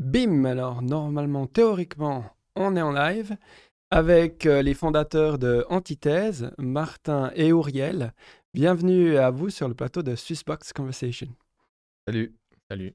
Bim, 0.00 0.46
alors 0.46 0.80
normalement, 0.80 1.46
théoriquement, 1.46 2.24
on 2.56 2.74
est 2.74 2.80
en 2.80 2.90
live 2.90 3.36
avec 3.90 4.46
euh, 4.46 4.62
les 4.62 4.72
fondateurs 4.72 5.38
de 5.38 5.66
Antithèse, 5.68 6.52
Martin 6.56 7.30
et 7.34 7.52
Auriel. 7.52 8.14
Bienvenue 8.54 9.18
à 9.18 9.30
vous 9.30 9.50
sur 9.50 9.68
le 9.68 9.74
plateau 9.74 10.02
de 10.02 10.16
Swissbox 10.16 10.72
Conversation. 10.72 11.28
Salut. 12.08 12.34
Salut. 12.70 12.94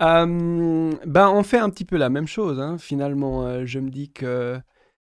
Euh, 0.00 0.92
ben, 1.06 1.28
on 1.28 1.42
fait 1.42 1.58
un 1.58 1.70
petit 1.70 1.84
peu 1.84 1.96
la 1.96 2.08
même 2.08 2.28
chose, 2.28 2.60
hein. 2.60 2.78
finalement. 2.78 3.44
Euh, 3.46 3.66
je 3.66 3.80
me 3.80 3.90
dis 3.90 4.12
que 4.12 4.60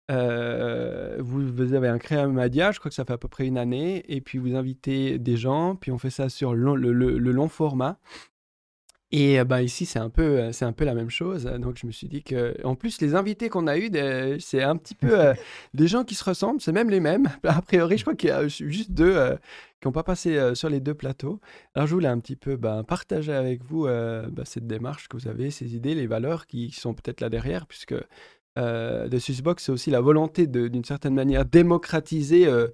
euh, 0.09 1.17
vous, 1.19 1.53
vous 1.53 1.73
avez 1.73 1.89
un 1.89 1.97
créa 1.97 2.25
Madia, 2.27 2.71
je 2.71 2.79
crois 2.79 2.87
que 2.87 2.95
ça 2.95 3.03
fait 3.03 3.11
à 3.11 3.17
peu 3.17 3.27
près 3.27 3.45
une 3.45 3.57
année, 3.57 4.05
et 4.07 4.21
puis 4.21 4.37
vous 4.37 4.55
invitez 4.55 5.19
des 5.19 5.35
gens, 5.35 5.75
puis 5.75 5.91
on 5.91 5.97
fait 5.97 6.09
ça 6.09 6.29
sur 6.29 6.53
le, 6.53 6.75
le- 6.75 7.17
le 7.17 7.31
long 7.33 7.49
format. 7.49 7.99
Et 9.11 9.39
euh, 9.39 9.43
bah, 9.43 9.61
ici, 9.61 9.85
c'est 9.85 9.99
un, 9.99 10.09
peu, 10.09 10.39
euh, 10.39 10.51
c'est 10.51 10.65
un 10.65 10.71
peu 10.71 10.85
la 10.85 10.93
même 10.93 11.09
chose. 11.09 11.43
Donc, 11.43 11.77
je 11.77 11.85
me 11.85 11.91
suis 11.91 12.07
dit 12.07 12.23
que, 12.23 12.55
en 12.63 12.75
plus, 12.75 13.01
les 13.01 13.13
invités 13.15 13.49
qu'on 13.49 13.67
a 13.67 13.77
eus, 13.77 13.91
c'est 14.39 14.63
un 14.63 14.77
petit 14.77 14.95
peu 14.95 15.19
euh, 15.19 15.33
des 15.73 15.87
gens 15.87 16.03
qui 16.03 16.15
se 16.15 16.23
ressemblent, 16.23 16.61
c'est 16.61 16.71
même 16.71 16.89
les 16.89 17.01
mêmes. 17.01 17.29
A 17.43 17.61
priori, 17.61 17.97
je 17.97 18.03
crois 18.03 18.15
qu'il 18.15 18.29
y 18.29 18.31
a 18.31 18.47
juste 18.47 18.91
deux 18.91 19.13
euh, 19.15 19.35
qui 19.81 19.87
n'ont 19.87 19.91
pas 19.91 20.03
passé 20.03 20.37
euh, 20.37 20.55
sur 20.55 20.69
les 20.69 20.79
deux 20.79 20.93
plateaux. 20.93 21.41
Alors, 21.75 21.87
je 21.87 21.93
voulais 21.93 22.07
un 22.07 22.19
petit 22.19 22.37
peu 22.37 22.55
bah, 22.55 22.83
partager 22.87 23.33
avec 23.33 23.63
vous 23.63 23.83
bah, 23.85 24.43
cette 24.45 24.67
démarche 24.67 25.07
que 25.09 25.17
vous 25.17 25.27
avez, 25.27 25.51
ces 25.51 25.75
idées, 25.75 25.95
les 25.95 26.07
valeurs 26.07 26.47
qui 26.47 26.71
sont 26.71 26.93
peut-être 26.93 27.19
là 27.21 27.29
derrière, 27.29 27.67
puisque 27.67 27.95
euh, 28.57 29.07
The 29.09 29.19
Swissbox, 29.19 29.63
c'est 29.63 29.71
aussi 29.71 29.91
la 29.91 30.01
volonté 30.01 30.47
de, 30.47 30.67
d'une 30.67 30.83
certaine 30.83 31.13
manière, 31.13 31.45
démocratiser 31.45 32.47
euh, 32.47 32.67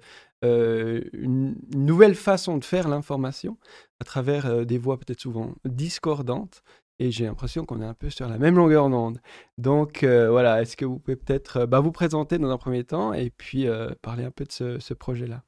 euh, 0.44 1.02
une 1.12 1.56
nouvelle 1.74 2.14
façon 2.14 2.58
de 2.58 2.64
faire 2.64 2.88
l'information 2.88 3.58
à 4.00 4.04
travers 4.04 4.64
des 4.66 4.78
voix 4.78 4.98
peut-être 4.98 5.20
souvent 5.20 5.54
discordantes. 5.64 6.62
Et 7.00 7.12
j'ai 7.12 7.26
l'impression 7.26 7.64
qu'on 7.64 7.80
est 7.80 7.86
un 7.86 7.94
peu 7.94 8.10
sur 8.10 8.28
la 8.28 8.38
même 8.38 8.56
longueur 8.56 8.90
d'onde. 8.90 9.20
Donc 9.56 10.04
voilà, 10.04 10.62
est-ce 10.62 10.76
que 10.76 10.84
vous 10.84 10.98
pouvez 10.98 11.16
peut-être 11.16 11.64
bah, 11.64 11.78
vous 11.78 11.92
présenter 11.92 12.38
dans 12.38 12.50
un 12.50 12.58
premier 12.58 12.82
temps 12.82 13.12
et 13.12 13.30
puis 13.30 13.68
parler 14.02 14.24
un 14.24 14.32
peu 14.32 14.44
de 14.44 14.50
ce, 14.50 14.80
ce 14.80 14.94
projet-là? 14.94 15.44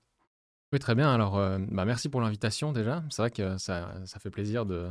Oui, 0.73 0.78
très 0.78 0.95
bien. 0.95 1.12
Alors, 1.12 1.41
bah, 1.70 1.84
merci 1.84 2.08
pour 2.08 2.20
l'invitation 2.20 2.73
déjà. 2.73 3.03
C'est 3.11 3.23
vrai 3.23 3.31
que 3.33 3.58
ça, 3.58 3.92
ça 4.05 4.20
fait 4.20 4.31
plaisir 4.31 4.64
de, 4.64 4.91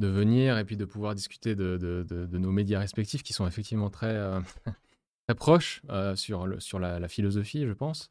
de 0.00 0.06
venir 0.06 0.58
et 0.58 0.64
puis 0.64 0.76
de 0.76 0.84
pouvoir 0.84 1.14
discuter 1.14 1.54
de, 1.54 1.76
de- 1.76 2.38
nos 2.38 2.52
médias 2.52 2.78
respectifs 2.78 3.22
qui 3.22 3.32
sont 3.32 3.46
effectivement 3.46 3.90
très, 3.90 4.14
euh, 4.14 4.40
proches 5.36 5.82
euh, 5.90 6.14
sur, 6.14 6.60
sur 6.60 6.78
la, 6.78 7.08
philosophie, 7.08 7.66
je 7.66 7.72
pense. 7.72 8.10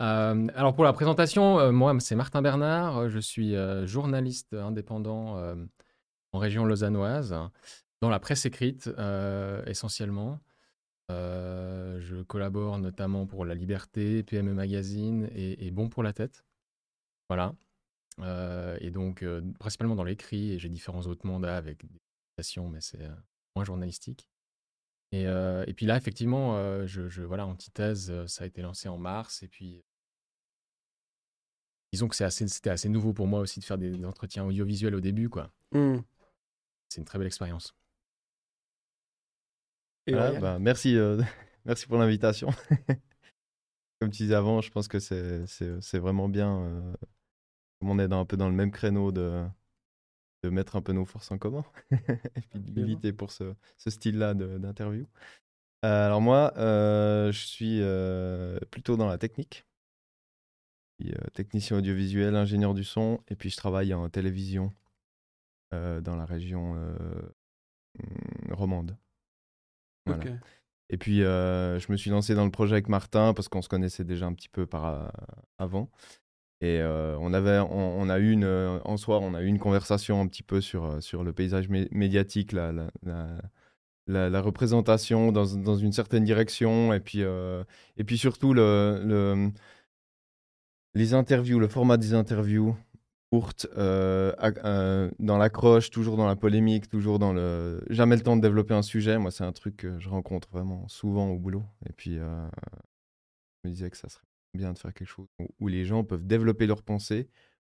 Euh, 0.00 0.48
alors, 0.56 0.74
pour 0.74 0.84
la 0.84 0.92
présentation, 0.92 1.72
moi, 1.72 1.94
c'est 2.00 2.16
Martin 2.16 2.42
Bernard. 2.42 3.08
Je 3.08 3.20
suis 3.20 3.54
journaliste 3.84 4.54
indépendant 4.54 5.38
en 6.32 6.38
région 6.38 6.64
lausannoise, 6.64 7.34
dans 8.02 8.10
la 8.10 8.18
presse 8.18 8.44
écrite 8.44 8.90
essentiellement. 9.66 10.40
Je 11.10 12.22
collabore 12.24 12.78
notamment 12.78 13.26
pour 13.26 13.44
La 13.44 13.54
Liberté, 13.54 14.24
PME 14.24 14.52
Magazine 14.52 15.28
et, 15.32 15.64
et 15.64 15.70
Bon 15.70 15.88
pour 15.88 16.02
la 16.02 16.12
tête. 16.12 16.44
Voilà. 17.28 17.54
Euh, 18.20 18.76
et 18.80 18.90
donc, 18.90 19.22
euh, 19.22 19.42
principalement 19.58 19.96
dans 19.96 20.04
l'écrit, 20.04 20.52
et 20.52 20.58
j'ai 20.58 20.68
différents 20.68 21.02
autres 21.06 21.26
mandats 21.26 21.56
avec 21.56 21.80
des 21.84 21.98
publications, 22.36 22.68
mais 22.68 22.80
c'est 22.80 23.02
euh, 23.02 23.14
moins 23.56 23.64
journalistique. 23.64 24.28
Et, 25.12 25.26
euh, 25.26 25.64
et 25.66 25.74
puis 25.74 25.86
là, 25.86 25.96
effectivement, 25.96 26.56
euh, 26.56 26.86
je, 26.86 27.08
je- 27.08 27.22
voilà, 27.22 27.46
Antithèse, 27.46 28.12
ça 28.26 28.44
a 28.44 28.46
été 28.46 28.62
lancé 28.62 28.88
en 28.88 28.98
mars, 28.98 29.42
et 29.42 29.48
puis 29.48 29.84
disons 31.92 32.08
que 32.08 32.16
c'est 32.16 32.24
assez, 32.24 32.46
c'était 32.48 32.70
assez 32.70 32.88
nouveau 32.88 33.12
pour 33.12 33.26
moi 33.26 33.40
aussi 33.40 33.60
de 33.60 33.64
faire 33.64 33.78
des, 33.78 33.90
des 33.90 34.04
entretiens 34.04 34.44
audiovisuels 34.44 34.94
au 34.94 35.00
début, 35.00 35.28
quoi. 35.28 35.50
Hmm. 35.72 35.98
C'est 36.88 37.00
une 37.00 37.04
très 37.04 37.18
belle 37.18 37.26
expérience. 37.26 37.74
Et 40.06 40.12
Voilà, 40.12 40.26
Auriel 40.28 40.42
bah, 40.42 40.58
merci, 40.58 40.96
euh, 40.96 41.20
merci 41.64 41.86
pour 41.86 41.98
l'invitation. 41.98 42.48
Comme 44.00 44.10
tu 44.10 44.24
disais 44.24 44.34
avant, 44.34 44.60
je 44.60 44.70
pense 44.70 44.88
que 44.88 44.98
c'est 44.98 45.98
vraiment 45.98 46.28
bien. 46.28 46.60
euh, 46.62 46.94
comme 47.84 47.90
on 47.90 48.02
est 48.02 48.08
dans, 48.08 48.20
un 48.20 48.24
peu 48.24 48.38
dans 48.38 48.48
le 48.48 48.54
même 48.54 48.70
créneau 48.70 49.12
de, 49.12 49.44
de 50.42 50.48
mettre 50.48 50.76
un 50.76 50.80
peu 50.80 50.92
nos 50.92 51.04
forces 51.04 51.30
en 51.30 51.38
commun 51.38 51.64
et 51.90 51.98
puis 52.50 52.60
de 52.60 52.82
militer 52.82 53.12
pour 53.12 53.30
ce, 53.30 53.54
ce 53.76 53.90
style-là 53.90 54.32
d'interview. 54.32 55.06
Euh, 55.84 56.06
alors 56.06 56.22
moi, 56.22 56.54
euh, 56.56 57.30
je 57.30 57.46
suis 57.46 57.80
euh, 57.82 58.58
plutôt 58.70 58.96
dans 58.96 59.06
la 59.06 59.18
technique. 59.18 59.66
Je 60.98 61.08
suis, 61.08 61.14
technicien 61.34 61.76
audiovisuel, 61.76 62.36
ingénieur 62.36 62.72
du 62.72 62.84
son, 62.84 63.20
et 63.28 63.36
puis 63.36 63.50
je 63.50 63.56
travaille 63.56 63.92
en 63.92 64.08
télévision 64.08 64.74
dans 65.72 66.14
la 66.14 66.24
région 66.24 66.74
hum, 67.98 68.52
romande. 68.52 68.96
Voilà. 70.06 70.24
Et 70.88 70.96
puis, 70.96 71.18
je 71.18 71.92
me 71.92 71.96
suis 71.96 72.10
lancé 72.10 72.36
dans 72.36 72.44
le 72.44 72.52
projet 72.52 72.74
avec 72.74 72.88
Martin 72.88 73.34
parce 73.34 73.48
qu'on 73.48 73.60
se 73.60 73.68
connaissait 73.68 74.04
déjà 74.04 74.26
un 74.26 74.34
petit 74.34 74.48
peu 74.48 74.66
par 74.66 75.12
avant. 75.58 75.90
Et 76.60 76.80
euh, 76.80 77.16
on, 77.20 77.34
avait, 77.34 77.58
on, 77.58 78.08
a 78.08 78.18
eu 78.18 78.30
une, 78.30 78.44
euh, 78.44 78.78
en 78.84 78.96
soir, 78.96 79.20
on 79.22 79.34
a 79.34 79.42
eu 79.42 79.46
une 79.46 79.58
conversation 79.58 80.20
un 80.20 80.26
petit 80.26 80.42
peu 80.42 80.60
sur, 80.60 80.84
euh, 80.84 81.00
sur 81.00 81.24
le 81.24 81.32
paysage 81.32 81.68
mé- 81.68 81.88
médiatique, 81.90 82.52
la, 82.52 82.72
la, 84.06 84.40
représentation 84.40 85.32
dans, 85.32 85.56
dans 85.56 85.76
une 85.76 85.92
certaine 85.92 86.24
direction, 86.24 86.92
et 86.94 87.00
puis, 87.00 87.20
et 87.20 88.04
puis 88.04 88.18
surtout 88.18 88.54
le, 88.54 89.02
le, 89.04 89.50
les 90.94 91.14
interviews, 91.14 91.58
le 91.58 91.68
format 91.68 91.96
des 91.96 92.14
interviews 92.14 92.76
courtes, 93.30 93.66
euh, 93.76 95.10
dans 95.18 95.38
l'accroche, 95.38 95.90
toujours 95.90 96.16
dans 96.16 96.26
la 96.26 96.36
polémique, 96.36 96.88
toujours 96.88 97.18
dans 97.18 97.32
le... 97.32 97.82
Jamais 97.90 98.16
le 98.16 98.22
temps 98.22 98.36
de 98.36 98.42
développer 98.42 98.74
un 98.74 98.82
sujet. 98.82 99.18
Moi, 99.18 99.30
c'est 99.30 99.44
un 99.44 99.52
truc 99.52 99.76
que 99.76 99.98
je 99.98 100.08
rencontre 100.08 100.48
vraiment 100.50 100.86
souvent 100.88 101.28
au 101.30 101.38
boulot. 101.38 101.64
Et 101.88 101.92
puis, 101.92 102.14
je 102.14 102.48
me 103.64 103.70
disais 103.70 103.90
que 103.90 103.96
ça 103.96 104.08
serait 104.08 104.24
bien 104.56 104.72
de 104.72 104.78
faire 104.78 104.94
quelque 104.94 105.08
chose 105.08 105.28
où, 105.60 105.68
les 105.68 105.84
gens 105.84 106.04
peuvent 106.04 106.26
développer 106.26 106.66
leurs 106.66 106.82
pensées, 106.82 107.28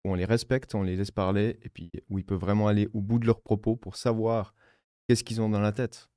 où 0.04 0.12
on 0.12 0.16
les 0.16 0.26
respecte, 0.26 0.76
on 0.76 0.84
les 0.84 0.96
laisse 0.96 1.12
parler, 1.12 1.60
et 1.62 1.70
puis 1.70 1.92
où 2.10 2.20
ils 2.20 2.26
peuvent 2.26 2.40
vraiment 2.40 2.68
aller 2.68 2.88
au 2.94 3.02
bout 3.02 3.20
de 3.20 3.26
leurs 3.26 3.42
propos 3.42 3.76
pour 3.76 3.96
savoir 3.96 4.54
qu'est-ce 5.08 5.24
qu'ils 5.24 5.42
ont 5.42 5.50
dans 5.50 5.60
la 5.60 5.72
tête. 5.72 6.10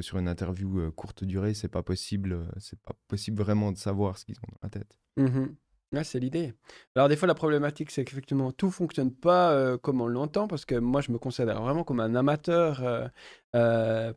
Sur 0.00 0.18
une 0.18 0.28
interview 0.28 0.78
euh, 0.78 0.90
courte 0.92 1.24
durée, 1.24 1.54
c'est 1.54 1.68
pas 1.68 1.82
possible, 1.82 2.32
euh, 2.32 2.44
c'est 2.58 2.78
pas 2.80 2.94
possible 3.08 3.42
vraiment 3.42 3.72
de 3.72 3.78
savoir 3.78 4.16
ce 4.16 4.24
qu'ils 4.24 4.36
ont 4.36 4.52
dans 4.52 4.58
la 4.62 4.68
tête. 4.68 5.00
Ouais, 5.92 6.04
c'est 6.04 6.20
l'idée. 6.20 6.52
Alors 6.94 7.08
des 7.08 7.16
fois 7.16 7.26
la 7.26 7.34
problématique 7.34 7.90
c'est 7.90 8.04
qu'effectivement 8.04 8.52
tout 8.52 8.70
fonctionne 8.70 9.10
pas 9.10 9.52
euh, 9.52 9.78
comme 9.78 10.02
on 10.02 10.06
l'entend 10.06 10.46
parce 10.46 10.66
que 10.66 10.74
moi 10.74 11.00
je 11.00 11.10
me 11.10 11.18
considère 11.18 11.62
vraiment 11.62 11.82
comme 11.82 12.00
un 12.00 12.14
amateur 12.14 13.10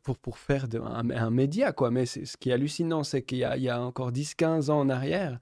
pour, 0.04 0.18
pour 0.20 0.38
faire 0.38 0.68
un, 0.84 1.30
média 1.30 1.72
quoi. 1.72 1.90
Mais 1.90 2.06
ce 2.06 2.36
qui 2.36 2.50
est 2.50 2.54
hallucinant 2.54 3.06
c'est 3.06 3.24
qu'il 3.24 3.38
y 3.38 3.70
a 3.70 3.82
encore 3.82 4.12
10-15 4.12 4.70
ans 4.70 4.82
en 4.82 4.90
arrière, 4.90 5.40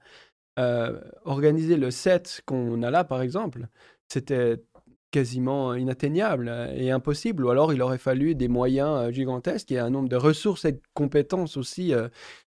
euh, 0.60 1.00
organiser 1.24 1.78
le 1.78 1.90
set 1.90 2.42
qu'on 2.44 2.82
a 2.82 2.90
là 2.90 3.02
par 3.02 3.22
exemple, 3.22 3.68
c'était 4.08 4.62
quasiment 5.10 5.74
inatteignable 5.74 6.48
euh, 6.48 6.72
et 6.74 6.90
impossible 6.90 7.44
ou 7.46 7.50
alors 7.50 7.72
il 7.72 7.80
aurait 7.80 7.98
fallu 7.98 8.34
des 8.34 8.48
moyens 8.48 8.90
euh, 8.90 9.10
gigantesques 9.10 9.72
et 9.72 9.78
un 9.78 9.88
nombre 9.88 10.10
de 10.10 10.16
ressources 10.16 10.66
et 10.66 10.72
de 10.72 10.82
compétences 10.92 11.56
aussi 11.56 11.94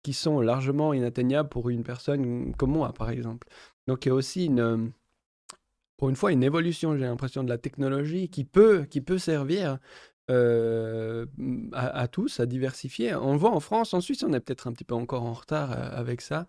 qui 0.02 0.14
sont 0.14 0.40
largement 0.40 0.92
inatteignables 0.92 1.48
pour 1.48 1.70
une 1.70 1.84
personne 1.84 2.56
comme 2.56 2.72
moi, 2.72 2.92
par 2.92 3.10
exemple. 3.10 3.46
Donc 3.86 4.04
il 4.04 4.08
y 4.08 4.12
a 4.12 4.14
aussi 4.14 4.46
une, 4.46 4.90
pour 5.96 6.10
une 6.10 6.16
fois, 6.16 6.32
une 6.32 6.42
évolution, 6.42 6.96
j'ai 6.96 7.04
l'impression, 7.04 7.44
de 7.44 7.48
la 7.48 7.58
technologie 7.58 8.28
qui 8.28 8.44
peut, 8.44 8.84
qui 8.90 9.00
peut 9.00 9.18
servir 9.18 9.78
à, 10.28 11.22
à 11.72 12.08
tous, 12.08 12.40
à 12.40 12.46
diversifier. 12.46 13.14
On 13.14 13.32
le 13.32 13.38
voit 13.38 13.52
en 13.52 13.60
France, 13.60 13.94
en 13.94 14.00
Suisse, 14.00 14.24
on 14.24 14.32
est 14.32 14.40
peut-être 14.40 14.66
un 14.66 14.72
petit 14.72 14.84
peu 14.84 14.94
encore 14.96 15.22
en 15.22 15.34
retard 15.34 15.70
avec 15.70 16.20
ça. 16.20 16.46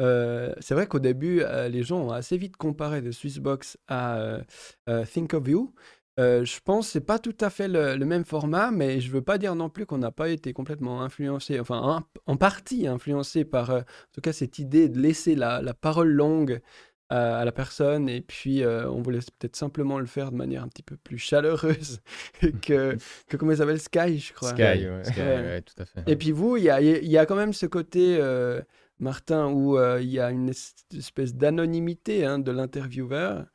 Euh, 0.00 0.52
c'est 0.60 0.74
vrai 0.74 0.86
qu'au 0.86 0.98
début, 0.98 1.42
euh, 1.42 1.68
les 1.68 1.82
gens 1.82 1.98
ont 2.00 2.10
assez 2.12 2.36
vite 2.36 2.56
comparé 2.56 3.02
de 3.02 3.10
Swissbox 3.12 3.78
à 3.88 4.16
euh, 4.18 4.42
euh, 4.88 5.04
Think 5.04 5.34
of 5.34 5.46
You. 5.46 5.74
Euh, 6.20 6.44
je 6.44 6.60
pense 6.62 6.86
que 6.86 6.92
c'est 6.92 7.00
pas 7.06 7.18
tout 7.18 7.36
à 7.40 7.48
fait 7.48 7.68
le, 7.68 7.96
le 7.96 8.04
même 8.04 8.24
format, 8.26 8.70
mais 8.70 9.00
je 9.00 9.10
veux 9.10 9.22
pas 9.22 9.38
dire 9.38 9.54
non 9.54 9.70
plus 9.70 9.86
qu'on 9.86 9.96
n'a 9.98 10.10
pas 10.10 10.28
été 10.28 10.52
complètement 10.52 11.00
influencé, 11.02 11.58
enfin 11.58 11.78
en, 11.78 12.02
en 12.26 12.36
partie 12.36 12.86
influencé 12.86 13.44
par, 13.46 13.70
euh, 13.70 13.80
en 13.80 14.12
tout 14.12 14.20
cas, 14.20 14.32
cette 14.34 14.58
idée 14.58 14.88
de 14.90 15.00
laisser 15.00 15.34
la, 15.34 15.62
la 15.62 15.72
parole 15.72 16.10
longue 16.10 16.60
à, 17.08 17.44
la 17.44 17.52
personne, 17.52 18.08
et 18.08 18.22
puis 18.22 18.62
euh, 18.62 18.88
on 18.90 19.00
voulait 19.02 19.18
peut-être 19.38 19.56
simplement 19.56 19.98
le 19.98 20.06
faire 20.06 20.32
de 20.32 20.36
manière 20.36 20.62
un 20.62 20.68
petit 20.68 20.82
peu 20.82 20.96
plus 20.96 21.18
chaleureuse 21.18 22.00
que, 22.62 22.96
que 23.28 23.36
comment 23.38 23.54
s'appelle, 23.54 23.80
Sky, 23.80 24.18
je 24.18 24.32
crois. 24.34 24.50
Sky, 24.50 24.62
ouais. 24.62 25.04
Sky, 25.04 25.20
Ouais. 25.20 25.26
ouais, 25.40 25.62
tout 25.62 25.74
à 25.82 25.84
fait. 25.86 26.02
Et 26.06 26.16
puis 26.16 26.32
vous, 26.32 26.56
il 26.58 26.64
y 26.64 26.70
a, 26.70 26.80
il 26.80 27.08
y 27.10 27.18
a 27.18 27.24
quand 27.26 27.36
même 27.36 27.52
ce 27.54 27.66
côté, 27.66 28.16
euh, 28.20 28.60
Martin, 29.02 29.48
où 29.48 29.76
euh, 29.76 30.00
il 30.00 30.08
y 30.08 30.20
a 30.20 30.30
une 30.30 30.48
es- 30.48 30.96
espèce 30.96 31.34
d'anonymité 31.34 32.24
hein, 32.24 32.38
de 32.38 32.50
l'intervieweur. 32.52 33.46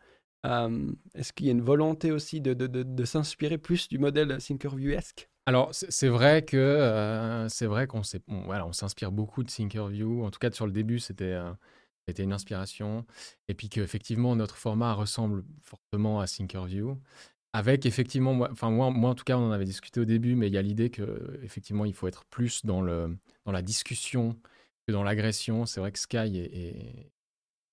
Est-ce 1.14 1.34
qu'il 1.34 1.46
y 1.48 1.50
a 1.50 1.52
une 1.52 1.62
volonté 1.62 2.12
aussi 2.12 2.40
de, 2.40 3.06
s'inspirer 3.06 3.58
plus 3.58 3.90
du 3.90 3.98
modèle 3.98 4.38
Thinkerview-esque? 4.38 5.30
Alors, 5.46 5.70
c'est 5.74 6.10
vrai 6.10 6.44
que 6.44 6.58
euh, 6.58 7.50
c'est 7.50 7.66
vrai 7.66 7.88
qu'on 7.88 8.04
s'inspire 8.04 9.12
beaucoup 9.12 9.44
de 9.44 9.50
Thinkerview. 9.50 10.24
En 10.24 10.32
tout 10.32 10.40
cas, 10.40 10.52
sur 10.52 10.66
le 10.66 10.72
début, 10.72 11.00
c'était 11.00 11.34
euh, 11.34 11.52
c'était 12.08 12.24
une 12.24 12.34
inspiration. 12.34 13.06
Et 13.50 13.54
puis 13.54 13.70
qu'effectivement, 13.70 14.36
notre 14.36 14.56
format 14.56 14.94
ressemble 14.94 15.44
fortement 15.64 16.20
à 16.22 16.28
Thinkerview. 16.28 16.98
avec 17.54 17.86
effectivement, 17.86 18.34
moi, 18.34 18.50
enfin 18.52 18.70
moi, 18.70 18.88
en 18.88 19.16
tout 19.16 19.24
cas, 19.26 19.38
on 19.38 19.50
en 19.50 19.52
avait 19.52 19.66
discuté 19.66 20.00
au 20.02 20.06
début, 20.06 20.36
mais 20.36 20.48
il 20.48 20.54
y 20.54 20.58
a 20.58 20.62
l'idée 20.62 20.90
que 20.90 21.40
effectivement, 21.44 21.86
il 21.86 21.94
faut 21.94 22.08
être 22.08 22.26
plus 22.26 22.66
dans 22.66 22.82
la 22.82 23.62
discussion 23.62 24.38
que 24.88 24.92
dans 24.92 25.04
l'agression. 25.04 25.66
C'est 25.66 25.80
vrai 25.80 25.92
que 25.92 26.00
Sky 26.00 26.18
est, 26.18 27.12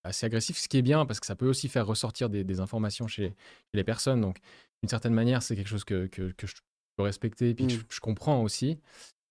assez 0.02 0.26
agressif, 0.26 0.58
ce 0.58 0.69
qui 0.69 0.76
est 0.76 0.82
bien 0.82 1.06
parce 1.06 1.19
que 1.19 1.26
ça 1.26 1.34
peut 1.34 1.49
aussi 1.49 1.69
faire 1.69 1.87
ressortir 1.87 2.28
des, 2.28 2.61
informations 2.61 3.06
chez, 3.08 3.34
les 3.72 3.84
personnes. 3.84 4.20
Donc, 4.20 4.38
d'une 4.82 4.90
certaine 4.90 5.14
manière, 5.14 5.43
c'est 5.43 5.56
quelque 5.56 5.69
chose 5.69 5.84
que, 5.84 6.06
que, 6.06 6.46
je 6.46 6.55
peux 6.96 7.02
respecter 7.02 7.50
et 7.50 7.55
puis 7.55 7.66
que 7.66 7.75
mmh. 7.75 7.87
je, 7.88 8.00
comprends 8.00 8.43
aussi. 8.43 8.78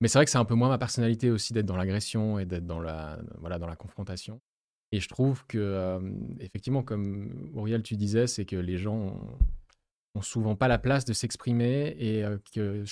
Mais 0.02 0.08
c'est 0.08 0.18
vrai 0.18 0.26
que 0.26 0.32
c'est 0.32 0.40
un 0.40 0.46
peu 0.46 0.56
moins 0.56 0.70
ma 0.70 0.80
personnalité 0.80 1.30
aussi 1.30 1.54
d'être 1.54 1.66
dans 1.66 1.78
l'agression 1.78 2.40
et 2.40 2.46
d'être 2.46 2.66
dans 2.66 2.80
la, 2.80 3.20
voilà, 3.38 3.60
dans 3.60 3.68
la 3.68 3.76
confrontation. 3.76 4.42
Et 4.92 5.00
je 5.00 5.08
trouve 5.08 5.46
que, 5.48 5.58
euh, 5.58 6.00
effectivement, 6.40 6.84
comme 6.84 7.52
Auriel, 7.56 7.84
tu 7.84 7.96
disais, 7.96 8.28
c'est 8.28 8.46
que 8.46 8.56
les 8.56 8.78
gens 8.78 9.18
ont, 10.16 10.22
souvent 10.22 10.56
pas 10.56 10.68
la 10.68 10.78
place 10.78 11.06
de 11.06 11.14
s'exprimer 11.14 11.96
et 11.98 12.24
euh, 12.24 12.38
que 12.54 12.84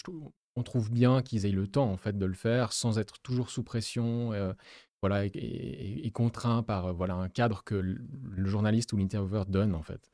on 0.56 0.64
trouve 0.64 0.92
bien 0.92 1.22
qu'ils 1.22 1.46
aient 1.46 1.52
le 1.52 1.68
temps 1.68 1.90
en 1.92 1.98
fait 1.98 2.18
de 2.18 2.26
le 2.26 2.34
faire 2.34 2.74
sans 2.74 3.00
être 3.00 3.20
toujours 3.22 3.50
sous 3.50 3.64
pression. 3.64 4.34
Euh, 4.34 4.54
voilà, 5.02 5.26
et, 5.26 6.12
contraint 6.14 6.62
par 6.62 6.88
euh, 6.88 6.92
voilà, 6.94 7.16
un 7.16 7.30
cadre 7.30 7.64
que 7.64 7.74
le 7.76 8.46
journaliste 8.46 8.94
ou 8.94 8.98
l'intervieweur 8.98 9.48
donne, 9.48 9.74
en 9.74 9.82
fait. 9.82 10.12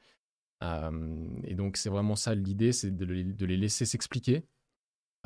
et 1.43 1.55
donc, 1.55 1.77
c'est 1.77 1.89
vraiment 1.89 2.15
ça 2.15 2.33
l'idée, 2.35 2.71
c'est 2.71 2.95
de, 2.95 3.05
les 3.05 3.57
laisser 3.57 3.85
s'expliquer. 3.85 4.43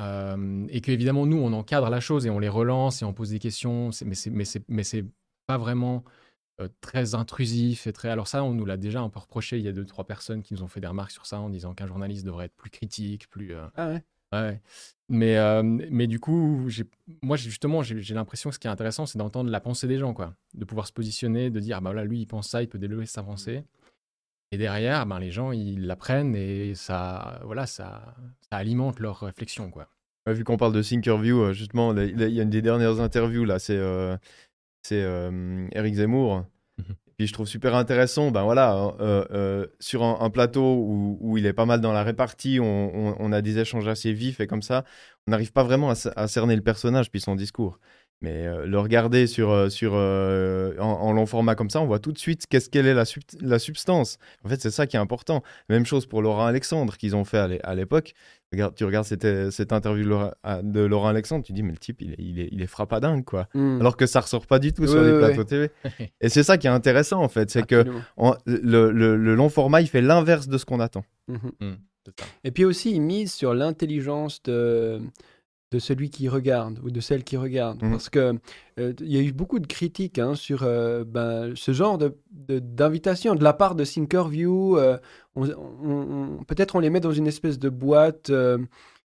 et 0.00 0.80
que, 0.80 0.90
évidemment, 0.90 1.26
nous, 1.26 1.36
on 1.36 1.52
encadre 1.52 1.90
la 1.90 2.00
chose 2.00 2.26
et 2.26 2.30
on 2.30 2.40
les 2.40 2.48
relance 2.48 3.02
et 3.02 3.04
on 3.04 3.12
pose 3.14 3.30
des 3.30 3.38
questions, 3.38 3.90
mais 4.04 4.14
c'est, 4.16 4.30
mais 4.68 4.84
c'est, 4.84 5.04
pas 5.46 5.58
vraiment 5.58 6.04
euh, 6.60 6.68
très 6.80 7.14
intrusif 7.14 7.86
et 7.86 7.92
très. 7.92 8.08
Alors, 8.08 8.28
ça, 8.28 8.44
on 8.44 8.54
nous 8.54 8.64
l'a 8.64 8.76
déjà 8.76 9.00
un 9.00 9.10
peu 9.10 9.18
reproché. 9.20 9.58
Il 9.58 9.64
y 9.64 9.68
a 9.68 9.72
deux, 9.72 9.84
trois 9.84 10.04
personnes 10.04 10.42
qui 10.42 10.54
nous 10.54 10.62
ont 10.62 10.68
fait 10.68 10.80
des 10.80 10.86
remarques 10.86 11.10
sur 11.10 11.26
ça 11.26 11.40
en 11.40 11.50
disant 11.50 11.74
qu'un 11.74 11.86
journaliste 11.86 12.24
devrait 12.24 12.46
être 12.46 12.56
plus 12.56 12.70
critique, 12.70 13.28
plus. 13.28 13.54
Ah. 13.76 13.98
Ouais. 14.32 14.60
Mais, 15.08 15.36
euh, 15.36 15.62
mais 15.62 16.06
du 16.06 16.20
coup, 16.20 16.68
moi, 17.22 17.36
justement, 17.36 17.82
j'ai 17.82 18.14
l'impression 18.14 18.48
que 18.48 18.54
ce 18.54 18.58
qui 18.58 18.66
est 18.66 18.70
intéressant, 18.70 19.04
c'est 19.04 19.18
d'entendre 19.18 19.50
la 19.50 19.60
pensée 19.60 19.86
des 19.86 19.98
gens, 19.98 20.14
quoi. 20.14 20.34
De 20.54 20.64
pouvoir 20.64 20.86
se 20.86 20.92
positionner, 20.92 21.50
de 21.50 21.60
dire, 21.60 21.76
ah 21.76 21.80
bah 21.80 21.90
voilà, 21.90 22.04
lui, 22.04 22.20
il 22.20 22.26
pense 22.26 22.48
ça, 22.48 22.62
il 22.62 22.68
peut 22.68 22.78
développer 22.78 23.04
sa 23.04 23.22
pensée. 23.22 23.64
Et 24.52 24.58
derrière, 24.58 25.04
ben, 25.04 25.18
les 25.18 25.30
gens, 25.30 25.52
ils 25.52 25.86
l'apprennent 25.86 26.34
et 26.34 26.74
ça, 26.74 27.40
voilà, 27.44 27.66
ça, 27.66 28.14
ça 28.50 28.56
alimente 28.56 29.00
leur 29.00 29.20
réflexion, 29.20 29.70
quoi. 29.70 29.88
vu 30.26 30.44
qu'on 30.44 30.56
parle 30.56 30.72
de 30.72 30.82
Thinkerview, 30.82 31.42
euh, 31.42 31.52
justement, 31.52 31.94
il 31.94 32.18
y 32.18 32.40
a 32.40 32.42
une 32.42 32.50
des 32.50 32.62
dernières 32.62 33.00
interviews, 33.00 33.44
là, 33.44 33.58
c'est 33.58 33.76
euh, 33.76 34.16
c'est 34.82 35.06
Eric 35.72 35.94
Zemmour 35.94 36.44
puis 37.16 37.26
je 37.26 37.32
trouve 37.32 37.46
super 37.46 37.74
intéressant, 37.74 38.30
ben 38.30 38.42
voilà, 38.42 38.72
hein, 38.72 38.94
euh, 39.00 39.24
euh, 39.30 39.66
sur 39.80 40.02
un, 40.02 40.30
plateau 40.30 40.62
où, 40.62 41.18
où, 41.20 41.38
il 41.38 41.46
est 41.46 41.52
pas 41.52 41.66
mal 41.66 41.80
dans 41.80 41.92
la 41.92 42.02
répartie, 42.02 42.58
on, 42.60 43.14
on, 43.18 43.32
a 43.32 43.42
des 43.42 43.58
échanges 43.58 43.88
assez 43.88 44.12
vifs 44.12 44.40
et 44.40 44.46
comme 44.46 44.62
ça, 44.62 44.84
on 45.26 45.30
n'arrive 45.30 45.52
pas 45.52 45.62
vraiment 45.62 45.92
à, 46.16 46.28
cerner 46.28 46.56
le 46.56 46.62
personnage 46.62 47.10
puis 47.10 47.20
son 47.20 47.34
discours. 47.34 47.78
Mais 48.20 48.46
euh, 48.46 48.66
le 48.66 48.78
regarder 48.78 49.26
sur, 49.26 49.70
sur, 49.70 49.94
en, 49.94 51.12
long 51.12 51.26
format 51.26 51.54
comme 51.54 51.70
ça, 51.70 51.80
on 51.80 51.86
voit 51.86 51.98
tout 51.98 52.12
de 52.12 52.18
suite 52.18 52.46
qu'est-ce 52.48 52.70
qu'elle 52.70 52.86
est 52.86 52.94
la, 52.94 53.04
la 53.40 53.58
substance. 53.58 54.18
En 54.44 54.48
fait, 54.48 54.60
c'est 54.60 54.70
ça 54.70 54.86
qui 54.86 54.96
est 54.96 55.00
important. 55.00 55.42
Même 55.68 55.84
chose 55.84 56.06
pour 56.06 56.22
Laurent 56.22 56.46
Alexandre 56.46 56.96
qu'ils 56.96 57.16
ont 57.16 57.24
fait 57.24 57.60
à 57.62 57.74
l'époque 57.74 58.14
tu 58.76 58.84
regardes 58.84 59.06
cette, 59.06 59.50
cette 59.50 59.72
interview 59.72 60.04
de 60.04 60.80
Laurent, 60.80 61.08
Alexandre, 61.08 61.44
tu 61.44 61.52
dis, 61.52 61.62
mais 61.62 61.72
le 61.72 61.78
type, 61.78 62.02
il 62.02 62.12
est, 62.12 62.16
il 62.18 62.40
est, 62.40 62.48
il 62.52 62.62
est 62.62 62.66
frappadingue, 62.66 63.24
quoi. 63.24 63.48
Hmm. 63.54 63.80
Alors 63.80 63.96
que 63.96 64.06
ça 64.06 64.20
ressort 64.20 64.46
pas 64.46 64.58
du 64.58 64.72
tout 64.72 64.86
sur 64.86 65.02
les 65.02 65.18
plateaux 65.18 65.44
TV. 65.44 65.70
Et 66.20 66.28
c'est 66.28 66.42
ça 66.42 66.58
qui 66.58 66.66
est 66.66 66.70
intéressant, 66.70 67.22
en 67.22 67.28
fait. 67.28 67.50
C'est 67.50 67.66
que 67.66 67.84
le, 68.46 68.90
le, 68.90 69.34
long 69.34 69.48
format, 69.48 69.80
il 69.80 69.88
fait 69.88 70.02
l'inverse 70.02 70.48
de 70.48 70.58
ce 70.58 70.64
qu'on 70.64 70.80
attend. 70.80 71.04
Mhm. 71.28 71.52
Hmm, 71.60 71.74
Et 72.44 72.50
puis 72.50 72.64
aussi, 72.64 72.92
il 72.92 73.00
mise 73.00 73.32
sur 73.32 73.54
l'intelligence 73.54 74.42
de, 74.42 75.00
de 75.72 75.78
celui 75.78 76.10
qui 76.10 76.28
regarde 76.28 76.78
ou 76.84 76.90
de 76.90 77.00
celle 77.00 77.24
qui 77.24 77.36
regarde. 77.36 77.82
Mmh. 77.82 77.90
Parce 77.90 78.10
que 78.10 78.38
euh, 78.78 78.92
il 79.00 79.10
y 79.10 79.16
a 79.16 79.22
eu 79.22 79.32
beaucoup 79.32 79.58
de 79.58 79.66
critiques 79.66 80.18
hein, 80.18 80.34
sur 80.34 80.62
euh, 80.62 81.02
ben, 81.04 81.52
ce 81.56 81.72
genre 81.72 81.98
d'invitation 82.30 83.32
de, 83.32 83.38
de, 83.38 83.44
la 83.44 83.54
part 83.54 83.74
de 83.74 83.84
Thinkerview. 83.84 84.76
Euh, 84.76 84.98
Peut-être 86.46 86.76
on 86.76 86.80
les 86.80 86.90
met 86.90 87.00
dans 87.00 87.12
une 87.12 87.26
espèce 87.26 87.58
de 87.58 87.70
boîte 87.70 88.28
euh, 88.28 88.58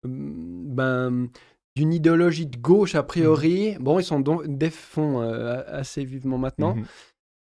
ben, 0.03 1.29
d'une 1.77 1.93
idéologie 1.93 2.47
de 2.47 2.59
gauche 2.59 2.97
a 2.97 3.05
priori. 3.05 3.77
Mmh. 3.79 3.83
Bon, 3.83 4.01
ils 4.01 4.05
sont 4.05 4.21
défends 4.47 5.21
assez 5.21 6.05
vivement 6.05 6.39
maintenant. 6.39 6.75
Mmh. 6.75 6.85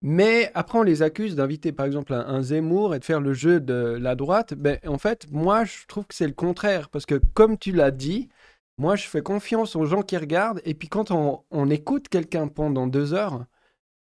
Mais 0.00 0.52
après, 0.54 0.78
on 0.78 0.84
les 0.84 1.02
accuse 1.02 1.34
d'inviter 1.34 1.72
par 1.72 1.86
exemple 1.86 2.14
un, 2.14 2.20
un, 2.20 2.40
Zemmour 2.40 2.94
et 2.94 3.00
de 3.00 3.04
faire 3.04 3.20
le 3.20 3.34
jeu 3.34 3.58
de 3.58 3.98
la 4.00 4.14
droite. 4.14 4.54
Ben, 4.54 4.78
en 4.86 4.96
fait, 4.98 5.26
moi, 5.32 5.64
je 5.64 5.86
trouve 5.88 6.06
que 6.06 6.14
c'est 6.14 6.28
le 6.28 6.34
contraire. 6.34 6.88
Parce 6.88 7.04
que, 7.04 7.20
comme 7.34 7.58
tu 7.58 7.72
l'as 7.72 7.90
dit, 7.90 8.28
moi, 8.78 8.94
je 8.96 9.08
fais 9.08 9.22
confiance 9.22 9.76
aux 9.76 9.86
gens 9.86 10.02
qui 10.02 10.16
regardent. 10.16 10.62
Et 10.64 10.74
puis, 10.74 10.88
quand 10.88 11.10
on, 11.10 11.70
écoute 11.70 12.08
quelqu'un 12.08 12.48
pendant 12.48 12.86
deux 12.86 13.12
heures, 13.12 13.44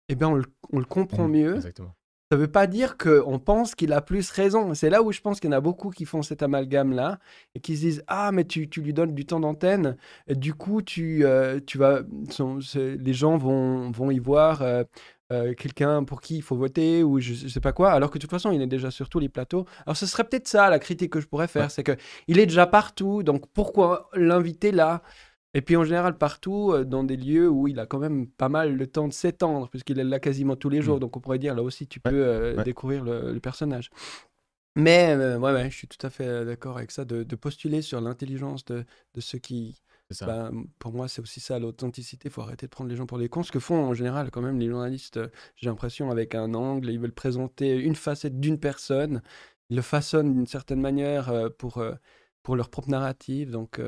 eh 0.07 0.15
bien, 0.15 0.29
on 0.29 0.35
le, 0.79 0.85
comprend 0.85 1.27
mmh, 1.27 1.31
mieux. 1.31 1.55
Exactement. 1.55 1.93
Ça 2.29 2.35
ne 2.35 2.41
veut 2.41 2.51
pas 2.51 2.67
dire 2.67 2.97
qu'on 2.97 3.39
pense 3.39 3.73
qu'il 3.73 3.93
a 3.93 4.01
plus 4.01 4.29
raison. 4.31 4.73
C'est 4.73 4.89
là 4.89 5.01
où 5.01 5.13
je 5.13 5.21
pense 5.21 5.39
qu'il 5.39 5.49
y 5.49 5.53
en 5.53 5.57
a 5.57 5.61
beaucoup 5.61 5.91
qui 5.91 6.03
font 6.03 6.21
cet 6.21 6.43
amalgame-là 6.43 7.19
et 7.55 7.61
qui 7.61 7.77
se 7.77 7.81
disent 7.81 8.03
Ah, 8.07 8.33
mais 8.33 8.43
tu, 8.43 8.69
lui 8.77 8.93
donnes 8.93 9.15
du 9.15 9.25
temps 9.25 9.39
d'antenne. 9.39 9.95
Du 10.27 10.53
coup, 10.53 10.81
tu, 10.81 11.25
euh, 11.25 11.61
tu 11.65 11.77
vas, 11.77 12.01
les 12.75 13.13
gens 13.13 13.37
vont, 13.37 13.91
vont 13.91 14.11
y 14.11 14.19
voir 14.19 14.61
euh, 14.61 14.83
euh, 15.33 15.53
quelqu'un 15.53 16.05
pour 16.05 16.21
qui 16.21 16.37
il 16.37 16.41
faut 16.41 16.55
voter 16.55 17.03
ou 17.03 17.19
je, 17.19 17.43
ne 17.43 17.49
sais 17.49 17.59
pas 17.59 17.73
quoi, 17.73 17.91
alors 17.91 18.09
que 18.11 18.17
de 18.17 18.21
toute 18.21 18.29
façon 18.29 18.51
il 18.51 18.61
est 18.61 18.67
déjà 18.67 18.91
sur 18.91 19.09
tous 19.09 19.19
les 19.19 19.27
plateaux. 19.27 19.65
Alors 19.85 19.97
ce 19.97 20.05
serait 20.05 20.23
peut-être 20.23 20.47
ça 20.47 20.69
la 20.69 20.79
critique 20.79 21.11
que 21.11 21.19
je 21.19 21.27
pourrais 21.27 21.49
faire, 21.49 21.69
c'est 21.69 21.83
que 21.83 21.97
il 22.27 22.39
est 22.39 22.45
déjà 22.45 22.65
partout, 22.65 23.23
donc 23.23 23.45
pourquoi 23.53 24.09
l'inviter 24.13 24.71
là? 24.71 25.01
Et 25.53 25.61
puis 25.61 25.75
en 25.75 25.83
général 25.83 26.17
partout 26.17 26.71
euh, 26.71 26.85
dans 26.85 27.03
des 27.03 27.17
lieux 27.17 27.49
où 27.49 27.67
il 27.67 27.77
a 27.79 27.85
quand 27.85 27.99
même 27.99 28.27
pas 28.27 28.47
mal 28.47 28.75
le 28.77 28.87
temps 28.87 29.09
de 29.09 29.13
s'étendre, 29.13 29.69
puisqu'il 29.69 29.99
est 29.99 30.05
là 30.05 30.19
quasiment 30.19 30.55
tous 30.55 30.69
les 30.69 30.81
jours, 30.81 30.95
mm. 30.97 31.01
donc 31.01 31.17
on 31.17 31.19
pourrait 31.19 31.39
dire 31.39 31.55
là 31.55 31.61
aussi 31.61 31.87
tu 31.87 31.99
peux 31.99 32.11
euh, 32.13 32.63
découvrir 32.63 33.03
le, 33.03 33.37
personnage. 33.39 33.89
Mais 34.77 35.13
ouais, 35.15 35.51
ouais, 35.51 35.69
je 35.69 35.75
suis 35.75 35.87
tout 35.87 36.05
à 36.05 36.09
fait 36.09 36.45
d'accord 36.45 36.77
avec 36.77 36.91
ça, 36.91 37.03
de, 37.03 37.23
postuler 37.35 37.81
sur 37.81 37.99
l'intelligence 37.99 38.63
de, 38.63 38.85
de 39.13 39.21
ceux 39.21 39.39
qui, 39.39 39.81
bah, 40.21 40.51
pour 40.79 40.93
moi, 40.93 41.07
c'est 41.07 41.21
aussi 41.21 41.39
ça 41.39 41.59
l'authenticité. 41.59 42.29
Il 42.29 42.31
faut 42.31 42.41
arrêter 42.41 42.65
de 42.65 42.71
prendre 42.71 42.89
les 42.89 42.95
gens 42.95 43.05
pour 43.05 43.17
des 43.17 43.29
cons. 43.29 43.43
Ce 43.43 43.51
que 43.51 43.59
font 43.59 43.85
en 43.85 43.93
général, 43.93 44.31
quand 44.31 44.41
même, 44.41 44.59
les 44.59 44.69
journalistes, 44.69 45.17
euh, 45.17 45.27
j'ai 45.55 45.67
l'impression, 45.67 46.11
avec 46.11 46.35
un 46.35 46.53
angle, 46.53 46.89
ils 46.89 46.99
veulent 46.99 47.11
présenter 47.11 47.75
une 47.75 47.95
facette 47.95 48.39
d'une 48.39 48.59
personne. 48.59 49.21
Ils 49.69 49.75
le 49.75 49.81
façonnent 49.81 50.33
d'une 50.33 50.47
certaine 50.47 50.79
manière 50.79 51.29
euh, 51.29 51.49
pour, 51.49 51.79
euh, 51.79 51.93
pour 52.41 52.55
leur 52.55 52.69
propre 52.69 52.89
narrative. 52.89 53.51
Donc. 53.51 53.81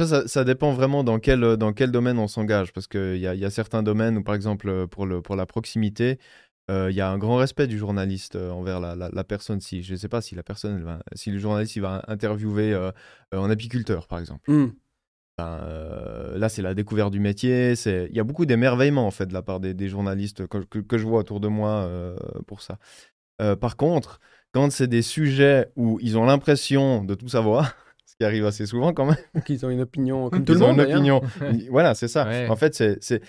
Ça, 0.00 0.28
ça, 0.28 0.44
dépend 0.44 0.72
vraiment 0.72 1.04
dans 1.04 1.18
quel, 1.18 1.56
dans 1.56 1.72
quel 1.72 1.90
domaine 1.90 2.18
on 2.18 2.28
s'engage. 2.28 2.72
Parce 2.72 2.86
qu'il 2.86 3.16
y 3.16 3.26
a, 3.26 3.34
y 3.34 3.44
a 3.44 3.50
certains 3.50 3.82
domaines 3.82 4.18
où, 4.18 4.22
par 4.22 4.34
exemple, 4.34 4.88
pour, 4.88 5.06
le, 5.06 5.22
pour 5.22 5.36
la 5.36 5.46
proximité, 5.46 6.18
il 6.68 6.92
y 6.92 7.00
a 7.00 7.08
un 7.08 7.16
grand 7.16 7.36
respect 7.36 7.68
du 7.68 7.78
journaliste 7.78 8.34
envers 8.34 8.80
la, 8.80 8.96
la, 8.96 9.24
personne. 9.24 9.60
Si, 9.60 9.84
je 9.84 9.92
ne 9.92 9.96
sais 9.96 10.08
pas 10.08 10.20
si 10.20 10.34
la 10.34 10.42
personne, 10.42 10.82
va, 10.82 10.98
si 11.14 11.30
le 11.30 11.38
journaliste 11.38 11.76
il 11.76 11.80
va 11.80 12.04
interviewer 12.08 12.74
un 13.32 13.48
apiculteur, 13.48 14.08
par 14.08 14.18
exemple. 14.18 14.50
Mmh. 14.50 14.72
Ben, 15.38 15.60
euh, 15.64 16.38
là, 16.38 16.48
c'est 16.48 16.62
la 16.62 16.72
découverte 16.72 17.12
du 17.12 17.20
métier. 17.20 17.74
Il 17.84 18.16
y 18.16 18.20
a 18.20 18.24
beaucoup 18.24 18.46
d'émerveillement 18.46 19.06
en 19.06 19.10
fait 19.10 19.26
de 19.26 19.34
la 19.34 19.42
part 19.42 19.60
des, 19.60 19.88
journalistes 19.88 20.46
que, 20.46 20.58
que, 20.58 20.96
je 20.96 21.04
vois 21.04 21.20
autour 21.20 21.40
de 21.40 21.48
moi 21.48 21.70
euh, 21.70 22.16
pour 22.46 22.62
ça. 22.62 22.78
Euh, 23.42 23.54
par 23.54 23.76
contre, 23.76 24.18
quand 24.52 24.72
c'est 24.72 24.86
des 24.86 25.02
sujets 25.02 25.68
où 25.76 25.98
ils 26.00 26.16
ont 26.16 26.24
l'impression 26.24 27.04
de 27.04 27.14
tout 27.14 27.28
savoir, 27.28 27.74
ce 28.06 28.16
qui 28.16 28.24
arrive 28.24 28.46
assez 28.46 28.64
souvent 28.64 28.94
quand 28.94 29.04
même. 29.04 29.42
Qu'ils 29.44 29.66
ont 29.66 29.70
une 29.70 29.82
opinion 29.82 30.30
comme 30.30 30.44
tout 30.44 30.54
le 30.54 30.60
monde. 30.60 30.80
Ont 30.80 30.84
une 30.84 30.92
opinion. 30.92 31.20
voilà, 31.70 31.94
c'est 31.94 32.08
ça. 32.08 32.26
En 32.48 32.56
fait, 32.56 32.74
c'est 32.74 33.20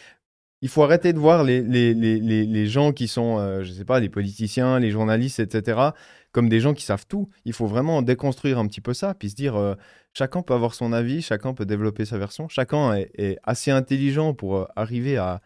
il 0.61 0.69
faut 0.69 0.81
arrêter 0.81 1.13
de 1.13 1.19
voir 1.19 1.43
les, 1.43 1.61
les, 1.61 1.93
les, 1.93 2.19
les 2.19 2.65
gens 2.65 2.91
qui 2.91 3.07
sont, 3.07 3.61
je 3.61 3.71
sais 3.71 3.85
pas, 3.85 3.99
les 3.99 4.09
politiciens, 4.09 4.79
les 4.79 4.89
journalistes, 4.89 5.39
etc., 5.39 5.91
comme 6.37 6.49
des 6.49 6.59
gens 6.59 6.75
qui 6.75 6.83
savent 6.83 7.07
tout. 7.07 7.29
Il 7.45 7.53
faut 7.53 7.65
vraiment 7.65 8.03
déconstruire 8.03 8.59
un 8.59 8.67
petit 8.67 8.79
peu 8.79 8.93
ça, 8.93 9.15
puis 9.15 9.31
se 9.31 9.35
dire, 9.35 9.55
euh, 9.55 9.73
chacun 10.17 10.41
peut 10.41 10.53
avoir 10.53 10.74
son 10.74 10.93
avis, 10.93 11.21
chacun 11.21 11.53
peut 11.53 11.65
développer 11.65 12.05
sa 12.05 12.17
version, 12.17 12.47
chacun 12.47 12.95
est, 12.95 13.38
assez 13.43 13.71
intelligent 13.71 14.33
pour 14.33 14.57
euh, 14.57 14.65
arriver 14.75 15.17
à 15.17 15.41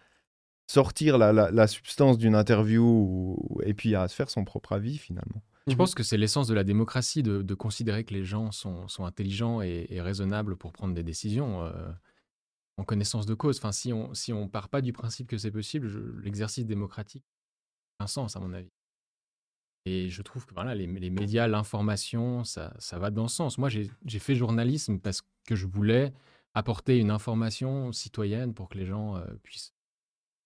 sortir 0.67 1.17
la, 1.17 1.33
la, 1.33 1.67
substance 1.67 2.17
d'une 2.17 2.35
interview 2.35 3.37
et 3.63 3.73
puis 3.73 3.93
à 3.93 4.07
se 4.07 4.15
faire 4.15 4.29
son 4.29 4.45
propre 4.45 4.71
avis 4.71 4.97
finalement. 4.97 5.43
Je 5.67 5.75
pense 5.75 5.93
que 5.93 6.03
c'est 6.03 6.17
l'essence 6.17 6.47
de 6.47 6.53
la 6.53 6.63
démocratie 6.63 7.21
de, 7.21 7.41
de, 7.41 7.53
considérer 7.53 8.05
que 8.05 8.13
les 8.13 8.23
gens 8.23 8.51
sont, 8.51 8.87
sont 8.87 9.05
intelligents 9.05 9.61
et, 9.61 9.99
raisonnables 9.99 10.55
pour 10.55 10.71
prendre 10.71 10.93
des 10.93 11.03
décisions 11.03 11.63
euh, 11.63 11.91
en 12.77 12.85
connaissance 12.85 13.25
de 13.25 13.33
cause. 13.33 13.57
Enfin, 13.57 13.73
si 13.73 13.91
on 13.91 14.13
si 14.13 14.31
on 14.31 14.47
part 14.47 14.69
pas 14.69 14.81
du 14.81 14.93
principe 14.93 15.27
que 15.27 15.37
c'est 15.37 15.51
possible, 15.51 15.91
l'exercice 16.23 16.65
démocratique 16.65 17.25
a 17.99 18.05
un 18.05 18.07
sens 18.07 18.37
à 18.37 18.39
mon 18.39 18.53
avis. 18.53 18.71
Et 19.85 20.09
je 20.09 20.21
trouve 20.21 20.45
que 20.45 20.53
voilà, 20.53 20.75
les, 20.75 20.85
médias, 20.87 21.47
l'information, 21.47 22.43
ça, 22.43 22.73
ça, 22.77 22.99
va 22.99 23.09
dans 23.09 23.27
ce 23.27 23.35
sens. 23.37 23.57
Moi, 23.57 23.69
j'ai 23.69 24.19
fait 24.19 24.35
journalisme 24.35 24.99
parce 24.99 25.21
que 25.47 25.55
je 25.55 25.65
voulais 25.65 26.13
apporter 26.53 26.97
une 26.99 27.09
information 27.11 27.91
citoyenne 27.91 28.53
pour 28.53 28.69
que 28.69 28.77
les 28.77 28.85
gens 28.85 29.15
euh, 29.17 29.25
puissent 29.41 29.73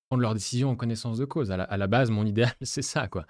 prendre 0.10 0.22
leurs 0.22 0.36
décisions 0.36 0.70
en 0.70 0.76
connaissance 0.76 1.18
de 1.18 1.26
cause. 1.26 1.52
À 1.52 1.58
la, 1.78 1.88
base, 1.88 2.12
mon 2.12 2.26
idéal, 2.26 2.54
c'est 2.62 2.82
ça. 2.82 3.08
quoi. 3.08 3.26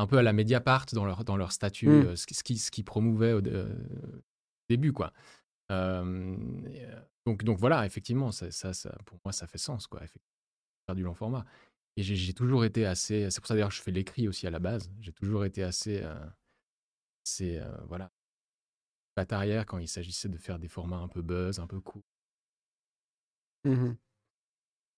un 0.00 0.06
peu 0.08 0.18
à 0.18 0.22
la 0.22 0.32
Mediapart 0.32 0.86
dans 0.92 1.04
leur, 1.04 1.24
dans 1.24 1.36
leur 1.36 1.52
statut, 1.52 1.88
Mm. 1.88 2.16
ce, 2.16 2.26
qui- 2.26 2.34
ce 2.34 2.42
qui, 2.42 2.58
ce 2.58 2.70
qui 2.72 2.82
promouvait 2.82 3.32
au 3.32 3.46
euh, 3.46 3.72
début, 4.68 4.92
quoi. 4.92 5.12
Euh, 5.70 6.36
euh, 6.66 7.00
donc, 7.26 7.44
donc 7.44 7.58
voilà, 7.58 7.86
effectivement, 7.86 8.32
ça, 8.32 8.50
ça, 8.50 8.72
ça- 8.74 8.96
pour 9.06 9.18
moi, 9.24 9.32
ça 9.32 9.46
fait 9.46 9.58
sens, 9.58 9.86
quoi. 9.86 10.00
Effectivement, 10.02 10.34
faire 10.88 10.96
du 10.96 11.02
long 11.04 11.14
format. 11.14 11.44
Et 11.96 12.02
j'ai 12.02 12.32
toujours 12.34 12.64
été 12.64 12.86
assez. 12.86 13.30
C'est 13.30 13.40
pour 13.40 13.46
ça 13.46 13.54
d'ailleurs 13.54 13.68
que 13.68 13.74
je 13.76 13.82
fais 13.82 13.92
l'écrit 13.92 14.26
aussi 14.26 14.46
à 14.46 14.50
la 14.50 14.58
base. 14.58 14.90
J'ai 15.00 15.12
toujours 15.12 15.44
été 15.44 15.62
assez. 15.62 16.02
euh, 16.02 16.14
assez 17.24 17.58
euh, 17.58 17.76
voilà. 17.88 18.10
Patte 19.14 19.32
arrière 19.32 19.64
quand 19.64 19.78
il 19.78 19.86
s'agissait 19.88 20.28
de 20.28 20.36
faire 20.38 20.58
des 20.58 20.68
formats 20.68 20.96
un 20.98 21.06
peu 21.08 21.22
buzz, 21.22 21.60
un 21.60 21.68
peu 21.68 21.80
cool. 21.80 22.02
Mhm. 23.64 23.96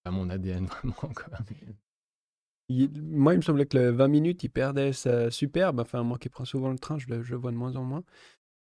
Pas 0.05 0.11
mon 0.11 0.31
ADN 0.31 0.65
vraiment, 0.67 0.95
quoi. 1.15 1.39
Il- 2.69 3.03
moi, 3.03 3.35
il 3.35 3.37
me 3.37 3.43
semblait 3.43 3.67
que 3.67 3.77
le 3.77 3.91
20 3.91 4.09
minutes, 4.09 4.43
il 4.43 4.49
perdait 4.49 4.93
sa 4.93 5.31
superbe. 5.31 5.81
Enfin, 5.81 6.03
moi 6.03 6.19
qui 6.19 6.29
prends 6.29 6.45
souvent 6.45 6.71
le 6.71 6.79
train, 6.79 6.99
je 6.99 7.07
le, 7.09 7.23
je 7.23 7.35
vois 7.37 7.53
de 7.53 7.57
moins 7.57 7.77
en 7.77 7.85
moins. 7.85 8.03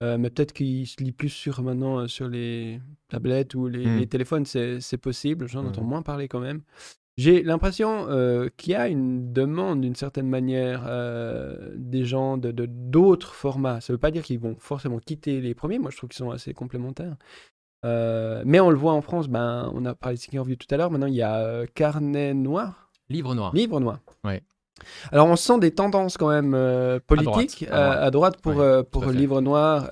Euh, 0.02 0.18
mais 0.18 0.28
peut-être 0.28 0.52
qu'il 0.52 0.86
se 0.86 1.02
lit 1.02 1.12
plus 1.12 1.30
sur 1.30 1.62
maintenant 1.62 2.00
euh, 2.00 2.06
sur 2.06 2.28
les 2.28 2.80
tablettes 3.08 3.54
ou 3.54 3.66
les, 3.66 3.86
Mm. 3.86 3.96
les 3.98 4.06
téléphones, 4.06 4.44
c'est 4.44 4.80
c'est 4.82 4.98
possible. 4.98 5.48
J'en 5.48 5.64
entends 5.64 5.82
Mhm. 5.82 5.88
moins 5.88 6.02
parler 6.02 6.28
quand 6.28 6.40
même. 6.40 6.62
J'ai 7.16 7.42
l'impression 7.42 8.06
euh, 8.10 8.50
qu'il 8.58 8.72
y 8.72 8.74
a 8.74 8.88
une 8.88 9.32
demande 9.32 9.80
d'une 9.80 9.94
certaine 9.94 10.28
manière 10.28 10.84
euh, 10.86 11.72
des 11.74 12.04
gens 12.04 12.36
de 12.36 12.50
d'autres 12.50 13.34
formats. 13.34 13.80
Ça 13.80 13.92
ne 13.92 13.96
veut 13.96 14.00
pas 14.00 14.10
dire 14.10 14.22
qu'ils 14.22 14.38
vont 14.38 14.56
forcément 14.58 14.98
quitter 14.98 15.40
les 15.40 15.54
premiers. 15.54 15.78
Moi, 15.78 15.90
je 15.90 15.96
trouve 15.96 16.10
qu'ils 16.10 16.18
sont 16.18 16.30
assez 16.30 16.52
complémentaires. 16.52 17.16
Euh, 17.86 18.42
mais 18.44 18.60
on 18.60 18.68
le 18.68 18.76
voit 18.76 18.92
en 18.92 19.00
France, 19.00 19.28
ben, 19.28 19.70
on 19.74 19.84
a 19.86 19.94
parlé 19.94 20.16
de 20.16 20.20
Seeking 20.20 20.42
View 20.44 20.56
tout 20.56 20.66
à 20.70 20.76
l'heure. 20.76 20.90
Maintenant, 20.90 21.06
il 21.06 21.14
y 21.14 21.22
a 21.22 21.66
Carnet 21.74 22.34
Noir. 22.34 22.90
Livre 23.08 23.34
noir. 23.34 23.54
Livre 23.54 23.80
noir. 23.80 24.00
Ouais. 24.24 24.42
Alors 25.10 25.26
on 25.28 25.36
sent 25.36 25.58
des 25.58 25.70
tendances 25.70 26.18
quand 26.18 26.28
même 26.28 26.50
politiques 27.06 27.62
À 27.62 27.66
droite, 27.66 27.72
à 27.72 28.02
à 28.02 28.10
droite 28.10 28.40
pour, 28.42 28.56
Ouais, 28.56 28.82
pour. 28.82 29.06
Livre 29.06 29.40
Noir. 29.40 29.88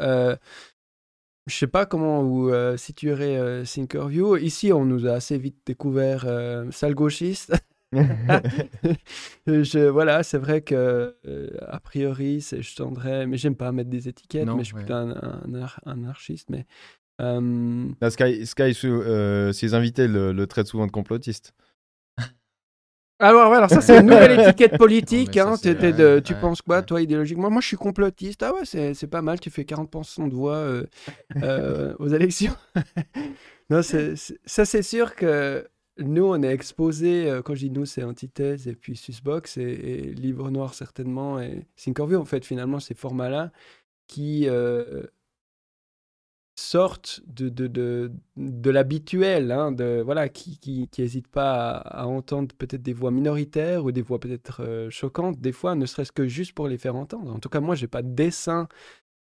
Je 1.46 1.54
sais 1.54 1.66
pas 1.66 1.84
comment 1.84 2.22
vous 2.22 2.48
euh, 2.48 2.76
situerez 2.76 3.36
euh, 3.38 3.64
Thinkerview. 3.64 4.36
Ici, 4.36 4.72
on 4.72 4.84
nous 4.84 5.06
a 5.06 5.12
assez 5.12 5.36
vite 5.36 5.58
découvert 5.66 6.24
euh, 6.26 6.70
sale 6.70 6.94
gauchiste. 6.94 7.52
je, 9.46 9.88
voilà, 9.88 10.22
c'est 10.22 10.38
vrai 10.38 10.62
que 10.62 11.14
euh, 11.26 11.50
a 11.68 11.78
priori, 11.80 12.40
c'est- 12.40 12.62
je 12.62 12.74
tendrais, 12.74 13.26
mais 13.26 13.36
j'aime 13.36 13.54
pas 13.56 13.70
mettre 13.72 13.90
des 13.90 14.08
étiquettes, 14.08 14.46
Non, 14.46 14.56
mais 14.56 14.60
je 14.64 14.68
suis 14.68 14.74
ouais. 14.74 14.80
plutôt 14.80 14.94
un, 14.94 15.10
un, 15.10 15.42
anar- 15.46 15.80
un 15.84 15.92
anarchiste. 15.92 16.48
Mais 16.50 16.66
euh, 17.20 17.88
Là, 18.00 18.10
Sky, 18.10 18.46
Sky 18.46 18.72
euh, 18.84 19.52
ses 19.52 19.74
invités 19.74 20.08
le, 20.08 20.32
le 20.32 20.46
traitent 20.46 20.66
souvent 20.66 20.86
de 20.86 20.92
complotiste. 20.92 21.52
Alors, 23.21 23.50
ouais, 23.50 23.56
alors 23.56 23.71
ça, 23.71 23.80
c'est 23.80 23.99
une 24.00 24.06
nouvelle 24.06 24.40
étiquette 24.40 24.76
politique. 24.76 25.37
Non, 25.37 25.50
mais 25.50 25.56
ça, 25.56 25.71
hein. 26.18 26.21
tu 26.21 26.35
ouais, 26.35 26.40
penses 26.40 26.62
quoi, 26.62 26.76
ouais. 26.78 26.83
toi, 26.83 27.00
idéologiquement? 27.00 27.50
Moi, 27.50 27.61
je 27.61 27.68
suis 27.68 27.76
complotiste. 27.76 28.42
Ah 28.42 28.52
ouais, 28.52 28.64
c'est 28.64 28.92
c'est 28.94 29.06
pas 29.06 29.23
mal. 29.23 29.38
Tu 29.40 29.50
fais 29.50 29.64
40% 29.64 30.28
de 30.28 30.35
voix 30.35 30.56
euh, 30.56 30.85
euh, 31.42 31.94
aux 31.99 32.09
élections. 32.09 32.54
non, 33.71 33.83
c'est- 33.83 34.16
c'est- 34.16 34.38
ça, 34.44 34.64
c'est 34.64 34.83
sûr 34.83 35.14
que 35.14 35.66
nous, 35.99 36.25
on 36.25 36.42
est 36.42 36.52
exposés. 36.52 37.30
euh, 37.30 37.42
quand 37.42 37.54
je 37.54 37.61
dis 37.66 37.71
nous, 37.71 37.87
c'est 37.87 38.02
Antithèse 38.02 38.68
et 38.68 38.75
puis 38.75 38.97
Susbox 38.97 39.56
et, 39.59 39.62
et 39.62 40.14
Livre 40.14 40.50
Noir, 40.50 40.75
certainement, 40.75 41.40
et 41.40 41.66
Thinkerview. 41.76 42.18
En 42.21 42.25
fait, 42.25 42.44
finalement, 42.44 42.80
ces 42.80 42.94
formats-là 42.94 43.52
qui 44.09 44.49
euh, 44.49 45.04
sortent 46.56 47.20
de, 47.26 47.49
de, 47.49 47.66
de, 47.66 48.12
de 48.37 48.70
l'habituel, 48.70 49.50
hein, 49.50 49.73
de, 49.73 50.02
voilà, 50.04 50.28
qui 50.28 50.58
qui, 50.58 50.88
qui 50.88 51.23
pas 51.23 51.73
à, 51.73 52.02
à 52.02 52.06
entendre 52.06 52.54
peut-être 52.56 52.82
des 52.82 52.92
voix 52.92 53.11
minoritaires 53.11 53.84
ou 53.84 53.92
des 53.92 54.02
voix 54.02 54.20
peut-être 54.20 54.62
euh, 54.62 54.90
choquantes, 54.90 55.40
des 55.40 55.52
fois, 55.52 55.75
ne 55.75 55.87
serait-ce 55.87 56.12
que 56.12 56.26
juste 56.26 56.52
pour 56.52 56.68
les 56.68 56.78
faire 56.78 56.96
entendre. 56.96 57.34
En 57.34 57.38
tout 57.38 57.49
cas, 57.49 57.61
moi, 57.61 57.75
j'ai 57.75 57.88
pas 57.88 58.02
de 58.02 58.14
dessein 58.14 58.68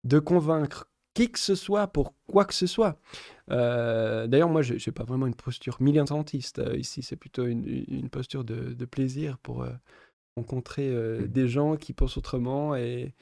de 0.04 0.20
convaincre 0.20 0.90
qui 1.14 1.32
que 1.32 1.40
ce 1.40 1.56
soit 1.56 1.88
pour 1.88 2.14
quoi 2.28 2.46
que 2.46 2.54
ce 2.54 2.68
soit. 2.68 3.00
Euh, 3.52 4.28
D'ailleurs, 4.28 4.50
moi, 4.50 4.62
je 4.62 4.74
n'ai 4.74 4.94
pas 4.94 5.04
vraiment 5.04 5.28
une 5.28 5.36
posture 5.36 5.78
militantiste 5.82 6.60
euh, 6.60 6.78
ici, 6.78 7.04
c'est 7.04 7.16
plutôt 7.16 7.46
une, 7.46 7.66
une 7.88 8.10
posture 8.10 8.44
de, 8.44 8.74
de 8.74 8.86
plaisir 8.86 9.38
pour 9.40 9.64
euh, 9.64 9.70
rencontrer 10.38 10.90
euh, 10.90 11.28
des 11.28 11.48
gens 11.48 11.76
qui 11.76 11.94
pensent 11.94 12.18
autrement 12.18 12.76
et, 12.76 13.14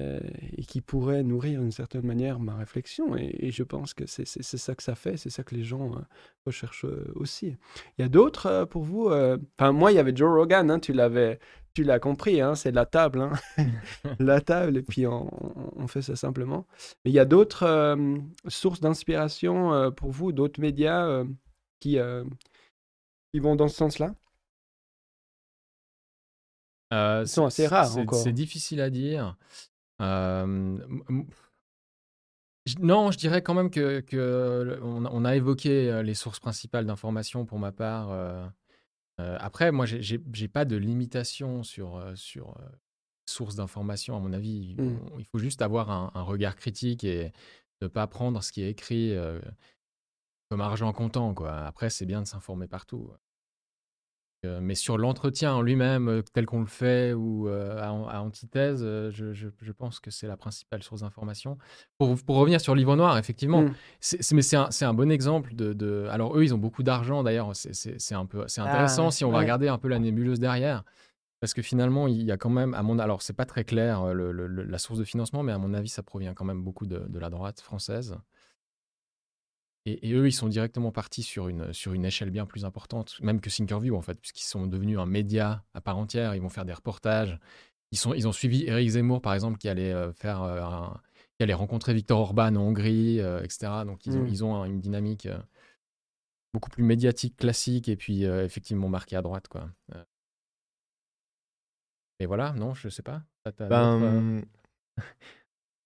euh, 0.00 0.20
et 0.56 0.64
qui 0.64 0.80
pourraient 0.80 1.22
nourrir 1.22 1.60
d'une 1.60 1.70
certaine 1.70 2.06
manière 2.06 2.40
ma 2.40 2.56
réflexion. 2.56 3.14
Et, 3.14 3.30
et 3.40 3.50
je 3.50 3.62
pense 3.62 3.92
que 3.92 4.06
c'est 4.06 4.24
ça 4.24 4.74
que 4.74 4.82
ça 4.82 4.94
fait, 4.94 5.18
c'est 5.18 5.28
ça 5.28 5.42
que 5.42 5.54
les 5.54 5.64
gens 5.64 5.92
euh, 5.92 6.00
recherchent 6.46 6.86
euh, 6.86 7.12
aussi. 7.14 7.56
Il 7.98 8.02
y 8.02 8.04
a 8.04 8.08
d'autres 8.08 8.64
pour 8.70 8.84
vous 8.84 9.10
Enfin, 9.10 9.72
moi, 9.72 9.92
il 9.92 9.96
y 9.96 9.98
avait 9.98 10.16
Joe 10.16 10.30
Rogan, 10.34 10.70
hein, 10.70 10.78
tu 10.80 10.94
l'avais. 10.94 11.38
Tu 11.74 11.84
l'as 11.84 11.98
compris, 11.98 12.40
hein, 12.40 12.54
c'est 12.54 12.72
la 12.72 12.86
table. 12.86 13.20
hein. 13.20 13.32
la 14.18 14.40
table, 14.40 14.78
et 14.78 14.82
puis 14.82 15.06
on, 15.06 15.86
fait 15.88 16.02
ça 16.02 16.16
simplement. 16.16 16.66
Mais 17.04 17.10
il 17.10 17.14
y 17.14 17.18
a 17.18 17.24
d'autres 17.26 17.96
sources 18.48 18.80
d'inspiration 18.80 19.90
pour 19.92 20.10
vous, 20.10 20.32
d'autres 20.32 20.60
médias 20.60 21.22
qui, 21.80 21.98
qui 23.32 23.40
vont 23.40 23.56
dans 23.56 23.68
ce 23.68 23.76
sens-là? 23.76 24.14
Ils 26.90 27.26
sont 27.26 27.48
c'est- 27.48 27.64
assez 27.64 27.66
rares 27.66 27.96
encore. 27.98 28.22
C'est 28.22 28.32
difficile 28.32 28.80
à 28.80 28.90
dire. 28.90 29.36
Non, 32.80 33.10
je 33.10 33.18
dirais 33.18 33.42
quand 33.42 33.54
même 33.54 33.70
que, 33.70 34.04
on, 34.82 35.04
a- 35.04 35.10
on 35.12 35.24
a 35.24 35.34
évoqué 35.36 36.02
les 36.04 36.14
sources 36.14 36.38
principales 36.40 36.86
d'information 36.86 37.44
pour 37.44 37.58
ma 37.58 37.72
part. 37.72 38.10
après, 39.18 39.72
moi, 39.72 39.86
j'ai- 39.86 40.48
pas 40.48 40.64
de 40.64 40.76
limitation 40.76 41.62
sur 41.62 42.02
sur 42.16 42.56
sources 43.26 43.56
d'information. 43.56 44.16
À 44.16 44.20
mon 44.20 44.32
avis, 44.32 44.74
Mm. 44.78 44.98
On- 45.14 45.18
il 45.18 45.24
faut 45.26 45.38
juste 45.38 45.62
avoir 45.62 45.90
un, 45.90 46.10
un 46.14 46.22
regard 46.22 46.56
critique 46.56 47.04
et 47.04 47.32
ne 47.80 47.88
pas 47.88 48.06
prendre 48.06 48.42
ce 48.42 48.52
qui 48.52 48.62
est 48.62 48.70
écrit 48.70 49.12
euh, 49.14 49.40
comme 50.50 50.60
argent 50.60 50.92
comptant. 50.92 51.32
Quoi. 51.34 51.52
Après, 51.66 51.88
c'est 51.90 52.06
bien 52.06 52.20
de 52.22 52.26
s'informer 52.26 52.66
partout. 52.68 53.10
Euh, 54.44 54.58
mais 54.60 54.74
sur 54.74 54.98
l'entretien 54.98 55.54
en 55.54 55.62
lui-même, 55.62 56.08
euh, 56.08 56.22
tel 56.32 56.46
qu'on 56.46 56.60
le 56.60 56.66
fait, 56.66 57.12
ou 57.12 57.48
euh, 57.48 57.78
à, 57.80 57.90
à 58.16 58.20
antithèse, 58.22 58.80
je, 58.82 59.32
je- 59.32 59.48
je 59.60 59.72
pense 59.72 60.00
que 60.00 60.10
c'est 60.10 60.26
la 60.26 60.36
principale 60.36 60.82
source 60.82 61.02
d'information. 61.02 61.58
Pour, 61.96 62.16
pour 62.24 62.36
revenir 62.36 62.60
sur 62.60 62.74
Livre 62.74 62.96
Noir, 62.96 63.16
effectivement, 63.18 63.62
Mm. 63.62 63.74
c'est, 64.00 64.20
c'est- 64.20 64.34
mais 64.34 64.42
c'est 64.42 64.84
un, 64.84 64.94
bon 64.94 65.12
exemple 65.12 65.54
de, 65.54 65.72
de- 65.72 66.08
Alors, 66.10 66.36
eux, 66.36 66.42
ils 66.42 66.52
ont 66.52 66.58
beaucoup 66.58 66.82
d'argent, 66.82 67.22
d'ailleurs, 67.22 67.50
c'est, 67.54 68.14
un 68.16 68.26
peu, 68.26 68.42
c'est 68.48 68.60
intéressant 68.60 69.06
Ah, 69.08 69.10
si 69.12 69.24
on 69.24 69.30
va 69.30 69.38
regarder 69.38 69.68
un 69.68 69.78
peu 69.78 69.86
la 69.88 70.00
nébuleuse 70.00 70.40
derrière. 70.40 70.82
Parce 71.40 71.54
que 71.54 71.62
finalement, 71.62 72.08
il 72.08 72.22
y 72.22 72.32
a 72.32 72.36
quand 72.36 72.50
même, 72.50 72.74
à 72.74 72.82
mon, 72.82 72.98
alors 72.98 73.22
c'est 73.22 73.32
pas 73.32 73.44
très 73.46 73.62
clair 73.64 74.12
le- 74.14 74.32
le- 74.32 74.46
le- 74.48 74.62
la 74.64 74.78
source 74.78 74.98
de 74.98 75.04
financement, 75.04 75.42
mais 75.44 75.52
à 75.52 75.58
mon 75.58 75.72
avis, 75.74 75.88
ça 75.88 76.02
provient 76.02 76.34
quand 76.34 76.44
même 76.44 76.62
beaucoup 76.62 76.86
de, 76.86 76.98
de 77.08 77.18
la 77.20 77.30
droite 77.30 77.60
française. 77.60 78.16
Et, 79.84 80.08
et 80.08 80.12
eux, 80.14 80.28
ils 80.28 80.32
sont 80.32 80.48
directement 80.48 80.92
partis 80.92 81.22
sur 81.24 81.48
une, 81.48 81.72
sur 81.72 81.92
une 81.92 82.04
échelle 82.04 82.30
bien 82.30 82.46
plus 82.46 82.64
importante, 82.64 83.18
même 83.20 83.40
que 83.40 83.50
Thinkerview, 83.50 83.96
en 83.96 84.02
fait, 84.02 84.18
puisqu'ils 84.20 84.44
sont 84.46 84.66
devenus 84.66 84.98
un 84.98 85.06
média 85.06 85.64
à 85.74 85.80
part 85.80 85.98
entière. 85.98 86.34
Ils 86.36 86.40
vont 86.42 86.48
faire 86.48 86.64
des 86.64 86.72
reportages. 86.72 87.38
Ils, 87.90 87.98
sont, 87.98 88.14
ils 88.14 88.28
ont 88.28 88.32
suivi 88.32 88.64
Eric 88.66 88.88
Zemmour, 88.90 89.20
par 89.20 89.34
exemple, 89.34 89.58
qui 89.58 89.68
allait, 89.68 89.92
euh, 89.92 90.12
faire, 90.12 90.42
euh, 90.42 90.62
un- 90.62 91.00
qui 91.36 91.42
allait 91.42 91.52
rencontrer 91.54 91.94
Viktor 91.94 92.20
Orban 92.20 92.54
en 92.54 92.60
Hongrie, 92.60 93.18
euh, 93.20 93.42
etc. 93.42 93.84
Donc, 93.84 94.06
ils 94.06 94.16
ont, 94.16 94.22
Mm. 94.22 94.28
ils 94.28 94.44
ont 94.44 94.54
un- 94.54 94.64
une 94.66 94.80
dynamique 94.80 95.26
euh, 95.26 95.38
beaucoup 96.54 96.70
plus 96.70 96.84
médiatique, 96.84 97.36
classique, 97.36 97.88
et 97.88 97.96
puis 97.96 98.24
euh, 98.24 98.44
effectivement 98.44 98.88
marquée 98.88 99.16
à 99.16 99.22
droite. 99.22 99.48
Quoi. 99.48 99.68
Et 102.20 102.26
voilà, 102.26 102.52
non, 102.52 102.72
je 102.74 102.88
sais 102.88 103.02
pas. 103.02 103.22
Ben, 103.68 104.42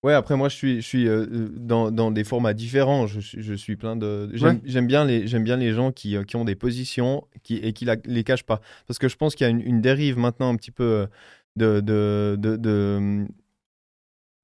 Ouais, 0.06 0.14
après 0.14 0.36
moi 0.36 0.48
je 0.48 0.54
suis, 0.54 0.76
je 0.76 0.86
suis 0.86 1.08
euh, 1.08 1.26
euh, 1.30 1.48
dans, 1.56 1.90
dans 1.90 2.12
des 2.12 2.22
formats 2.22 2.54
différents. 2.54 3.08
Je, 3.08 3.18
je 3.20 3.54
suis 3.54 3.75
plein 3.75 3.96
de. 3.96 4.30
J'aime 4.34 4.56
Ouais. 4.56 4.60
j'aime 4.64 4.86
bien 4.86 5.04
les 5.04 5.26
j'aime 5.26 5.42
bien 5.42 5.56
les 5.56 5.72
gens 5.72 5.90
qui, 5.90 6.16
euh, 6.16 6.22
qui 6.22 6.36
ont 6.36 6.44
des 6.44 6.54
positions 6.54 7.26
qui, 7.42 7.56
et 7.56 7.72
qui 7.72 7.84
la- 7.84 7.96
les 8.04 8.22
cachent 8.22 8.44
pas. 8.44 8.60
Parce 8.86 8.98
que 9.00 9.08
je 9.08 9.16
pense 9.16 9.34
qu'il 9.34 9.44
y 9.44 9.48
a 9.48 9.50
une, 9.50 9.60
une 9.60 9.80
dérive 9.80 10.16
maintenant 10.16 10.48
un 10.48 10.54
petit 10.56 10.70
peu 10.70 11.08
de 11.56 11.80
de, 11.80 12.36
de, 12.38 12.54
de, 12.56 12.94
hum, 12.98 13.28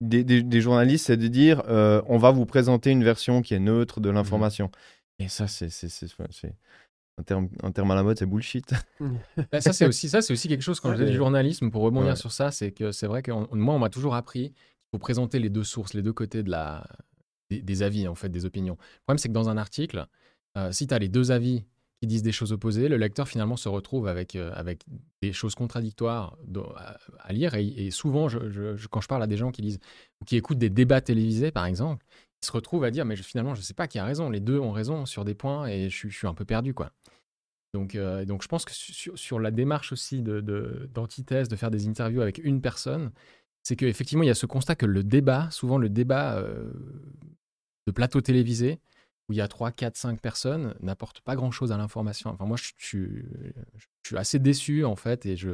des, 0.00 0.25
des- 0.25 0.42
des 0.42 0.61
journalistes, 0.61 1.07
c'est 1.07 1.16
de 1.16 1.28
dire 1.28 1.62
euh, 1.69 2.02
on 2.07 2.19
va 2.19 2.33
vous 2.33 2.45
présenter 2.47 2.90
une 2.90 3.04
version 3.04 3.40
qui 3.40 3.54
est 3.54 3.61
neutre 3.61 4.00
de 4.00 4.11
l'information. 4.11 4.71
Et 5.21 5.28
ça 5.28 5.47
c'est 5.47 5.69
c'est 5.69 5.88
c'est- 5.88 6.09
c'est- 6.31 6.54
un 7.19 7.23
terme 7.23 7.49
un 7.62 7.71
terme 7.71 7.90
à 7.90 7.95
la 7.95 8.02
mode, 8.02 8.19
c'est 8.19 8.26
bullshit. 8.26 8.73
Bah, 9.52 9.61
ça, 9.61 9.73
c'est 9.75 9.87
aussi, 9.87 10.09
ça, 10.09 10.23
c'est 10.23 10.33
aussi 10.33 10.49
quelque 10.49 10.62
chose 10.62 10.81
quand 10.81 10.90
je 10.90 10.95
faisais 10.97 11.11
du 11.11 11.16
journalisme, 11.16 11.71
pour 11.71 11.83
rebondir 11.83 12.11
Ouais. 12.11 12.16
sur 12.16 12.33
ça, 12.33 12.50
c'est 12.50 12.73
que 12.73 12.90
c'est 12.90 13.07
vrai 13.07 13.23
que 13.23 13.31
on- 13.31 13.47
moi, 13.52 13.75
on 13.75 13.78
m'a 13.78 13.90
toujours 13.90 14.14
appris 14.14 14.54
faut 14.92 14.99
présenter 14.99 15.38
les 15.38 15.50
deux 15.50 15.64
sources, 15.64 15.94
les 15.94 16.02
deux 16.02 16.12
côtés 16.12 16.42
des, 16.42 17.82
avis, 17.82 18.06
en 18.06 18.14
fait, 18.14 18.28
des 18.28 18.44
opinions. 18.44 18.76
Le 18.80 19.00
problème, 19.06 19.18
c'est 19.18 19.28
que 19.28 19.34
dans 19.34 19.49
un 19.49 19.56
article, 19.56 20.06
euh, 20.56 20.70
si 20.70 20.87
tu 20.87 20.94
as 20.94 20.99
les 20.99 21.08
deux 21.08 21.32
avis 21.32 21.64
qui 22.00 22.06
disent 22.06 22.22
des 22.22 22.32
choses 22.32 22.52
opposées, 22.52 22.88
le 22.88 22.96
lecteur 22.96 23.28
finalement 23.28 23.56
se 23.56 23.68
retrouve 23.68 24.06
avec, 24.08 24.37
euh, 24.37 24.50
avec 24.54 24.82
des 25.22 25.32
choses 25.32 25.54
contradictoires 25.54 26.37
à, 27.20 27.32
lire. 27.32 27.54
Et, 27.54 27.90
souvent, 27.90 28.26
quand 28.90 29.00
je 29.00 29.08
parle 29.08 29.22
à 29.22 29.26
des 29.26 29.37
gens 29.37 29.50
qui 29.50 29.62
lisent 29.62 29.78
ou 30.20 30.25
qui 30.25 30.37
écoutent 30.37 30.58
des 30.58 30.70
débats 30.70 31.00
télévisés, 31.00 31.52
par 31.52 31.64
exemple, 31.64 32.04
ils 32.42 32.46
se 32.46 32.52
retrouvent 32.52 32.84
à 32.84 32.90
dire 32.90 33.04
Mais 33.04 33.16
finalement, 33.16 33.54
je 33.54 33.61
ne 33.61 33.64
sais 33.64 33.75
pas 33.75 33.87
qui 33.87 33.99
a 33.99 34.04
raison. 34.04 34.28
Les 34.30 34.40
deux 34.40 34.58
ont 34.58 34.72
raison 34.72 35.06
sur 35.06 35.25
des 35.25 35.34
points 35.34 35.68
et 35.68 35.88
je, 35.88 36.08
suis- 36.08 36.26
un 36.26 36.34
peu 36.34 36.44
perdu, 36.44 36.75
quoi. 36.75 36.90
Donc, 37.72 37.94
euh, 37.94 38.26
donc 38.26 38.42
je 38.42 38.49
pense 38.49 38.66
que 38.66 38.72
sur, 38.75 39.38
la 39.38 39.50
démarche 39.50 39.92
aussi 39.92 40.22
d'antithèse, 40.22 41.49
de 41.49 41.56
faire 41.56 41.70
des 41.70 41.88
interviews 41.88 42.20
avec 42.20 42.38
une 42.38 42.61
personne, 42.61 43.12
c'est 43.62 43.76
qu'effectivement, 43.76 44.25
il 44.25 44.28
y 44.28 44.31
a 44.31 44.35
ce 44.35 44.47
constat 44.47 44.75
que 44.75 44.87
le 44.87 45.04
débat, 45.04 45.49
souvent 45.50 45.78
le 45.78 45.88
débat 45.88 46.37
euh, 46.37 46.73
de 47.87 47.92
plateau 47.92 48.21
télévisé, 48.21 48.81
où 49.28 49.33
il 49.33 49.37
y 49.37 49.40
a 49.40 49.49
3, 49.49 49.71
4, 49.71 49.97
5 49.97 50.21
personnes, 50.21 50.75
n'apporte 50.81 51.21
pas 51.21 51.37
grand-chose 51.37 51.71
à 51.73 51.76
l'information. 51.76 52.31
Enfin, 52.31 52.45
moi, 52.45 52.57
je, 52.57 52.73
je, 52.78 52.99
suis 54.04 54.16
assez 54.16 54.38
déçu, 54.38 54.85
en 54.85 54.97
fait, 54.97 55.26
et 55.26 55.37
je, 55.37 55.50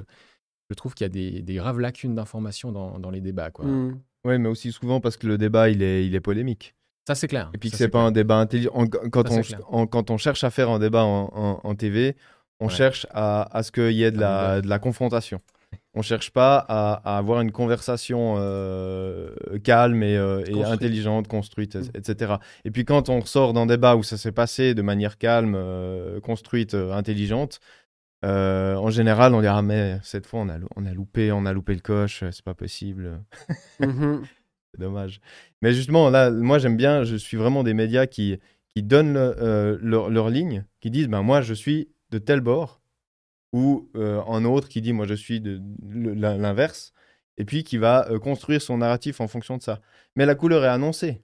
je 0.71 0.75
trouve 0.75 0.95
qu'il 0.95 1.05
y 1.05 1.07
a 1.07 1.11
des, 1.11 1.43
des, 1.43 1.55
graves 1.55 1.81
lacunes 1.81 2.15
d'information 2.15 2.73
dans, 2.73 2.99
dans, 2.99 3.11
les 3.11 3.21
débats. 3.21 3.50
Quoi. 3.50 3.67
Mmh. 3.67 4.00
Oui, 4.25 4.38
mais 4.38 4.49
aussi 4.49 4.73
souvent 4.73 5.00
parce 5.00 5.17
que 5.17 5.27
le 5.27 5.38
débat, 5.38 5.69
il 5.69 5.83
est, 5.83 6.07
il 6.07 6.15
est 6.15 6.21
polémique. 6.21 6.75
Ça, 7.07 7.15
c'est 7.15 7.29
clair. 7.29 7.50
Et 7.55 7.59
puis 7.59 7.71
que 7.71 7.77
c'est 7.77 7.88
pas 7.88 8.00
un 8.00 8.11
débat 8.11 8.37
intelligent. 8.37 8.71
Quand, 9.11 9.25
on, 9.71 9.87
quand 9.87 10.11
on 10.11 10.19
cherche 10.19 10.45
à 10.45 10.50
faire 10.50 10.69
un 10.69 10.79
débat 10.79 11.05
en, 11.05 11.61
en, 11.62 11.75
TV, 11.75 12.17
on 12.61 12.69
cherche 12.69 13.07
à, 13.11 13.57
à 13.57 13.62
ce 13.62 13.73
qu'il 13.73 13.93
y 13.93 14.03
ait 14.03 14.11
de 14.11 14.21
la, 14.21 14.61
de 14.61 14.69
la 14.69 14.79
confrontation. 14.79 15.41
On 15.95 16.03
cherche 16.03 16.31
pas 16.31 16.65
à, 16.69 17.01
à 17.05 17.19
avoir 17.19 17.41
une 17.41 17.51
conversation 17.51 18.37
euh, 18.39 19.35
calme 19.65 20.03
et, 20.03 20.17
euh, 20.17 20.45
et 20.47 20.63
intelligente, 20.63 21.27
construite, 21.27 21.75
mm. 21.75 21.91
etc. 21.95 22.35
Et 22.65 22.71
puis 22.71 22.85
quand 22.85 23.09
on 23.09 23.25
sort 23.25 23.53
d'un 23.53 23.67
débat 23.67 23.97
où 23.97 24.03
ça 24.03 24.17
s'est 24.17 24.33
passé 24.33 24.75
de 24.75 24.83
manière 24.83 25.19
calme, 25.19 25.55
euh, 25.57 26.21
construite, 26.21 26.75
intelligente, 26.75 27.59
en 28.23 28.91
général, 28.91 29.35
on 29.35 29.41
dira 29.41 29.63
mais 29.63 29.99
cette 30.03 30.27
fois 30.27 30.41
on 30.41 30.49
a, 30.49 30.59
on 30.77 30.87
a 30.87 30.93
loupé, 30.93 31.33
on 31.33 31.47
a 31.47 31.53
loupé 31.53 31.75
le 31.75 31.81
coche, 31.81 32.23
c'est 32.31 32.45
pas 32.45 32.55
possible. 32.55 33.21
Mm-hmm. 33.81 34.23
c'est 34.73 34.81
dommage. 34.81 35.21
Mais 35.63 35.73
justement, 35.73 36.11
là, 36.11 36.31
moi 36.31 36.59
j'aime 36.59 36.77
bien, 36.77 37.03
je 37.03 37.17
suis 37.17 37.37
vraiment 37.37 37.65
des 37.65 37.75
médias 37.75 38.07
qui, 38.07 38.39
qui 38.69 38.83
donnent 38.83 39.15
leur, 39.15 40.11
leur, 40.11 40.31
ligne, 40.31 40.65
qui 40.81 40.91
disent 40.91 41.09
ben, 41.09 41.23
moi 41.23 41.41
je 41.41 41.55
suis 41.55 41.89
de 42.11 42.19
tel 42.19 42.41
bord 42.41 42.78
ou 43.52 43.88
euh, 43.97 44.21
un 44.28 44.45
autre 44.45 44.69
qui 44.69 44.81
dit 44.81 44.93
moi 44.93 45.07
je 45.07 45.14
suis 45.14 45.40
de 45.40 45.61
l'inverse, 45.83 46.93
et 47.38 47.45
puis 47.45 47.64
qui 47.64 47.78
va 47.78 48.09
euh, 48.11 48.19
construire 48.19 48.61
son 48.61 48.78
narratif 48.78 49.21
en 49.21 49.28
fonction 49.28 49.57
de 49.57 49.62
ça. 49.62 49.81
Mais 50.17 50.26
la 50.26 50.35
couleur 50.35 50.64
est 50.64 50.69
annoncée. 50.69 51.23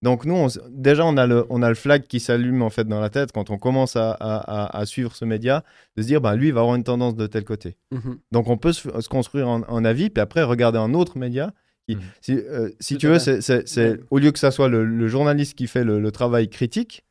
Donc 0.00 0.24
nous, 0.24 0.46
déjà, 0.70 1.04
on 1.04 1.16
a, 1.16 1.26
le, 1.26 1.44
on 1.50 1.60
a 1.60 1.68
le 1.68 1.74
flag 1.74 2.04
qui 2.06 2.20
s'allume 2.20 2.62
en 2.62 2.70
fait 2.70 2.84
dans 2.84 3.00
la 3.00 3.10
tête 3.10 3.32
quand 3.32 3.50
on 3.50 3.58
commence 3.58 3.96
à, 3.96 4.12
à, 4.12 4.86
suivre 4.86 5.16
ce 5.16 5.24
média, 5.24 5.64
de 5.96 6.02
se 6.02 6.06
dire, 6.06 6.20
bah, 6.20 6.36
lui, 6.36 6.48
il 6.48 6.54
va 6.54 6.60
avoir 6.60 6.76
une 6.76 6.84
tendance 6.84 7.16
de 7.16 7.26
tel 7.26 7.44
côté. 7.44 7.76
Mmh 7.90 8.12
Donc 8.30 8.48
on 8.48 8.58
peut 8.58 8.72
se, 8.72 9.08
construire 9.08 9.48
un, 9.48 9.84
avis, 9.84 10.08
puis 10.08 10.20
après 10.20 10.44
regarder 10.44 10.78
un 10.78 10.94
autre 10.94 11.18
média. 11.18 11.52
Qui, 11.88 11.96
mmh 11.96 12.00
Si, 12.20 12.32
euh, 12.34 12.70
si 12.78 12.96
tu 12.96 13.08
veux, 13.08 13.18
c'est 13.18 14.00
au 14.12 14.18
lieu 14.18 14.30
que 14.30 14.38
ça 14.38 14.52
soit 14.52 14.68
le, 14.68 15.08
journaliste 15.08 15.54
qui 15.54 15.66
fait 15.66 15.82
le 15.82 16.12
travail 16.12 16.48
critique, 16.48 17.04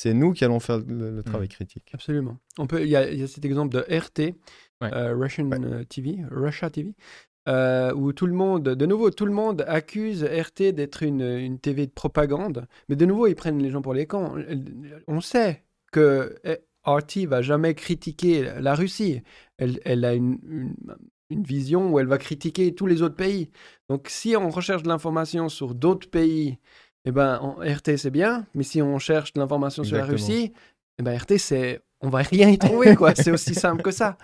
c'est 0.00 0.14
nous 0.14 0.32
qui 0.32 0.46
allons 0.46 0.60
faire 0.60 0.78
le, 0.78 1.12
mmh. 1.12 1.22
travail 1.24 1.48
critique. 1.48 1.90
Absolument. 1.92 2.38
On 2.56 2.66
peut, 2.66 2.80
il 2.80 2.88
y, 2.88 2.96
a 2.96 3.26
cet 3.26 3.44
exemple 3.44 3.74
de 3.74 3.80
RT, 3.80 4.34
euh, 4.82 5.14
Russian 5.14 5.50
euh, 5.52 5.84
TV, 5.84 6.20
Russia 6.30 6.70
TV, 6.70 6.94
euh, 7.50 7.92
où 7.92 8.14
tout 8.14 8.26
le 8.26 8.32
monde, 8.32 8.62
de 8.62 8.86
nouveau, 8.86 9.10
tout 9.10 9.26
le 9.26 9.32
monde 9.32 9.62
accuse 9.68 10.24
RT 10.24 10.72
d'être 10.72 11.02
une, 11.02 11.20
une, 11.20 11.58
TV 11.58 11.86
de 11.86 11.92
propagande, 11.92 12.66
mais 12.88 12.96
de 12.96 13.04
nouveau, 13.04 13.26
ils 13.26 13.34
prennent 13.34 13.62
les 13.62 13.68
gens 13.68 13.82
pour 13.82 13.92
les 13.92 14.06
cons. 14.06 14.42
On 15.06 15.20
sait 15.20 15.64
que 15.92 16.34
RT 16.86 17.26
va 17.26 17.42
jamais 17.42 17.74
critiquer 17.74 18.54
la 18.58 18.74
Russie. 18.74 19.20
Elle, 19.58 19.80
elle 19.84 20.06
a 20.06 20.14
une, 20.14 20.38
une, 20.48 20.76
une, 21.28 21.42
vision 21.42 21.92
où 21.92 21.98
elle 21.98 22.06
va 22.06 22.16
critiquer 22.16 22.74
tous 22.74 22.86
les 22.86 23.02
autres 23.02 23.16
pays. 23.16 23.50
Donc, 23.90 24.08
si 24.08 24.34
on 24.34 24.48
recherche 24.48 24.82
de 24.82 24.88
l'information 24.88 25.50
sur 25.50 25.74
d'autres 25.74 26.08
pays 26.08 26.58
eh 27.04 27.12
ben, 27.12 27.56
RT, 27.58 27.96
c'est 27.96 28.10
bien, 28.10 28.46
mais 28.54 28.62
si 28.62 28.82
on 28.82 28.98
cherche 28.98 29.32
de 29.32 29.40
l'information 29.40 29.84
sur 29.84 29.96
la 29.96 30.04
Russie, 30.04 30.52
eh 30.98 31.02
ben, 31.02 31.16
RT, 31.16 31.38
c'est 31.38 31.80
on 32.00 32.08
va 32.08 32.20
rien 32.22 32.48
y 32.48 32.58
trouver, 32.58 32.94
quoi. 32.96 33.14
c'est 33.14 33.30
aussi 33.30 33.54
simple 33.54 33.82
que 33.82 33.90
ça. 33.90 34.16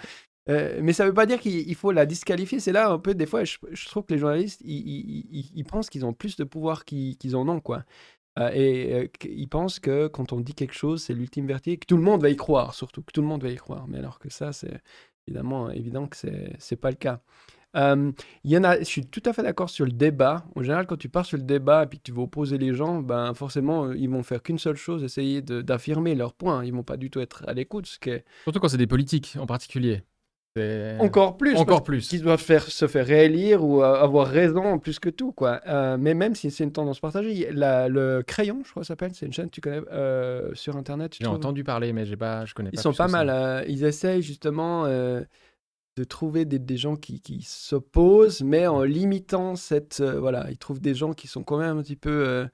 Euh, 0.49 0.79
mais 0.83 0.93
ça 0.93 1.05
ne 1.05 1.09
veut 1.09 1.15
pas 1.15 1.27
dire 1.27 1.41
qu'il 1.41 1.75
faut 1.75 1.91
la 1.91 2.07
disqualifier. 2.07 2.61
C'est 2.61 2.73
là 2.73 2.91
un 2.91 2.99
peu, 2.99 3.15
des 3.15 3.27
fois, 3.27 3.45
je, 3.45 3.89
trouve 3.89 4.05
que 4.05 4.15
les 4.15 4.19
journalistes, 4.19 4.61
ils, 4.65 5.65
pensent 5.69 5.91
qu'ils 5.91 6.07
ont 6.07 6.13
plus 6.13 6.37
de 6.37 6.45
pouvoir 6.45 6.85
qu'ils 6.85 7.37
en 7.37 7.49
ont, 7.49 7.61
quoi. 7.61 7.85
Euh, 8.39 8.51
et 8.53 8.95
euh, 8.95 9.09
ils 9.25 9.49
pensent 9.49 9.81
que 9.81 10.09
quand 10.09 10.33
on 10.33 10.41
dit 10.41 10.55
quelque 10.55 10.75
chose, 10.75 11.03
c'est 11.03 11.15
l'ultime 11.15 11.47
vérité, 11.47 11.79
que 11.79 11.87
tout 11.87 11.97
le 11.97 12.03
monde 12.03 12.21
va 12.21 12.29
y 12.29 12.37
croire, 12.37 12.75
surtout, 12.75 13.03
que 13.03 13.13
tout 13.13 13.23
le 13.23 13.27
monde 13.27 13.43
va 13.43 13.49
y 13.49 13.57
croire. 13.57 13.89
Mais 13.89 13.99
alors 13.99 14.19
que 14.19 14.29
ça, 14.31 14.53
c'est 14.53 14.81
évidemment 15.27 15.71
évident 15.71 16.07
que 16.07 16.17
ce 16.17 16.27
n'est 16.29 16.77
pas 16.79 16.91
le 16.91 16.97
cas. 16.97 17.21
Euh, 17.77 18.13
y 18.45 18.57
en 18.57 18.65
a, 18.65 18.79
je 18.79 18.85
suis 18.85 19.07
tout 19.07 19.23
à 19.25 19.33
fait 19.33 19.43
d'accord 19.43 19.71
sur 19.71 19.85
le 19.85 19.93
débat. 19.93 20.45
En 20.55 20.63
général, 20.63 20.87
quand 20.87 20.97
tu 20.97 21.09
pars 21.09 21.27
sur 21.27 21.37
le 21.37 21.43
débat 21.43 21.85
et 21.85 21.87
puis 21.87 21.99
que 21.99 22.05
tu 22.05 22.13
vas 22.13 22.23
opposer 22.23 22.59
les 22.59 22.75
gens, 22.75 23.01
ben 23.03 23.35
forcément, 23.35 23.87
euh, 23.87 23.97
ils 23.97 24.09
vont 24.09 24.23
faire 24.23 24.43
qu'une 24.43 24.59
seule 24.59 24.77
chose, 24.77 25.05
essayer 25.05 25.43
d'affirmer 25.43 26.15
leur 26.15 26.33
point. 26.33 26.65
Ils 26.65 26.73
vont 26.73 26.83
pas 26.83 26.97
du 26.97 27.11
tout 27.11 27.21
être 27.21 27.45
à 27.47 27.53
l'écoute. 27.53 27.87
Ce 27.87 27.99
Surtout 28.45 28.61
quand 28.61 28.69
c'est 28.69 28.77
des 28.77 28.87
politiques 28.87 29.37
en 29.39 29.47
particulier. 29.47 30.03
Encore 31.01 31.37
plus. 31.37 31.55
Encore 31.57 31.83
plus. 31.83 32.15
Ils 32.15 32.23
doivent 32.23 32.41
faire, 32.41 32.63
se 32.63 32.87
faire 32.87 33.05
réélire 33.05 33.63
ou 33.63 33.83
euh, 33.83 33.95
avoir 34.03 34.27
raison 34.27 34.79
plus 34.79 34.99
que 34.99 35.11
tout. 35.11 35.31
quoi. 35.33 35.61
mais 35.99 36.15
même 36.15 36.35
si 36.35 36.51
c'est 36.51 36.65
une 36.65 36.73
tendance 36.73 36.99
partagée, 36.99 37.51
la, 37.53 37.89
le 37.89 38.23
Crayon, 38.27 38.63
je 38.65 38.71
crois 38.71 38.81
que 38.81 38.87
ça 38.87 38.93
s'appelle, 38.93 39.13
c'est 39.13 39.27
une 39.27 39.35
chaîne 39.35 39.51
que 39.51 39.55
tu 39.55 39.61
connais 39.61 39.83
sur 40.55 40.77
Internet. 40.77 41.15
J'ai 41.21 41.27
entendu 41.27 41.63
parler, 41.63 41.93
mais 41.93 42.07
j'ai 42.07 42.17
pas, 42.17 42.47
je 42.47 42.55
connais 42.55 42.71
pas. 42.71 42.79
Ils 42.79 42.81
sont 42.81 42.95
pas 42.95 43.09
mal. 43.09 43.67
ils 43.69 43.85
essayent 43.85 44.23
justement 44.23 44.87
de 45.97 46.05
trouver 46.05 46.45
des, 46.45 46.77
gens 46.77 46.95
qui, 46.95 47.43
s'opposent, 47.43 48.43
mais 48.43 48.67
en 48.67 48.83
limitant 48.83 49.57
cette... 49.57 50.01
Euh, 50.01 50.21
voilà, 50.21 50.51
ils 50.51 50.59
trouvent 50.59 50.81
des 50.81 50.95
gens 50.95 51.15
qui 51.15 51.27
sont 51.27 51.43
quand 51.43 51.59
même 51.59 51.79
un 51.79 51.83
petit 51.83 51.97
peu... 51.97 52.27
Euh, 52.29 52.47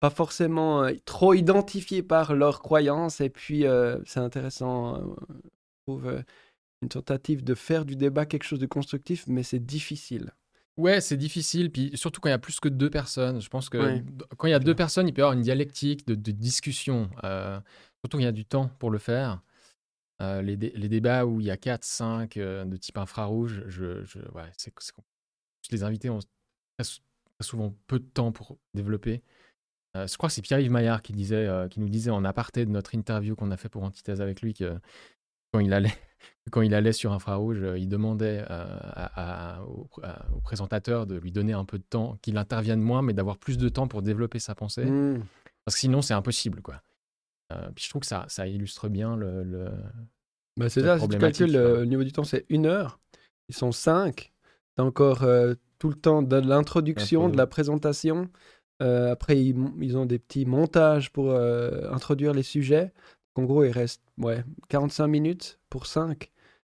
pas 0.00 0.10
forcément 0.10 0.82
euh, 0.82 0.92
trop 1.04 1.32
identifiés 1.32 2.02
par 2.02 2.34
leurs 2.34 2.60
croyances. 2.60 3.20
Et 3.20 3.30
puis, 3.30 3.64
c'est 4.04 4.20
intéressant, 4.20 4.98
je 4.98 5.82
trouve, 5.86 6.22
une 6.82 6.88
tentative 6.88 7.42
de 7.42 7.54
faire 7.54 7.84
du 7.84 7.96
débat 7.96 8.26
quelque 8.26 8.44
chose 8.44 8.58
de 8.58 8.66
constructif, 8.66 9.24
mais 9.28 9.42
c'est 9.42 9.64
difficile. 9.64 10.32
Ouais, 10.76 11.00
c'est 11.00 11.16
difficile, 11.16 11.70
puis 11.70 11.92
surtout 11.94 12.20
quand 12.20 12.30
il 12.30 12.32
y 12.32 12.34
a 12.34 12.38
plus 12.38 12.58
que 12.58 12.68
deux 12.68 12.90
personnes. 12.90 13.40
Je 13.40 13.48
pense 13.48 13.68
que 13.68 14.02
quand 14.36 14.48
il 14.48 14.50
y 14.50 14.54
a 14.54 14.58
deux 14.58 14.74
personnes, 14.74 15.06
il 15.06 15.14
peut 15.14 15.20
y 15.20 15.22
avoir 15.22 15.34
une 15.36 15.42
dialectique 15.42 16.06
de, 16.06 16.32
discussion, 16.32 17.08
surtout 17.14 18.16
quand 18.16 18.18
il 18.18 18.24
y 18.24 18.26
a 18.26 18.32
du 18.32 18.44
temps 18.44 18.70
pour 18.78 18.90
le 18.90 18.98
faire. 18.98 19.40
Euh, 20.20 20.42
les, 20.42 20.56
les, 20.56 20.88
débats 20.88 21.26
où 21.26 21.40
il 21.40 21.46
y 21.46 21.50
a 21.50 21.56
4, 21.56 21.84
5 21.84 22.36
euh, 22.36 22.64
de 22.64 22.76
type 22.76 22.98
infrarouge, 22.98 23.64
je, 23.66 24.04
je 24.04 24.18
ouais, 24.34 24.44
c'est, 24.56 24.72
les 25.70 25.82
invités 25.82 26.10
ont 26.10 26.20
très, 26.78 26.88
souvent 27.40 27.74
peu 27.86 27.98
de 27.98 28.04
temps 28.04 28.30
pour 28.30 28.58
développer. 28.74 29.22
Euh, 29.96 30.06
je 30.06 30.16
crois 30.16 30.28
que 30.28 30.34
c'est 30.34 30.42
Pierre-Yves 30.42 30.70
Maillard 30.70 31.02
qui, 31.02 31.12
disait, 31.12 31.48
qui 31.70 31.80
nous 31.80 31.88
disait 31.88 32.10
en 32.10 32.24
aparté 32.24 32.64
de 32.64 32.70
notre 32.70 32.94
interview 32.94 33.34
qu'on 33.34 33.50
a 33.50 33.56
fait 33.56 33.68
pour 33.68 33.82
Antithèse 33.82 34.20
avec 34.20 34.42
lui 34.42 34.54
que 34.54 34.78
quand 35.52 35.60
il 35.60 35.72
allait, 35.72 35.92
quand 36.52 36.62
il 36.62 36.74
allait 36.74 36.92
sur 36.92 37.12
infrarouge, 37.12 37.64
il 37.76 37.88
demandait 37.88 38.44
à, 38.48 39.64
au, 39.66 39.88
présentateur 40.42 41.06
de 41.06 41.16
lui 41.16 41.32
donner 41.32 41.52
un 41.52 41.64
peu 41.64 41.78
de 41.78 41.84
temps, 41.84 42.16
qu'il 42.22 42.36
intervienne 42.36 42.80
moins, 42.80 43.02
mais 43.02 43.12
d'avoir 43.12 43.38
plus 43.38 43.58
de 43.58 43.68
temps 43.68 43.88
pour 43.88 44.02
développer 44.02 44.38
sa 44.38 44.54
pensée. 44.54 44.84
Mmh. 44.84 45.24
Parce 45.64 45.74
que 45.74 45.80
sinon, 45.80 46.00
c'est 46.00 46.14
impossible. 46.14 46.62
quoi. 46.62 46.80
Euh, 47.52 47.68
puis 47.74 47.84
je 47.84 47.90
trouve 47.90 48.00
que 48.00 48.06
ça, 48.06 48.24
ça 48.28 48.46
illustre 48.46 48.88
bien 48.88 49.16
le. 49.16 49.42
le 49.42 49.70
bah 50.56 50.68
c'est 50.68 50.82
ça, 50.82 50.98
si 50.98 51.08
tu 51.08 51.18
calcules 51.18 51.52
le 51.52 51.84
niveau 51.84 52.04
du 52.04 52.12
temps, 52.12 52.24
c'est 52.24 52.44
une 52.48 52.66
heure. 52.66 53.00
Ils 53.48 53.54
sont 53.54 53.72
cinq. 53.72 54.32
Tu 54.76 54.82
encore 54.82 55.22
euh, 55.22 55.54
tout 55.78 55.88
le 55.88 55.94
temps 55.94 56.22
de 56.22 56.36
l'introduction, 56.36 57.28
de 57.28 57.36
la 57.36 57.46
présentation. 57.46 58.28
Euh, 58.82 59.12
après, 59.12 59.40
ils, 59.40 59.56
ils, 59.80 59.96
ont 59.96 60.06
des 60.06 60.18
petits 60.18 60.44
montages 60.44 61.12
pour 61.12 61.34
introduire 61.34 62.34
les 62.34 62.42
sujets. 62.42 62.92
En 63.34 63.44
gros, 63.44 63.64
il 63.64 63.70
reste 63.70 64.02
ouais, 64.18 64.44
45 64.68 65.06
minutes 65.06 65.58
pour 65.70 65.86
5 65.86 66.30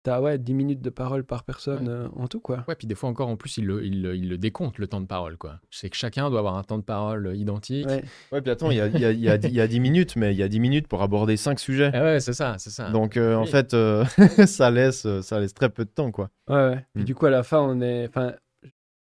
t'as 0.02 0.20
ouais, 0.20 0.38
10 0.38 0.54
minutes 0.54 0.82
de 0.82 0.90
parole 0.90 1.24
par 1.24 1.44
personne 1.44 1.88
euh, 1.88 2.08
en 2.16 2.26
tout, 2.26 2.40
quoi. 2.40 2.64
Ouais, 2.68 2.74
puis 2.74 2.86
des 2.86 2.94
fois 2.94 3.08
encore, 3.08 3.28
en 3.28 3.36
plus, 3.36 3.56
il 3.58 3.66
le, 3.66 3.84
il, 3.84 4.04
il 4.14 4.28
le 4.28 4.38
décompte, 4.38 4.78
le 4.78 4.86
temps 4.86 5.00
de 5.00 5.06
parole, 5.06 5.36
quoi. 5.36 5.60
C'est 5.70 5.90
que 5.90 5.96
chacun 5.96 6.28
doit 6.30 6.40
avoir 6.40 6.56
un 6.56 6.64
temps 6.64 6.78
de 6.78 6.82
parole 6.82 7.28
euh, 7.28 7.36
identique. 7.36 7.86
Ouais, 7.86 8.04
ouais 8.32 8.42
puis 8.42 8.50
attends, 8.50 8.70
il 8.70 8.78
y 8.78 8.80
a, 8.80 8.88
y, 8.88 9.04
a, 9.04 9.12
y, 9.12 9.28
a, 9.28 9.36
y 9.36 9.60
a 9.60 9.66
10 9.66 9.80
minutes, 9.80 10.16
mais 10.16 10.34
il 10.34 10.38
y 10.38 10.42
a 10.42 10.48
10 10.48 10.60
minutes 10.60 10.88
pour 10.88 11.02
aborder 11.02 11.36
5 11.36 11.58
sujets. 11.58 11.90
Ah 11.94 12.02
ouais, 12.02 12.20
c'est 12.20 12.32
ça, 12.32 12.56
c'est 12.58 12.70
ça. 12.70 12.90
Donc, 12.90 13.16
euh, 13.16 13.36
en 13.36 13.46
fait, 13.46 13.70
ça, 14.46 14.70
laisse, 14.70 15.06
ça 15.20 15.40
laisse 15.40 15.54
très 15.54 15.70
peu 15.70 15.84
de 15.84 15.90
temps, 15.90 16.10
quoi. 16.10 16.30
Ouais, 16.48 16.56
ouais. 16.56 16.86
Puis 16.94 17.02
mm. 17.02 17.06
du 17.06 17.14
coup, 17.14 17.26
à 17.26 17.30
la 17.30 17.42
fin, 17.42 17.60
on 17.60 17.80
est... 17.80 18.08
Enfin, 18.08 18.34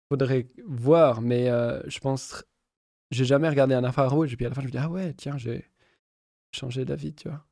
faudrait 0.10 0.48
voir, 0.68 1.22
mais 1.22 1.48
je 1.88 2.00
pense... 2.00 2.44
J'ai 3.12 3.26
jamais 3.26 3.48
regardé 3.48 3.76
un 3.76 3.84
affaire 3.84 4.10
rouge, 4.10 4.34
et 4.34 4.36
puis 4.36 4.46
à 4.48 4.50
la 4.50 4.56
fin, 4.56 4.62
je 4.62 4.66
me 4.66 4.72
dis, 4.72 4.78
ah 4.80 4.90
ouais, 4.90 5.14
tiens, 5.14 5.38
j'ai 5.38 5.66
changé 6.52 6.84
d'avis, 6.84 7.14
tu 7.14 7.30
vois. 7.30 7.46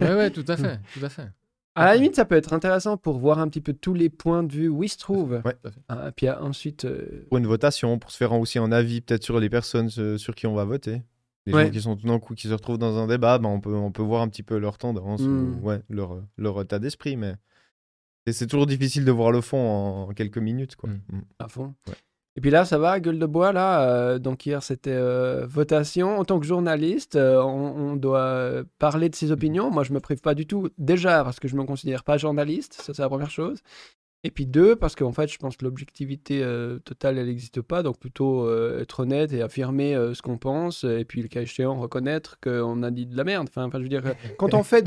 ouais, 0.00 0.14
ouais, 0.14 0.30
tout 0.30 0.44
à 0.48 0.56
fait, 0.58 0.78
tout 0.92 1.04
à 1.04 1.08
fait. 1.08 1.28
À 1.76 1.84
la 1.84 1.94
limite, 1.96 2.16
ça 2.16 2.24
peut 2.24 2.36
être 2.36 2.54
intéressant 2.54 2.96
pour 2.96 3.18
voir 3.18 3.38
un 3.38 3.48
petit 3.48 3.60
peu 3.60 3.74
tous 3.74 3.92
les 3.92 4.08
points 4.08 4.42
de 4.42 4.52
vue 4.52 4.68
où 4.68 4.82
ils 4.82 4.88
se 4.88 4.96
trouvent. 4.96 5.42
Ouais, 5.44 5.56
ah, 5.88 6.10
puis 6.10 6.28
ensuite. 6.30 6.86
Euh, 6.86 7.26
pour 7.28 7.36
une 7.36 7.46
votation, 7.46 7.98
pour 7.98 8.10
se 8.10 8.16
faire 8.16 8.32
aussi 8.32 8.58
un 8.58 8.72
avis 8.72 9.02
peut-être 9.02 9.22
sur 9.22 9.38
les 9.38 9.50
personnes 9.50 9.90
euh, 9.98 10.16
sur 10.16 10.34
qui 10.34 10.46
on 10.46 10.54
va 10.54 10.64
voter. 10.64 11.02
Les 11.44 11.52
gens 11.52 11.70
qui 11.70 11.80
sont 11.80 11.96
tout 11.96 12.06
d'un 12.08 12.18
coup 12.18 12.34
qui 12.34 12.48
se 12.48 12.52
retrouvent 12.52 12.78
dans 12.78 12.98
un 12.98 13.06
débat, 13.06 13.38
ben 13.38 13.48
on, 13.48 13.60
peut, 13.60 13.72
on 13.72 13.92
peut 13.92 14.02
voir 14.02 14.22
un 14.22 14.28
petit 14.28 14.42
peu 14.42 14.58
leur 14.58 14.78
tendance, 14.78 15.20
ou, 15.20 15.28
hmm. 15.28 15.62
ouais, 15.62 15.80
leur, 15.88 16.20
leur 16.38 16.60
état 16.60 16.80
d'esprit. 16.80 17.16
Mais 17.16 17.34
c'est 18.28 18.48
toujours 18.48 18.66
difficile 18.66 19.04
de 19.04 19.12
voir 19.12 19.30
le 19.30 19.40
fond 19.40 20.08
en, 20.08 20.08
quelques 20.14 20.38
minutes. 20.38 20.74
Quoi. 20.74 20.90
Hmm. 20.90 21.00
Hmm. 21.12 21.22
À 21.38 21.48
fond. 21.48 21.74
Et 22.36 22.40
puis 22.40 22.50
là, 22.50 22.64
ça 22.64 22.78
va, 22.78 23.00
gueule 23.00 23.18
de 23.18 23.26
bois, 23.26 23.52
là. 23.52 24.18
donc 24.18 24.44
hier, 24.44 24.62
c'était 24.62 25.00
votation. 25.46 26.18
En 26.18 26.24
tant 26.24 26.38
que 26.38 26.46
journaliste, 26.46 27.16
on, 27.16 27.92
on, 27.92 27.96
doit 27.96 28.62
parler 28.78 29.08
de 29.08 29.14
ses 29.14 29.32
opinions. 29.32 29.70
Moi, 29.70 29.84
je 29.84 29.92
me 29.92 30.00
prive 30.00 30.20
pas 30.20 30.34
du 30.34 30.46
tout. 30.46 30.68
Déjà, 30.76 31.24
parce 31.24 31.40
que 31.40 31.48
je 31.48 31.56
me 31.56 31.64
considère 31.64 32.04
pas 32.04 32.18
journaliste. 32.18 32.74
Ça, 32.74 32.92
c'est 32.92 33.02
la 33.02 33.08
première 33.08 33.30
chose. 33.30 33.62
Et 34.26 34.32
puis 34.32 34.44
deux, 34.44 34.74
parce 34.74 34.96
qu'en 34.96 35.12
fait, 35.12 35.28
je 35.28 35.38
pense 35.38 35.56
que 35.56 35.64
l'objectivité 35.64 36.42
euh, 36.42 36.80
totale, 36.80 37.16
elle 37.16 37.28
n'existe 37.28 37.60
pas. 37.60 37.84
Donc 37.84 38.00
plutôt 38.00 38.44
euh, 38.44 38.80
être 38.82 38.98
honnête 38.98 39.32
et 39.32 39.40
affirmer 39.40 39.94
euh, 39.94 40.14
ce 40.14 40.22
qu'on 40.22 40.36
pense. 40.36 40.82
Et 40.82 41.04
puis, 41.04 41.22
le 41.22 41.28
cas 41.28 41.42
échéant, 41.42 41.78
reconnaître 41.78 42.40
qu'on 42.40 42.82
a 42.82 42.90
dit 42.90 43.06
de 43.06 43.16
la 43.16 43.22
merde. 43.22 43.46
Enfin, 43.48 43.62
enfin 43.66 43.78
je 43.78 43.84
veux 43.84 43.88
dire, 43.88 44.02
quand 44.36 44.52
on 44.52 44.64
fait 44.64 44.82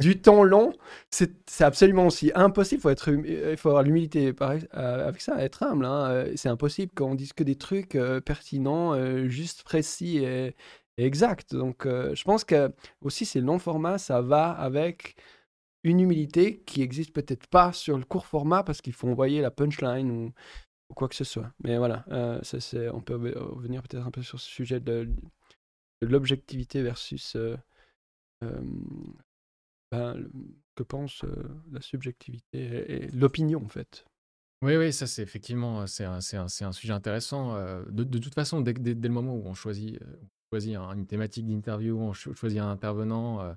du, 0.00 0.20
temps 0.20 0.42
long, 0.42 0.72
c'est 1.08 1.30
absolument 1.60 2.08
aussi 2.08 2.32
impossible. 2.34 2.82
Faut 2.82 2.90
être, 2.90 3.12
hum, 3.12 3.24
il 3.24 3.56
faut 3.56 3.68
avoir 3.68 3.84
l'humilité 3.84 4.34
avec 4.72 5.20
ça, 5.20 5.40
être 5.40 5.62
humble. 5.62 5.84
Hein. 5.84 6.24
C'est 6.34 6.48
impossible 6.48 6.90
qu'on 6.92 7.14
dise 7.14 7.32
que 7.32 7.44
des 7.44 7.54
trucs 7.54 7.96
pertinents, 8.24 8.98
juste 9.28 9.62
précis 9.62 10.18
et, 10.18 10.56
et 10.98 11.06
exacts. 11.06 11.54
Donc, 11.54 11.86
je 11.86 12.24
pense 12.24 12.42
que 12.42 12.72
aussi, 13.02 13.24
ces 13.24 13.40
longs 13.40 13.60
formats, 13.60 13.98
ça 13.98 14.20
va 14.20 14.50
avec 14.50 15.14
une 15.82 16.00
humilité 16.00 16.60
qui 16.60 16.82
existe 16.82 17.12
peut-être 17.12 17.46
pas 17.46 17.72
sur 17.72 17.96
le 17.96 18.04
court 18.04 18.26
format 18.26 18.62
parce 18.62 18.80
qu'il 18.82 18.92
faut 18.92 19.08
envoyer 19.08 19.40
la 19.40 19.50
punchline 19.50 20.10
ou, 20.10 20.32
quoi 20.94 21.08
que 21.08 21.14
ce 21.14 21.24
soit. 21.24 21.52
Mais 21.62 21.78
voilà, 21.78 22.04
euh, 22.08 22.40
on 22.92 23.00
peut 23.00 23.14
revenir 23.14 23.82
peut-être 23.82 24.06
un 24.06 24.10
peu 24.10 24.22
sur 24.22 24.40
ce 24.40 24.48
sujet 24.48 24.80
de, 24.80 25.08
l'objectivité 26.02 26.82
versus 26.82 27.36
euh, 27.36 27.56
euh, 28.42 28.60
ben, 29.92 30.28
que 30.74 30.82
pense 30.82 31.24
la 31.70 31.80
subjectivité 31.80 33.04
et, 33.04 33.08
l'opinion 33.08 33.64
en 33.64 33.68
fait. 33.68 34.04
Oui, 34.62 34.76
oui, 34.76 34.92
ça 34.92 35.06
c'est 35.06 35.22
effectivement 35.22 35.86
c'est 35.86 36.04
un, 36.04 36.18
un, 36.18 36.44
un, 36.44 36.72
sujet 36.72 36.92
intéressant. 36.92 37.54
De, 37.88 38.18
toute 38.18 38.34
façon, 38.34 38.60
dès, 38.60 38.74
dès, 38.74 39.08
le 39.08 39.14
moment 39.14 39.34
où 39.34 39.46
on 39.46 39.54
choisit, 39.54 39.98
on 40.02 40.56
choisit 40.56 40.76
une 40.76 41.06
thématique 41.06 41.46
d'interview, 41.46 41.98
on 41.98 42.12
choisit 42.12 42.58
un 42.58 42.70
intervenant, 42.70 43.54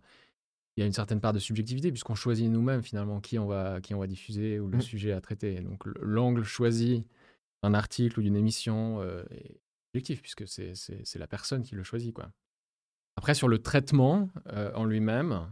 il 0.76 0.82
y 0.82 0.84
a 0.84 0.88
une 0.88 0.94
certaine 0.94 1.22
part 1.22 1.34
de 1.34 1.40
subjectivité 1.40 1.92
puisqu'on 1.92 2.16
choisit 2.16 2.50
nous-mêmes 2.50 2.84
finalement 2.84 3.22
qui 3.22 3.38
on 3.38 3.46
va, 3.46 3.80
qui 3.82 3.94
on 3.94 4.00
va 4.00 4.08
diffuser 4.08 4.60
ou 4.60 4.68
le 4.68 4.78
mmh. 4.78 4.82
sujet 4.82 5.12
à 5.12 5.22
traiter. 5.22 5.60
Donc 5.62 5.86
l'angle 6.02 6.44
choisi 6.44 7.06
d'un 7.62 7.74
article 7.74 8.20
ou 8.20 8.24
d'une 8.24 8.36
émission 8.36 9.00
euh, 9.02 9.24
est 9.32 9.60
objectif 9.94 10.22
puisque 10.22 10.48
c'est 10.48 11.20
la 11.20 11.28
personne 11.28 11.64
qui 11.64 11.76
le 11.76 11.84
choisit. 11.84 12.14
Quoi. 12.14 12.32
Après, 13.16 13.36
sur 13.36 13.48
le 13.48 13.60
traitement 13.60 14.30
euh, 14.48 14.74
en 14.74 14.86
lui-même, 14.86 15.48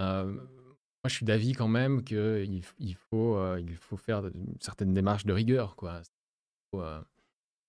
euh, 0.00 0.24
moi 0.24 1.08
je 1.08 1.14
suis 1.14 1.26
d'avis 1.26 1.52
quand 1.52 1.68
même 1.68 2.02
qu'il 2.02 2.62
il 2.78 2.94
faut, 2.94 3.56
il 3.58 3.76
faut 3.76 3.98
faire 3.98 4.26
une 4.26 4.56
certaine 4.60 4.94
démarche 4.94 5.26
de 5.26 5.34
rigueur. 5.34 5.76
Quoi 5.76 6.00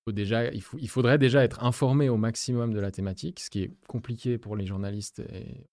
déjà, 0.08 0.52
il, 0.52 0.62
faut, 0.62 0.78
il, 0.80 0.90
faudrait 0.90 1.18
déjà 1.18 1.44
être 1.44 1.64
informé 1.64 2.10
au 2.10 2.18
maximum 2.18 2.74
de 2.74 2.80
la 2.80 2.92
thématique, 2.92 3.40
ce 3.40 3.50
qui 3.50 3.62
est 3.64 3.72
compliqué 3.88 4.38
pour 4.38 4.56
les 4.56 4.66
journalistes 4.66 5.22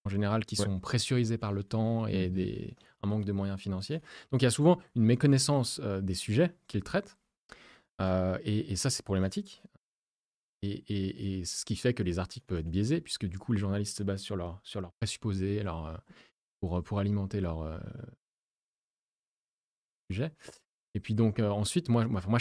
en 0.04 0.10
général 0.10 0.44
qui 0.44 0.56
sont 0.56 0.80
pressurisés 0.80 1.38
par 1.38 1.52
le 1.52 1.62
temps 1.62 2.06
et 2.06 2.28
mmh. 2.28 2.32
des, 2.32 2.76
un 3.02 3.08
manque 3.08 3.24
de 3.24 3.32
moyens 3.32 3.60
financiers. 3.60 4.00
Donc 4.30 4.42
il 4.42 4.44
y 4.44 4.48
a 4.48 4.50
souvent 4.50 4.78
une 4.94 5.04
méconnaissance 5.04 5.80
euh, 5.82 6.00
des 6.00 6.14
sujets 6.14 6.54
qu'ils 6.66 6.82
traitent, 6.82 7.16
euh, 8.00 8.38
et, 8.44 8.76
ça 8.76 8.90
c'est 8.90 9.04
problématique. 9.04 9.62
Et, 10.62 11.38
et, 11.38 11.44
ce 11.44 11.64
qui 11.64 11.76
fait 11.76 11.94
que 11.94 12.02
les 12.02 12.18
articles 12.18 12.46
peuvent 12.46 12.58
être 12.58 12.70
biaisés, 12.70 13.00
puisque 13.00 13.26
du 13.26 13.38
coup 13.38 13.52
les 13.52 13.60
journalistes 13.60 13.96
se 13.96 14.02
basent 14.02 14.22
sur 14.22 14.36
leurs 14.36 14.60
sur 14.64 14.80
leur 14.80 14.92
présupposés 14.94 15.62
leur, 15.62 15.86
euh, 15.86 15.96
pour, 16.60 16.82
pour 16.82 16.98
alimenter 16.98 17.40
leur 17.40 17.80
sujet. 20.10 20.32
Et 20.98 21.00
puis 21.00 21.14
donc 21.14 21.38
euh, 21.38 21.48
ensuite, 21.48 21.88
moi, 21.88 22.06
moi, 22.06 22.40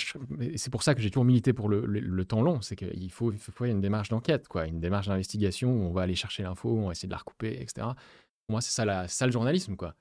c'est 0.55 0.71
pour 0.71 0.81
ça 0.81 0.95
que 0.95 0.99
j'ai 0.99 1.11
toujours 1.11 1.25
milité 1.25 1.53
pour 1.53 1.69
le, 1.69 1.85
le, 1.85 2.25
temps 2.25 2.41
long, 2.41 2.59
c'est 2.61 2.75
qu'il 2.75 3.11
faut, 3.11 3.31
il 3.31 3.37
faut 3.37 3.65
une 3.65 3.81
démarche 3.81 4.09
d'enquête, 4.09 4.47
quoi, 4.47 4.65
une 4.65 4.79
démarche 4.79 5.05
d'investigation 5.05 5.69
où 5.69 5.83
on 5.83 5.91
va 5.91 6.01
aller 6.01 6.15
chercher 6.15 6.41
l'info, 6.41 6.75
on 6.75 6.87
va 6.87 6.93
essayer 6.93 7.07
de 7.07 7.13
la 7.13 7.19
recouper, 7.19 7.61
etc. 7.61 7.85
Pour 7.85 8.53
moi, 8.53 8.61
c'est 8.61 8.71
ça, 8.71 9.07
ça 9.07 9.27
le 9.27 9.31
journalisme, 9.31 9.75
quoi. 9.75 9.93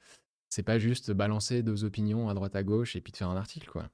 C'est 0.48 0.62
pas 0.62 0.78
juste 0.78 1.10
balancer 1.10 1.62
deux 1.62 1.84
opinions 1.84 2.30
à 2.30 2.34
droite 2.34 2.56
à 2.56 2.62
gauche 2.62 2.96
et 2.96 3.02
puis 3.02 3.12
de 3.12 3.18
faire 3.18 3.28
un 3.28 3.36
article, 3.36 3.68
quoi. 3.68 3.90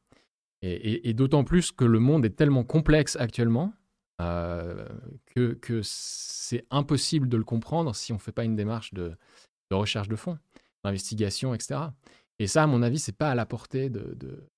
Et, 0.62 1.12
d'autant 1.12 1.42
plus 1.42 1.72
que 1.72 1.84
le 1.84 1.98
monde 1.98 2.24
est 2.24 2.36
tellement 2.36 2.62
complexe 2.62 3.16
actuellement 3.16 3.72
euh, 4.20 4.86
que, 5.34 5.54
que 5.54 5.80
c'est 5.82 6.64
impossible 6.70 7.28
de 7.28 7.36
le 7.36 7.42
comprendre 7.42 7.96
si 7.96 8.12
on 8.12 8.16
ne 8.16 8.20
fait 8.20 8.30
pas 8.30 8.44
une 8.44 8.54
démarche 8.54 8.94
de, 8.94 9.16
de 9.72 9.76
recherche 9.76 10.06
de 10.06 10.14
fond, 10.14 10.38
d'investigation, 10.84 11.52
etc. 11.52 11.80
Et 12.42 12.48
ça, 12.48 12.64
à 12.64 12.66
mon 12.66 12.82
avis, 12.82 12.98
c'est 12.98 13.16
pas 13.16 13.30
à 13.30 13.34
la 13.36 13.46
portée 13.46 13.88
de, 13.88 14.48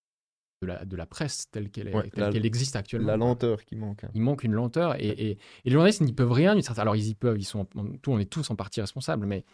de 0.64 0.96
la, 0.96 1.06
presse 1.06 1.50
telle 1.50 1.70
qu'elle 1.70 2.46
existe 2.46 2.76
actuellement. 2.76 3.08
La 3.08 3.16
lenteur 3.16 3.64
qui 3.64 3.76
manque. 3.76 4.04
Hein. 4.04 4.10
Il 4.14 4.22
manque 4.22 4.44
une 4.44 4.52
lenteur 4.52 5.00
et, 5.00 5.08
et, 5.08 5.38
les 5.64 5.70
journalistes 5.70 6.00
n'y 6.00 6.12
peuvent 6.12 6.32
rien. 6.32 6.56
Alors 6.76 6.96
ils 6.96 7.08
y 7.08 7.14
peuvent, 7.14 7.38
ils 7.38 7.44
sont, 7.44 7.66
tout, 8.02 8.12
on 8.12 8.18
est 8.18 8.30
tous 8.30 8.50
en 8.50 8.56
partie 8.56 8.80
responsables, 8.80 9.26
mais, 9.26 9.44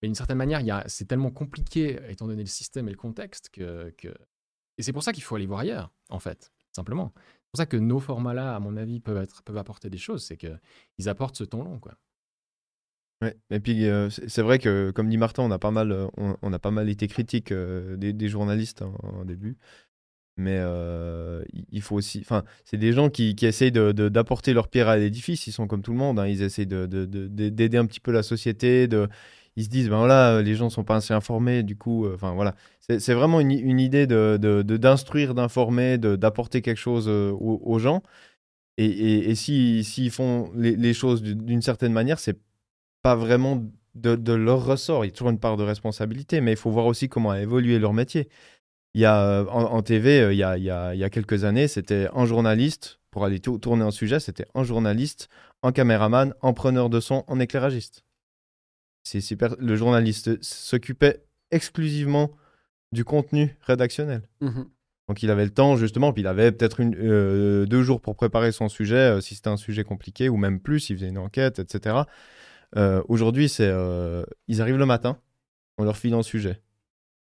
mais 0.00 0.08
d'une 0.08 0.14
certaine 0.14 0.38
manière, 0.38 0.84
c'est 0.86 1.06
tellement 1.06 1.30
compliqué 1.30 1.98
étant 2.08 2.26
donné 2.26 2.42
le 2.42 2.48
système 2.48 2.88
et 2.88 2.90
le 2.90 2.96
contexte 2.96 3.50
que, 3.50 3.92
que... 3.96 4.08
et 4.78 4.82
c'est 4.82 4.92
pour 4.92 5.02
ça 5.02 5.12
qu'il 5.12 5.22
faut 5.22 5.36
aller 5.36 5.46
voir 5.46 5.60
ailleurs, 5.60 5.92
en 6.08 6.18
fait, 6.18 6.52
simplement. 6.72 7.12
C'est 7.16 7.50
pour 7.52 7.58
ça 7.58 7.66
que 7.66 7.76
nos 7.76 8.00
formats-là, 8.00 8.56
à 8.56 8.60
mon 8.60 8.76
avis, 8.76 9.00
peuvent, 9.00 9.22
être, 9.22 9.42
peuvent 9.42 9.58
apporter 9.58 9.90
des 9.90 9.98
choses, 9.98 10.24
c'est 10.24 10.36
qu'ils 10.36 11.08
apportent 11.08 11.36
ce 11.36 11.44
ton 11.44 11.62
long, 11.62 11.78
quoi. 11.78 11.96
Ouais. 13.22 13.36
Et 13.50 13.60
puis 13.60 13.86
euh, 13.86 14.10
c'est 14.10 14.42
vrai 14.42 14.58
que, 14.58 14.90
comme 14.90 15.08
dit 15.08 15.16
Martin, 15.16 15.44
on 15.44 15.50
a 15.52 15.58
pas 15.58 15.70
mal, 15.70 15.92
euh, 15.92 16.08
on, 16.16 16.52
a 16.52 16.58
pas 16.58 16.72
mal 16.72 16.88
été 16.88 17.06
critique 17.06 17.52
euh, 17.52 17.96
des, 17.96 18.28
journalistes 18.28 18.82
en 18.82 19.24
début. 19.24 19.58
Mais 20.36 20.60
il 21.70 21.82
faut 21.82 21.96
aussi. 21.96 22.20
Enfin, 22.20 22.44
c'est 22.64 22.78
des 22.78 22.92
gens 22.92 23.10
qui, 23.10 23.34
qui 23.34 23.46
essayent 23.46 23.72
d'apporter 23.72 24.54
leur 24.54 24.68
pierre 24.68 24.88
à 24.88 24.96
l'édifice. 24.96 25.46
Ils 25.46 25.52
sont 25.52 25.66
comme 25.66 25.82
tout 25.82 25.92
le 25.92 25.98
monde. 25.98 26.18
Hein. 26.18 26.26
Ils 26.26 26.42
essayent 26.42 26.66
d'aider 26.66 27.76
un 27.76 27.86
petit 27.86 28.00
peu 28.00 28.12
la 28.12 28.22
société. 28.22 28.88
De, 28.88 29.08
ils 29.56 29.64
se 29.64 29.68
disent, 29.68 29.90
ben 29.90 29.98
voilà, 29.98 30.40
les 30.40 30.54
gens 30.54 30.70
sont 30.70 30.84
pas 30.84 30.96
assez 30.96 31.12
informés. 31.12 31.62
Du 31.62 31.76
coup, 31.76 32.06
enfin 32.12 32.32
voilà. 32.32 32.54
C'est 32.80 33.14
vraiment 33.14 33.40
une, 33.40 33.80
idée 33.80 34.06
d'instruire, 34.06 35.34
d'informer, 35.34 35.98
d'apporter 35.98 36.62
quelque 36.62 36.80
chose 36.80 37.08
aux, 37.08 37.78
gens. 37.78 38.02
Et, 38.78 39.30
et, 39.30 39.34
s'ils 39.34 40.10
font 40.10 40.50
les, 40.54 40.76
les 40.76 40.94
choses 40.94 41.22
d'une 41.22 41.62
certaine 41.62 41.92
manière, 41.92 42.18
c'est 42.18 42.38
pas 43.02 43.16
vraiment 43.16 43.62
de, 43.94 44.14
de, 44.16 44.32
leur 44.32 44.64
ressort. 44.64 45.04
Il 45.04 45.08
y 45.08 45.10
a 45.10 45.12
toujours 45.12 45.30
une 45.30 45.38
part 45.38 45.56
de 45.56 45.64
responsabilité, 45.64 46.40
mais 46.40 46.52
il 46.52 46.56
faut 46.56 46.70
voir 46.70 46.86
aussi 46.86 47.08
comment 47.08 47.30
a 47.30 47.40
évolué 47.40 47.78
leur 47.78 47.92
métier. 47.92 48.28
Il 48.94 49.00
y 49.00 49.04
a, 49.06 49.22
euh, 49.22 49.46
en, 49.46 49.82
TV, 49.82 50.20
euh, 50.20 50.32
il 50.34 50.36
y 50.36 50.42
a, 50.42 50.58
il, 50.58 50.64
y 50.64 50.70
a, 50.70 50.94
il 50.94 51.00
y 51.00 51.04
a, 51.04 51.10
quelques 51.10 51.44
années, 51.44 51.66
c'était 51.66 52.08
un 52.14 52.26
journaliste, 52.26 53.00
pour 53.10 53.24
aller 53.24 53.40
tourner 53.40 53.84
un 53.84 53.90
sujet, 53.90 54.20
c'était 54.20 54.46
un 54.54 54.64
journaliste, 54.64 55.28
un 55.62 55.72
caméraman, 55.72 56.34
un 56.42 56.52
preneur 56.52 56.90
de 56.90 57.00
son, 57.00 57.24
un 57.28 57.40
éclairagiste. 57.40 58.04
C'est 59.04 59.20
super. 59.20 59.54
Le 59.58 59.76
journaliste 59.76 60.42
s'occupait 60.42 61.24
exclusivement 61.50 62.32
du 62.92 63.04
contenu 63.04 63.56
rédactionnel. 63.62 64.22
Mmh 64.40 64.62
Donc 65.08 65.22
il 65.22 65.30
avait 65.30 65.44
le 65.44 65.50
temps 65.50 65.76
justement, 65.76 66.12
puis 66.12 66.22
il 66.22 66.26
avait 66.26 66.52
peut-être 66.52 66.82
euh, 66.82 67.66
deux 67.66 67.82
jours 67.82 68.00
pour 68.00 68.14
préparer 68.14 68.52
son 68.52 68.68
sujet, 68.68 69.20
si 69.20 69.34
c'était 69.34 69.48
un 69.48 69.56
sujet 69.56 69.84
compliqué, 69.84 70.28
ou 70.28 70.36
même 70.36 70.60
plus, 70.60 70.90
il 70.90 70.96
faisait 70.96 71.08
une 71.08 71.18
enquête, 71.18 71.58
etc. 71.58 72.02
Aujourd'hui, 73.08 73.48
c'est 73.48 73.70
ils 74.48 74.62
arrivent 74.62 74.78
le 74.78 74.86
matin, 74.86 75.18
on 75.78 75.84
leur 75.84 75.96
file 75.96 76.14
un 76.14 76.22
sujet. 76.22 76.60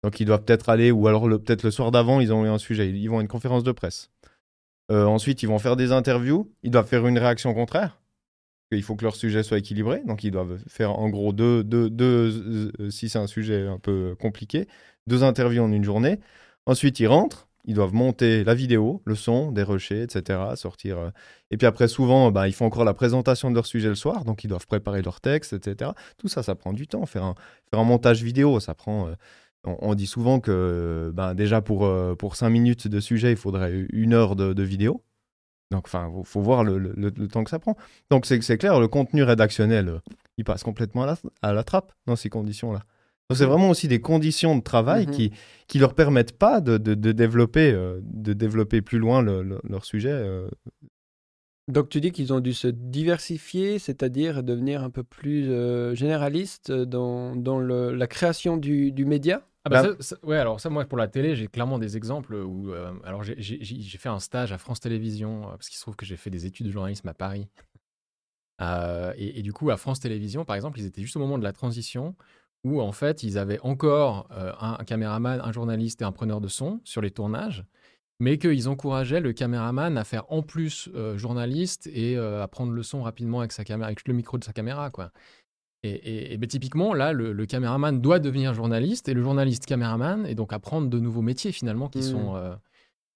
Donc 0.05 0.19
ils 0.19 0.25
doivent 0.25 0.43
peut-être 0.43 0.69
aller, 0.69 0.91
ou 0.91 1.07
alors 1.07 1.27
peut-être 1.27 1.63
le 1.63 1.71
soir 1.71 1.89
d'avant, 1.89 2.19
ils 2.19 2.31
ont 2.31 2.45
eu 2.45 2.47
un 2.47 2.59
sujet, 2.59 2.87
ils 2.87 3.07
vont 3.07 3.17
à 3.17 3.21
une 3.21 3.27
conférence 3.27 3.63
de 3.63 3.71
presse. 3.71 4.11
Euh, 4.91 5.05
ensuite, 5.05 5.41
ils 5.41 5.47
vont 5.47 5.57
faire 5.57 5.75
des 5.75 5.91
interviews, 5.91 6.53
ils 6.61 6.69
doivent 6.69 6.85
faire 6.85 7.07
une 7.07 7.17
réaction 7.17 7.55
contraire. 7.55 7.99
Il 8.69 8.83
faut 8.83 8.95
que 8.95 9.03
leur 9.03 9.15
sujet 9.15 9.41
soit 9.41 9.57
équilibré, 9.57 10.03
donc 10.05 10.23
ils 10.23 10.29
doivent 10.29 10.59
faire 10.67 10.91
en 10.91 11.09
gros 11.09 11.33
deux, 11.33 11.63
deux, 11.63 11.89
deux 11.89 12.71
euh, 12.79 12.91
si 12.91 13.09
c'est 13.09 13.17
un 13.17 13.25
sujet 13.25 13.65
un 13.65 13.79
peu 13.79 14.15
compliqué, 14.21 14.67
deux 15.07 15.23
interviews 15.23 15.63
en 15.63 15.71
une 15.71 15.83
journée. 15.83 16.19
Ensuite, 16.67 16.99
ils 16.99 17.07
rentrent, 17.07 17.47
ils 17.63 17.73
doivent 17.73 17.95
monter 17.95 18.43
la 18.43 18.53
vidéo, 18.53 19.01
le 19.05 19.15
son, 19.15 19.51
des 19.51 19.63
rushers, 19.63 20.03
etc. 20.03 20.39
Sortir. 20.55 20.99
Euh. 20.99 21.09
Et 21.49 21.57
puis 21.57 21.65
après, 21.65 21.87
souvent, 21.87 22.29
bah, 22.29 22.47
ils 22.47 22.53
font 22.53 22.65
encore 22.67 22.85
la 22.85 22.93
présentation 22.93 23.49
de 23.49 23.55
leur 23.55 23.65
sujet 23.65 23.89
le 23.89 23.95
soir, 23.95 24.23
donc 24.23 24.43
ils 24.43 24.49
doivent 24.49 24.67
préparer 24.67 25.01
leur 25.01 25.19
texte, 25.19 25.53
etc. 25.53 25.91
Tout 26.19 26.27
ça, 26.27 26.43
ça 26.43 26.53
prend 26.53 26.73
du 26.73 26.85
temps. 26.85 27.07
Faire 27.07 27.23
un, 27.23 27.33
faire 27.71 27.79
un 27.79 27.85
montage 27.85 28.21
vidéo, 28.21 28.59
ça 28.59 28.75
prend 28.75 29.09
on, 29.65 29.95
dit 29.95 30.07
souvent 30.07 30.39
que 30.39 31.11
ben, 31.13 31.33
déjà 31.33 31.61
pour, 31.61 31.85
euh, 31.85 32.15
pour 32.15 32.35
5 32.35 32.49
minutes 32.49 32.87
de 32.87 32.99
sujet, 32.99 33.31
il 33.31 33.37
faudrait 33.37 33.85
une 33.91 34.13
heure 34.13 34.35
de, 34.35 34.63
vidéo. 34.63 35.03
Donc, 35.71 35.85
enfin, 35.85 36.11
il 36.15 36.25
faut, 36.25 36.41
voir 36.41 36.63
le, 36.63 37.11
temps 37.27 37.43
que 37.43 37.49
ça 37.49 37.59
prend. 37.59 37.75
Donc, 38.09 38.25
c'est 38.25 38.57
clair, 38.57 38.79
le 38.79 38.87
contenu 38.87 39.23
rédactionnel, 39.23 39.89
euh, 39.89 39.99
il 40.37 40.43
passe 40.43 40.63
complètement 40.63 41.03
à 41.03 41.05
la, 41.07 41.17
à 41.41 41.53
la 41.53 41.63
trappe 41.63 41.91
dans 42.05 42.15
ces 42.15 42.29
conditions-là. 42.29 42.83
Donc, 43.29 43.37
c'est 43.37 43.45
vraiment 43.45 43.71
aussi 43.71 43.87
des 43.87 43.99
conditions 43.99 44.55
de 44.55 44.61
travail 44.61 45.07
mhm. 45.07 45.13
qui 45.13 45.31
qui 45.67 45.79
leur 45.79 45.95
permettent 45.95 46.37
pas 46.37 46.61
de, 46.61 46.77
de, 46.77 47.11
développer, 47.11 47.71
euh, 47.71 47.99
de 48.03 48.33
développer 48.33 48.83
plus 48.83 48.99
loin 48.99 49.23
leur 49.23 49.83
sujet. 49.83 50.23
Donc 51.67 51.89
tu 51.89 51.99
dis 51.99 52.11
qu'ils 52.11 52.31
ont 52.31 52.39
dû 52.39 52.53
se 52.53 52.67
diversifier, 52.67 53.79
c'est-à-dire 53.79 54.43
devenir 54.43 54.83
un 54.83 54.91
peu 54.91 55.01
plus 55.01 55.45
généraliste 55.95 56.71
dans, 56.71 57.35
dans 57.35 57.59
la 57.59 58.05
création 58.05 58.57
du, 58.57 58.91
du 58.91 59.05
média? 59.05 59.41
Ah 59.65 59.69
bah 59.69 59.83
ouais, 60.23 60.37
alors 60.37 60.59
ça, 60.59 60.69
moi, 60.69 60.85
pour 60.85 60.97
la 60.97 61.07
télé, 61.07 61.35
j'ai 61.35 61.47
clairement 61.47 61.79
des 61.79 61.97
exemples 61.97 62.35
où. 62.35 62.71
Euh, 62.71 62.93
alors, 63.03 63.23
j'ai 63.23 63.97
fait 63.97 64.09
un 64.09 64.19
stage 64.19 64.51
à 64.51 64.57
France 64.57 64.79
Télévisions, 64.79 65.41
parce 65.41 65.69
qu'il 65.69 65.77
se 65.77 65.81
trouve 65.81 65.95
que 65.95 66.05
j'ai 66.05 66.17
fait 66.17 66.29
des 66.29 66.45
études 66.45 66.67
de 66.67 66.71
journalisme 66.71 67.07
à 67.07 67.13
Paris. 67.13 67.47
et, 69.17 69.41
du 69.41 69.53
coup, 69.53 69.71
à 69.71 69.77
France 69.77 69.99
Télévisions, 69.99 70.45
par 70.45 70.55
exemple, 70.55 70.79
ils 70.79 70.85
étaient 70.85 71.01
juste 71.01 71.15
au 71.15 71.19
moment 71.19 71.37
de 71.37 71.43
la 71.43 71.53
transition 71.53 72.15
où, 72.63 72.79
en 72.79 72.91
fait, 72.91 73.23
ils 73.23 73.37
avaient 73.37 73.59
encore 73.61 74.27
un, 74.31 74.77
un, 74.79 74.83
caméraman, 74.83 75.41
un 75.41 75.51
journaliste 75.51 76.01
et 76.01 76.05
un 76.05 76.11
preneur 76.11 76.41
de 76.41 76.47
son 76.47 76.79
sur 76.83 77.01
les 77.01 77.11
tournages 77.11 77.65
mais 78.19 78.37
qu'ils 78.37 78.69
encourageaient 78.69 79.19
le 79.19 79.33
caméraman 79.33 79.97
à 79.97 80.03
faire 80.03 80.23
en 80.31 80.41
plus 80.41 80.89
euh, 80.95 81.17
journaliste 81.17 81.87
et 81.87 82.17
euh, 82.17 82.41
à 82.41 82.47
prendre 82.47 82.71
le 82.71 82.83
son 82.83 83.03
rapidement 83.03 83.39
avec, 83.39 83.51
sa 83.51 83.63
caméra, 83.63 83.87
avec 83.87 84.07
le 84.07 84.13
micro 84.13 84.37
de 84.37 84.43
sa 84.43 84.53
caméra. 84.53 84.89
Quoi. 84.89 85.11
Et, 85.85 86.33
et, 86.33 86.37
ben, 86.37 86.47
typiquement, 86.47 86.93
là, 86.93 87.13
le, 87.13 87.45
caméraman 87.45 88.01
doit 88.01 88.19
devenir 88.19 88.53
journaliste 88.53 89.07
et 89.07 89.13
le 89.13 89.21
journaliste 89.21 89.65
caméraman, 89.65 90.25
et 90.25 90.35
donc 90.35 90.53
apprendre 90.53 90.89
de 90.89 90.99
nouveaux 90.99 91.21
métiers 91.21 91.51
finalement 91.51 91.89
qui, 91.89 92.01
sont, 92.01 92.33
mmh. 92.33 92.37
euh, 92.37 92.55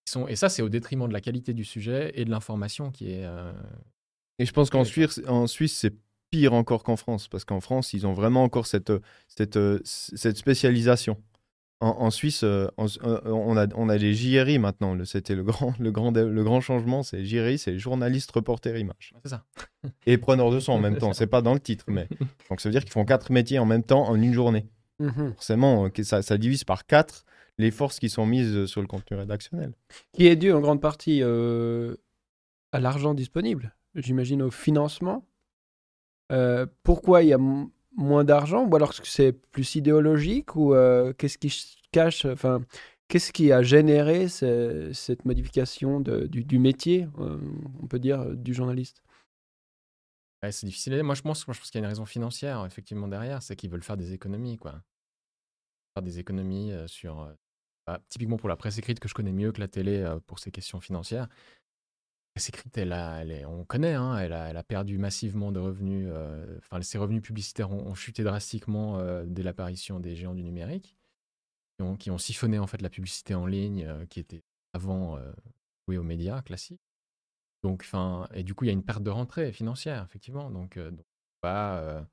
qui 0.05 0.11
sont. 0.11 0.27
Et 0.27 0.35
ça, 0.35 0.49
c'est 0.49 0.61
au 0.61 0.69
détriment 0.69 1.07
de 1.07 1.13
la 1.13 1.21
qualité 1.21 1.53
du 1.53 1.65
sujet 1.65 2.11
et 2.15 2.25
de 2.25 2.29
l'information 2.29 2.91
qui 2.91 3.11
est. 3.11 3.25
Et 4.37 4.45
je 4.45 4.53
pense 4.53 4.69
qu'en 4.69 4.83
Suisse, 4.83 5.21
en 5.27 5.47
Suisse 5.47 5.75
c'est 5.75 5.95
pire 6.29 6.53
encore 6.53 6.83
qu'en 6.83 6.95
France, 6.95 7.27
parce 7.27 7.43
qu'en 7.43 7.59
France, 7.59 7.93
ils 7.93 8.05
ont 8.05 8.13
vraiment 8.13 8.43
encore 8.43 8.67
cette, 8.67 8.93
cette, 9.27 9.59
cette 9.83 10.37
spécialisation. 10.37 11.17
En, 11.81 12.11
Suisse, 12.11 12.43
euh, 12.43 12.67
euh, 12.77 13.21
on, 13.23 13.55
a, 13.55 13.65
on 13.73 13.87
a 13.87 13.95
les 13.95 14.13
JRI 14.13 14.59
maintenant. 14.59 14.97
C'était 15.05 15.33
le 15.33 15.43
grand, 15.43 15.73
le, 15.79 15.91
grand, 15.91 16.11
le 16.11 16.43
grand 16.43 16.59
changement. 16.59 17.03
C'est 17.03 17.23
JRI, 17.23 17.57
c'est 17.57 17.79
journaliste, 17.79 18.31
reporter, 18.31 18.77
image. 18.77 19.13
C'est 19.23 19.29
ça. 19.29 19.45
Et 20.05 20.17
preneur 20.17 20.51
de 20.51 20.59
son 20.59 20.73
en 20.73 20.79
même 20.81 20.97
temps. 20.97 21.13
C'est 21.13 21.27
pas 21.27 21.41
dans 21.41 21.53
le 21.53 21.61
titre, 21.61 21.85
mais. 21.87 22.09
Donc 22.49 22.59
ça 22.59 22.67
veut 22.67 22.73
dire 22.73 22.81
qu'ils 22.81 22.91
font 22.91 23.05
quatre 23.05 23.31
métiers 23.31 23.59
en 23.59 23.65
même 23.65 23.83
temps 23.83 24.09
en 24.09 24.15
une 24.15 24.33
journée. 24.33 24.67
Mhm. 24.99 25.33
Forcément, 25.35 25.85
euh, 25.85 26.03
ça, 26.03 26.21
ça, 26.21 26.37
divise 26.37 26.65
par 26.65 26.85
quatre 26.85 27.23
les 27.57 27.71
forces 27.71 27.99
qui 27.99 28.09
sont 28.09 28.25
mises 28.25 28.65
sur 28.65 28.81
le 28.81 28.87
contenu 28.87 29.15
rédactionnel. 29.15 29.71
Qui 30.11 30.27
est 30.27 30.35
dû 30.35 30.51
en 30.51 30.59
grande 30.59 30.81
partie 30.81 31.21
à 31.23 32.79
l'argent 32.79 33.13
disponible, 33.13 33.73
j'imagine 33.95 34.41
au 34.41 34.51
financement. 34.51 35.25
pourquoi 36.83 37.23
il 37.23 37.29
y 37.29 37.33
a 37.33 37.39
moins 37.95 38.23
d'argent 38.23 38.65
ou 38.65 38.75
alors 38.75 38.93
c'est 38.93 39.33
plus 39.33 39.75
idéologique 39.75 40.55
ou 40.55 40.73
euh, 40.73 41.13
qu'est-ce 41.13 41.37
qui 41.37 41.77
cache 41.91 42.25
enfin 42.25 42.61
qu'est-ce 43.07 43.33
qui 43.33 43.51
a 43.51 43.63
généré 43.63 44.27
cette 44.27 45.25
modification 45.25 45.99
du, 45.99 46.59
métier 46.59 47.07
euh, 47.19 47.39
on 47.81 47.87
peut 47.87 47.99
dire 47.99 48.25
du 48.35 48.53
journaliste? 48.53 49.01
C'est 50.41 50.65
difficile 50.65 51.01
moi 51.03 51.15
je 51.15 51.21
pense 51.21 51.47
moi, 51.47 51.53
je 51.53 51.59
pense 51.59 51.71
qu'il 51.71 51.79
y 51.79 51.83
a 51.83 51.85
une 51.85 51.89
raison 51.89 52.05
financière 52.05 52.65
effectivement 52.65 53.07
derrière 53.07 53.41
c'est 53.41 53.55
qu'ils 53.55 53.69
veulent 53.69 53.83
faire 53.83 53.97
des 53.97 54.13
économies 54.13 54.57
quoi. 54.57 54.81
Faire 55.95 56.03
des 56.03 56.19
économies 56.19 56.71
euh, 56.71 56.87
sur 56.87 57.33
bah, 57.87 57.99
typiquement 58.09 58.37
pour 58.37 58.49
la 58.49 58.55
presse 58.55 58.77
écrite 58.77 58.99
que 58.99 59.09
je 59.09 59.15
connais 59.15 59.33
mieux 59.33 59.51
que 59.51 59.59
la 59.59 59.67
télé 59.67 60.07
pour 60.27 60.39
ces 60.39 60.51
questions 60.51 60.79
financières 60.79 61.27
écrite, 62.47 62.77
elle 62.77 62.93
elle 62.93 63.45
on 63.45 63.65
connaît, 63.65 63.93
hein, 63.93 64.17
elle, 64.17 64.33
a, 64.33 64.63
perdu 64.63 64.97
massivement 64.97 65.51
de 65.51 65.59
revenus. 65.59 66.07
Euh, 66.09 66.57
enfin, 66.59 66.81
ses 66.81 66.97
revenus 66.97 67.21
publicitaires 67.21 67.71
ont, 67.71 67.93
chuté 67.95 68.23
drastiquement 68.23 68.99
euh, 68.99 69.25
dès 69.27 69.43
l'apparition 69.43 69.99
des 69.99 70.15
géants 70.15 70.35
du 70.35 70.43
numérique, 70.43 70.97
qui 71.99 72.11
ont, 72.11 72.17
siphonné 72.17 72.59
en 72.59 72.67
fait 72.67 72.81
la 72.81 72.89
publicité 72.89 73.35
en 73.35 73.45
ligne 73.45 73.85
euh, 73.85 74.05
qui 74.05 74.19
était 74.19 74.43
avant 74.73 75.17
jouée 75.87 75.97
aux 75.97 76.03
médias 76.03 76.41
classiques. 76.41 76.81
Donc, 77.63 77.81
enfin, 77.83 78.27
et 78.33 78.43
du 78.43 78.53
coup, 78.53 78.65
il 78.65 78.67
y 78.67 78.69
a 78.69 78.73
une 78.73 78.85
perte 78.85 79.03
de 79.03 79.09
rentrée 79.09 79.51
financière, 79.51 80.03
effectivement. 80.03 80.51
Donc, 80.51 80.77
donc 80.77 81.05
on, 81.43 81.47
va, 81.47 82.05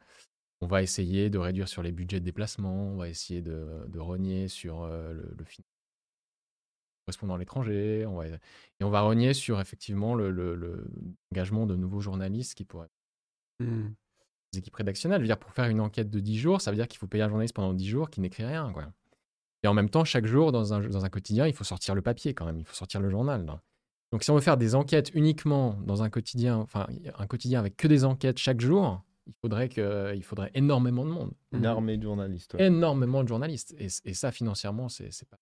on 0.63 0.67
va 0.67 0.83
essayer 0.83 1.29
de 1.29 1.39
réduire 1.39 1.69
sur 1.69 1.83
les 1.83 1.93
budgets 1.93 2.21
de 2.21 2.25
déplacement, 2.25 2.89
on 2.89 2.97
va 2.97 3.09
essayer 3.09 3.43
de, 3.43 3.85
de 3.89 3.99
rogner 3.99 4.49
sur 4.49 4.87
le, 4.87 5.35
le 5.37 5.45
financement 7.07 7.35
correspondant 7.35 7.35
à 7.35 7.39
l'étranger. 7.39 8.07
On 8.07 8.17
va, 8.17 8.27
et 8.27 8.85
on 8.85 8.91
va 8.91 9.01
renier 9.03 9.35
sur 9.35 9.61
effectivement 9.61 10.15
l'engagement 10.15 11.63
le, 11.63 11.69
de 11.69 11.77
nouveaux 11.77 12.01
journalistes 12.01 12.55
qui 12.55 12.65
pourraient. 12.65 12.91
Mmh. 13.61 13.89
Des 14.53 14.59
équipes 14.59 14.75
rédactionnelles. 14.75 15.19
Je 15.19 15.23
veux 15.23 15.29
dire, 15.29 15.39
pour 15.39 15.53
faire 15.53 15.67
une 15.67 15.81
enquête 15.81 16.11
de 16.11 16.21
10 16.21 16.39
jours, 16.39 16.61
ça 16.61 16.71
veut 16.71 16.77
dire 16.77 16.89
qu'il 16.89 16.99
faut 16.99 17.07
payer 17.07 17.25
un 17.25 17.29
journaliste 17.29 17.55
pendant 17.55 17.75
10 17.75 17.87
jours 17.87 18.11
qui 18.11 18.21
n'écrit 18.21 18.45
rien. 18.45 18.73
Quoi. 18.73 18.87
Et 19.63 19.69
en 19.69 19.75
même 19.75 19.91
temps, 19.91 20.05
chaque 20.05 20.27
jour, 20.27 20.53
dans 20.53 20.75
un, 20.75 20.81
dans 20.81 21.05
un 21.05 21.09
quotidien, 21.09 21.47
il 21.47 21.53
faut 21.53 21.65
sortir 21.65 21.95
le 21.95 22.03
papier 22.03 22.35
quand 22.35 22.45
même, 22.45 22.59
il 22.59 22.65
faut 22.65 22.75
sortir 22.75 23.01
le 23.01 23.11
journal. 23.11 23.45
Donc 24.13 24.23
si 24.23 24.31
on 24.31 24.35
veut 24.35 24.41
faire 24.41 24.57
des 24.57 24.75
enquêtes 24.75 25.11
uniquement 25.15 25.77
dans 25.85 26.03
un 26.03 26.11
quotidien, 26.11 26.59
enfin 26.59 26.87
un 27.19 27.27
quotidien 27.27 27.59
avec 27.59 27.77
que 27.77 27.89
des 27.89 28.05
enquêtes 28.05 28.39
chaque 28.39 28.61
jour, 28.61 29.03
il 29.27 29.35
faudrait, 29.41 29.69
que, 29.69 30.15
il 30.15 30.23
faudrait 30.23 30.53
énormément 30.55 31.05
de 31.05 31.11
monde. 31.11 31.33
Une 31.51 31.67
armée 31.67 31.97
de 31.97 32.05
journalistes. 32.05 32.55
Énormément 32.61 33.25
de 33.25 33.29
journalistes. 33.29 33.75
Et, 33.79 33.89
et 34.05 34.15
ça, 34.15 34.31
financièrement, 34.31 34.89
c'est 34.89 35.29
pas 35.29 35.39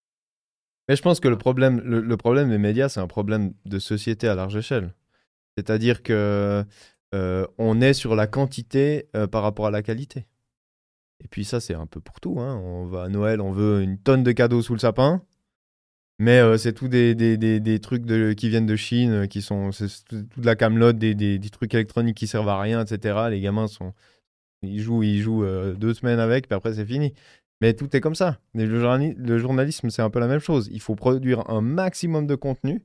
mais 0.89 0.97
je 0.97 1.03
pense 1.03 1.21
que 1.21 1.29
le 1.29 1.39
problème, 1.39 1.81
le, 1.81 2.17
problème 2.17 2.51
des 2.51 2.59
médias, 2.59 2.89
c'est 2.89 3.01
un 3.01 3.07
problème 3.07 3.55
de 3.65 3.79
société 3.79 4.29
à 4.29 4.35
large 4.35 4.57
échelle. 4.57 4.95
C'est-à-dire 5.57 6.03
que 6.03 6.65
euh, 7.15 7.47
on 7.59 7.81
est 7.81 7.95
sur 7.95 8.15
la 8.15 8.27
quantité 8.27 9.09
euh, 9.17 9.27
par 9.27 9.43
rapport 9.43 9.67
à 9.67 9.71
la 9.71 9.83
qualité. 9.83 10.27
Et 11.23 11.29
puis 11.29 11.45
ça, 11.45 11.61
c'est 11.61 11.75
un 11.75 11.87
peu 11.87 12.01
pour 12.01 12.21
tout. 12.21 12.41
Hein. 12.41 12.57
On 12.57 12.87
va 12.87 13.05
à 13.05 13.09
Noël, 13.09 13.41
on 13.41 13.53
veut 13.53 13.83
une 13.83 13.99
tonne 13.99 14.23
de 14.25 14.33
cadeaux 14.33 14.63
sous 14.63 14.75
le 14.75 14.81
sapin. 14.81 15.23
Mais 16.19 16.39
euh, 16.39 16.59
c'est 16.59 16.73
tout 16.75 16.89
des, 16.89 17.15
trucs 17.83 18.05
de, 18.05 18.35
qui 18.35 18.49
viennent 18.49 18.67
de 18.67 18.77
Chine, 18.77 19.27
qui 19.27 19.43
sont 19.43 19.71
toute 19.71 20.45
la 20.45 20.55
camelote, 20.55 20.99
des, 20.99 21.15
des, 21.15 21.51
trucs 21.51 21.75
électroniques 21.75 22.17
qui 22.17 22.27
servent 22.27 22.49
à 22.49 22.61
rien, 22.61 22.85
etc. 22.85 23.29
Les 23.31 23.41
gamins 23.41 23.69
sont, 23.69 23.95
ils 24.63 24.81
jouent, 24.81 25.03
ils 25.03 25.21
jouent 25.21 25.45
deux 25.75 25.95
semaines 25.95 26.21
avec, 26.21 26.47
puis 26.47 26.55
après 26.55 26.75
c'est 26.75 26.87
fini. 26.87 27.15
Mais 27.61 27.75
tout 27.75 27.95
est 27.97 28.01
comme 28.01 28.15
ça. 28.15 28.41
le, 28.55 29.39
journalisme, 29.39 29.91
c'est 29.91 30.03
un 30.03 30.11
peu 30.11 30.21
la 30.21 30.27
même 30.27 30.41
chose. 30.41 30.69
Il 30.73 30.81
faut 30.81 30.95
produire 30.95 31.49
un 31.51 31.61
maximum 31.61 32.27
de 32.27 32.35
contenu. 32.35 32.83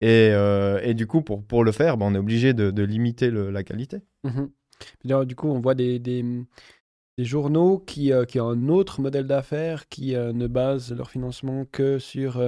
Et, 0.00 0.30
euh, 0.32 0.92
du 0.94 1.06
coup, 1.06 1.22
pour, 1.22 1.44
pour 1.44 1.64
le 1.64 1.72
faire, 1.72 1.96
ben, 1.96 2.06
on 2.06 2.14
est 2.14 2.18
obligé 2.18 2.54
de, 2.54 2.82
limiter 2.82 3.30
la 3.30 3.62
qualité. 3.62 3.98
Mmh 4.24 4.44
du 5.04 5.36
coup, 5.36 5.48
on 5.48 5.60
voit 5.60 5.76
des, 5.76 6.00
des, 6.00 6.24
journaux 7.18 7.78
qui, 7.78 8.12
euh, 8.12 8.24
qui 8.24 8.40
ont 8.40 8.48
un 8.48 8.68
autre 8.68 9.00
modèle 9.00 9.26
d'affaires, 9.26 9.88
qui 9.88 10.16
euh, 10.16 10.32
ne 10.32 10.48
basent 10.48 10.92
leur 10.92 11.10
financement 11.10 11.66
que 11.70 12.00
sur 12.00 12.42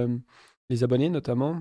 les 0.69 0.83
abonnés 0.83 1.09
notamment, 1.09 1.59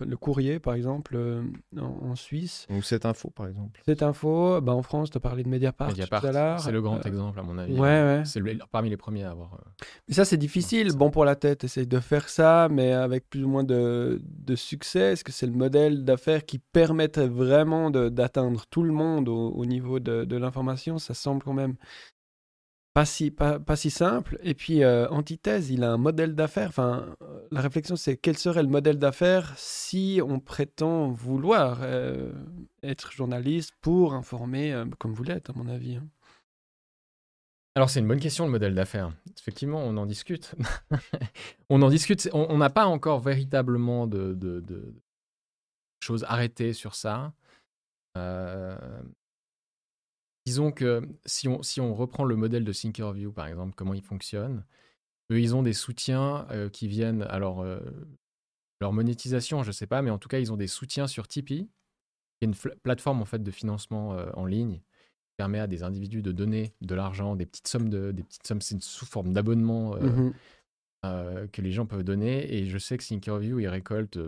le 0.00 0.16
courrier 0.16 0.60
par 0.60 0.74
exemple 0.74 1.16
euh, 1.16 1.42
en, 1.80 2.14
Suisse. 2.14 2.66
Ou 2.70 2.82
cette 2.82 3.04
info 3.04 3.30
par 3.30 3.48
exemple. 3.48 3.80
Cette 3.84 4.02
info, 4.02 4.60
bah, 4.60 4.72
en 4.72 4.82
France, 4.82 5.10
tu 5.10 5.16
as 5.16 5.20
parlé 5.20 5.42
de 5.42 5.48
Mediapart, 5.48 5.88
Mediapart 5.88 6.60
C'est 6.60 6.70
le 6.70 6.80
grand 6.80 6.98
euh, 6.98 7.08
exemple 7.08 7.40
à 7.40 7.42
mon 7.42 7.58
avis. 7.58 7.72
Ouais, 7.72 7.80
ouais. 7.80 8.22
C'est 8.24 8.40
parmi 8.70 8.90
les 8.90 8.96
premiers 8.96 9.24
à 9.24 9.32
avoir. 9.32 9.54
Euh, 9.54 9.84
mais 10.08 10.14
ça 10.14 10.24
c'est 10.24 10.36
difficile, 10.36 10.92
bon 10.92 11.10
pour 11.10 11.24
la 11.24 11.34
tête, 11.34 11.64
essayer 11.64 11.86
de 11.86 12.00
faire 12.00 12.28
ça, 12.28 12.68
mais 12.70 12.92
avec 12.92 13.28
plus 13.28 13.44
ou 13.44 13.48
moins 13.48 13.64
de, 13.64 14.20
de 14.24 14.54
succès. 14.54 15.12
Est-ce 15.12 15.24
que 15.24 15.32
c'est 15.32 15.46
le 15.46 15.52
modèle 15.52 16.04
d'affaires 16.04 16.44
qui 16.44 16.58
permettrait 16.58 17.28
vraiment 17.28 17.90
d'atteindre 17.90 18.66
tout 18.70 18.84
le 18.84 18.92
monde 18.92 19.28
au, 19.28 19.50
au 19.50 19.66
niveau 19.66 19.98
de, 19.98 20.24
de 20.24 20.36
l'information? 20.36 20.98
Ça 20.98 21.14
semble 21.14 21.42
quand 21.42 21.54
même 21.54 21.74
pas 22.94 23.04
si, 23.04 23.32
pas, 23.32 23.58
pas 23.58 23.74
si 23.74 23.90
simple. 23.90 24.38
Et 24.42 24.54
puis, 24.54 24.84
euh, 24.84 25.08
antithèse, 25.08 25.70
il 25.70 25.82
a 25.82 25.90
un 25.90 25.96
modèle 25.96 26.36
d'affaires. 26.36 26.68
Enfin, 26.68 27.14
la 27.50 27.60
réflexion, 27.60 27.96
c'est 27.96 28.16
quel 28.16 28.38
serait 28.38 28.62
le 28.62 28.68
modèle 28.68 29.00
d'affaires 29.00 29.52
si 29.58 30.20
on 30.24 30.38
prétend 30.38 31.10
vouloir 31.10 31.80
euh, 31.82 32.32
être 32.84 33.10
journaliste 33.10 33.72
pour 33.80 34.14
informer, 34.14 34.72
euh, 34.72 34.86
comme 35.00 35.12
vous 35.12 35.24
l'êtes, 35.24 35.50
à 35.50 35.52
mon 35.54 35.66
avis. 35.68 35.96
Hein. 35.96 36.06
Alors, 37.74 37.90
c'est 37.90 37.98
une 37.98 38.06
bonne 38.06 38.20
question, 38.20 38.44
le 38.44 38.52
modèle 38.52 38.76
d'affaires. 38.76 39.12
Effectivement, 39.36 39.82
on 39.82 39.96
en 39.96 40.06
discute. 40.06 40.54
on 41.68 41.82
en 41.82 41.90
discute. 41.90 42.30
On 42.32 42.56
n'a 42.58 42.70
pas 42.70 42.86
encore 42.86 43.18
véritablement 43.18 44.06
de, 44.06 44.34
de, 44.34 44.60
de, 44.60 44.94
choses 45.98 46.24
arrêtées 46.28 46.72
sur 46.72 46.94
ça. 46.94 47.32
Disons 50.46 50.72
que 50.72 51.08
si 51.24 51.48
on, 51.48 51.62
si 51.62 51.80
on 51.80 51.94
reprend 51.94 52.24
le 52.24 52.36
modèle 52.36 52.64
de 52.64 52.72
Thinkerview, 52.72 53.32
par 53.32 53.46
exemple, 53.46 53.74
comment 53.74 53.94
il 53.94 54.02
fonctionne, 54.02 54.64
eux, 55.30 55.40
ils 55.40 55.54
ont 55.54 55.62
des 55.62 55.72
soutiens 55.72 56.46
euh, 56.50 56.68
qui 56.68 56.88
viennent. 56.88 57.22
Alors, 57.22 57.62
euh, 57.62 57.80
leur 58.80 58.92
monétisation, 58.92 59.62
je 59.62 59.68
ne 59.68 59.72
sais 59.72 59.86
pas, 59.86 60.02
mais 60.02 60.10
en 60.10 60.18
tout 60.18 60.28
cas, 60.28 60.38
ils 60.38 60.52
ont 60.52 60.56
des 60.56 60.66
soutiens 60.66 61.06
sur 61.06 61.28
Tipeee, 61.28 61.66
qui 61.66 62.42
est 62.42 62.46
une 62.46 62.54
plateforme 62.82 63.22
en 63.22 63.24
fait 63.24 63.42
de 63.42 63.50
financement 63.50 64.14
euh, 64.14 64.30
en 64.34 64.44
ligne 64.44 64.80
qui 64.80 65.36
permet 65.38 65.60
à 65.60 65.66
des 65.66 65.82
individus 65.82 66.22
de 66.22 66.32
donner 66.32 66.74
de 66.82 66.94
l'argent, 66.94 67.36
des 67.36 67.46
petites 67.46 67.68
sommes, 67.68 67.88
de, 67.88 68.12
des 68.12 68.22
petites 68.22 68.46
sommes, 68.46 68.60
c'est 68.60 68.80
sous 68.82 69.06
forme 69.06 69.32
d'abonnement 69.32 69.96
mmh 69.96 70.32
que 71.52 71.60
les 71.60 71.70
gens 71.70 71.84
peuvent 71.84 72.02
donner. 72.02 72.50
Et 72.54 72.64
je 72.64 72.78
sais 72.78 72.96
que 72.96 73.04
Thinkerview, 73.04 73.58
ils 73.58 73.68
récoltent 73.68 74.18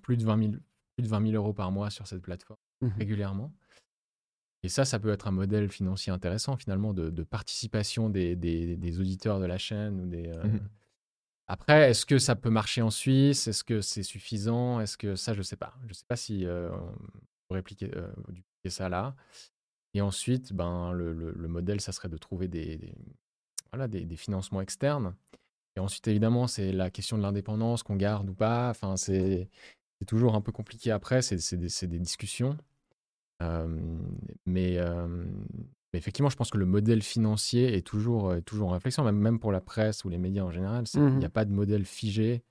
plus, 0.00 0.16
de 0.16 0.24
20 0.24 0.42
000, 0.42 0.52
plus 0.96 1.02
de 1.02 1.08
20 1.08 1.26
000 1.30 1.34
euros 1.34 1.52
par 1.52 1.70
mois 1.70 1.90
sur 1.90 2.06
cette 2.06 2.22
plateforme 2.22 2.58
mmh 2.80 2.88
régulièrement. 2.96 3.52
Et 4.64 4.68
ça, 4.70 4.86
ça 4.86 4.98
peut 4.98 5.12
être 5.12 5.28
un 5.28 5.30
modèle 5.30 5.68
financier 5.68 6.10
intéressant 6.10 6.56
finalement 6.56 6.94
de, 6.94 7.22
participation 7.22 8.08
des, 8.08 8.34
des, 8.34 8.98
auditeurs 8.98 9.38
de 9.38 9.44
la 9.44 9.58
chaîne. 9.58 10.00
Ou 10.00 10.06
des, 10.06 10.28
euh, 10.28 10.42
mmh 10.42 10.68
Après, 11.48 11.90
est-ce 11.90 12.06
que 12.06 12.18
ça 12.18 12.34
peut 12.34 12.48
marcher 12.48 12.80
en 12.80 12.88
Suisse? 12.88 13.46
Est-ce 13.46 13.62
que 13.62 13.82
c'est 13.82 14.02
suffisant? 14.02 14.80
Est-ce 14.80 14.96
que 14.96 15.16
ça, 15.16 15.34
je 15.34 15.38
ne 15.40 15.42
sais 15.42 15.56
pas. 15.56 15.74
Je 15.82 15.88
ne 15.88 15.92
sais 15.92 16.06
pas 16.08 16.16
si 16.16 16.46
euh, 16.46 16.70
on 16.72 16.94
pourrait 17.46 17.60
appliquer, 17.60 17.90
euh, 17.94 18.08
ça 18.68 18.88
là. 18.88 19.14
Et 19.92 20.00
ensuite, 20.00 20.54
ben, 20.54 20.92
le, 20.92 21.12
le, 21.12 21.48
modèle, 21.48 21.82
ça 21.82 21.92
serait 21.92 22.08
de 22.08 22.16
trouver 22.16 22.48
des, 22.48 22.94
voilà, 23.70 23.86
des, 23.86 24.06
des 24.06 24.16
financements 24.16 24.62
externes. 24.62 25.14
Et 25.76 25.80
ensuite, 25.80 26.08
évidemment, 26.08 26.46
c'est 26.46 26.72
la 26.72 26.90
question 26.90 27.18
de 27.18 27.22
l'indépendance 27.22 27.82
qu'on 27.82 27.96
garde 27.96 28.30
ou 28.30 28.34
pas. 28.34 28.70
Enfin, 28.70 28.96
c'est 28.96 29.50
toujours 30.06 30.34
un 30.34 30.40
peu 30.40 30.52
compliqué 30.52 30.90
après, 30.90 31.20
des, 31.20 31.38
c'est 31.68 31.86
des 31.86 31.98
discussions. 31.98 32.56
Mais, 33.40 33.48
mais 34.46 34.78
effectivement, 35.98 36.28
je 36.30 36.36
pense 36.36 36.50
que 36.50 36.58
le 36.58 36.66
modèle 36.66 37.02
financier 37.02 37.74
est 37.76 37.86
toujours, 37.86 38.34
est 38.34 38.42
toujours 38.42 38.68
en 38.68 38.72
réflexion, 38.72 39.04
même, 39.04 39.16
même 39.18 39.38
pour 39.38 39.52
la 39.52 39.60
presse 39.60 40.04
ou 40.04 40.08
les 40.08 40.18
médias 40.18 40.42
en 40.42 40.50
général. 40.50 40.86
c'est- 40.86 40.98
Il 40.98 41.18
n'y 41.18 41.24
a 41.24 41.30
pas 41.30 41.44
de 41.44 41.52
modèle 41.52 41.84
figé 41.84 42.42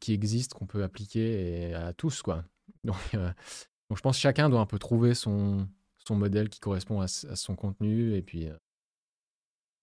qui- 0.00 0.12
existe, 0.14 0.54
qu'on 0.54 0.66
peut 0.66 0.82
appliquer 0.82 1.68
et- 1.70 1.74
à 1.74 1.92
tous. 1.92 2.22
Quoi. 2.22 2.44
Donc, 2.84 2.96
euh, 3.14 3.26
donc, 3.90 3.98
je 3.98 4.02
pense 4.02 4.16
que 4.16 4.22
chacun 4.22 4.48
doit 4.48 4.60
un 4.60 4.66
peu 4.66 4.78
trouver 4.78 5.14
son, 5.14 5.68
son 6.06 6.16
modèle 6.16 6.48
qui 6.48 6.60
correspond 6.60 7.00
à, 7.00 7.08
son 7.08 7.54
contenu 7.56 8.14
et 8.14 8.22
puis 8.22 8.48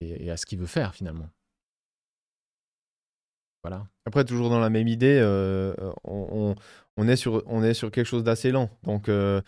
et, 0.02 0.26
et 0.26 0.32
à 0.32 0.38
ce 0.38 0.46
qu'il 0.48 0.58
veut 0.60 0.66
faire 0.66 0.96
finalement. 0.96 1.30
Voilà. 3.64 3.88
Après, 4.06 4.26
toujours 4.26 4.50
dans 4.50 4.60
la 4.60 4.72
même 4.72 4.88
idée, 4.88 5.20
euh, 5.22 5.74
on, 6.04 6.54
on- 6.54 6.56
on 6.98 7.08
est 7.08 7.16
sur, 7.16 7.44
on 7.46 7.64
est 7.64 7.76
sur 7.76 7.92
quelque 7.92 8.08
chose 8.08 8.24
d'assez 8.24 8.52
lent. 8.52 8.70
Donc, 8.84 9.08
euh, 9.08 9.42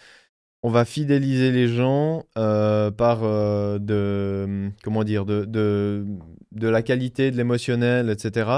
on 0.64 0.70
va 0.70 0.86
fidéliser 0.86 1.52
les 1.52 1.68
gens 1.68 2.24
euh, 2.38 2.90
par 2.90 3.24
euh, 3.24 3.80
de, 3.80 4.70
comment 4.84 5.04
dire, 5.04 5.26
de, 5.26 5.46
de, 5.46 6.06
de 6.54 6.68
la 6.68 6.82
qualité, 6.82 7.32
de 7.32 7.38
l'émotionnel, 7.38 8.10
etc. 8.10 8.50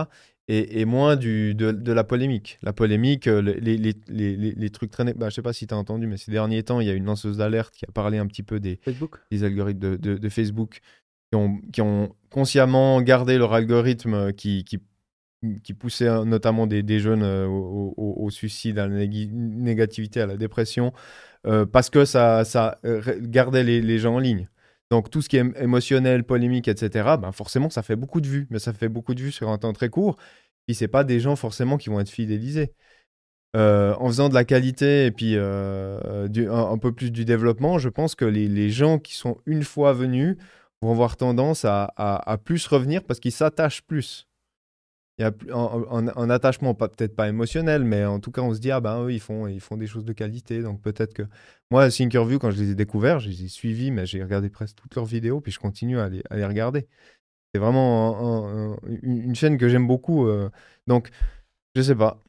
Et, 0.47 0.79
et 0.81 0.85
moins 0.85 1.15
du, 1.15 1.55
de, 1.55 1.71
de 1.71 1.91
la 1.91 2.03
polémique. 2.03 2.59
La 2.61 2.71
polémique, 2.71 3.25
euh, 3.27 3.41
les, 3.41 3.77
les, 3.77 3.93
les, 4.07 4.69
trucs 4.69 4.91
traînés. 4.91 5.13
Bah, 5.15 5.29
je 5.29 5.35
sais 5.35 5.41
pas 5.41 5.53
si 5.53 5.65
tu 5.65 5.73
as 5.73 5.77
entendu, 5.77 6.05
mais 6.05 6.17
ces 6.17 6.29
derniers 6.31 6.61
temps, 6.61 6.79
il 6.79 6.85
y 6.87 6.91
a 6.91 6.93
une 6.93 7.05
lanceuse 7.05 7.37
d'alerte 7.37 7.73
qui 7.73 7.85
a 7.85 7.91
parlé 7.91 8.19
un 8.19 8.27
petit 8.27 8.43
peu 8.43 8.59
des, 8.59 8.79
Facebook 8.83 9.17
des 9.31 9.43
algorithmes 9.43 9.79
de, 9.79 9.95
de- 9.95 10.17
de 10.19 10.29
Facebook 10.29 10.81
qui 11.31 11.35
ont, 11.35 11.59
qui 11.73 11.81
ont 11.81 12.13
consciemment 12.29 13.01
gardé 13.01 13.39
leur 13.39 13.53
algorithme 13.53 14.31
qui, 14.33 14.63
qui, 14.63 14.77
qui 15.63 15.73
poussait 15.73 16.07
euh, 16.07 16.25
notamment 16.25 16.67
des, 16.67 16.99
jeunes 16.99 17.23
euh, 17.23 17.47
au, 17.47 18.29
suicide, 18.29 18.79
à 18.79 18.87
la 18.87 19.05
négativité, 19.05 20.21
à 20.21 20.25
la 20.25 20.37
dépression, 20.37 20.93
euh, 21.47 21.65
parce 21.65 21.89
que 21.89 22.05
ça, 22.05 22.45
ça 22.45 22.79
euh, 22.85 23.01
gardait 23.21 23.63
les, 23.63 23.99
gens 23.99 24.15
en 24.15 24.19
ligne. 24.19 24.49
Donc 24.91 25.09
tout 25.09 25.21
ce 25.21 25.29
qui 25.29 25.37
est 25.37 25.43
ém- 25.43 25.57
émotionnel, 25.61 26.23
polémique, 26.23 26.67
etc., 26.67 27.17
ben 27.17 27.31
forcément, 27.31 27.69
ça 27.69 27.83
fait 27.83 27.95
beaucoup 27.95 28.21
de 28.21 28.27
vues, 28.27 28.47
mais 28.49 28.59
ça 28.59 28.73
fait 28.73 28.89
beaucoup 28.89 29.15
de 29.15 29.21
vues 29.21 29.31
sur 29.31 29.49
un 29.49 29.57
temps 29.57 29.73
très 29.73 29.89
court. 29.89 30.17
Puis 30.67 30.75
c'est 30.75 30.87
pas 30.87 31.03
des 31.03 31.19
gens 31.19 31.35
forcément 31.35 31.77
qui 31.77 31.89
vont 31.89 31.99
être 31.99 32.09
fidélisés. 32.09 32.73
En 33.55 34.07
faisant 34.07 34.27
de 34.27 34.33
la 34.33 34.43
qualité 34.43 35.05
et 35.05 35.11
puis 35.11 35.37
un, 35.37 36.77
peu 36.77 36.91
plus 36.93 37.11
du 37.11 37.23
développement, 37.23 37.79
je 37.79 37.87
pense 37.87 38.13
que 38.13 38.25
les, 38.25 38.69
gens 38.69 38.99
qui 38.99 39.15
sont 39.15 39.37
une 39.45 39.63
fois 39.63 39.93
venus 39.93 40.35
vont 40.81 40.91
avoir 40.91 41.15
tendance 41.15 41.63
à 41.65 42.37
plus 42.43 42.67
revenir 42.67 43.03
parce 43.03 43.19
qu'ils 43.21 43.31
s'attachent 43.31 43.81
plus. 43.83 44.27
Il 45.17 45.21
y 45.21 45.25
a 45.25 45.31
un, 45.53 46.07
un- 46.17 46.29
attachement, 46.29 46.73
peut-être 46.73 47.15
pas 47.15 47.29
émotionnel, 47.29 47.85
mais 47.85 48.03
en 48.03 48.19
tout 48.19 48.31
cas, 48.31 48.41
on 48.41 48.53
se 48.53 48.59
dit, 48.59 48.69
ah 48.71 48.81
ben 48.81 49.01
eux, 49.05 49.13
ils 49.13 49.21
font, 49.21 49.47
ils 49.47 49.61
font 49.61 49.77
des 49.77 49.87
choses 49.87 50.03
de 50.03 50.11
qualité. 50.13 50.61
Donc 50.61 50.81
peut-être 50.81 51.13
que. 51.13 51.23
Moi, 51.71 51.89
Thinkerview, 51.89 52.37
quand 52.37 52.51
je 52.51 52.61
les 52.61 52.71
ai 52.71 52.75
découverts, 52.75 53.19
je 53.19 53.29
les 53.29 53.45
ai 53.45 53.47
suivis, 53.47 53.91
mais 53.91 54.05
j'ai 54.05 54.21
regardé 54.21 54.49
presque 54.49 54.75
toutes 54.75 54.93
leurs 54.95 55.05
vidéos, 55.05 55.39
puis 55.39 55.51
je 55.53 55.59
continue 55.59 55.99
à 55.99 56.09
les, 56.09 56.21
regarder. 56.45 56.87
C'est 57.53 57.59
vraiment 57.59 58.45
un- 58.47 58.73
un- 58.73 58.77
une 59.03 59.35
chaîne 59.35 59.57
que 59.57 59.69
j'aime 59.69 59.87
beaucoup. 59.87 60.27
euh. 60.27 60.49
donc, 60.87 61.09
je 61.75 61.81
sais 61.81 61.95
pas. 61.95 62.21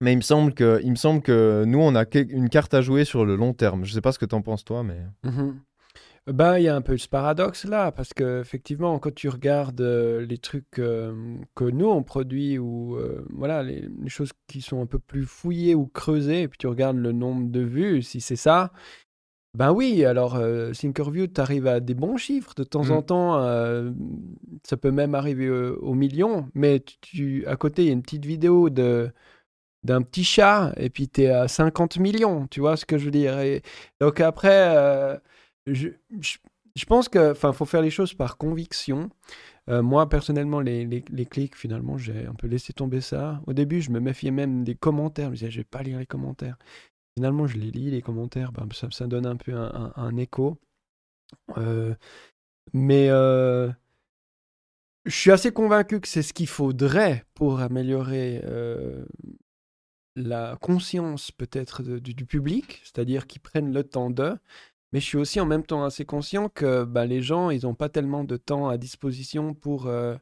Mais 0.00 0.12
il 0.12 0.16
me 0.16 0.22
semble 0.22 0.54
que, 0.54 0.80
il 0.84 0.90
me 0.90 0.96
semble 0.96 1.22
que 1.22 1.64
nous, 1.66 1.80
on 1.80 1.94
a 1.96 2.04
une 2.14 2.48
carte 2.48 2.72
à 2.74 2.82
jouer 2.82 3.04
sur 3.04 3.24
le 3.24 3.36
long 3.36 3.52
terme. 3.52 3.84
Je 3.84 3.92
sais 3.92 4.00
pas 4.00 4.12
ce 4.12 4.18
que 4.18 4.26
t'en 4.26 4.42
penses, 4.42 4.64
toi, 4.64 4.82
mais. 4.84 5.00
Mhm. 5.24 5.60
Ben, 6.28 6.58
il 6.58 6.64
y 6.64 6.68
a 6.68 6.76
un 6.76 6.82
peu 6.82 6.98
ce 6.98 7.08
paradoxe 7.08 7.64
là, 7.64 7.90
parce 7.90 8.12
que 8.12 8.40
effectivement, 8.42 8.98
quand 8.98 9.14
tu 9.14 9.28
regardes 9.30 9.80
euh, 9.80 10.26
les 10.26 10.36
trucs 10.36 10.78
euh, 10.78 11.36
que 11.54 11.64
nous 11.64 11.86
on 11.88 12.02
produit 12.02 12.58
ou 12.58 12.96
euh, 12.96 13.24
voilà 13.30 13.62
les, 13.62 13.88
les 14.02 14.08
choses 14.10 14.32
qui 14.46 14.60
sont 14.60 14.82
un 14.82 14.86
peu 14.86 14.98
plus 14.98 15.24
fouillées 15.24 15.74
ou 15.74 15.86
creusées, 15.86 16.42
et 16.42 16.48
puis 16.48 16.58
tu 16.58 16.66
regardes 16.66 16.98
le 16.98 17.12
nombre 17.12 17.50
de 17.50 17.60
vues, 17.60 18.02
si 18.02 18.20
c'est 18.20 18.36
ça, 18.36 18.72
ben 19.54 19.72
oui. 19.72 20.04
Alors 20.04 20.38
Thinkerview, 20.74 21.28
tu 21.28 21.40
arrives 21.40 21.66
à 21.66 21.80
des 21.80 21.94
bons 21.94 22.16
chiffres 22.18 22.54
de 22.56 22.64
temps 22.64 22.84
Mm. 22.84 22.92
en 22.92 23.02
temps, 23.02 23.38
euh, 23.42 23.90
ça 24.64 24.76
peut 24.76 24.90
même 24.92 25.14
arriver 25.14 25.50
au 25.50 25.94
million, 25.94 26.48
mais 26.54 26.80
tu, 26.80 26.96
tu- 27.00 27.46
à 27.46 27.56
côté 27.56 27.82
il 27.84 27.86
y 27.88 27.90
a 27.90 27.94
une 27.94 28.02
petite 28.02 28.26
vidéo 28.26 28.70
de 28.70 29.10
d'un 29.84 30.02
petit 30.02 30.24
chat 30.24 30.72
et 30.76 30.90
puis 30.90 31.08
tu 31.08 31.22
es 31.22 31.30
à 31.30 31.48
50 31.48 31.98
millions, 31.98 32.46
tu 32.48 32.60
vois 32.60 32.76
ce 32.76 32.84
que 32.86 32.98
je 32.98 33.06
veux 33.06 33.10
dire. 33.12 33.38
Et 33.40 33.62
donc 34.00 34.20
après, 34.20 35.18
je, 35.72 36.84
pense 36.86 37.08
que, 37.08 37.32
enfin, 37.32 37.52
faut 37.52 37.64
faire 37.64 37.82
les 37.82 37.90
choses 37.90 38.14
par 38.14 38.36
conviction. 38.36 39.10
Euh, 39.68 39.82
moi, 39.82 40.08
personnellement, 40.08 40.60
les, 40.60 41.02
clics, 41.30 41.56
finalement, 41.56 41.98
j'ai 41.98 42.26
un 42.26 42.34
peu 42.34 42.46
laissé 42.46 42.72
tomber 42.72 43.00
ça. 43.00 43.42
Au 43.46 43.52
début, 43.52 43.80
je 43.82 43.90
me 43.90 44.00
méfiais 44.00 44.30
même 44.30 44.64
des 44.64 44.74
commentaires. 44.74 45.26
Je 45.26 45.30
me 45.30 45.36
disais, 45.36 45.50
je 45.50 45.58
vais 45.58 45.64
pas 45.64 45.82
lire 45.82 45.98
les 45.98 46.06
commentaires. 46.06 46.56
Finalement, 47.16 47.46
je 47.46 47.58
les 47.58 47.70
lis, 47.70 47.90
les 47.90 48.02
commentaires. 48.02 48.52
Ben, 48.52 48.66
ça, 48.72 49.06
donne 49.06 49.26
un 49.26 49.36
peu 49.36 49.54
un, 49.54 50.16
écho. 50.16 50.58
Euh, 51.58 51.94
mais 52.72 53.08
euh, 53.10 53.70
je 55.04 55.14
suis 55.14 55.30
assez 55.30 55.52
convaincu 55.52 56.00
que 56.00 56.08
c'est 56.08 56.22
ce 56.22 56.32
qu'il 56.32 56.48
faudrait 56.48 57.24
pour 57.34 57.60
améliorer 57.60 58.42
la 60.16 60.56
conscience 60.60 61.30
peut-être 61.30 61.82
du 61.82 62.26
public, 62.26 62.80
c'est-à-dire 62.84 63.26
qu'ils 63.26 63.40
prennent 63.40 63.72
le 63.72 63.84
temps 63.84 64.10
d'eux. 64.10 64.38
Mais 64.92 65.00
je 65.00 65.04
suis 65.04 65.18
aussi 65.18 65.40
en 65.40 65.46
même 65.46 65.64
temps 65.64 65.84
assez 65.84 66.04
conscient 66.04 66.48
que 66.48 66.84
bah, 66.84 67.04
les 67.06 67.20
gens, 67.22 67.50
ils 67.50 67.64
n'ont 67.64 67.74
pas 67.74 67.88
tellement 67.88 68.24
de 68.24 68.36
temps 68.36 68.68
à 68.68 68.78
disposition 68.78 69.52
pour 69.54 69.86
euh, 69.86 70.16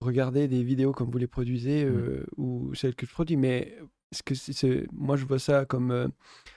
regarder 0.00 0.48
des 0.48 0.62
vidéos 0.62 0.92
comme 0.92 1.10
vous 1.10 1.18
les 1.18 1.26
produisez 1.26 1.84
euh, 1.84 2.26
ou 2.36 2.74
celles 2.74 2.94
que 2.94 3.06
je 3.06 3.12
produis. 3.12 3.36
Mais 3.36 3.76
ce 4.12 4.22
que 4.22 4.34
c'est- 4.34 4.86
moi, 4.92 5.16
je 5.16 5.24
vois 5.24 5.38
ça 5.38 5.64
comme 5.64 5.90
euh, 5.90 6.08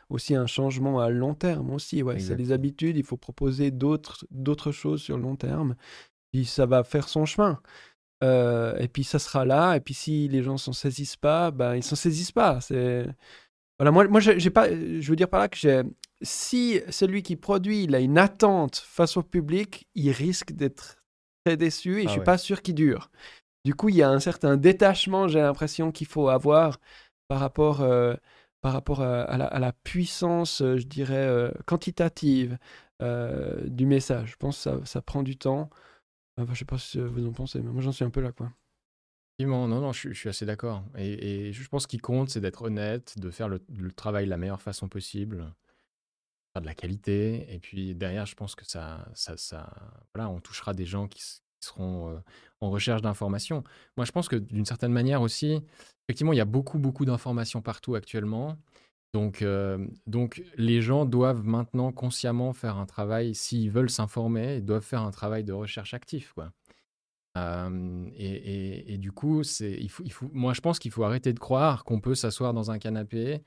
aussi 0.10 0.36
un 0.36 0.48
changement 0.48 1.00
à 1.00 1.10
long 1.10 1.36
terme 1.36 1.72
aussi. 1.72 2.04
Ouais, 2.04 2.16
c'est 2.20 2.36
les 2.36 2.52
habitudes, 2.52 2.98
il 2.98 3.04
faut 3.04 3.18
proposer 3.18 3.72
d'autres 3.72 4.26
d'autres 4.32 4.72
choses 4.74 5.02
sur 5.02 5.16
le 5.18 5.24
long 5.24 5.36
terme. 5.38 5.76
Puis 6.34 6.46
ça 6.46 6.66
va 6.66 6.84
faire 6.84 7.08
son 7.08 7.26
chemin. 7.26 7.62
Et 8.22 8.88
puis 8.92 9.04
ça 9.04 9.20
sera 9.20 9.46
là. 9.46 9.76
Et 9.76 9.80
puis 9.80 9.94
si 9.94 10.28
les 10.28 10.42
gens 10.44 10.58
s'en 10.58 10.74
saisissent 10.74 11.16
pas, 11.18 11.52
ben 11.52 11.76
ils 11.76 11.84
s'en 11.84 11.96
saisissent 11.96 12.32
pas. 12.32 12.60
C'est 12.62 13.06
voilà. 13.80 13.92
Moi, 13.92 14.08
moi, 14.08 14.20
j'ai 14.20 14.50
pas. 14.50 14.70
Je 14.70 15.08
veux 15.10 15.16
dire 15.16 15.30
par 15.30 15.40
là 15.40 15.48
que 15.48 15.58
j'ai. 15.58 15.84
Si 16.22 16.82
celui 16.90 17.24
qui 17.24 17.36
produit, 17.36 17.84
il 17.84 17.96
a 17.96 18.00
une 18.00 18.18
attente 18.18 18.78
face 18.78 19.18
au 19.18 19.24
public, 19.24 19.88
il 19.96 20.12
risque 20.12 20.54
d'être 20.54 20.98
très 21.46 21.58
déçu 21.58 22.00
et 22.00 22.04
je 22.04 22.08
Ah 22.08 22.14
suis 22.14 22.20
ouais. 22.20 22.22
pas 22.22 22.38
sûr 22.38 22.62
qu'il 22.62 22.76
dure. 22.76 23.12
Du 23.66 23.76
coup, 23.76 23.90
il 23.90 23.96
y 23.96 24.04
a 24.04 24.10
un 24.10 24.20
certain 24.20 24.58
détachement, 24.58 25.28
j'ai 25.28 25.42
l'impression 25.42 25.92
qu'il 25.92 26.08
faut 26.08 26.30
avoir 26.30 26.80
par 27.30 27.40
rapport, 27.40 27.82
euh, 27.82 28.16
par 28.62 28.74
rapport 28.74 29.02
à, 29.04 29.24
à 29.24 29.38
la, 29.38 29.46
à 29.48 29.60
la 29.60 29.74
puissance, 29.74 30.62
euh, 30.62 30.78
je 30.78 30.88
dirais, 30.88 31.16
euh, 31.28 31.52
quantitative 31.66 32.58
euh, 33.02 33.62
du 33.70 33.86
message. 33.88 34.32
Je 34.34 34.38
pense 34.38 34.58
que 34.58 34.64
ça, 34.64 34.86
ça 34.86 35.02
prend 35.02 35.24
du 35.24 35.38
temps. 35.38 35.70
Enfin, 36.38 36.54
je 36.54 36.60
sais 36.60 36.66
pas 36.66 36.78
ce 36.80 37.00
que 37.00 37.04
vous 37.04 37.28
en 37.28 37.34
pensez, 37.34 37.62
mais 37.62 37.72
moi 37.72 37.82
j'en 37.84 37.92
suis 37.94 38.06
un 38.06 38.10
peu 38.12 38.22
là, 38.22 38.32
quoi. 38.32 38.52
Non, 39.40 39.68
non, 39.68 39.92
je, 39.92 40.00
suis- 40.00 40.10
je 40.14 40.20
suis 40.20 40.30
assez 40.30 40.46
d'accord. 40.46 40.84
Et, 40.98 41.48
et 41.50 41.54
je 41.54 41.68
pense 41.68 41.88
qu'il 41.88 42.02
compte, 42.02 42.30
c'est 42.30 42.40
d'être 42.40 42.62
honnête, 42.64 43.20
de 43.20 43.30
faire 43.32 43.50
le, 43.50 43.62
le 43.78 43.92
travail 43.92 44.26
de 44.26 44.30
la 44.30 44.38
meilleure 44.38 44.62
façon 44.62 44.88
possible, 44.88 45.54
de 46.62 46.66
la 46.66 46.76
qualité. 46.76 47.54
Et 47.54 47.60
puis 47.60 47.96
derrière, 47.96 48.26
je 48.26 48.36
pense 48.36 48.56
que 48.56 48.66
ça, 48.66 49.08
ça, 49.14 49.38
ça 49.38 49.72
voilà, 50.14 50.30
on 50.30 50.40
touchera 50.40 50.74
des 50.74 50.86
gens 50.86 51.08
qui, 51.08 51.22
seront 51.62 52.22
en 52.62 52.70
recherche 52.70 53.02
d'informations. 53.02 53.64
Moi, 53.98 54.06
je 54.06 54.12
pense 54.12 54.28
que 54.28 54.36
d'une 54.36 54.66
certaine 54.66 54.92
manière 54.92 55.22
aussi, 55.22 55.62
effectivement, 56.08 56.34
il 56.34 56.38
y 56.38 56.42
a 56.42 56.46
beaucoup, 56.46 56.78
beaucoup 56.78 57.06
d'informations 57.06 57.62
partout 57.62 57.96
actuellement. 57.96 58.58
Donc, 59.14 59.44
donc, 60.06 60.44
les 60.58 60.82
gens 60.82 61.06
doivent 61.06 61.44
maintenant 61.44 61.92
consciemment 61.92 62.54
faire 62.54 62.78
un 62.78 62.86
travail, 62.86 63.34
s'ils 63.34 63.72
veulent 63.72 63.90
s'informer, 63.90 64.62
doivent 64.62 64.84
faire 64.84 65.02
un 65.02 65.12
travail 65.12 65.44
de 65.44 65.54
recherche 65.54 65.94
actif, 65.94 66.34
quoi. 66.34 66.52
Et, 67.38 68.26
et- 68.26 68.94
et 68.94 68.98
du 68.98 69.12
coup, 69.12 69.44
c'est, 69.44 69.74
il 69.74 69.90
faut, 69.90 70.04
il 70.06 70.12
faut, 70.12 70.30
moi, 70.34 70.54
je 70.54 70.62
pense 70.62 70.80
qu'il 70.80 70.92
faut 70.92 71.04
arrêter 71.04 71.34
de 71.34 71.40
croire 71.40 71.84
qu'on 71.84 72.00
peut 72.00 72.16
s'asseoir 72.16 72.54
dans 72.54 72.72
un 72.72 72.80
canapé, 72.80 73.42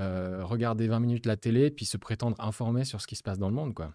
euh, 0.00 0.44
regarder 0.44 0.88
20 0.88 1.00
minutes 1.00 1.26
la 1.26 1.36
télé, 1.36 1.70
puis 1.70 1.84
se 1.84 1.98
prétendre 1.98 2.36
informé 2.40 2.84
sur 2.84 3.02
ce 3.02 3.06
qui 3.06 3.16
se 3.16 3.22
passe 3.22 3.38
dans 3.38 3.48
le 3.48 3.54
monde, 3.54 3.74
quoi. 3.74 3.94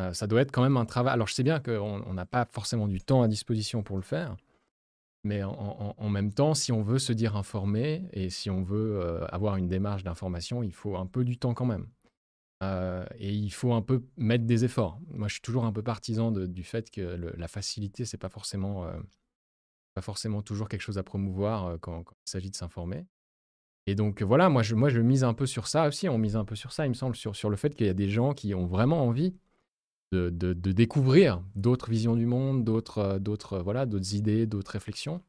Euh, 0.00 0.12
ça 0.12 0.26
doit 0.26 0.40
être 0.40 0.52
quand 0.52 0.62
même 0.62 0.76
un 0.76 0.84
travail. 0.84 1.12
Alors, 1.12 1.28
je 1.28 1.34
sais 1.34 1.42
bien 1.44 1.60
qu'on 1.60 2.02
on 2.04 2.14
n'a 2.14 2.26
pas 2.26 2.44
forcément 2.50 2.88
du 2.88 3.00
temps 3.00 3.22
à 3.22 3.28
disposition 3.28 3.82
pour 3.82 3.96
le 3.96 4.02
faire, 4.02 4.36
mais 5.24 5.42
en, 5.44 6.08
même 6.08 6.32
temps, 6.32 6.54
si 6.54 6.72
on 6.72 6.82
veut 6.82 6.98
se 6.98 7.12
dire 7.12 7.36
informé 7.36 8.08
et 8.12 8.30
si 8.30 8.50
on 8.50 8.62
veut 8.62 9.00
euh, 9.00 9.26
avoir 9.26 9.56
une 9.56 9.68
démarche 9.68 10.04
d'information, 10.04 10.62
il 10.62 10.72
faut 10.72 10.96
un 10.96 11.06
peu 11.06 11.24
du 11.24 11.36
temps 11.38 11.54
quand 11.54 11.66
même. 11.66 11.86
Et 13.18 13.32
il 13.32 13.50
faut 13.50 13.72
un 13.72 13.82
peu 13.82 14.02
mettre 14.16 14.44
des 14.44 14.64
efforts. 14.64 15.00
Moi, 15.10 15.28
je 15.28 15.34
suis 15.34 15.42
toujours 15.42 15.64
un 15.64 15.72
peu 15.72 15.82
partisan 15.82 16.32
du 16.32 16.64
fait 16.64 16.90
que 16.90 17.00
la 17.00 17.48
facilité, 17.48 18.04
c'est 18.04 18.18
pas 18.18 18.28
forcément, 18.28 18.90
pas 19.94 20.02
forcément 20.02 20.42
toujours 20.42 20.68
quelque 20.68 20.80
chose 20.80 20.98
à 20.98 21.04
promouvoir 21.04 21.78
quand 21.80 22.04
il 22.26 22.30
s'agit 22.30 22.50
de 22.50 22.56
s'informer. 22.56 23.04
Et 23.88 23.94
donc 23.94 24.20
voilà, 24.20 24.50
moi 24.50 24.62
je, 24.62 24.74
moi 24.74 24.90
je 24.90 25.00
mise 25.00 25.24
un 25.24 25.32
peu 25.32 25.46
sur 25.46 25.66
ça 25.66 25.88
aussi. 25.88 26.10
On 26.10 26.18
mise 26.18 26.36
un 26.36 26.44
peu 26.44 26.54
sur 26.54 26.72
ça, 26.72 26.84
il 26.84 26.90
me 26.90 26.94
semble, 26.94 27.16
sur, 27.16 27.34
sur 27.34 27.48
le 27.48 27.56
fait 27.56 27.74
qu'il 27.74 27.86
y 27.86 27.88
a 27.88 27.94
des 27.94 28.10
gens 28.10 28.34
qui 28.34 28.54
ont 28.54 28.66
vraiment 28.66 29.02
envie 29.06 29.34
de, 30.12 30.28
de, 30.28 30.52
découvrir 30.52 31.42
d'autres 31.54 31.88
visions 31.88 32.14
du 32.14 32.26
monde, 32.26 32.64
d'autres, 32.64 33.18
d'autres, 33.18 33.60
voilà, 33.60 33.86
d'autres 33.86 34.14
idées, 34.14 34.46
d'autres 34.46 34.72
réflexions, 34.72 35.22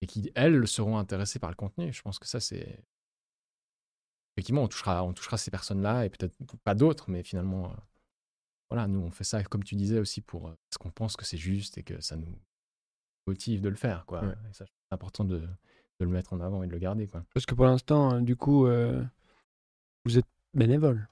et 0.00 0.08
qui, 0.08 0.32
elles, 0.34 0.66
seront 0.66 0.98
intéressées 0.98 1.38
par 1.38 1.50
le 1.50 1.54
contenu. 1.54 1.92
Je 1.92 2.02
pense 2.02 2.18
que 2.18 2.26
ça, 2.26 2.40
c'est... 2.40 2.80
Effectivement, 4.34 4.64
on 4.64 4.68
touchera, 4.68 5.04
on 5.04 5.12
touchera 5.12 5.36
ces 5.38 5.52
personnes-là, 5.52 6.04
et 6.04 6.10
peut-être 6.10 6.36
pas 6.64 6.74
d'autres, 6.74 7.08
mais 7.08 7.22
finalement, 7.22 7.72
voilà, 8.68 8.88
nous, 8.88 8.98
on 9.00 9.12
fait 9.12 9.24
ça, 9.24 9.44
comme 9.44 9.62
tu 9.62 9.76
disais, 9.76 10.00
aussi 10.00 10.22
pour 10.22 10.42
parce 10.42 10.78
qu'on 10.80 10.90
pense 10.90 11.16
que 11.16 11.24
c'est 11.24 11.36
juste 11.38 11.78
et 11.78 11.84
que 11.84 12.00
ça 12.00 12.16
nous 12.16 12.34
motive 13.28 13.60
de 13.60 13.68
le 13.68 13.76
faire, 13.76 14.06
quoi. 14.06 14.24
Et 14.24 14.52
ça, 14.52 14.64
c'est 14.66 14.92
important 14.92 15.24
de, 15.24 15.46
de, 16.00 16.04
le 16.04 16.10
mettre 16.10 16.32
en 16.32 16.40
avant 16.40 16.62
et 16.62 16.66
de 16.66 16.72
le 16.72 16.78
garder, 16.78 17.06
quoi. 17.06 17.22
Parce 17.34 17.46
que 17.46 17.54
pour 17.54 17.64
l'instant, 17.64 18.10
hein, 18.10 18.20
du 18.22 18.36
coup, 18.36 18.66
vous 20.04 20.18
êtes 20.18 20.26
bénévole. 20.54 21.06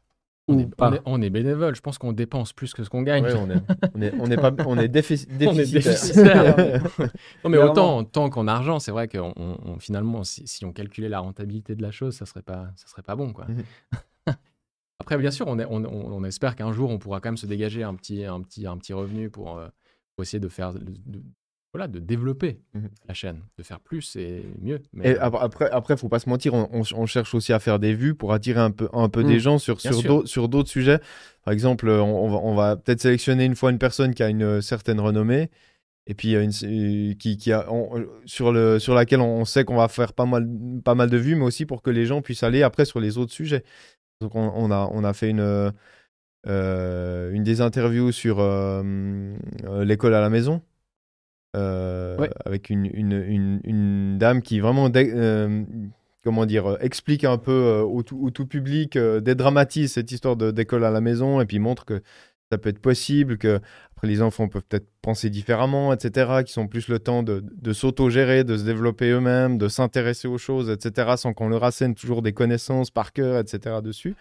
On 0.51 0.59
est, 0.59 0.68
on, 1.07 1.22
est, 1.22 1.31
bénévole. 1.31 1.76
Je 1.76 1.81
pense 1.81 1.99
qu'on 1.99 2.12
dépense 2.12 2.53
plus 2.53 2.74
que 2.74 2.83
ce 2.83 2.91
qu'on 2.91 3.03
gagne. 3.03 3.24
on, 3.24 3.51
est, 3.51 3.55
on, 3.95 4.03
est, 4.03 4.12
on, 4.18 4.26
est 4.26 4.37
pas, 4.37 4.53
on 4.66 4.78
est 4.78 4.89
déficitaire. 4.89 6.57
non, 7.45 7.51
mais 7.51 7.59
autant 7.59 8.05
tant 8.05 8.31
qu'en 8.31 8.49
argent, 8.49 8.81
c'est 8.81 8.91
vrai 8.91 9.07
que 9.07 9.18
finalement, 9.78 10.24
si, 10.24 10.64
on 10.64 10.72
calculait 10.72 11.09
la 11.09 11.20
rentabilité 11.20 11.76
de 11.76 11.83
la 11.83 11.91
chose, 11.91 12.16
ça 12.16 12.26
serait 12.26 12.43
pas, 12.43 12.72
ça 12.76 12.89
serait 12.89 13.03
pas 13.03 13.14
bon. 13.16 13.33
Quoi. 13.33 13.47
Mhm. 13.47 13.64
Après, 14.99 15.16
bien 15.16 15.31
sûr, 15.31 15.47
on, 15.47 15.59
on, 15.59 16.24
espère 16.24 16.57
qu'un 16.57 16.72
jour, 16.72 16.91
on 16.91 16.99
pourra 16.99 17.20
quand 17.20 17.28
même 17.31 17.37
se 17.37 17.47
dégager 17.47 17.83
un 17.83 17.95
petit, 17.95 18.24
un 18.24 18.41
petit, 18.43 18.66
un 18.66 18.76
petit 18.76 18.93
revenu 18.93 19.31
pour, 19.31 19.57
euh, 19.57 19.68
pour 20.14 20.24
essayer 20.24 20.41
de 20.41 20.49
faire 20.49 20.72
voilà, 21.73 21.87
de 21.87 22.01
développer 22.01 22.59
mmh 22.75 22.87
la 23.09 23.14
chaîne, 23.14 23.41
de 23.59 23.62
faire 23.62 23.81
plus 23.81 24.16
et 24.16 24.45
mieux. 24.61 24.81
Mais... 24.93 25.11
Et 25.11 25.18
après, 25.18 25.71
après, 25.71 25.97
faut 25.97 26.09
pas 26.09 26.18
se 26.18 26.29
mentir, 26.29 26.55
on, 26.55 27.07
cherche 27.07 27.35
aussi 27.35 27.53
à 27.53 27.59
faire 27.59 27.79
des 27.79 27.95
vues 27.95 28.14
pour 28.14 28.33
attirer 28.33 28.61
un 28.61 28.71
peu, 28.71 28.89
un 28.93 29.09
peu 29.09 29.23
des 29.25 29.37
mmh. 29.37 29.39
gens 29.39 29.59
sur, 29.59 29.81
sur 29.81 30.49
d'autres 30.49 30.68
sujets. 30.68 31.01
Par 31.45 31.53
exemple, 31.53 31.89
on, 31.89 32.29
va, 32.29 32.39
on 32.39 32.55
va 32.55 32.77
peut-être 32.77 33.01
sélectionner 33.01 33.45
une 33.45 33.57
fois 33.57 33.71
une 33.71 33.79
personne 33.79 34.14
qui 34.14 34.23
a 34.23 34.29
une 34.29 34.61
certaine 34.61 35.01
renommée 35.01 35.51
et 36.07 36.14
puis 36.14 36.35
une, 36.35 36.51
qui, 36.51 37.37
qui 37.37 37.53
a, 37.53 37.66
sur, 38.25 38.53
le, 38.53 38.79
sur 38.79 38.95
laquelle 38.95 39.21
on 39.21 39.45
sait 39.45 39.64
qu'on 39.64 39.77
va 39.77 39.89
faire 39.89 40.12
pas 40.12 40.27
mal, 40.27 40.49
pas 40.85 40.95
mal 40.95 41.09
de 41.09 41.16
vues, 41.16 41.37
mais 41.37 41.45
aussi 41.45 41.66
pour 41.66 41.83
que 41.83 41.91
les 41.91 42.07
gens 42.07 42.21
puissent 42.21 42.43
aller 42.43 42.62
après 42.62 42.85
sur 42.85 43.01
les 43.01 43.18
autres 43.18 43.33
sujets. 43.33 43.64
Donc 44.21 44.35
on, 44.35 44.71
a, 44.71 44.91
on 44.93 45.05
a 45.05 45.12
fait 45.12 45.31
une, 45.31 45.73
euh, 46.47 47.31
une 47.33 47.43
des 47.43 47.61
interviews 47.61 48.12
sur 48.12 48.39
euh, 48.41 49.37
l'école 49.85 50.14
à 50.14 50.21
la 50.21 50.31
maison. 50.31 50.62
Euh, 51.57 52.28
avec 52.44 52.70
une, 52.70 52.86
une, 52.86 53.61
une, 53.64 54.18
dame 54.18 54.40
qui 54.40 54.61
vraiment, 54.61 54.88
euh, 54.94 55.64
comment 56.22 56.46
dire, 56.46 56.76
explique 56.80 57.24
un 57.24 57.38
peu 57.38 57.51
euh, 57.51 57.82
au, 57.82 58.03
tout, 58.03 58.46
public, 58.46 58.96
dédramatise 58.96 59.92
cette 59.92 60.12
histoire 60.12 60.36
d'école 60.36 60.84
à 60.84 60.90
la 60.90 61.01
maison 61.01 61.40
et 61.40 61.46
puis 61.46 61.59
montre 61.59 61.84
que 61.84 62.03
ça 62.53 62.59
peut 62.59 62.68
être 62.68 62.80
possible, 62.80 63.36
que 63.36 63.61
après 63.96 64.07
les 64.07 64.22
enfants 64.22 64.48
peuvent 64.48 64.64
peut-être 64.68 64.86
penser 65.03 65.28
différemment, 65.28 65.92
etc., 65.92 66.42
qui 66.46 66.53
sont 66.53 66.68
plus 66.68 66.86
le 66.86 67.01
temps 67.01 67.24
de, 67.24 67.44
de 67.53 67.72
s'auto-gérer, 67.72 68.44
de 68.44 68.57
se 68.57 68.64
développer 68.64 69.11
eux-mêmes, 69.11 69.59
de 69.59 69.68
s'intéresser 69.68 70.28
aux 70.28 70.38
choses, 70.38 70.70
etc., 70.70 71.14
sans 71.16 71.32
qu'on 71.32 71.48
leur 71.48 71.64
assène 71.64 71.96
toujours 71.96 72.22
des 72.22 72.32
connaissances 72.32 72.90
par 72.92 73.12
cœur, 73.12 73.40
etc., 73.40 73.76
dessus. 73.82 74.14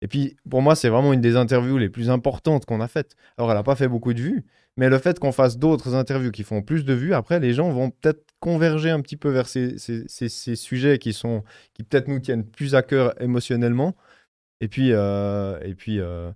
Et 0.00 0.08
puis, 0.08 0.36
pour 0.48 0.62
moi, 0.62 0.76
c'est 0.76 0.88
vraiment 0.88 1.12
une 1.12 1.20
des 1.20 1.36
interviews 1.36 1.78
les 1.78 1.88
plus 1.88 2.10
importantes 2.10 2.64
qu'on 2.66 2.80
a 2.80 2.88
faites. 2.88 3.16
Alors, 3.36 3.50
elle 3.50 3.56
n'a 3.56 3.62
pas 3.62 3.74
fait 3.74 3.88
beaucoup 3.88 4.14
de 4.14 4.20
vues, 4.20 4.44
mais 4.78 4.88
le 4.88 4.98
fait 4.98 5.18
qu'on 5.18 5.32
fasse 5.32 5.58
d'autres 5.58 5.96
interviews 5.96 6.30
qui 6.30 6.44
font 6.44 6.62
plus 6.62 6.84
de 6.84 6.94
vues, 6.94 7.12
après, 7.12 7.40
les 7.40 7.52
gens 7.52 7.68
vont 7.72 7.90
peut-être 7.90 8.24
converger 8.38 8.90
un 8.90 9.00
petit 9.00 9.16
peu 9.16 9.28
vers 9.28 9.48
ces, 9.48 9.76
ces, 9.76 10.54
sujets 10.54 11.00
qui, 11.00 11.12
sont, 11.12 11.42
qui 11.74 11.82
peut-être 11.82 12.06
nous 12.06 12.20
tiennent 12.20 12.44
plus 12.44 12.76
à 12.76 12.82
cœur 12.82 13.20
émotionnellement. 13.20 13.96
Et 14.60 14.68
puis, 14.68 14.92
euh, 14.92 15.58
et 15.62 15.74
puis 15.74 15.98
euh, 15.98 16.30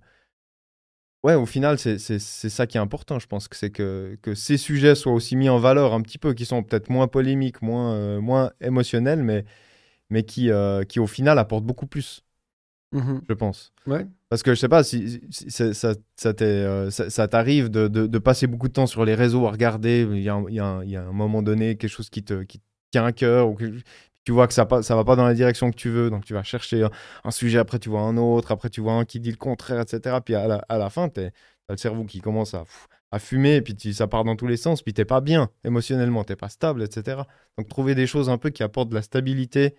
ouais, 1.23 1.35
au 1.35 1.45
final, 1.45 1.79
c'est 1.79 2.19
ça 2.19 2.67
qui 2.67 2.75
est 2.75 2.81
important, 2.81 3.17
je 3.17 3.27
pense, 3.27 3.47
que 3.47 3.55
c'est 3.55 3.71
que, 3.71 4.17
que 4.21 4.35
ces 4.35 4.57
sujets 4.57 4.95
soient 4.95 5.13
aussi 5.13 5.37
mis 5.37 5.47
en 5.47 5.57
valeur 5.57 5.93
un 5.93 6.01
petit 6.01 6.17
peu, 6.17 6.33
qui 6.33 6.43
sont 6.43 6.63
peut-être 6.63 6.89
moins 6.89 7.07
polémiques, 7.07 7.61
moins, 7.61 7.93
euh, 7.93 8.19
moins 8.19 8.51
émotionnels, 8.59 9.23
mais, 9.23 9.45
mais 10.09 10.23
qui, 10.23 10.51
qui, 10.89 10.99
au 10.99 11.07
final, 11.07 11.39
apportent 11.39 11.65
beaucoup 11.65 11.87
plus. 11.87 12.25
Mmh 12.91 13.19
je 13.27 13.33
pense. 13.33 13.71
Ouais. 13.87 14.05
Parce 14.33 14.41
que 14.41 14.55
je 14.55 14.59
sais 14.59 14.67
pas 14.67 14.83
si, 14.83 15.21
ça, 15.29 15.93
euh, 16.41 16.89
ça, 16.89 17.27
t'arrive 17.27 17.69
de, 17.69 18.17
passer 18.17 18.47
beaucoup 18.47 18.67
de 18.67 18.73
temps 18.73 18.87
sur 18.87 19.05
les 19.05 19.13
réseaux 19.13 19.45
à 19.45 19.51
regarder. 19.51 20.07
Il 20.11 20.23
y 20.23 20.29
a, 20.29 20.65
un 20.65 21.11
moment 21.11 21.43
donné 21.43 21.75
quelque 21.77 21.91
chose 21.91 22.09
qui 22.09 22.23
te, 22.23 22.43
tient 22.89 23.05
à 23.05 23.11
cœur 23.11 23.51
ou 23.51 23.57
tu 24.23 24.31
vois 24.31 24.47
que 24.47 24.55
ça 24.55 24.67
ne 24.71 24.81
ça 24.81 24.95
va 24.95 25.03
pas 25.03 25.15
dans 25.15 25.27
la 25.27 25.35
direction 25.35 25.69
que 25.69 25.75
tu 25.75 25.89
veux, 25.89 26.09
donc 26.09 26.25
tu 26.25 26.33
vas 26.33 26.41
chercher 26.41 26.87
un, 27.23 27.29
sujet, 27.29 27.59
après 27.59 27.77
tu 27.77 27.89
vois 27.89 28.01
un 28.01 28.17
autre, 28.17 28.51
après 28.51 28.71
tu 28.71 28.81
vois 28.81 28.93
un 28.93 29.05
qui 29.05 29.19
dit 29.19 29.29
le 29.29 29.37
contraire, 29.37 29.79
etc. 29.79 30.17
Puis 30.25 30.33
à 30.33 30.47
la, 30.67 30.89
fin, 30.89 31.09
tu 31.09 31.19
as 31.19 31.29
le 31.69 31.77
cerveau 31.77 32.03
qui 32.03 32.19
commence 32.19 32.55
à, 32.55 33.19
fumer, 33.19 33.61
puis 33.61 33.93
ça 33.93 34.07
part 34.07 34.23
dans 34.23 34.35
tous 34.35 34.47
les 34.47 34.57
sens, 34.57 34.81
puis 34.81 34.95
t'es 34.95 35.05
pas 35.05 35.21
bien 35.21 35.51
émotionnellement, 35.63 36.23
t'es 36.23 36.35
pas 36.35 36.49
stable, 36.49 36.81
etc. 36.81 37.21
Donc 37.59 37.67
trouver 37.67 37.93
des 37.93 38.07
choses 38.07 38.31
un 38.31 38.39
peu 38.39 38.49
qui 38.49 38.63
apportent 38.63 38.89
de 38.89 38.95
la 38.95 39.03
stabilité 39.03 39.75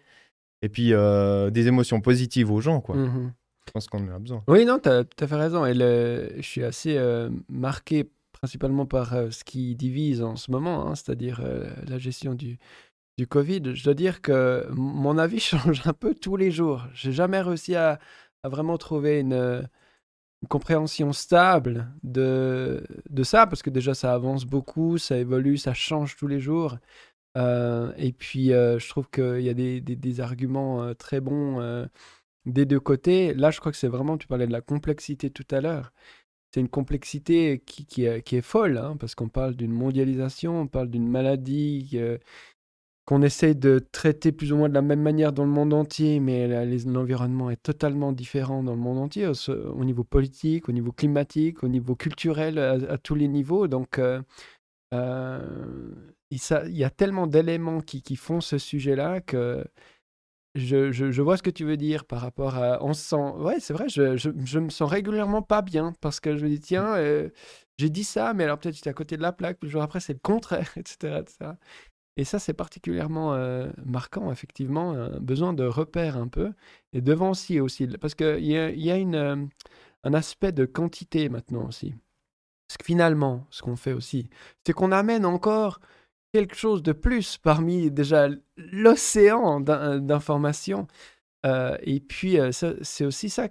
et 0.62 0.68
puis 0.68 0.92
euh, 0.92 1.50
des 1.50 1.66
émotions 1.66 2.00
positives 2.00 2.52
aux 2.52 2.61
gens, 2.61 2.80
quoi. 2.80 2.94
Mmh 2.94 3.32
je 3.66 3.72
pense 3.72 3.86
qu'on 3.86 4.08
en 4.08 4.14
a 4.14 4.18
besoin. 4.18 4.42
Oui, 4.48 4.64
non, 4.64 4.78
tu 4.78 4.88
as 4.88 5.04
tout 5.04 5.26
fait 5.26 5.36
raison. 5.36 5.64
Et 5.66 5.74
je 5.74 6.42
suis 6.42 6.64
assez 6.64 6.96
euh, 6.96 7.30
marqué 7.48 8.10
principalement 8.32 8.86
par 8.86 9.14
euh, 9.14 9.30
ce 9.30 9.44
qui 9.44 9.74
divise 9.74 10.22
en 10.22 10.36
ce 10.36 10.50
moment, 10.50 10.86
hein, 10.86 10.94
c'est-à-dire 10.94 11.42
la 11.86 11.98
gestion 11.98 12.34
du, 12.34 12.58
du 13.18 13.26
Covid. 13.26 13.74
Je 13.74 13.84
dois 13.84 13.94
dire 13.94 14.20
que 14.20 14.66
mon 14.70 15.18
avis 15.18 15.40
change 15.40 15.86
un 15.86 15.92
peu 15.92 16.14
tous 16.14 16.36
les 16.36 16.50
jours. 16.50 16.86
J'ai 16.94 17.12
jamais 17.12 17.40
réussi 17.40 17.74
à, 17.74 17.98
vraiment 18.44 18.76
trouver 18.76 19.20
une, 19.20 19.68
compréhension 20.50 21.14
stable 21.14 21.90
de, 22.02 22.84
de 23.08 23.22
ça, 23.22 23.46
parce 23.46 23.62
que 23.62 23.70
déjà 23.70 23.94
ça 23.94 24.12
avance 24.12 24.44
beaucoup, 24.44 24.98
ça 24.98 25.16
évolue, 25.16 25.56
ça 25.56 25.72
change 25.72 26.16
tous 26.16 26.26
les 26.26 26.38
jours. 26.38 26.76
Euh, 27.36 27.92
et 27.96 28.12
puis, 28.12 28.52
euh, 28.52 28.78
je 28.78 28.88
trouve 28.88 29.08
qu'il 29.10 29.40
y 29.40 29.48
a 29.48 29.54
des, 29.54 29.80
des, 29.80 30.20
arguments 30.20 30.82
euh, 30.82 30.94
très 30.94 31.20
bons 31.20 31.86
des 32.47 32.66
deux 32.66 32.80
côtés. 32.80 33.34
Là, 33.34 33.51
je 33.51 33.61
crois 33.61 33.72
que 33.72 33.78
c'est 33.78 33.88
vraiment, 33.88 34.18
tu 34.18 34.26
parlais 34.26 34.47
de 34.47 34.53
la 34.53 34.61
complexité 34.61 35.30
tout 35.30 35.47
à 35.51 35.61
l'heure. 35.61 35.92
C'est 36.53 36.61
une 36.61 36.68
complexité 36.68 37.62
qui, 37.66 37.84
qui, 37.86 38.05
est, 38.05 38.40
folle, 38.40 38.78
hein, 38.78 38.97
parce 38.99 39.14
qu'on 39.16 39.28
parle 39.28 39.57
d'une 39.57 39.72
mondialisation, 39.72 40.61
on 40.61 40.66
parle 40.68 40.88
d'une 40.88 41.09
maladie 41.09 41.99
qu'on 43.05 43.22
essaye 43.22 43.55
de 43.55 43.78
traiter 43.92 44.32
plus 44.32 44.53
ou 44.53 44.57
moins 44.57 44.68
de 44.68 44.74
la 44.74 44.82
même 44.82 45.03
manière 45.03 45.32
dans 45.32 45.45
le 45.45 45.51
monde 45.51 45.74
entier, 45.74 46.20
mais 46.20 46.49
l'environnement 46.86 47.51
est 47.51 47.62
totalement 47.62 48.12
différent 48.12 48.62
dans 48.62 48.74
le 48.74 48.80
monde 48.80 48.99
entier, 48.99 49.26
au, 49.26 49.84
niveau 49.84 50.05
politique, 50.05 50.68
au 50.68 50.72
niveau 50.72 50.92
climatique, 50.92 51.62
au 51.62 51.68
niveau 51.68 51.97
culturel, 51.97 52.59
à, 52.59 52.97
tous 52.99 53.14
les 53.14 53.28
niveaux. 53.28 53.68
Donc, 53.68 54.01
il, 54.92 56.38
y 56.68 56.84
a 56.84 56.90
tellement 56.90 57.26
d'éléments 57.26 57.80
qui, 57.80 58.16
font 58.16 58.40
ce 58.40 58.57
sujet-là 58.57 59.20
que 59.20 59.64
je, 60.55 60.92
je, 60.92 61.22
vois 61.22 61.36
ce 61.36 61.42
que 61.42 61.50
tu 61.50 61.64
veux 61.64 61.76
dire 61.76 62.05
par 62.05 62.20
rapport 62.20 62.57
à. 62.57 62.82
On 62.82 62.94
se 62.94 63.02
sent. 63.02 63.32
Ouais, 63.38 63.59
c'est 63.61 63.72
vrai, 63.72 63.88
je, 63.88 64.16
je, 64.16 64.59
me 64.59 64.70
sens 64.70 64.88
régulièrement 64.88 65.42
pas 65.42 65.62
bien 65.62 65.92
parce 66.00 66.20
que 66.20 66.36
je 66.36 66.44
me 66.44 66.50
dis, 66.50 66.61
tiens, 66.61 66.94
euh, 66.94 67.30
j'ai 67.78 67.90
dit 67.90 68.05
ça, 68.05 68.34
mais 68.34 68.44
alors 68.44 68.59
peut-être 68.59 68.76
j'étais 68.76 68.90
à 68.90 68.94
côté 68.94 69.16
de 69.16 69.22
la 69.22 69.32
plaque, 69.32 69.59
puis 69.59 69.68
le 69.68 69.72
jour 69.72 69.82
après, 69.82 70.00
c'est 70.00 70.12
le 70.12 70.20
contraire, 70.20 70.72
etc. 70.76 71.22
Et 72.16 72.24
ça, 72.24 72.38
c'est 72.38 72.55
particulièrement 72.55 73.34
euh, 73.34 73.68
marquant, 73.84 74.30
effectivement, 74.30 74.92
un 74.92 75.18
besoin 75.18 75.52
de 75.52 75.64
repère 75.64 76.16
un 76.16 76.28
peu, 76.28 76.52
et 76.92 77.00
devant 77.00 77.30
aussi, 77.30 77.59
aussi 77.59 77.88
parce 78.00 78.14
qu'il 78.14 78.44
y 78.44 78.57
a, 78.57 78.70
y 78.70 78.90
a 78.90 78.96
une, 78.96 79.16
euh, 79.16 79.36
un 80.05 80.14
aspect 80.14 80.52
de 80.52 80.64
quantité 80.66 81.28
maintenant 81.28 81.66
aussi. 81.66 81.94
Parce 82.68 82.78
que 82.78 82.84
finalement, 82.84 83.46
ce 83.50 83.62
qu'on 83.62 83.76
fait 83.76 83.92
aussi, 83.92 84.28
c'est 84.64 84.72
qu'on 84.72 84.92
amène 84.92 85.26
encore 85.26 85.80
quelque 86.35 86.57
chose 86.57 86.82
de 86.82 86.91
plus 86.91 87.39
parmi 87.39 87.93
déjà 87.93 88.28
l'océan 88.57 89.61
d'informations. 89.61 90.89
Euh, 91.47 91.78
et 91.82 92.01
puis, 92.01 92.41
euh, 92.41 92.51
c'est 92.51 93.05
aussi 93.05 93.30
ça 93.30 93.49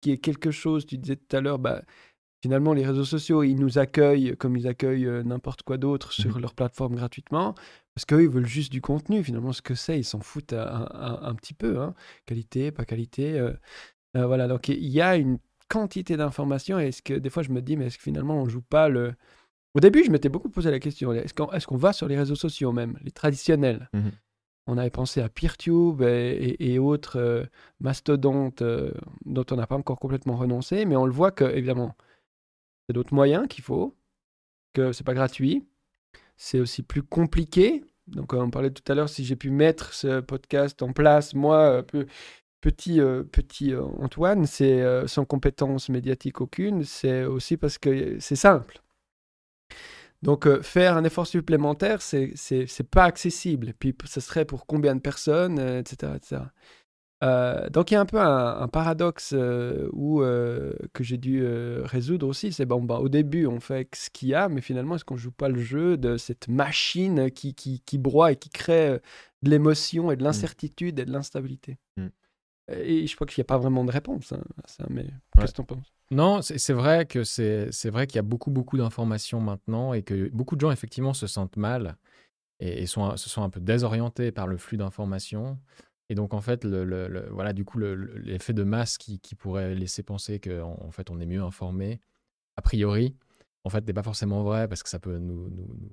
qui 0.00 0.12
est 0.12 0.18
quelque 0.18 0.52
chose, 0.52 0.86
tu 0.86 0.96
disais 0.96 1.16
tout 1.16 1.36
à 1.36 1.40
l'heure, 1.40 1.58
bah, 1.58 1.82
finalement, 2.40 2.72
les 2.72 2.86
réseaux 2.86 3.04
sociaux, 3.04 3.42
ils 3.42 3.56
nous 3.56 3.78
accueillent 3.78 4.36
comme 4.36 4.56
ils 4.56 4.68
accueillent 4.68 5.08
euh, 5.08 5.24
n'importe 5.24 5.62
quoi 5.64 5.76
d'autre 5.76 6.12
sur 6.12 6.38
mmh 6.38 6.40
leur 6.40 6.54
plateforme 6.54 6.94
gratuitement, 6.94 7.56
parce 7.96 8.04
qu'eux, 8.04 8.22
ils 8.22 8.28
veulent 8.28 8.46
juste 8.46 8.70
du 8.70 8.80
contenu. 8.80 9.24
Finalement, 9.24 9.52
ce 9.52 9.60
que 9.60 9.74
c'est, 9.74 9.98
ils 9.98 10.04
s'en 10.04 10.20
foutent 10.20 10.52
un, 10.52 11.34
petit 11.34 11.54
peu. 11.54 11.80
Hein. 11.80 11.94
Qualité, 12.26 12.70
pas 12.70 12.84
qualité. 12.84 13.44
voilà, 14.14 14.46
donc 14.46 14.68
il 14.68 14.86
y 14.86 15.00
a 15.00 15.16
une 15.16 15.38
quantité 15.68 16.16
d'informations. 16.16 16.78
Et 16.78 16.88
est-ce 16.88 17.02
que 17.02 17.14
des 17.14 17.28
fois, 17.28 17.42
je 17.42 17.50
me 17.50 17.60
dis, 17.60 17.76
mais 17.76 17.86
est-ce 17.86 17.98
que 17.98 18.04
finalement, 18.04 18.36
on 18.40 18.48
joue 18.48 18.62
pas 18.62 18.88
le 18.88 19.14
au 19.74 19.80
début, 19.80 20.04
je 20.04 20.10
m'étais 20.10 20.28
beaucoup 20.28 20.50
posé 20.50 20.70
la 20.70 20.80
question 20.80 21.12
est-ce 21.12 21.66
qu'on 21.66 21.76
va 21.76 21.92
sur 21.92 22.08
les 22.08 22.16
réseaux 22.16 22.34
sociaux 22.34 22.72
même, 22.72 22.98
les 23.02 23.10
traditionnels? 23.10 23.88
Mmh 23.92 24.08
On 24.66 24.78
avait 24.78 24.90
pensé 24.90 25.20
à 25.20 25.28
PeerTube 25.28 26.02
et, 26.02 26.56
et, 26.58 26.78
autres 26.78 27.18
euh, 27.18 27.44
mastodontes 27.80 28.62
euh, 28.62 28.92
dont 29.24 29.46
on 29.50 29.56
n'a 29.56 29.66
pas 29.66 29.76
encore 29.76 29.98
complètement 29.98 30.36
renoncé, 30.36 30.84
mais 30.84 30.96
on 30.96 31.06
le 31.06 31.12
voit 31.12 31.30
que, 31.30 31.44
évidemment, 31.44 31.96
c'est 32.86 32.92
d'autres 32.92 33.14
moyens 33.14 33.48
qu'il 33.48 33.64
faut, 33.64 33.96
que 34.74 34.92
c'est 34.92 35.04
pas 35.04 35.14
gratuit, 35.14 35.66
c'est 36.36 36.60
aussi 36.60 36.82
plus 36.82 37.02
compliqué. 37.02 37.84
Donc, 38.06 38.32
on 38.32 38.50
parlait 38.50 38.70
tout 38.70 38.90
à 38.90 38.94
l'heure, 38.94 39.08
si 39.08 39.24
j'ai 39.24 39.36
pu 39.36 39.50
mettre 39.50 39.94
ce 39.94 40.20
podcast 40.20 40.82
en 40.82 40.92
place, 40.92 41.34
moi, 41.34 41.84
petit, 42.60 43.00
euh, 43.00 43.22
petit 43.22 43.72
euh, 43.72 43.82
Antoine, 43.98 44.46
c'est 44.46 44.80
euh, 44.82 45.06
sans 45.06 45.24
compétence 45.24 45.88
médiatique 45.88 46.40
aucune, 46.40 46.84
c'est 46.84 47.24
aussi 47.24 47.56
parce 47.56 47.78
que 47.78 48.18
c'est 48.20 48.36
simple. 48.36 48.80
Donc, 50.22 50.46
euh, 50.46 50.62
faire 50.62 50.96
un 50.96 51.04
effort 51.04 51.26
supplémentaire, 51.26 52.02
c'est 52.02 52.32
c'est 52.36 52.90
pas 52.90 53.04
accessible. 53.04 53.72
Puis, 53.78 53.94
ce 54.04 54.20
serait 54.20 54.44
pour 54.44 54.66
combien 54.66 54.94
de 54.94 55.00
personnes, 55.00 55.58
euh, 55.58 55.80
etc., 55.80 56.12
etc. 56.16 56.42
Euh, 57.22 57.68
donc, 57.70 57.90
il 57.90 57.94
y 57.94 57.96
a 57.96 58.00
un 58.00 58.06
peu 58.06 58.18
un, 58.18 58.60
un 58.60 58.68
paradoxe 58.68 59.34
où, 59.92 60.20
que 60.20 61.04
j'ai 61.04 61.18
dû 61.18 61.44
résoudre 61.84 62.26
aussi. 62.26 62.52
C'est 62.52 62.66
bon, 62.66 62.82
bah, 62.82 62.98
au 62.98 63.08
début, 63.08 63.46
on 63.46 63.60
fait 63.60 63.88
ce 63.94 64.10
qu'il 64.10 64.28
y 64.28 64.34
a, 64.34 64.48
mais 64.48 64.60
finalement, 64.60 64.96
est-ce 64.96 65.04
qu'on 65.04 65.16
joue 65.16 65.32
pas 65.32 65.48
le 65.48 65.60
jeu 65.60 65.96
de 65.96 66.16
cette 66.16 66.48
machine 66.48 67.30
qui, 67.30 67.54
qui, 67.54 67.80
qui 67.80 67.98
broie 67.98 68.32
et 68.32 68.36
qui 68.36 68.50
crée 68.50 69.00
de 69.42 69.50
l'émotion 69.50 70.10
et 70.10 70.16
de 70.16 70.24
l'incertitude 70.24 70.98
et 70.98 71.04
de 71.04 71.12
l'instabilité? 71.12 71.78
Mm. 71.96 72.08
Et 72.72 73.06
je 73.06 73.14
crois 73.16 73.26
qu'il 73.26 73.40
n'y 73.40 73.46
a 73.46 73.52
pas 73.52 73.58
vraiment 73.58 73.84
de 73.84 73.90
réponse 73.90 74.32
hein, 74.32 74.42
à 74.62 74.68
ça, 74.68 74.84
mais 74.88 75.06
qu'est-ce 75.38 75.52
que 75.52 75.56
tu 75.56 75.60
en 75.62 75.64
penses? 75.64 75.92
Non, 76.10 76.42
c'est 76.42 76.72
vrai 76.72 77.06
que 77.06 77.22
c'est 77.22 77.70
c'est 77.70 77.90
vrai 77.90 78.06
qu'il 78.06 78.16
y 78.16 78.18
a 78.18 78.22
beaucoup 78.22 78.50
beaucoup 78.50 78.76
d'informations 78.76 79.40
maintenant 79.40 79.92
et 79.94 80.02
que 80.02 80.28
beaucoup 80.30 80.56
de 80.56 80.60
gens 80.60 80.72
effectivement 80.72 81.14
se 81.14 81.26
sentent 81.28 81.56
mal 81.56 81.96
et, 82.58 82.82
et 82.82 82.86
sont 82.86 83.16
se 83.16 83.28
sont 83.28 83.42
un 83.44 83.50
peu 83.50 83.60
désorientés 83.60 84.32
par 84.32 84.46
le 84.48 84.56
flux 84.56 84.76
d'informations 84.76 85.56
et 86.08 86.16
donc 86.16 86.34
en 86.34 86.40
fait 86.40 86.64
le, 86.64 86.84
le- 86.84 87.06
le- 87.06 87.28
voilà 87.30 87.52
du 87.52 87.64
coup 87.64 87.78
le- 87.78 87.94
le- 87.94 88.18
l'effet 88.18 88.52
de 88.52 88.64
masse 88.64 88.98
qui, 88.98 89.20
qui 89.20 89.36
pourrait 89.36 89.74
laisser 89.76 90.02
penser 90.02 90.40
qu'en 90.40 90.76
en 90.84 90.90
fait 90.90 91.10
on 91.10 91.20
est 91.20 91.26
mieux 91.26 91.42
informé 91.42 92.00
a 92.56 92.62
priori 92.62 93.14
en 93.62 93.70
fait 93.70 93.86
n'est 93.86 93.92
pas 93.92 94.02
forcément 94.02 94.42
vrai 94.42 94.66
parce 94.66 94.82
que 94.82 94.88
ça 94.88 94.98
peut 94.98 95.16
nous, 95.18 95.48
nous- 95.50 95.76
nous 95.80 95.92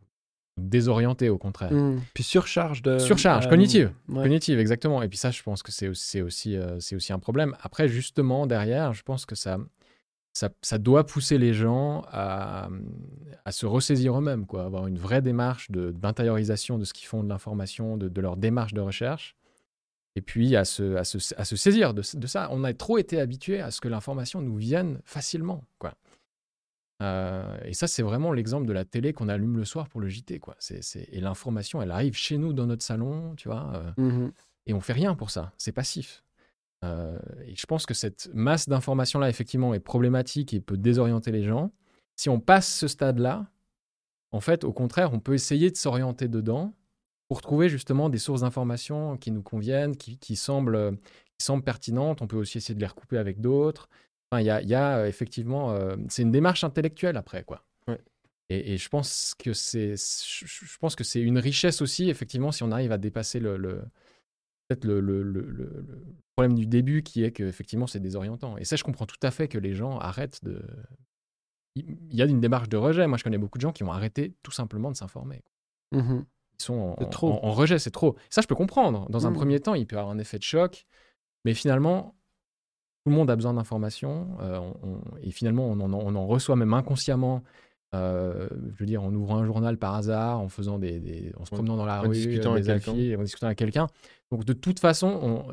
désorienter 0.60 1.30
au 1.30 1.38
contraire. 1.38 1.72
Mm. 1.72 2.02
Puis 2.16 2.24
surcharge 2.24 2.82
de... 2.82 2.98
Surcharge 2.98 3.46
euh, 3.46 3.50
cognitive. 3.50 3.92
ouais. 4.10 4.24
Cognitive, 4.24 4.58
exactement. 4.58 5.04
Et 5.04 5.08
puis 5.08 5.20
ça, 5.20 5.30
je 5.30 5.44
pense 5.44 5.62
que 5.62 5.72
c'est 5.72 5.88
aussi, 5.88 6.08
c'est 6.08 6.22
aussi, 6.24 6.56
euh, 6.58 6.80
c'est 6.80 6.96
aussi 6.96 7.14
un 7.14 7.20
problème. 7.20 7.56
Après, 7.62 7.88
justement, 7.88 8.48
derrière, 8.48 8.92
je 8.94 9.04
pense 9.04 9.28
que 9.28 9.36
ça, 9.36 9.60
ça, 10.38 10.50
ça 10.62 10.78
doit 10.78 11.06
pousser 11.06 11.38
les 11.40 11.54
gens 11.54 12.04
à, 12.12 12.70
à 13.46 13.52
se 13.52 13.66
ressaisir 13.66 14.18
eux-mêmes, 14.18 14.46
quoi, 14.46 14.66
avoir 14.66 14.86
une 14.88 15.00
vraie 15.00 15.22
démarche 15.22 15.72
d'intériorisation 15.72 16.78
de, 16.78 16.84
ce 16.86 16.94
qu'ils 16.94 17.08
font 17.08 17.24
de 17.24 17.30
l'information, 17.30 17.98
de, 17.98 18.08
de 18.08 18.22
leur 18.22 18.38
démarche 18.38 18.74
de 18.74 18.82
recherche, 18.82 19.36
et 20.16 20.22
puis 20.22 20.56
à 20.56 20.64
se, 20.66 20.96
à 20.96 21.04
se, 21.04 21.18
à 21.36 21.44
se 21.46 21.56
saisir 21.56 21.94
de, 21.94 22.02
de 22.14 22.28
ça. 22.28 22.50
On 22.52 22.64
a 22.64 22.74
trop 22.74 22.98
été 22.98 23.20
habitué 23.20 23.62
à 23.62 23.72
ce 23.72 23.82
que 23.82 23.88
l'information 23.88 24.42
nous 24.42 24.58
vienne 24.58 25.00
facilement, 25.06 25.64
quoi. 25.80 25.94
Euh, 27.04 27.58
et 27.64 27.74
ça, 27.74 27.88
c'est 27.88 28.02
vraiment 28.02 28.32
l'exemple 28.32 28.66
de 28.66 28.74
la 28.74 28.84
télé 28.86 29.14
qu'on 29.14 29.30
allume 29.30 29.58
le 29.58 29.66
soir 29.66 29.88
pour 29.88 30.02
le 30.02 30.08
JT, 30.10 30.40
quoi. 30.40 30.56
Et 31.12 31.20
l'information, 31.22 31.82
elle 31.82 31.92
arrive 31.92 32.16
chez 32.16 32.38
nous 32.38 32.54
dans 32.54 32.66
notre 32.66 32.84
salon, 32.84 33.36
tu 33.36 33.48
vois. 33.50 33.72
euh, 33.76 33.92
Mhm. 33.98 34.32
et 34.66 34.74
on 34.74 34.82
fait 34.82 34.94
rien 34.94 35.16
pour 35.16 35.30
ça. 35.30 35.52
C'est 35.58 35.72
passif. 35.72 36.24
Euh, 36.84 37.18
et 37.46 37.56
je 37.56 37.66
pense 37.66 37.86
que 37.86 37.94
cette 37.94 38.30
masse 38.34 38.70
d'informations-là, 38.70 39.30
effectivement, 39.30 39.74
est 39.74 39.80
problématique 39.80 40.54
et 40.54 40.60
peut 40.62 40.78
désorienter 40.78 41.32
les 41.32 41.44
gens. 41.44 41.72
Si 42.16 42.30
on 42.30 42.40
passe 42.40 42.72
ce 42.74 42.88
stade-là, 42.88 43.48
en 44.32 44.42
fait, 44.42 44.64
au 44.64 44.74
contraire, 44.74 45.14
on 45.14 45.20
peut 45.20 45.34
essayer 45.34 45.72
de 45.72 45.78
s'orienter 45.78 46.28
dedans 46.28 46.74
pour 47.30 47.42
trouver 47.42 47.70
justement 47.70 48.10
des 48.10 48.20
sources 48.20 48.42
d'informations 48.42 49.18
qui 49.18 49.32
nous 49.32 49.42
conviennent, 49.42 49.98
qui, 49.98 50.18
qui 50.18 50.36
semblent, 50.36 50.98
qui 51.38 51.46
semblent 51.46 51.64
pertinentes. 51.64 52.22
On 52.22 52.28
peut 52.28 52.38
aussi 52.38 52.58
essayer 52.58 52.76
de 52.76 52.80
les 52.80 52.88
recouper 52.88 53.18
avec 53.18 53.42
d'autres. 53.42 53.90
Enfin, 54.30 54.42
il 54.42 54.46
y 54.46 54.50
a, 54.50 54.62
il 54.62 54.68
y 54.70 54.76
a, 54.76 54.98
euh, 54.98 55.08
effectivement, 55.08 55.72
euh, 55.72 55.96
c'est 56.10 56.22
une 56.22 56.32
démarche 56.32 56.64
intellectuelle 56.64 57.18
après, 57.18 57.44
quoi. 57.44 57.64
Ouais. 57.88 58.00
Et, 58.50 58.74
et 58.74 58.78
je 58.78 58.90
pense 58.90 59.36
que 59.40 59.54
c'est, 59.54 59.96
je, 59.96 60.46
je 60.46 60.78
pense 60.78 60.96
que 60.96 61.04
c'est 61.04 61.22
une 61.22 61.38
richesse 61.40 61.82
aussi, 61.82 62.10
effectivement, 62.10 62.52
si 62.52 62.64
on 62.64 62.72
arrive 62.72 62.92
à 62.92 62.98
dépasser 62.98 63.40
le, 63.40 63.58
le- 63.58 63.84
peut-être 64.68 64.86
le, 64.86 65.00
le- 65.00 65.24
le- 65.24 65.42
le- 65.42 65.86
le 65.88 66.06
problème 66.36 66.56
du 66.56 66.66
début 66.68 67.04
qui 67.04 67.24
est 67.24 67.32
que 67.32 67.44
effectivement 67.44 67.88
c'est 67.88 68.00
désorientant. 68.00 68.58
Et 68.58 68.66
ça, 68.66 68.76
je 68.76 68.84
comprends 68.84 69.06
tout 69.06 69.20
à 69.24 69.32
fait 69.32 69.48
que 69.48 69.58
les 69.58 69.74
gens 69.74 69.98
arrêtent 70.00 70.44
de. 70.44 70.62
Il 71.76 72.16
y 72.16 72.22
a 72.22 72.26
une 72.26 72.40
démarche 72.42 72.70
de 72.70 72.78
rejet. 72.78 73.06
Moi, 73.08 73.18
je 73.18 73.24
connais 73.24 73.38
beaucoup 73.38 73.58
de 73.60 73.62
gens 73.62 73.72
qui 73.72 73.84
ont 73.84 73.92
arrêté 73.92 74.34
tout 74.42 74.52
simplement 74.52 74.90
de 74.92 74.96
s'informer. 74.98 75.44
Mhm. 75.92 76.26
Ils 76.60 76.64
sont 76.64 76.74
en, 76.74 76.96
C'est 77.00 77.10
trop. 77.12 77.32
en- 77.34 77.44
en 77.46 77.52
rejet, 77.52 77.78
c'est 77.78 77.92
trop. 77.92 78.16
Ça, 78.32 78.42
je 78.42 78.48
peux 78.48 78.56
comprendre. 78.56 79.08
Dans 79.12 79.28
un 79.28 79.30
Mm. 79.32 79.36
premier 79.36 79.60
temps, 79.60 79.76
il 79.76 79.86
peut 79.86 79.96
y 79.96 80.00
avoir 80.00 80.12
un 80.12 80.18
effet 80.18 80.40
de 80.40 80.44
choc, 80.44 80.88
mais 81.46 81.54
finalement, 81.54 82.16
tout 83.06 83.12
le 83.12 83.16
monde 83.16 83.30
a 83.30 83.36
besoin 83.36 83.54
d'informations. 83.54 84.38
euh, 84.42 84.60
et 85.22 85.30
finalement, 85.32 85.68
on 85.68 85.80
en, 85.80 85.94
on 85.94 86.16
en 86.16 86.26
reçoit 86.26 86.56
même 86.56 86.74
inconsciemment. 86.74 87.44
Euh, 87.96 88.50
je 88.74 88.80
veux 88.80 88.86
dire, 88.86 89.04
en 89.04 89.14
ouvrant 89.14 89.38
un 89.38 89.46
journal 89.46 89.78
par 89.78 89.96
hasard, 89.96 90.40
en 90.40 90.50
faisant 90.50 90.78
des, 90.80 91.00
des- 91.00 91.32
en 91.38 91.46
se 91.46 91.52
promenant 91.52 91.78
dans 91.78 91.86
la 91.86 92.00
en 92.00 92.04
rue, 92.10 92.10
discutant 92.14 92.50
euh, 92.50 92.54
avec 92.54 92.64
des 92.66 92.70
affiches, 92.72 93.18
en 93.18 93.24
discutant 93.24 93.48
avec 93.48 93.58
quelqu'un. 93.58 93.88
Donc, 94.32 94.44
de 94.46 94.54
toute 94.54 94.80
façon, 94.80 95.08
on- 95.22 95.50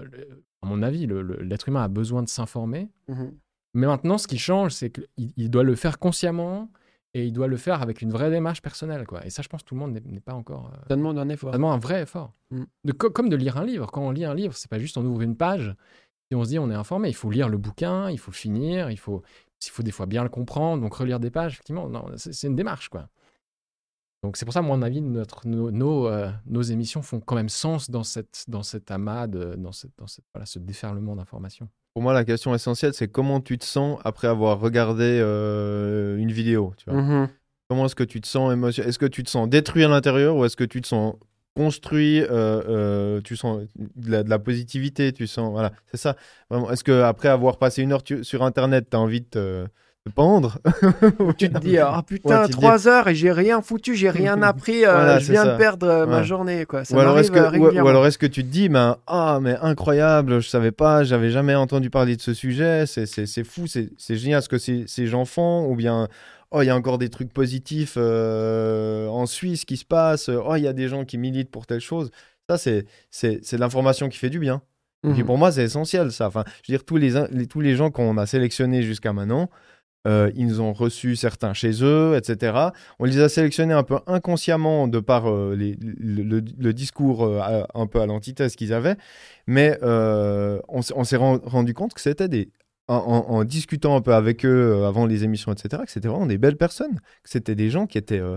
à 0.62 0.66
mon 0.66 0.82
avis, 0.82 1.06
l'être 1.06 1.68
humain 1.68 1.82
a 1.84 1.88
besoin 1.88 2.22
de 2.22 2.28
s'informer. 2.28 2.90
Mhm. 3.08 3.32
Mais 3.74 3.86
maintenant, 3.86 4.18
ce 4.18 4.26
qui 4.28 4.38
change, 4.38 4.72
c'est 4.72 4.90
qu'il 4.90 5.06
il 5.36 5.50
doit 5.50 5.62
le 5.64 5.74
faire 5.74 5.98
consciemment 5.98 6.70
et 7.12 7.26
il 7.26 7.32
doit 7.32 7.46
le 7.48 7.56
faire 7.56 7.82
avec 7.82 8.02
une 8.02 8.10
vraie 8.10 8.30
démarche 8.30 8.62
personnelle. 8.62 9.06
Quoi. 9.06 9.24
Et 9.26 9.30
ça, 9.30 9.42
je 9.42 9.48
pense 9.48 9.62
que 9.62 9.68
tout 9.68 9.74
le 9.74 9.80
monde 9.80 9.92
n'est- 10.04 10.20
pas 10.20 10.34
encore. 10.34 10.70
euh, 10.74 10.78
Ça 10.88 10.96
demande 10.96 11.18
un 11.18 11.28
effort. 11.28 11.50
ça 11.50 11.56
demande 11.58 11.74
un 11.74 11.78
vrai 11.78 12.02
effort. 12.02 12.32
Mm. 12.50 12.62
De, 12.84 12.92
co- 12.92 13.10
comme 13.10 13.28
de 13.28 13.36
lire 13.36 13.56
un 13.56 13.64
livre. 13.64 13.90
Quand 13.92 14.02
on 14.02 14.10
lit 14.10 14.24
un 14.24 14.34
livre, 14.34 14.54
c'est 14.56 14.68
pas 14.70 14.78
juste 14.78 14.96
on 14.98 15.04
ouvre 15.04 15.22
une 15.22 15.36
page 15.36 15.74
et 16.30 16.34
on 16.34 16.42
se 16.44 16.48
dit 16.50 16.58
on 16.58 16.70
est 16.70 16.74
informé. 16.74 17.08
Il 17.08 17.14
faut 17.14 17.30
lire 17.30 17.48
le 17.48 17.58
bouquin, 17.58 18.10
il 18.10 18.18
faut 18.18 18.32
finir, 18.32 18.90
il 18.90 18.96
faut, 18.98 19.22
il 19.66 19.70
faut 19.70 19.82
des 19.82 19.90
fois 19.90 20.06
bien 20.06 20.22
le 20.22 20.28
comprendre, 20.28 20.82
donc 20.82 20.94
relire 20.94 21.20
des 21.20 21.30
pages. 21.30 21.54
Effectivement, 21.54 21.88
non, 21.88 22.06
c'est 22.16 22.46
une 22.46 22.56
démarche, 22.56 22.88
quoi. 22.88 23.08
Donc 24.22 24.36
c'est 24.38 24.46
pour 24.46 24.54
ça, 24.54 24.60
à 24.60 24.62
mon 24.62 24.80
avis, 24.80 25.02
notre, 25.02 25.46
nos, 25.46 25.70
nos, 25.70 26.06
euh, 26.08 26.30
nos 26.46 26.62
émissions 26.62 27.02
font 27.02 27.20
quand 27.20 27.34
même 27.34 27.50
sens 27.50 27.90
dans, 27.90 28.04
cette, 28.04 28.44
dans 28.48 28.62
cet 28.62 28.90
amas, 28.90 29.26
de- 29.26 29.54
dans, 29.56 29.72
cette, 29.72 29.92
dans 29.98 30.06
cette, 30.06 30.24
voilà, 30.32 30.46
ce 30.46 30.58
déferlement 30.58 31.14
d'informations. 31.14 31.68
Pour 31.92 32.02
moi, 32.02 32.14
la 32.14 32.24
question 32.24 32.54
essentielle, 32.54 32.94
c'est 32.94 33.08
comment 33.08 33.40
tu 33.40 33.58
te 33.58 33.64
sens 33.64 34.00
après 34.02 34.26
avoir 34.26 34.58
regardé 34.60 35.04
euh, 35.22 36.16
une 36.16 36.32
vidéo. 36.32 36.72
Tu 36.78 36.90
vois? 36.90 37.00
Mhm. 37.02 37.28
Comment 37.68 37.84
est-ce 37.86 37.94
que 37.94 38.02
tu 38.04 38.20
te 38.20 38.26
sens 38.26 38.52
émotion 38.52 38.82
Est-ce 38.84 38.98
que 38.98 39.06
tu 39.06 39.22
te 39.22 39.30
sens 39.30 39.48
détruit 39.48 39.84
à 39.84 39.88
l'intérieur 39.88 40.36
ou 40.36 40.44
est-ce 40.44 40.56
que 40.56 40.64
tu 40.64 40.80
te 40.80 40.86
sens 40.86 41.14
construit 41.54 42.20
euh, 42.20 42.26
euh, 42.30 43.20
Tu 43.22 43.36
sens 43.36 43.60
de 43.96 44.10
la, 44.10 44.22
de 44.22 44.30
la 44.30 44.38
positivité 44.38 45.12
Tu 45.12 45.26
sens 45.26 45.50
voilà, 45.52 45.72
c'est 45.90 45.96
ça. 46.00 46.16
Est-ce 46.70 46.84
que 46.84 47.02
après 47.02 47.28
avoir 47.28 47.56
passé 47.58 47.82
une 47.82 47.92
heure 47.92 48.02
tu- 48.02 48.24
sur 48.24 48.42
Internet, 48.42 48.86
tu 48.90 48.96
as 48.96 49.00
envie 49.00 49.20
de 49.20 49.26
te, 49.26 49.64
te 50.04 50.10
pendre? 50.10 50.58
Tu 51.38 51.48
te 51.50 51.58
dis, 51.58 51.78
ah 51.78 52.02
putain, 52.06 52.42
Ouais, 52.42 52.46
dis- 52.46 52.52
trois 52.52 52.86
heures 52.88 53.08
et 53.08 53.14
j'ai 53.14 53.32
rien 53.32 53.62
foutu, 53.62 53.94
j'ai 53.96 54.10
rien 54.10 54.40
appris, 54.42 54.84
euh, 54.84 54.92
Voilà, 54.92 55.18
je 55.18 55.30
viens 55.32 55.44
de 55.46 55.56
perdre 55.56 56.06
ma 56.06 56.22
journée. 56.22 56.64
Quoi. 56.66 56.84
Ça 56.84 56.94
ou 56.96 57.00
alors 57.00 57.18
est-ce 57.18 57.30
m'arrive, 57.32 57.60
que 57.70 57.80
ou- 57.80 57.88
alors 57.88 58.06
est-ce 58.06 58.18
que 58.18 58.26
tu 58.26 58.42
te 58.44 58.48
dis 58.48 58.68
ben 58.68 58.96
ah 59.06 59.38
mais 59.40 59.56
incroyable 59.62 60.40
je 60.40 60.48
savais 60.48 60.70
pas 60.72 61.02
j'avais 61.04 61.30
jamais 61.30 61.54
entendu 61.54 61.88
parler 61.90 62.16
de 62.16 62.20
ce 62.22 62.34
sujet 62.34 62.84
c'est 62.86 63.06
c'est 63.06 63.26
c'est 63.26 63.44
fou 63.44 63.66
c'est 63.66 63.90
c'est 63.96 64.16
génial 64.16 64.42
ce 64.42 64.48
que 64.48 64.58
ces, 64.58 64.84
ces 64.86 65.06
gens 65.06 65.24
font 65.24 65.66
ou 65.70 65.74
bien 65.76 66.08
oh 66.54 66.62
il 66.62 66.66
y 66.66 66.70
a 66.70 66.76
encore 66.76 66.96
des 66.98 67.10
trucs 67.10 67.32
positifs 67.32 67.94
euh, 67.98 69.06
en 69.08 69.26
Suisse 69.26 69.64
qui 69.64 69.76
se 69.76 69.84
passent. 69.84 70.28
Oh 70.30 70.54
il 70.56 70.62
y 70.62 70.68
a 70.68 70.72
des 70.72 70.88
gens 70.88 71.04
qui 71.04 71.18
militent 71.18 71.50
pour 71.50 71.66
telle 71.66 71.80
chose. 71.80 72.10
Ça 72.48 72.56
c'est 72.58 72.86
c'est 73.10 73.40
c'est 73.42 73.56
de 73.56 73.60
l'information 73.60 74.08
qui 74.08 74.18
fait 74.18 74.30
du 74.30 74.38
bien. 74.38 74.62
Et 75.06 75.10
puis 75.10 75.20
Mhm. 75.20 75.26
pour 75.26 75.36
moi 75.38 75.52
c'est 75.52 75.64
essentiel 75.64 76.12
ça. 76.12 76.28
Enfin 76.28 76.44
je 76.62 76.72
veux 76.72 76.78
dire 76.78 76.84
tous 76.84 76.96
les, 76.96 77.46
tous 77.46 77.60
les 77.60 77.74
gens 77.76 77.90
qu'on 77.90 78.16
a 78.16 78.26
sélectionnés 78.26 78.82
jusqu'à 78.82 79.12
maintenant 79.12 79.50
euh, 80.06 80.30
ils 80.36 80.60
ont 80.60 80.74
reçus 80.74 81.16
certains 81.16 81.54
chez 81.54 81.82
eux, 81.82 82.14
etc. 82.16 82.72
On 82.98 83.04
les 83.06 83.20
a 83.20 83.30
sélectionnés 83.30 83.72
un 83.72 83.82
peu 83.84 83.96
inconsciemment 84.06 84.86
de 84.86 85.00
par 85.00 85.30
euh, 85.30 85.54
les- 85.56 85.76
le, 85.80 86.22
le- 86.22 86.44
le 86.58 86.72
discours 86.74 87.24
euh, 87.24 87.38
à- 87.40 87.66
un 87.74 87.86
peu 87.86 88.00
à 88.02 88.06
l'antithèse 88.06 88.54
qu'ils 88.54 88.74
avaient, 88.74 88.96
mais 89.46 89.78
on, 89.82 90.82
s'est- 90.82 90.92
on 90.96 91.04
s'est 91.04 91.16
ren- 91.16 91.40
rendu 91.44 91.72
compte 91.72 91.94
que 91.94 92.02
c'était 92.02 92.28
des 92.28 92.50
en, 92.88 93.44
discutant 93.44 93.96
un 93.96 94.00
peu 94.00 94.14
avec 94.14 94.44
eux 94.44 94.48
euh, 94.82 94.86
avant 94.88 95.06
les 95.06 95.24
émissions, 95.24 95.52
etc., 95.52 95.84
que 95.84 95.90
c'était 95.90 96.08
vraiment 96.08 96.26
des 96.26 96.38
belles 96.38 96.56
personnes, 96.56 96.96
que 97.22 97.30
c'était 97.30 97.54
des 97.54 97.70
gens 97.70 97.86
qui 97.86 97.98
étaient 97.98 98.20
euh, 98.20 98.36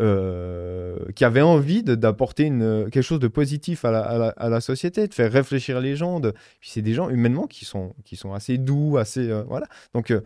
euh, 0.00 0.96
qui 1.16 1.24
avaient 1.24 1.42
envie 1.42 1.82
d'apporter 1.82 2.44
une 2.44 2.88
quelque 2.90 3.02
chose 3.02 3.18
de 3.18 3.26
positif 3.28 3.84
à 3.84 3.90
la, 3.90 4.00
à 4.36 4.48
la- 4.48 4.60
société, 4.60 5.08
de 5.08 5.14
faire 5.14 5.32
réfléchir 5.32 5.80
les 5.80 5.96
gens. 5.96 6.20
Puis 6.20 6.70
c'est 6.70 6.82
des 6.82 6.94
gens 6.94 7.08
humainement 7.10 7.46
qui 7.48 7.64
sont 7.64 7.94
qui 8.04 8.14
sont 8.16 8.32
assez 8.32 8.58
doux, 8.58 8.96
assez 8.98 9.32
voilà. 9.48 9.66
Donc 9.94 10.12
euh, 10.12 10.20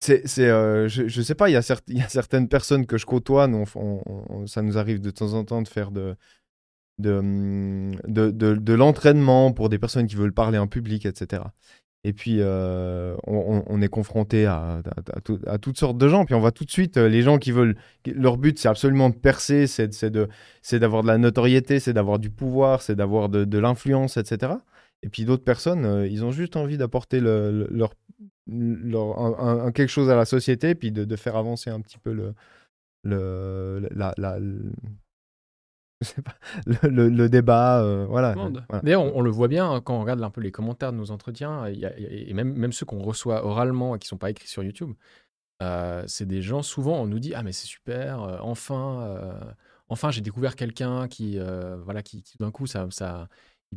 c'est, 0.00 0.26
je, 0.28 1.08
je 1.08 1.22
sais 1.22 1.34
pas, 1.34 1.48
il 1.48 1.52
y, 1.54 1.56
a 1.56 1.62
y 1.88 2.00
a 2.02 2.08
certaines 2.08 2.48
personnes 2.48 2.86
que 2.86 2.98
je 2.98 3.06
côtoie, 3.06 3.48
ça 4.46 4.62
nous 4.62 4.78
arrive 4.78 5.00
de 5.00 5.10
temps 5.10 5.32
en 5.34 5.44
temps 5.44 5.62
de 5.62 5.68
faire 5.68 5.90
hum, 7.18 7.94
de, 8.06 8.30
de- 8.30 8.54
de 8.54 8.72
l'entraînement 8.74 9.52
pour 9.52 9.68
des 9.68 9.78
personnes 9.78 10.06
qui 10.06 10.16
veulent 10.16 10.32
parler 10.32 10.58
en 10.58 10.66
public, 10.68 11.06
etc. 11.06 11.42
Et 12.08 12.12
puis, 12.12 12.36
euh, 12.38 13.16
on, 13.26 13.82
est 13.82 13.88
confronté 13.88 14.46
à, 14.46 14.76
à- 14.76 15.16
à 15.16 15.20
tout- 15.20 15.40
à 15.44 15.58
toutes 15.58 15.76
sortes 15.76 15.98
de 15.98 16.06
gens. 16.06 16.24
Puis, 16.24 16.36
on 16.36 16.40
voit 16.40 16.52
tout 16.52 16.64
de 16.64 16.70
suite 16.70 16.98
euh, 16.98 17.08
les 17.08 17.22
gens 17.22 17.38
qui 17.38 17.50
veulent. 17.50 17.76
Leur 18.06 18.36
but, 18.36 18.60
c'est 18.60 18.68
absolument 18.68 19.10
de 19.10 19.16
percer, 19.16 19.66
c'est, 19.66 19.88
d'avoir 20.78 21.02
de 21.02 21.08
la 21.08 21.18
notoriété, 21.18 21.80
c'est 21.80 21.92
d'avoir 21.92 22.20
du 22.20 22.30
pouvoir, 22.30 22.80
c'est 22.80 22.94
d'avoir 22.94 23.28
de, 23.28 23.58
l'influence, 23.58 24.18
etc. 24.18 24.52
Et 25.02 25.08
puis, 25.08 25.24
d'autres 25.24 25.42
personnes, 25.42 25.84
euh, 25.84 26.06
ils 26.06 26.24
ont 26.24 26.30
juste 26.30 26.54
envie 26.54 26.78
d'apporter 26.78 27.18
le- 27.18 27.50
le- 27.50 27.68
leur 27.76 27.92
leur- 28.46 29.72
quelque 29.72 29.88
chose 29.90 30.08
à 30.08 30.14
la 30.14 30.24
société, 30.26 30.76
puis 30.76 30.92
de, 30.92 31.04
faire 31.16 31.34
avancer 31.34 31.70
un 31.70 31.80
petit 31.80 31.98
peu 31.98 32.12
le, 32.12 32.34
le, 33.02 33.88
la- 33.90 34.14
le- 36.66 37.08
le, 37.08 37.28
débat. 37.28 38.06
voilà. 38.06 38.34
D'ailleurs, 38.82 39.02
on, 39.02 39.20
le 39.22 39.30
voit 39.30 39.48
bien 39.48 39.70
hein, 39.70 39.80
quand 39.80 39.96
on 39.96 40.00
regarde 40.00 40.22
un 40.22 40.30
peu 40.30 40.40
les 40.40 40.52
commentaires 40.52 40.92
de 40.92 40.98
nos 40.98 41.10
entretiens, 41.10 41.66
et 41.66 42.32
même, 42.34 42.52
même 42.52 42.72
ceux 42.72 42.86
qu'on 42.86 43.02
reçoit 43.02 43.44
oralement 43.46 43.96
et 43.96 43.98
qui 43.98 44.06
ne 44.06 44.08
sont 44.08 44.18
pas 44.18 44.30
écrits 44.30 44.48
sur 44.48 44.62
YouTube. 44.62 44.92
c'est 46.06 46.26
des 46.26 46.42
gens, 46.42 46.62
souvent, 46.62 47.00
on 47.00 47.06
nous 47.06 47.18
dit 47.18 47.34
Ah, 47.34 47.42
mais 47.42 47.52
c'est 47.52 47.66
super, 47.66 48.38
enfin, 48.42 49.34
enfin 49.88 50.10
j'ai 50.10 50.20
découvert 50.20 50.54
quelqu'un 50.54 51.08
qui, 51.08 51.38
voilà, 51.84 52.02
qui, 52.02 52.22
d'un 52.38 52.50
coup, 52.50 52.66
ça, 52.66 52.86
ça, 52.90 53.28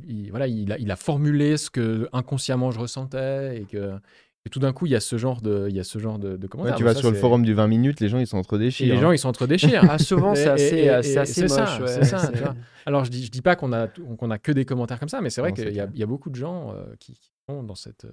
il, 0.04 0.30
voilà, 0.30 0.48
il 0.48 0.72
a, 0.72 0.78
il 0.78 0.92
a, 0.92 0.96
formulé 0.96 1.58
ce 1.58 1.70
que 1.70 2.08
inconsciemment 2.14 2.72
je 2.72 2.80
ressentais 2.80 3.62
et 3.62 3.66
que 3.66 4.00
et 4.46 4.50
tout 4.50 4.60
d'un 4.60 4.72
coup, 4.72 4.86
il 4.86 4.92
y 4.92 4.96
a 4.96 5.00
ce 5.02 5.18
genre 5.18 5.42
de, 5.42 5.68
il 5.70 5.76
y 5.76 5.80
a 5.80 5.84
ce 5.84 6.00
genre 6.00 6.18
de, 6.18 6.36
commentaires. 6.48 6.76
tu 6.76 6.84
vas 6.84 6.96
sur 6.96 7.12
le 7.12 7.18
forum 7.18 7.44
du 7.44 7.54
20 7.54 7.68
minutes, 7.68 8.00
les 8.00 8.08
gens 8.08 8.20
ils 8.20 8.28
sont 8.28 8.38
entre 8.38 8.58
déchirés. 8.58 8.96
Les 8.96 9.02
gens 9.02 9.12
ils 9.12 9.20
sont 9.20 9.28
entre 9.28 9.48
déchirés. 9.48 9.86
ah, 9.90 9.98
souvent 9.98 10.34
c'est 10.34 10.48
assez, 10.48 10.88
assez 10.90 11.42
moche. 11.42 11.52
Ça, 11.52 11.82
ouais, 11.82 12.06
ça, 12.06 12.32
Alors 12.86 13.04
je 13.04 13.12
dis, 13.12 13.26
je 13.26 13.32
dis 13.32 13.42
pas 13.42 13.56
qu'on 13.56 13.74
a, 13.74 13.88
qu'on 13.88 14.32
a 14.32 14.40
que 14.40 14.52
des 14.52 14.66
commentaires 14.66 15.00
comme 15.00 15.10
ça, 15.10 15.22
mais 15.22 15.30
c'est 15.30 15.42
vrai 15.42 15.54
qu'il 15.54 15.70
y, 15.70 15.76
y, 15.76 16.04
a 16.04 16.06
beaucoup 16.06 16.30
de 16.30 16.36
gens 16.36 16.74
euh, 16.74 16.96
qui, 17.00 17.20
sont 17.48 17.64
dans 17.64 17.76
cette 17.76 18.06
euh, 18.06 18.12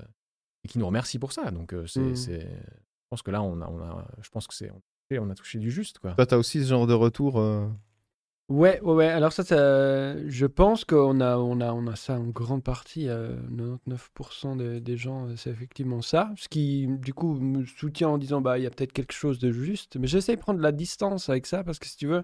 et 0.65 0.69
qui 0.69 0.79
nous 0.79 0.87
remercient 0.87 1.19
pour 1.19 1.33
ça. 1.33 1.51
Donc 1.53 1.73
euh, 1.73 1.85
mmh. 1.85 2.17
c'est, 2.17 2.41
je 2.41 3.09
pense 3.09 3.23
que 3.23 3.31
là 3.31 3.41
on 3.43 3.61
a, 3.61 3.69
on 3.69 3.81
a 3.81 4.07
je 4.21 4.29
pense 4.31 4.49
que 4.49 4.55
c'est, 4.55 4.71
on 5.17 5.31
a 5.31 5.35
touché 5.35 5.59
du 5.61 5.71
juste 5.71 6.01
quoi. 6.01 6.13
Toi, 6.13 6.27
as 6.29 6.39
aussi 6.39 6.63
ce 6.63 6.69
genre 6.69 6.89
de 6.89 6.95
retour. 6.95 7.41
Ouais, 8.49 8.81
ouais, 8.83 8.95
ouais. 8.95 9.07
Alors 9.09 9.33
ça, 9.33 9.43
je 9.43 10.47
pense 10.47 10.85
qu'on 10.85 11.21
a, 11.21 11.37
on 11.37 11.61
a, 11.61 11.73
on 11.73 11.89
a 11.89 11.97
ça 11.97 12.15
en 12.21 12.27
grande 12.29 12.63
partie. 12.63 13.07
99% 13.07 14.55
des, 14.57 14.81
des 14.81 14.97
gens, 14.97 15.27
c'est 15.37 15.51
effectivement 15.51 16.01
ça. 16.01 16.33
Ce 16.37 16.49
qui, 16.49 16.87
du 16.87 17.13
coup, 17.13 17.35
me 17.35 17.65
soutient 17.65 18.09
en 18.11 18.19
disant, 18.19 18.41
bah, 18.41 18.57
il 18.59 18.63
y 18.63 18.67
a 18.67 18.71
peut-être 18.71 18.93
quelque 18.93 19.13
chose 19.13 19.41
de 19.41 19.51
juste. 19.51 19.97
Mais 19.97 20.07
j'essaie 20.07 20.37
de 20.37 20.41
prendre 20.41 20.61
la 20.61 20.71
distance 20.71 21.29
avec 21.29 21.45
ça 21.47 21.65
parce 21.65 21.81
que 21.81 21.87
si 21.89 21.97
tu 21.97 22.07
veux, 22.07 22.23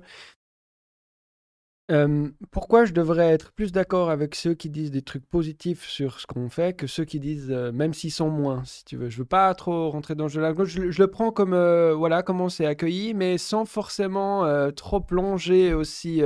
pourquoi 2.50 2.84
je 2.84 2.92
devrais 2.92 3.30
être 3.30 3.52
plus 3.52 3.72
d'accord 3.72 4.10
avec 4.10 4.34
ceux 4.34 4.54
qui 4.54 4.70
disent 4.70 4.90
des 4.90 5.02
trucs 5.02 5.26
positifs 5.26 5.86
sur 5.88 6.20
ce 6.20 6.26
qu'on 6.26 6.48
fait 6.48 6.74
que 6.74 6.86
ceux 6.86 7.04
qui 7.04 7.20
disent, 7.20 7.50
même 7.50 7.94
s'ils 7.94 8.12
sont 8.12 8.30
moins, 8.30 8.64
si 8.64 8.84
tu 8.84 8.96
veux. 8.96 9.08
Je 9.08 9.18
veux 9.18 9.24
pas 9.24 9.52
trop 9.54 9.90
rentrer 9.90 10.14
dans 10.14 10.24
le 10.24 10.30
jeu 10.30 10.42
Je, 10.64 10.90
je 10.90 11.02
le 11.02 11.06
prends 11.08 11.32
comme, 11.32 11.54
voilà, 11.94 12.22
comment 12.22 12.48
c'est 12.48 12.66
accueilli, 12.66 13.14
mais 13.14 13.38
sans 13.38 13.64
forcément 13.64 14.70
trop 14.72 15.00
plonger 15.00 15.74
aussi 15.74 16.22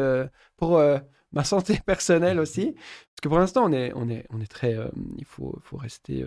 pour 0.56 0.80
ma 1.32 1.44
santé 1.44 1.80
personnelle 1.84 2.38
aussi. 2.38 2.72
Parce 2.74 3.20
que 3.22 3.28
pour 3.28 3.38
l'instant, 3.38 3.64
on 3.64 3.72
est, 3.72 3.92
on, 3.94 4.08
est, 4.08 4.26
on 4.30 4.40
est 4.40 4.50
très. 4.50 4.76
il 5.18 5.24
faut, 5.24 5.58
faut 5.62 5.76
rester 5.76 6.22
à 6.22 6.26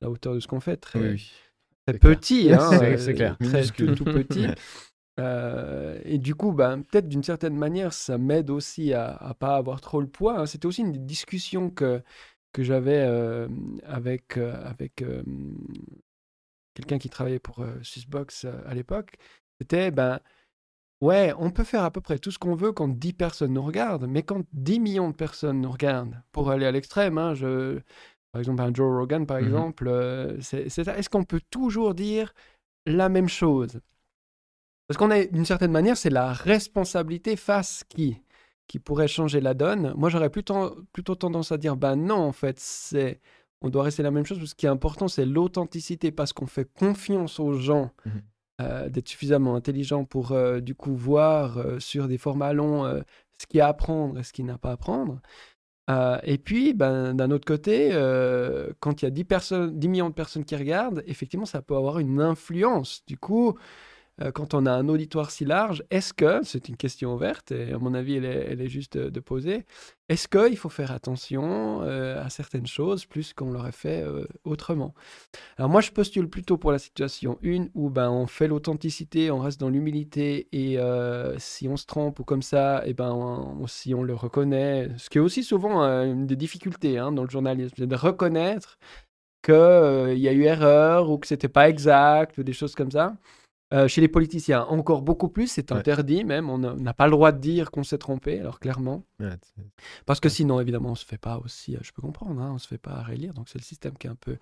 la 0.00 0.10
hauteur 0.10 0.34
de 0.34 0.40
ce 0.40 0.46
qu'on 0.46 0.60
fait. 0.60 0.76
Très, 0.76 1.16
très 1.86 1.98
petit, 1.98 2.52
hein, 2.52 2.70
c'est 2.98 3.14
clair. 3.14 3.36
Très 3.38 3.66
tout 3.66 4.04
petit. 4.04 4.46
Euh, 5.20 6.00
et 6.04 6.18
du 6.18 6.34
coup, 6.34 6.52
ben, 6.52 6.82
peut-être 6.82 7.08
d'une 7.08 7.22
certaine 7.22 7.56
manière, 7.56 7.92
ça 7.92 8.18
m'aide 8.18 8.50
aussi 8.50 8.94
à 8.94 9.18
ne 9.28 9.32
pas 9.34 9.56
avoir 9.56 9.80
trop 9.80 10.00
le 10.00 10.06
poids. 10.06 10.40
Hein. 10.40 10.46
C'était 10.46 10.66
aussi 10.66 10.80
une 10.82 11.04
discussion 11.06 11.70
que, 11.70 12.02
que 12.52 12.62
j'avais 12.62 13.00
euh, 13.06 13.48
avec, 13.84 14.38
euh, 14.38 14.54
avec 14.64 15.04
quelqu'un 16.74 16.98
qui 16.98 17.10
travaillait 17.10 17.38
pour 17.38 17.64
Swissbox 17.82 18.46
à 18.66 18.74
l'époque. 18.74 19.16
C'était, 19.60 19.90
ben, 19.90 20.20
ouais, 21.02 21.34
on 21.38 21.50
peut 21.50 21.64
faire 21.64 21.84
à 21.84 21.90
peu 21.90 22.00
près 22.00 22.18
tout 22.18 22.30
ce 22.30 22.38
qu'on 22.38 22.54
veut 22.54 22.72
quand 22.72 22.88
10 22.88 23.12
personnes 23.12 23.52
nous 23.52 23.62
regardent, 23.62 24.06
mais 24.06 24.22
quand 24.22 24.44
10 24.54 24.80
millions 24.80 25.10
de 25.10 25.14
personnes 25.14 25.60
nous 25.60 25.70
regardent, 25.70 26.22
pour 26.32 26.50
aller 26.50 26.64
à 26.64 26.72
l'extrême, 26.72 27.18
hein, 27.18 27.34
je, 27.34 27.78
par 28.32 28.40
exemple, 28.40 28.62
un 28.62 28.72
Joe 28.72 28.96
Rogan, 28.96 29.26
par 29.26 29.38
mmh 29.38 29.44
exemple, 29.44 30.36
c'est, 30.40 30.66
est-ce 30.66 31.10
qu'on 31.10 31.24
peut 31.24 31.42
toujours 31.50 31.94
dire 31.94 32.32
la 32.86 33.10
même 33.10 33.28
chose? 33.28 33.80
Parce 34.90 34.98
qu'on 34.98 35.12
est, 35.12 35.32
d'une 35.32 35.44
certaine 35.44 35.70
manière, 35.70 35.96
c'est 35.96 36.10
la 36.10 36.32
responsabilité 36.32 37.36
face 37.36 37.84
qui 37.88 38.20
qui 38.66 38.80
pourrait 38.80 39.06
changer 39.06 39.40
la 39.40 39.54
donne. 39.54 39.94
Moi, 39.96 40.08
j'aurais 40.08 40.30
plutôt, 40.30 40.84
plutôt 40.92 41.14
tendance 41.14 41.52
à 41.52 41.58
dire, 41.58 41.76
ben 41.76 41.94
non, 41.94 42.16
en 42.16 42.32
fait, 42.32 42.58
c'est 42.58 43.20
on 43.62 43.68
doit 43.68 43.84
rester 43.84 44.02
la 44.02 44.10
même 44.10 44.26
chose. 44.26 44.44
ce 44.44 44.52
qui 44.56 44.66
est 44.66 44.68
important, 44.68 45.06
c'est 45.06 45.26
l'authenticité, 45.26 46.10
parce 46.10 46.32
qu'on 46.32 46.48
fait 46.48 46.64
confiance 46.64 47.38
aux 47.38 47.52
gens 47.52 47.92
mmh 48.04 48.10
euh, 48.60 48.88
d'être 48.88 49.08
suffisamment 49.08 49.54
intelligents 49.54 50.04
pour, 50.04 50.32
euh, 50.32 50.58
du 50.58 50.74
coup, 50.74 50.96
voir 50.96 51.58
euh, 51.58 51.78
sur 51.78 52.08
des 52.08 52.18
formats 52.18 52.52
longs 52.52 52.84
ce 53.38 53.46
qu'il 53.46 53.58
y 53.58 53.60
a 53.60 53.66
à 53.66 53.68
apprendre 53.68 54.18
et 54.18 54.24
ce 54.24 54.32
qu'il 54.32 54.44
n'a 54.44 54.58
pas 54.58 54.70
à 54.70 54.72
apprendre. 54.72 55.20
et 56.24 56.36
puis, 56.36 56.74
ben, 56.74 57.14
d'un 57.14 57.30
autre 57.30 57.46
côté, 57.46 57.90
quand 58.80 59.02
il 59.02 59.04
y 59.04 59.08
a 59.08 59.10
10, 59.10 59.24
personnes, 59.24 59.78
10 59.78 59.88
millions 59.88 60.08
de 60.08 60.14
personnes 60.14 60.44
qui 60.44 60.56
regardent, 60.56 61.04
effectivement, 61.06 61.46
ça 61.46 61.62
peut 61.62 61.76
avoir 61.76 62.00
une 62.00 62.20
influence. 62.20 63.04
Du 63.06 63.16
coup, 63.16 63.56
euh, 64.22 64.32
quand 64.32 64.54
on 64.54 64.66
a 64.66 64.72
un 64.72 64.88
auditoire 64.88 65.30
si 65.30 65.44
large, 65.44 65.82
est-ce 65.90 66.12
que, 66.12 66.40
c'est 66.44 66.68
une 66.68 66.76
question 66.76 67.14
ouverte, 67.14 67.52
et 67.52 67.72
à 67.72 67.78
mon 67.78 67.94
avis, 67.94 68.16
elle 68.16 68.60
est, 68.60 68.68
juste 68.68 68.98
de, 68.98 69.20
poser, 69.20 69.64
est-ce 70.08 70.28
qu'il 70.28 70.56
faut 70.56 70.68
faire 70.68 70.92
attention 70.92 71.82
euh, 71.82 72.22
à 72.22 72.30
certaines 72.30 72.66
choses 72.66 73.06
plus 73.06 73.32
qu'on 73.32 73.50
l'aurait 73.50 73.72
fait 73.72 74.02
euh, 74.02 74.26
autrement? 74.44 74.94
Alors 75.56 75.70
moi, 75.70 75.80
je 75.80 75.90
postule 75.90 76.28
plutôt 76.28 76.58
pour 76.58 76.72
la 76.72 76.78
situation 76.78 77.38
1 77.44 77.68
où 77.74 77.90
ben, 77.90 78.10
on 78.10 78.26
fait 78.26 78.48
l'authenticité, 78.48 79.30
on 79.30 79.38
reste 79.38 79.60
dans 79.60 79.70
l'humilité, 79.70 80.48
et 80.52 80.78
si 81.38 81.68
on 81.68 81.76
se 81.76 81.86
trompe 81.86 82.18
ou 82.20 82.24
comme 82.24 82.42
ça, 82.42 82.82
et 82.86 82.94
ben, 82.94 83.58
si 83.66 83.94
on 83.94 84.02
le 84.02 84.14
reconnaît, 84.14 84.88
ce 84.98 85.08
qui 85.10 85.18
est 85.18 85.20
aussi 85.20 85.42
souvent 85.42 85.80
une 85.80 86.26
des 86.26 86.36
difficultés 86.36 86.98
hein, 86.98 87.12
dans 87.12 87.24
le 87.24 87.30
journalisme, 87.30 87.74
c'est 87.78 87.86
de 87.86 87.96
reconnaître 87.96 88.78
qu'il 89.42 90.18
y 90.18 90.28
a 90.28 90.32
eu 90.32 90.42
erreur 90.44 91.10
ou 91.10 91.18
que 91.18 91.26
c'était 91.26 91.48
pas 91.48 91.68
exact 91.68 92.36
ou 92.38 92.42
des 92.42 92.52
choses 92.52 92.74
comme 92.74 92.90
ça. 92.90 93.16
Euh, 93.72 93.86
chez 93.86 94.00
les 94.00 94.08
politiciens, 94.08 94.62
encore 94.64 95.02
beaucoup 95.02 95.28
plus, 95.28 95.46
c'est 95.46 95.70
interdit 95.70 96.24
même. 96.24 96.50
On 96.50 96.58
n'a 96.58 96.94
pas 96.94 97.06
le 97.06 97.12
droit 97.12 97.30
de 97.30 97.38
dire 97.38 97.70
qu'on 97.70 97.84
s'est 97.84 97.98
trompé, 97.98 98.40
alors 98.40 98.58
clairement. 98.58 99.04
Parce 100.06 100.18
que 100.18 100.28
sinon, 100.28 100.60
évidemment, 100.60 100.90
on 100.90 100.94
se 100.96 101.06
fait 101.06 101.18
pas 101.18 101.38
aussi, 101.38 101.76
euh, 101.76 101.80
je 101.82 101.92
peux 101.92 102.02
comprendre, 102.02 102.40
hein, 102.40 102.52
on 102.54 102.58
se 102.58 102.66
fait 102.66 102.78
pas 102.78 103.02
relire. 103.02 103.32
Donc 103.32 103.48
c'est 103.48 103.58
le 103.58 103.64
système 103.64 103.96
qui 103.96 104.08
est 104.08 104.10
un 104.10 104.16
peu 104.16 104.38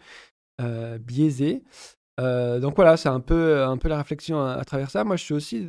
euh, 0.62 0.98
biaisé. 0.98 1.62
donc 2.18 2.74
voilà, 2.76 2.96
c'est 2.96 3.10
un 3.10 3.20
peu, 3.20 3.62
un 3.62 3.76
peu 3.76 3.88
la 3.88 3.98
réflexion 3.98 4.40
à, 4.42 4.64
travers 4.64 4.90
ça. 4.90 5.04
Moi, 5.04 5.16
je 5.16 5.24
suis 5.24 5.34
aussi, 5.34 5.68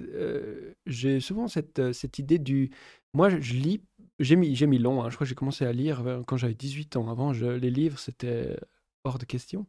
j'ai 0.86 1.20
souvent 1.20 1.48
cette, 1.50 1.92
cette 1.92 2.18
idée 2.18 2.40
du, 2.40 2.72
moi, 3.14 3.30
je, 3.30 3.54
lis, 3.54 3.82
j'ai 4.20 4.38
mis, 4.38 4.56
j'ai 4.56 4.68
mis 4.68 4.80
long. 4.80 5.04
Hein. 5.04 5.10
je 5.10 5.16
crois 5.16 5.26
que 5.26 5.30
j'ai 5.30 5.36
commencé 5.36 5.66
à 5.66 5.74
lire 5.74 6.24
quand 6.28 6.38
j'avais 6.38 6.56
18 6.56 6.96
ans. 6.96 7.10
Avant, 7.10 7.34
je, 7.34 7.46
les 7.46 7.72
livres, 7.72 8.00
c'était 8.00 8.58
hors 9.04 9.18
de 9.20 9.26
question 9.26 9.68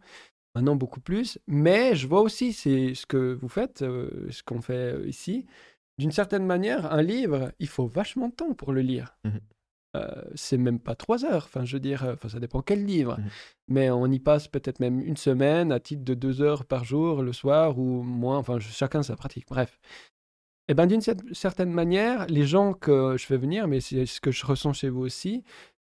maintenant 0.54 0.76
beaucoup 0.76 1.00
plus. 1.00 1.38
Mais 1.46 1.94
je 1.94 2.06
vois 2.06 2.20
aussi 2.20 2.52
c'est 2.52 2.94
ce 2.94 3.06
que 3.06 3.34
vous 3.40 3.48
faites, 3.48 3.82
euh, 3.82 4.26
ce 4.30 4.42
qu'on 4.42 4.60
fait 4.60 4.94
euh, 4.94 5.08
ici. 5.08 5.46
D'une 5.98 6.12
certaine 6.12 6.46
manière, 6.46 6.92
un 6.92 7.02
livre, 7.02 7.52
il 7.58 7.68
faut 7.68 7.86
vachement 7.86 8.28
de 8.28 8.34
temps 8.34 8.54
pour 8.54 8.72
le 8.72 8.80
lire. 8.80 9.16
Mmh 9.24 9.30
euh, 9.96 10.22
c'est 10.36 10.56
même 10.56 10.78
pas 10.78 10.94
trois 10.94 11.24
heures. 11.24 11.46
Enfin, 11.46 11.64
je 11.64 11.74
veux 11.74 11.80
dire, 11.80 12.04
enfin, 12.12 12.28
ça 12.28 12.38
dépend 12.38 12.62
quel 12.62 12.84
livre. 12.84 13.18
Mmh 13.18 13.24
Mais 13.66 13.90
on 13.90 14.06
y 14.06 14.20
passe 14.20 14.46
peut-être 14.46 14.78
même 14.78 15.00
une 15.00 15.16
semaine 15.16 15.72
à 15.72 15.80
titre 15.80 16.04
de 16.04 16.14
deux 16.14 16.42
heures 16.42 16.64
par 16.64 16.84
jour, 16.84 17.22
le 17.22 17.32
soir 17.32 17.76
ou 17.76 18.04
moins. 18.04 18.38
Enfin, 18.38 18.60
chacun 18.60 19.02
sa 19.02 19.16
pratique. 19.16 19.46
Bref. 19.48 19.80
Et 20.68 20.72
eh 20.72 20.74
ben 20.74 20.86
d'une 20.86 21.00
certaine 21.00 21.72
manière, 21.72 22.26
les 22.28 22.46
gens 22.46 22.74
que 22.74 23.16
je 23.16 23.26
fais 23.26 23.36
venir, 23.36 23.66
mais 23.66 23.80
c'est 23.80 24.06
ce 24.06 24.20
que 24.20 24.30
je 24.30 24.46
ressens 24.46 24.72
chez 24.72 24.88
vous 24.88 25.00
aussi, 25.00 25.42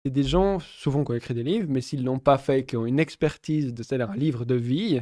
c'est 0.05 0.11
des 0.11 0.23
gens, 0.23 0.59
souvent, 0.59 1.03
qui 1.03 1.11
ont 1.11 1.15
écrit 1.15 1.33
des 1.33 1.43
livres, 1.43 1.67
mais 1.69 1.81
s'ils 1.81 2.01
ne 2.01 2.05
l'ont 2.05 2.19
pas 2.19 2.37
fait, 2.37 2.65
qui 2.65 2.75
ont 2.77 2.85
une 2.85 2.99
expertise 2.99 3.73
de 3.73 3.83
c'est-à-dire 3.83 4.11
un 4.11 4.17
livre 4.17 4.45
de 4.45 4.55
vie, 4.55 5.01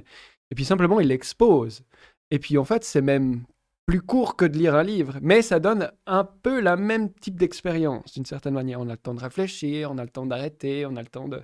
et 0.51 0.55
puis 0.55 0.65
simplement, 0.65 0.99
ils 0.99 1.07
l'exposent. 1.07 1.83
Et 2.29 2.39
puis, 2.39 2.57
en 2.57 2.65
fait, 2.65 2.83
c'est 2.83 3.01
même 3.01 3.43
plus 3.85 4.01
court 4.01 4.35
que 4.35 4.45
de 4.45 4.57
lire 4.57 4.75
un 4.75 4.83
livre, 4.83 5.17
mais 5.21 5.41
ça 5.41 5.59
donne 5.59 5.91
un 6.05 6.23
peu 6.23 6.61
la 6.61 6.77
même 6.77 7.11
type 7.13 7.35
d'expérience, 7.37 8.13
d'une 8.13 8.25
certaine 8.25 8.53
manière. 8.53 8.79
On 8.79 8.87
a 8.87 8.93
le 8.93 8.97
temps 8.97 9.13
de 9.13 9.19
réfléchir, 9.19 9.91
on 9.91 9.97
a 9.97 10.03
le 10.03 10.09
temps 10.09 10.25
d'arrêter, 10.25 10.85
on 10.85 10.95
a 10.95 11.01
le 11.01 11.07
temps 11.07 11.27
de, 11.27 11.43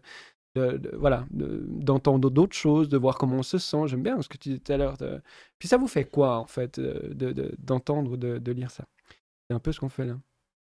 voilà, 0.95 1.25
d'entendre 1.31 2.29
d'autres 2.29 2.55
choses, 2.55 2.89
de 2.89 2.97
voir 2.97 3.17
comment 3.17 3.37
on 3.37 3.43
se 3.43 3.57
sent. 3.57 3.87
J'aime 3.87 4.03
bien 4.03 4.21
ce 4.21 4.29
que 4.29 4.37
tu 4.37 4.49
disais 4.49 4.61
tout 4.61 4.71
à 4.71 4.77
l'heure. 4.77 4.97
Puis 5.59 5.67
ça 5.67 5.77
vous 5.77 5.87
fait 5.87 6.05
quoi, 6.05 6.37
en 6.37 6.47
fait, 6.47 6.79
d'entendre 6.79 8.11
ou 8.11 8.17
de, 8.17 8.37
de 8.37 8.51
lire 8.51 8.71
ça? 8.71 8.85
C'est 9.49 9.55
un 9.55 9.59
peu 9.59 9.71
ce 9.71 9.79
qu'on 9.79 9.89
fait 9.89 10.05
là. 10.05 10.17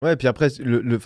Ouais, 0.02 0.14
puis 0.14 0.28
après, 0.28 0.48
le, 0.60 0.80
le, 0.80 0.98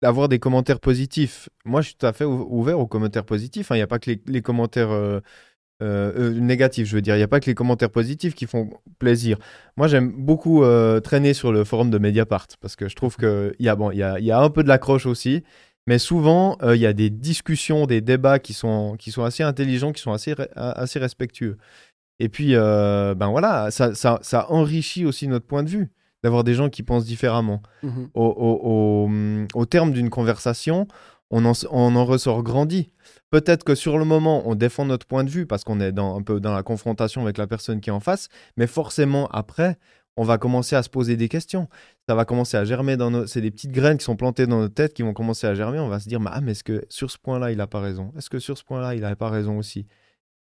avoir 0.00 0.28
des 0.28 0.38
commentaires 0.38 0.80
positifs. 0.80 1.50
Moi, 1.64 1.82
je 1.82 1.88
suis 1.88 1.96
tout 1.96 2.06
à 2.06 2.12
fait 2.14 2.24
ouvert 2.24 2.78
aux 2.78 2.86
commentaires 2.86 3.24
positifs. 3.24 3.68
Il 3.70 3.76
n'y 3.76 3.82
a 3.82 3.86
pas 3.86 3.98
que 3.98 4.10
les, 4.10 4.22
les 4.26 4.40
commentaires 4.40 4.90
euh, 4.90 5.20
euh, 5.82 6.12
euh, 6.16 6.40
négatifs, 6.40 6.86
je 6.88 6.94
veux 6.94 7.02
dire. 7.02 7.14
Il 7.14 7.18
n'y 7.18 7.24
a 7.24 7.28
pas 7.28 7.40
que 7.40 7.46
les 7.46 7.54
commentaires 7.54 7.90
positifs 7.90 8.34
qui 8.34 8.46
font 8.46 8.70
plaisir. 8.98 9.36
Moi, 9.76 9.86
j'aime 9.86 10.12
beaucoup 10.12 10.64
traîner 11.04 11.34
sur 11.34 11.52
le 11.52 11.64
forum 11.64 11.90
de 11.90 11.98
Mediapart 11.98 12.46
parce 12.60 12.74
que 12.74 12.88
je 12.88 12.96
trouve 12.96 13.16
qu'il 13.16 13.54
y, 13.60 13.68
a, 13.68 13.76
bon, 13.76 13.90
y, 13.90 14.02
a, 14.02 14.18
y 14.18 14.30
a 14.30 14.40
un 14.40 14.50
peu 14.50 14.62
de 14.62 14.68
l'accroche 14.68 15.06
aussi. 15.06 15.42
Mais 15.86 15.98
souvent, 15.98 16.56
il 16.62 16.80
y 16.80 16.86
a 16.86 16.92
des 16.94 17.10
discussions, 17.10 17.86
des 17.86 18.00
débats 18.00 18.38
qui 18.38 18.54
sont, 18.54 18.96
qui 18.98 19.10
sont 19.10 19.24
assez 19.24 19.42
intelligents, 19.42 19.92
qui 19.92 20.00
sont 20.00 20.12
assez, 20.12 20.34
assez 20.56 20.98
respectueux. 21.00 21.58
Et 22.18 22.28
puis, 22.30 22.54
ben 22.54 23.28
voilà, 23.28 23.70
ça, 23.70 23.94
ça, 23.94 24.20
ça 24.22 24.50
enrichit 24.50 25.04
aussi 25.04 25.28
notre 25.28 25.46
point 25.46 25.64
de 25.64 25.68
vue 25.68 25.90
d'avoir 26.22 26.44
des 26.44 26.54
gens 26.54 26.68
qui 26.68 26.82
pensent 26.82 27.04
différemment. 27.04 27.62
Mhm. 27.82 28.08
Au, 28.14 29.08
au, 29.54 29.66
terme 29.66 29.92
d'une 29.92 30.10
conversation, 30.10 30.86
on 31.30 31.44
en, 31.44 31.52
on 31.70 31.96
en, 31.96 32.04
ressort 32.04 32.42
grandi. 32.42 32.90
Peut-être 33.30 33.64
que 33.64 33.74
sur 33.74 33.98
le 33.98 34.04
moment, 34.04 34.42
on 34.46 34.54
défend 34.54 34.84
notre 34.84 35.06
point 35.06 35.24
de 35.24 35.30
vue 35.30 35.46
parce 35.46 35.64
qu'on 35.64 35.80
est 35.80 35.92
dans, 35.92 36.16
un 36.16 36.22
peu 36.22 36.40
dans 36.40 36.54
la 36.54 36.62
confrontation 36.62 37.22
avec 37.22 37.38
la 37.38 37.46
personne 37.46 37.80
qui 37.80 37.90
est 37.90 37.92
en 37.92 38.00
face, 38.00 38.28
mais 38.56 38.66
forcément, 38.66 39.26
après, 39.28 39.78
on 40.16 40.24
va 40.24 40.38
commencer 40.38 40.76
à 40.76 40.82
se 40.82 40.90
poser 40.90 41.16
des 41.16 41.28
questions. 41.28 41.68
Ça 42.08 42.14
va 42.14 42.24
commencer 42.24 42.56
à 42.56 42.64
germer 42.64 42.96
dans 42.96 43.10
nos. 43.10 43.26
C'est 43.26 43.40
des 43.40 43.50
petites 43.50 43.72
graines 43.72 43.96
qui 43.96 44.04
sont 44.04 44.16
plantées 44.16 44.46
dans 44.46 44.58
notre 44.58 44.74
tête 44.74 44.92
qui 44.92 45.02
vont 45.02 45.14
commencer 45.14 45.46
à 45.46 45.54
germer. 45.54 45.78
On 45.78 45.88
va 45.88 46.00
se 46.00 46.08
dire, 46.08 46.20
ah, 46.26 46.40
mais 46.42 46.52
est-ce 46.52 46.64
que 46.64 46.84
sur 46.88 47.10
ce 47.10 47.18
point-là, 47.18 47.50
il 47.50 47.56
n'a 47.56 47.66
pas 47.66 47.80
raison? 47.80 48.12
Est-ce 48.16 48.28
que 48.28 48.38
sur 48.38 48.58
ce 48.58 48.64
point-là, 48.64 48.94
il 48.94 49.00
n'a 49.00 49.16
pas 49.16 49.30
raison 49.30 49.58
aussi? 49.58 49.86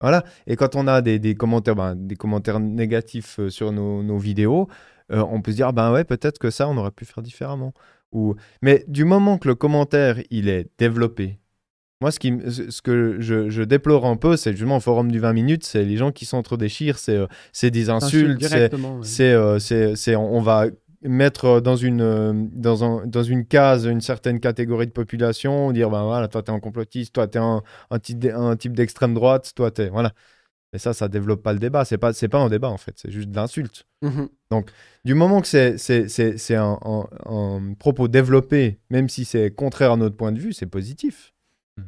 Voilà. 0.01 0.23
Et 0.47 0.55
quand 0.55 0.75
on 0.75 0.87
a 0.87 1.01
des, 1.01 1.35
commentaires, 1.35 1.75
ben, 1.75 1.95
des 1.95 2.15
commentaires 2.15 2.59
négatifs 2.59 3.39
euh, 3.39 3.49
sur 3.49 3.71
nos, 3.71 4.17
vidéos, 4.17 4.67
euh, 5.11 5.23
on 5.29 5.41
peut 5.41 5.51
se 5.51 5.57
dire, 5.57 5.73
ben 5.73 5.91
ouais, 5.91 6.03
peut-être 6.03 6.39
que 6.39 6.49
ça, 6.49 6.67
on 6.67 6.77
aurait 6.77 6.91
pu 6.91 7.05
faire 7.05 7.21
différemment. 7.21 7.73
Ou... 8.11 8.35
Mais 8.61 8.83
du 8.87 9.05
moment 9.05 9.37
que 9.37 9.47
le 9.47 9.55
commentaire, 9.55 10.17
il 10.29 10.49
est 10.49 10.69
développé, 10.77 11.39
moi, 12.01 12.09
ce, 12.09 12.17
qui, 12.17 12.33
ce 12.47 12.81
que 12.81 13.17
je, 13.19 13.61
déplore 13.61 14.07
un 14.07 14.15
peu, 14.15 14.35
c'est 14.35 14.51
justement 14.53 14.77
au 14.77 14.79
forum 14.79 15.11
du 15.11 15.19
20 15.19 15.33
minutes, 15.33 15.63
c'est 15.63 15.85
les 15.85 15.97
gens 15.97 16.11
qui 16.11 16.25
s'entre-déchirent, 16.25 16.97
c'est 16.97 17.15
euh, 17.15 17.69
des 17.69 17.89
insultes, 17.91 18.43
c'est 19.03 19.39
c'est 19.95 20.15
on 20.15 20.41
va 20.41 20.65
mettre 21.03 21.61
dans 21.61 21.75
une, 21.75 22.49
dans, 22.53 22.83
un, 22.83 23.05
dans 23.05 23.23
une 23.23 23.45
case 23.45 23.85
une 23.85 24.01
certaine 24.01 24.39
catégorie 24.39 24.87
de 24.87 24.91
population, 24.91 25.71
dire 25.71 25.89
ben 25.89 26.03
voilà, 26.03 26.27
toi 26.27 26.41
t'es 26.41 26.51
un 26.51 26.59
complotiste, 26.59 27.13
toi 27.13 27.27
t'es 27.27 27.39
un, 27.39 27.61
un, 27.91 27.99
type, 27.99 28.25
un 28.33 28.55
type 28.55 28.75
d'extrême 28.75 29.13
droite, 29.13 29.53
toi 29.55 29.69
t'es. 29.69 29.89
Voilà. 29.89 30.11
Et 30.73 30.79
ça, 30.79 30.93
ça 30.93 31.07
développe 31.07 31.43
pas 31.43 31.53
le 31.53 31.59
débat. 31.59 31.83
C'est 31.83 31.97
pas, 31.97 32.13
c'est 32.13 32.29
pas 32.29 32.39
un 32.39 32.49
débat 32.49 32.69
en 32.69 32.77
fait, 32.77 32.93
c'est 32.95 33.11
juste 33.11 33.29
de 33.29 33.35
l'insulte. 33.35 33.85
Mmh 34.01 34.25
Donc, 34.49 34.71
du 35.03 35.13
moment 35.13 35.41
que 35.41 35.47
c'est, 35.47 35.77
c'est, 35.77 36.07
c'est, 36.07 36.55
un, 36.55 36.79
un, 37.25 37.73
propos 37.77 38.07
développé, 38.07 38.79
même 38.89 39.09
si 39.09 39.25
c'est 39.25 39.51
contraire 39.51 39.91
à 39.91 39.97
notre 39.97 40.15
point 40.15 40.31
de 40.31 40.39
vue, 40.39 40.53
c'est 40.53 40.67
positif. 40.67 41.33
Mmh. 41.77 41.81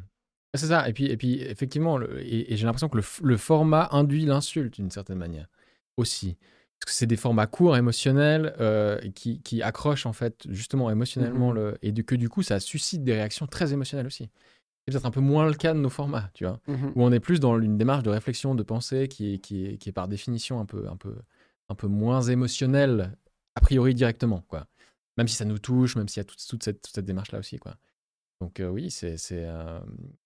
C'est 0.54 0.66
ça. 0.66 0.88
Et 0.88 0.92
puis, 0.92 1.06
et 1.06 1.16
puis 1.16 1.40
effectivement, 1.42 1.98
et, 2.00 2.56
j'ai 2.56 2.66
l'impression 2.66 2.88
que 2.88 2.98
le, 2.98 3.04
le 3.22 3.36
format 3.36 3.88
induit 3.92 4.26
l'insulte 4.26 4.74
d'une 4.74 4.90
certaine 4.90 5.18
manière 5.18 5.48
aussi. 5.96 6.36
Parce 6.78 6.92
que 6.92 6.98
c'est 6.98 7.06
des 7.06 7.16
formats 7.16 7.46
courts, 7.46 7.76
émotionnels, 7.76 8.54
euh, 8.60 8.98
qui, 9.14 9.40
qui, 9.40 9.62
accrochent 9.62 10.06
en 10.06 10.12
fait 10.12 10.44
justement 10.50 10.90
émotionnellement, 10.90 11.52
mmh 11.52 11.54
le, 11.54 11.78
et 11.82 11.92
que 11.94 12.14
du 12.14 12.28
coup 12.28 12.42
ça 12.42 12.60
suscite 12.60 13.02
des 13.04 13.14
réactions 13.14 13.46
très 13.46 13.72
émotionnelles 13.72 14.06
aussi. 14.06 14.28
C'est 14.86 14.92
peut-être 14.92 15.06
un 15.06 15.10
peu 15.10 15.20
moins 15.20 15.46
le 15.46 15.54
cas 15.54 15.72
de 15.72 15.78
nos 15.78 15.88
formats, 15.88 16.30
tu 16.34 16.44
vois, 16.44 16.60
mmh 16.66 16.92
où 16.94 17.02
on 17.02 17.10
est 17.10 17.20
plus 17.20 17.40
dans 17.40 17.58
une 17.58 17.78
démarche 17.78 18.02
de 18.02 18.10
réflexion, 18.10 18.54
de 18.54 18.62
pensée 18.62 19.08
qui 19.08 19.34
est, 19.34 19.38
qui 19.38 19.64
est, 19.66 19.78
qui 19.78 19.88
est 19.88 19.92
par 19.92 20.08
définition 20.08 20.60
un 20.60 20.66
peu, 20.66 20.86
un, 20.88 20.96
peu, 20.96 21.14
un 21.70 21.74
peu 21.74 21.86
moins 21.86 22.20
émotionnelle, 22.22 23.16
a 23.54 23.60
priori 23.60 23.94
directement, 23.94 24.44
quoi. 24.48 24.66
Même 25.16 25.28
si 25.28 25.36
ça 25.36 25.44
nous 25.44 25.58
touche, 25.58 25.96
même 25.96 26.08
s'il 26.08 26.20
y 26.20 26.20
a 26.20 26.24
toute, 26.24 26.44
toute 26.46 26.62
cette, 26.62 26.82
toute 26.82 26.94
cette 26.94 27.06
démarche-là 27.06 27.38
aussi, 27.38 27.58
quoi. 27.58 27.76
Donc 28.40 28.60
euh, 28.60 28.68
oui, 28.68 28.90
c'est... 28.90 29.16
Euh, 29.32 29.80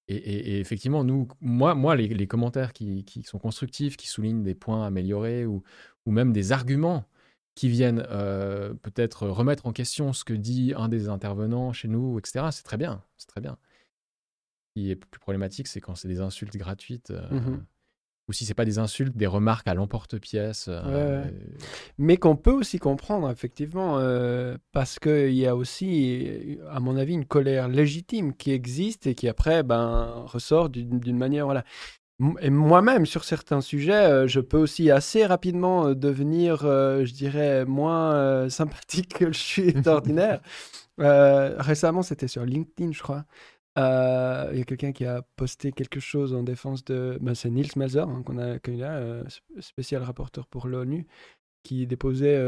et, 0.08 0.16
et, 0.16 0.60
effectivement, 0.60 1.04
nous, 1.04 1.28
moi, 1.40 1.74
moi 1.74 1.94
les, 1.94 2.08
les 2.08 2.26
commentaires 2.26 2.72
qui, 2.72 3.04
qui, 3.04 3.22
sont 3.22 3.38
constructifs, 3.38 3.96
qui 3.96 4.08
soulignent 4.08 4.42
des 4.42 4.54
points 4.54 4.86
améliorés 4.86 5.46
ou, 5.46 5.62
ou 6.06 6.10
même 6.10 6.32
des 6.32 6.50
arguments 6.50 7.04
qui 7.54 7.68
viennent 7.68 8.06
euh, 8.10 8.72
peut-être 8.74 9.26
remettre 9.26 9.66
en 9.66 9.72
question 9.72 10.12
ce 10.12 10.24
que 10.24 10.32
dit 10.32 10.72
un 10.76 10.88
des 10.88 11.08
intervenants 11.08 11.72
chez 11.72 11.88
nous, 11.88 12.18
etc. 12.18 12.46
C'est 12.52 12.62
très 12.62 12.76
bien, 12.76 13.02
c'est 13.16 13.26
très 13.26 13.40
bien. 13.40 13.58
Qui 14.78 14.92
est 14.92 14.96
plus 14.96 15.18
problématique, 15.18 15.66
c'est 15.66 15.80
quand 15.80 15.96
c'est 15.96 16.08
des 16.08 16.20
insultes 16.20 16.56
gratuites. 16.56 17.10
Euh, 17.10 17.28
mmh 17.30 17.64
ou 18.28 18.34
si 18.34 18.44
c'est 18.44 18.52
pas 18.52 18.66
des 18.66 18.78
insultes, 18.78 19.16
des 19.16 19.26
remarques 19.26 19.66
à 19.68 19.72
l'emporte-pièce. 19.72 20.66
Euh, 20.68 21.24
Mais 21.96 22.18
qu'on 22.18 22.36
peut 22.36 22.52
aussi 22.52 22.78
comprendre, 22.78 23.30
effectivement, 23.30 23.98
parce 24.70 24.98
qu'il 24.98 25.32
y 25.32 25.46
a 25.46 25.56
aussi, 25.56 26.58
à 26.70 26.78
mon 26.78 26.98
avis, 26.98 27.14
une 27.14 27.24
colère 27.24 27.68
légitime 27.68 28.34
qui 28.34 28.52
existe 28.52 29.06
et 29.06 29.14
qui 29.14 29.28
après 29.28 29.62
ben, 29.62 30.24
ressort 30.26 30.68
d'une 30.68 31.16
manière. 31.16 31.46
Voilà. 31.46 31.64
Et 32.40 32.50
moi-même, 32.50 33.06
sur 33.06 33.22
certains 33.22 33.60
sujets, 33.60 33.92
euh, 33.92 34.26
je 34.26 34.40
peux 34.40 34.56
aussi 34.56 34.90
assez 34.90 35.24
rapidement 35.24 35.86
euh, 35.86 35.94
devenir, 35.94 36.64
euh, 36.64 37.04
je 37.04 37.12
dirais, 37.12 37.64
moins 37.64 38.48
sympathique 38.50 39.14
que 39.14 39.32
je 39.32 39.38
suis 39.38 39.72
d'ordinaire. 39.72 40.40
récemment, 40.98 42.02
c'était 42.02 42.26
sur 42.26 42.44
LinkedIn, 42.44 42.90
je 42.92 43.02
crois. 43.02 43.24
Il 43.76 44.58
y 44.58 44.60
a 44.60 44.64
quelqu'un 44.64 44.92
qui 44.92 45.04
a 45.04 45.22
posté 45.36 45.70
quelque 45.72 46.00
chose 46.00 46.34
en 46.34 46.42
défense 46.42 46.84
de. 46.84 47.18
Ben, 47.20 47.34
c'est 47.34 47.50
Niels 47.50 47.70
Melzer, 47.76 48.08
hein, 48.08 48.22
qu'on 48.24 48.38
a 48.38 48.54
accueilli 48.54 48.78
là, 48.78 49.22
spécial 49.60 50.02
rapporteur 50.02 50.46
pour 50.48 50.66
l'ONU, 50.66 51.06
qui 51.62 51.86
déposait 51.86 52.40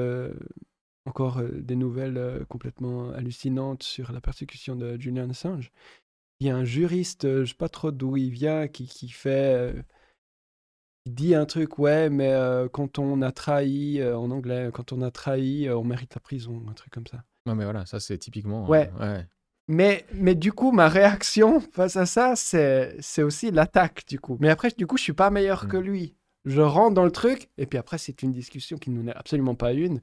encore 1.06 1.40
des 1.42 1.76
nouvelles 1.76 2.44
complètement 2.48 3.10
hallucinantes 3.10 3.84
sur 3.84 4.10
la 4.10 4.20
persécution 4.20 4.74
de 4.74 5.00
Julian 5.00 5.30
Assange 5.30 5.70
il 6.40 6.46
y 6.46 6.50
a 6.50 6.56
un 6.56 6.64
juriste, 6.64 7.26
euh, 7.26 7.44
je 7.44 7.50
sais 7.50 7.56
pas 7.56 7.68
trop 7.68 7.90
d'où 7.90 8.16
il 8.16 8.30
vient, 8.30 8.66
qui, 8.66 8.86
qui 8.86 9.08
fait. 9.08 9.54
Euh, 9.54 9.82
dit 11.06 11.34
un 11.34 11.46
truc, 11.46 11.78
ouais, 11.78 12.10
mais 12.10 12.32
euh, 12.32 12.68
quand 12.68 12.98
on 12.98 13.22
a 13.22 13.32
trahi, 13.32 14.02
en 14.04 14.30
anglais, 14.30 14.70
quand 14.72 14.92
on 14.92 15.02
a 15.02 15.10
trahi, 15.10 15.68
on 15.70 15.84
mérite 15.84 16.14
la 16.14 16.20
prison, 16.20 16.62
un 16.68 16.72
truc 16.72 16.92
comme 16.92 17.06
ça. 17.06 17.24
Non, 17.46 17.54
mais 17.54 17.64
voilà, 17.64 17.86
ça 17.86 18.00
c'est 18.00 18.18
typiquement. 18.18 18.68
Ouais. 18.68 18.90
Mais, 19.70 20.04
mais 20.12 20.34
du 20.34 20.52
coup, 20.52 20.72
ma 20.72 20.88
réaction 20.88 21.60
face 21.60 21.96
à 21.96 22.04
ça, 22.04 22.34
c'est, 22.34 22.96
c'est 22.98 23.22
aussi 23.22 23.52
l'attaque, 23.52 24.02
du 24.08 24.18
coup. 24.18 24.36
Mais 24.40 24.50
après, 24.50 24.70
du 24.76 24.84
coup, 24.84 24.96
je 24.96 25.04
suis 25.04 25.12
pas 25.12 25.30
meilleur 25.30 25.68
que 25.68 25.76
mmh. 25.76 25.82
lui. 25.82 26.14
Je 26.44 26.60
rentre 26.60 26.94
dans 26.94 27.04
le 27.04 27.12
truc, 27.12 27.48
et 27.56 27.66
puis 27.66 27.78
après, 27.78 27.96
c'est 27.96 28.22
une 28.22 28.32
discussion 28.32 28.78
qui 28.78 28.90
n'en 28.90 29.06
est 29.06 29.14
absolument 29.14 29.54
pas 29.54 29.72
une 29.72 30.00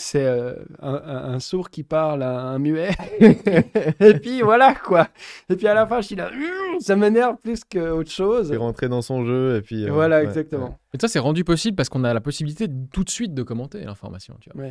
c'est 0.00 0.24
euh, 0.24 0.54
un, 0.80 1.40
sourd 1.40 1.70
qui 1.70 1.82
parle 1.82 2.22
à 2.22 2.38
un 2.38 2.58
muet. 2.58 2.90
et 3.20 4.14
puis 4.20 4.42
voilà 4.42 4.74
quoi. 4.74 5.08
Et 5.50 5.56
puis 5.56 5.66
à 5.66 5.74
la 5.74 5.86
fin, 5.86 6.00
je 6.00 6.06
suis 6.06 6.16
là, 6.16 6.30
ça 6.78 6.94
m'énerve 6.94 7.36
plus 7.38 7.64
qu'autre 7.64 8.10
chose. 8.10 8.48
C'est 8.48 8.56
rentrer 8.56 8.88
dans 8.88 9.02
son 9.02 9.24
jeu 9.24 9.56
et 9.56 9.60
puis. 9.60 9.84
Euh, 9.84 9.92
voilà, 9.92 10.22
exactement. 10.22 10.78
Et 10.94 10.98
ça, 11.00 11.08
c'est 11.08 11.18
rendu 11.18 11.42
possible 11.42 11.76
parce 11.76 11.88
qu'on 11.88 12.04
a 12.04 12.14
la 12.14 12.20
possibilité 12.20 12.68
tout 12.92 13.02
de 13.02 13.10
suite 13.10 13.34
de 13.34 13.42
commenter 13.42 13.80
l'information. 13.80 14.36
Tu 14.40 14.50
vois. 14.54 14.68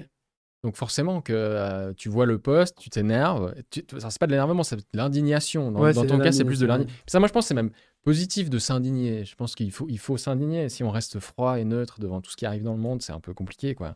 Donc 0.64 0.76
forcément 0.76 1.22
que 1.22 1.34
euh, 1.34 1.94
tu 1.94 2.10
vois 2.10 2.26
le 2.26 2.40
post, 2.40 2.78
tu 2.80 2.90
t'énerves. 2.90 3.54
Tu... 3.70 3.84
C'est 3.98 4.20
pas 4.20 4.26
de 4.26 4.32
l'énervement, 4.32 4.64
c'est 4.64 4.78
de 4.78 4.84
l'indignation. 4.94 5.72
Dans, 5.72 5.92
dans 5.92 6.06
ton 6.06 6.20
cas, 6.20 6.32
c'est 6.32 6.46
plus 6.46 6.60
de 6.60 6.66
l'indignation. 6.66 7.02
Ça, 7.06 7.20
moi, 7.20 7.28
je 7.28 7.34
pense, 7.34 7.48
c'est 7.48 7.54
même 7.54 7.72
positif 8.04 8.50
de 8.50 8.58
s'indigner. 8.58 9.24
Je 9.26 9.36
pense 9.36 9.54
qu'il 9.54 9.72
faut, 9.72 9.88
il 9.90 10.00
faut 10.00 10.18
s'indigner. 10.18 10.70
Si 10.70 10.84
on 10.84 10.90
reste 10.90 11.20
froid 11.20 11.60
et 11.60 11.64
neutre 11.64 12.00
devant 12.00 12.22
tout 12.22 12.32
ce 12.32 12.38
qui 12.38 12.46
arrive 12.46 12.64
dans 12.64 12.74
le 12.74 12.80
monde, 12.80 13.02
c'est 13.02 13.14
un 13.14 13.20
peu 13.20 13.34
compliqué, 13.34 13.76
quoi. 13.76 13.96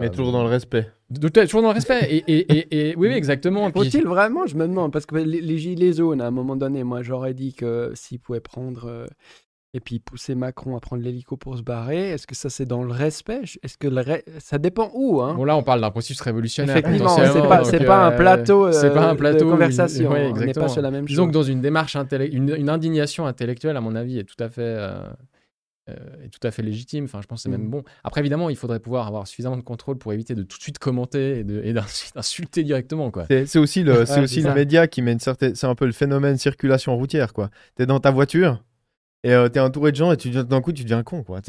Mais 0.00 0.10
toujours 0.10 0.30
dans 0.32 0.44
le 0.44 0.48
respect. 0.48 0.92
toujours 1.20 1.62
dans 1.62 1.68
le 1.68 1.74
respect. 1.74 2.06
Et, 2.08 2.24
et, 2.28 2.90
et, 2.90 2.96
oui, 2.96 3.08
oui, 3.08 3.14
exactement. 3.14 3.70
Faut-il 3.72 4.06
vraiment 4.06 4.46
Je 4.46 4.56
me 4.56 4.68
demande. 4.68 4.92
Parce 4.92 5.06
que 5.06 5.16
les, 5.16 5.58
gilets 5.58 5.94
jaunes, 5.94 6.20
à 6.20 6.26
un 6.26 6.30
moment 6.30 6.54
donné, 6.54 6.84
moi, 6.84 7.02
j'aurais 7.02 7.34
dit 7.34 7.52
que 7.52 7.92
s'ils 7.94 8.20
pouvaient 8.20 8.40
prendre. 8.40 9.06
Euh, 9.74 9.78
et 9.78 9.80
puis 9.80 9.98
pousser 9.98 10.34
Macron 10.34 10.76
à 10.76 10.80
prendre 10.80 11.02
l'hélico 11.02 11.36
pour 11.36 11.56
se 11.56 11.62
barrer, 11.62 12.10
est-ce 12.10 12.26
que 12.26 12.34
ça 12.34 12.50
c'est 12.50 12.66
dans 12.66 12.82
le 12.82 12.92
respect? 12.92 13.42
Est-ce 13.62 13.78
que 13.78 13.88
le 13.88 14.02
ça 14.38 14.58
dépend 14.58 14.90
où 14.94 15.20
hein? 15.22 15.34
Bon 15.34 15.44
là 15.44 15.56
on 15.56 15.62
parle 15.62 15.80
d'un 15.80 15.90
processus 15.90 16.20
révolutionnaire. 16.20 16.76
Effectivement, 16.76 17.08
c'est 17.08 17.42
pas, 17.42 17.64
c'est 17.64 17.84
pas, 17.84 18.06
un 18.06 18.12
euh, 18.12 18.16
plateau, 18.16 18.72
c'est 18.72 18.92
pas 18.92 19.08
un 19.08 19.16
plateau 19.16 19.46
de 19.46 19.50
conversation. 19.50 20.10
on 20.10 20.32
n'est 20.34 20.52
pas 20.52 20.68
sur 20.68 20.82
la 20.82 20.90
même 20.90 21.08
chose. 21.08 21.16
Disons 21.16 21.26
que 21.26 21.32
dans 21.32 21.42
une 21.42 21.60
démarche 21.60 21.96
une, 21.96 22.54
une, 22.56 22.68
indignation 22.68 23.26
intellectuelle, 23.26 23.76
à 23.76 23.80
mon 23.80 23.94
avis, 23.94 24.18
est 24.18 24.24
tout 24.24 24.42
à 24.42 24.48
fait 24.48 24.62
euh, 24.62 25.00
euh, 25.90 25.94
est 26.24 26.28
tout 26.28 26.46
à 26.46 26.50
fait 26.50 26.62
légitime. 26.62 27.04
Enfin, 27.04 27.20
je 27.22 27.26
pense 27.26 27.40
que 27.40 27.42
c'est 27.42 27.48
même 27.48 27.66
mmh. 27.66 27.70
bon. 27.70 27.82
Après, 28.04 28.20
évidemment, 28.20 28.50
il 28.50 28.56
faudrait 28.56 28.78
pouvoir 28.78 29.08
avoir 29.08 29.26
suffisamment 29.26 29.56
de 29.56 29.62
contrôle 29.62 29.98
pour 29.98 30.12
éviter 30.12 30.34
de 30.34 30.42
tout 30.42 30.56
de 30.56 30.62
suite 30.62 30.78
commenter 30.78 31.40
et, 31.40 31.72
d'insulter 32.14 32.62
directement. 32.62 33.10
Quoi. 33.10 33.26
C'est, 33.28 33.58
aussi 33.58 33.82
le, 33.82 34.06
c'est 34.06 34.20
aussi 34.20 34.42
le 34.42 34.54
média 34.54 34.86
qui 34.86 35.02
met 35.02 35.12
une 35.12 35.18
certaine. 35.18 35.54
C'est 35.56 35.66
un 35.66 35.74
peu 35.74 35.86
le 35.86 35.92
phénomène 35.92 36.36
circulation 36.36 36.96
routière. 36.96 37.32
Quoi. 37.32 37.50
T'es 37.74 37.86
dans 37.86 37.98
ta 38.00 38.10
voiture. 38.12 38.62
Et 39.24 39.32
euh, 39.32 39.48
t'es 39.48 39.60
entouré 39.60 39.92
de 39.92 39.96
gens 39.96 40.10
et 40.10 40.16
tu 40.16 40.30
d'un 40.30 40.60
coup 40.60 40.72
tu 40.72 40.82
deviens 40.82 41.04
con 41.04 41.22
quoi. 41.22 41.40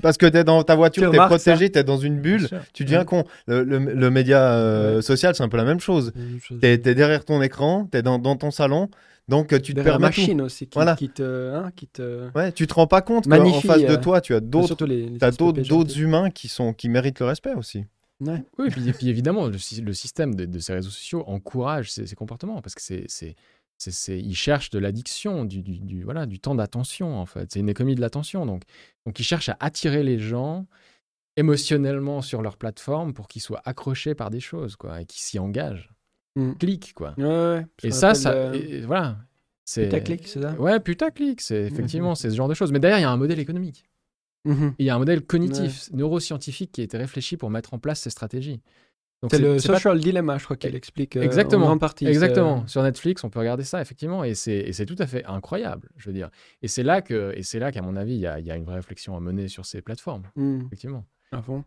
Parce 0.00 0.16
que 0.16 0.26
t'es 0.26 0.44
dans 0.44 0.62
ta 0.62 0.76
voiture, 0.76 1.10
t'es 1.10 1.16
protégé, 1.16 1.70
t'es 1.70 1.82
dans 1.82 1.98
une 1.98 2.20
bulle, 2.20 2.48
tu 2.72 2.84
deviens 2.84 3.04
con. 3.04 3.24
Le, 3.48 3.64
le, 3.64 4.10
média 4.10 4.52
euh, 4.52 5.02
social 5.02 5.34
c'est 5.34 5.42
un 5.42 5.48
peu 5.48 5.56
la 5.56 5.64
même 5.64 5.80
chose. 5.80 6.12
T'es 6.60 6.74
es 6.74 6.78
derrière 6.78 7.24
ton 7.24 7.42
écran, 7.42 7.88
t'es 7.90 8.02
dans, 8.02 8.18
dans 8.20 8.36
ton 8.36 8.52
salon, 8.52 8.90
donc 9.28 9.60
tu 9.60 9.74
te 9.74 9.80
permets 9.80 10.06
machine 10.06 10.40
aussi 10.40 10.66
qui, 10.66 10.74
voilà. 10.74 10.94
qui, 10.94 11.08
te, 11.08 11.52
hein, 11.52 11.72
qui 11.74 11.88
te 11.88 12.30
ouais 12.36 12.52
tu 12.52 12.66
te 12.66 12.74
rends 12.74 12.86
pas 12.86 13.02
compte 13.02 13.28
qu'en 13.28 13.60
face 13.60 13.82
de 13.82 13.86
euh, 13.86 13.96
toi 13.96 14.20
tu 14.20 14.34
as 14.34 14.40
d'autres 14.40 14.76
d'autres 15.62 15.98
humains 15.98 16.30
qui 16.30 16.48
sont 16.48 16.72
qui 16.72 16.88
méritent 16.88 17.18
le 17.18 17.26
respect 17.26 17.54
aussi 17.54 17.84
ouais. 18.20 18.44
oui 18.58 18.68
et 18.86 18.92
puis, 18.92 19.08
évidemment 19.08 19.48
le, 19.48 19.58
système 19.58 20.34
de, 20.36 20.58
ces 20.60 20.74
réseaux 20.74 20.90
sociaux 20.90 21.24
encourage 21.26 21.90
ces, 21.90 22.14
comportements 22.14 22.60
parce 22.62 22.76
que 22.76 22.82
c'est 22.82 23.34
c'est 23.78 24.18
ils 24.18 24.34
cherchent 24.34 24.70
de 24.70 24.78
l'addiction 24.78 25.44
du, 25.44 25.62
du, 25.62 26.02
voilà 26.02 26.26
du 26.26 26.40
temps 26.40 26.54
d'attention 26.54 27.18
en 27.18 27.26
fait 27.26 27.52
c'est 27.52 27.60
une 27.60 27.68
économie 27.68 27.94
de 27.94 28.00
l'attention 28.00 28.46
donc 28.46 28.62
donc 29.04 29.20
ils 29.20 29.24
cherchent 29.24 29.50
à 29.50 29.56
attirer 29.60 30.02
les 30.02 30.18
gens 30.18 30.66
émotionnellement 31.36 32.22
sur 32.22 32.40
leur 32.42 32.56
plateforme 32.56 33.12
pour 33.12 33.28
qu'ils 33.28 33.42
soient 33.42 33.62
accrochés 33.64 34.14
par 34.14 34.30
des 34.30 34.40
choses 34.40 34.76
quoi 34.76 35.02
et 35.02 35.06
qu'ils 35.06 35.20
s'y 35.20 35.38
engagent 35.38 35.90
Mm. 36.36 36.52
clic, 36.52 36.92
quoi. 36.94 37.14
et 37.82 37.90
ça, 37.90 38.14
ça 38.14 38.32
euh, 38.32 38.82
voilà. 38.86 39.16
C'est... 39.64 39.84
Putaclic, 39.84 40.28
c'est 40.28 40.42
ça? 40.42 40.52
Ouais, 40.52 40.78
putaclic, 40.78 41.40
c'est 41.40 41.64
effectivement 41.64 42.14
c'est 42.14 42.30
ce 42.30 42.36
genre 42.36 42.48
de 42.48 42.54
choses. 42.54 42.70
Mais 42.70 42.78
derrière, 42.78 42.98
il 42.98 43.02
y 43.02 43.06
a 43.06 43.10
un 43.10 43.16
modèle 43.16 43.40
économique. 43.40 43.84
Mm-hmm. 44.46 44.74
Il 44.78 44.86
y 44.86 44.90
a 44.90 44.94
un 44.94 44.98
modèle 44.98 45.22
cognitif, 45.22 45.90
neuroscientifique 45.92 46.70
qui 46.70 46.82
a 46.82 46.84
été 46.84 46.96
réfléchi 46.96 47.36
pour 47.36 47.50
mettre 47.50 47.74
en 47.74 47.78
place 47.78 48.00
ces 48.00 48.10
stratégies. 48.10 48.60
C'est, 49.30 49.38
le 49.38 49.58
social 49.58 49.98
dilemma, 49.98 50.38
je 50.38 50.44
crois 50.44 50.56
qu'il 50.56 50.74
explique 50.74 51.16
exactement, 51.16 51.68
euh, 51.68 51.72
en 51.72 51.78
partie. 51.78 52.06
Exactement. 52.06 52.66
Sur 52.66 52.82
Netflix, 52.82 53.24
on 53.24 53.30
peut 53.30 53.38
regarder 53.38 53.64
ça, 53.64 53.80
effectivement, 53.80 54.24
et 54.24 54.34
c'est, 54.34 54.86
tout 54.86 54.96
à 54.98 55.06
fait 55.06 55.24
incroyable, 55.24 55.88
je 55.96 56.08
veux 56.08 56.12
dire. 56.12 56.30
Et 56.62 56.68
c'est 56.68 56.82
là, 56.82 57.00
que, 57.02 57.32
et 57.34 57.42
c'est 57.42 57.58
là 57.58 57.72
qu'à 57.72 57.82
mon 57.82 57.96
avis, 57.96 58.14
il 58.14 58.20
y 58.20 58.26
a, 58.26 58.38
y 58.40 58.50
a, 58.50 58.56
une 58.56 58.64
vraie 58.64 58.76
réflexion 58.76 59.16
à 59.16 59.20
mener 59.20 59.48
sur 59.48 59.64
ces 59.64 59.82
plateformes, 59.82 60.24
mm. 60.36 60.66
effectivement. 60.66 61.04
À 61.32 61.42
fond. 61.42 61.64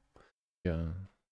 Euh, 0.68 0.88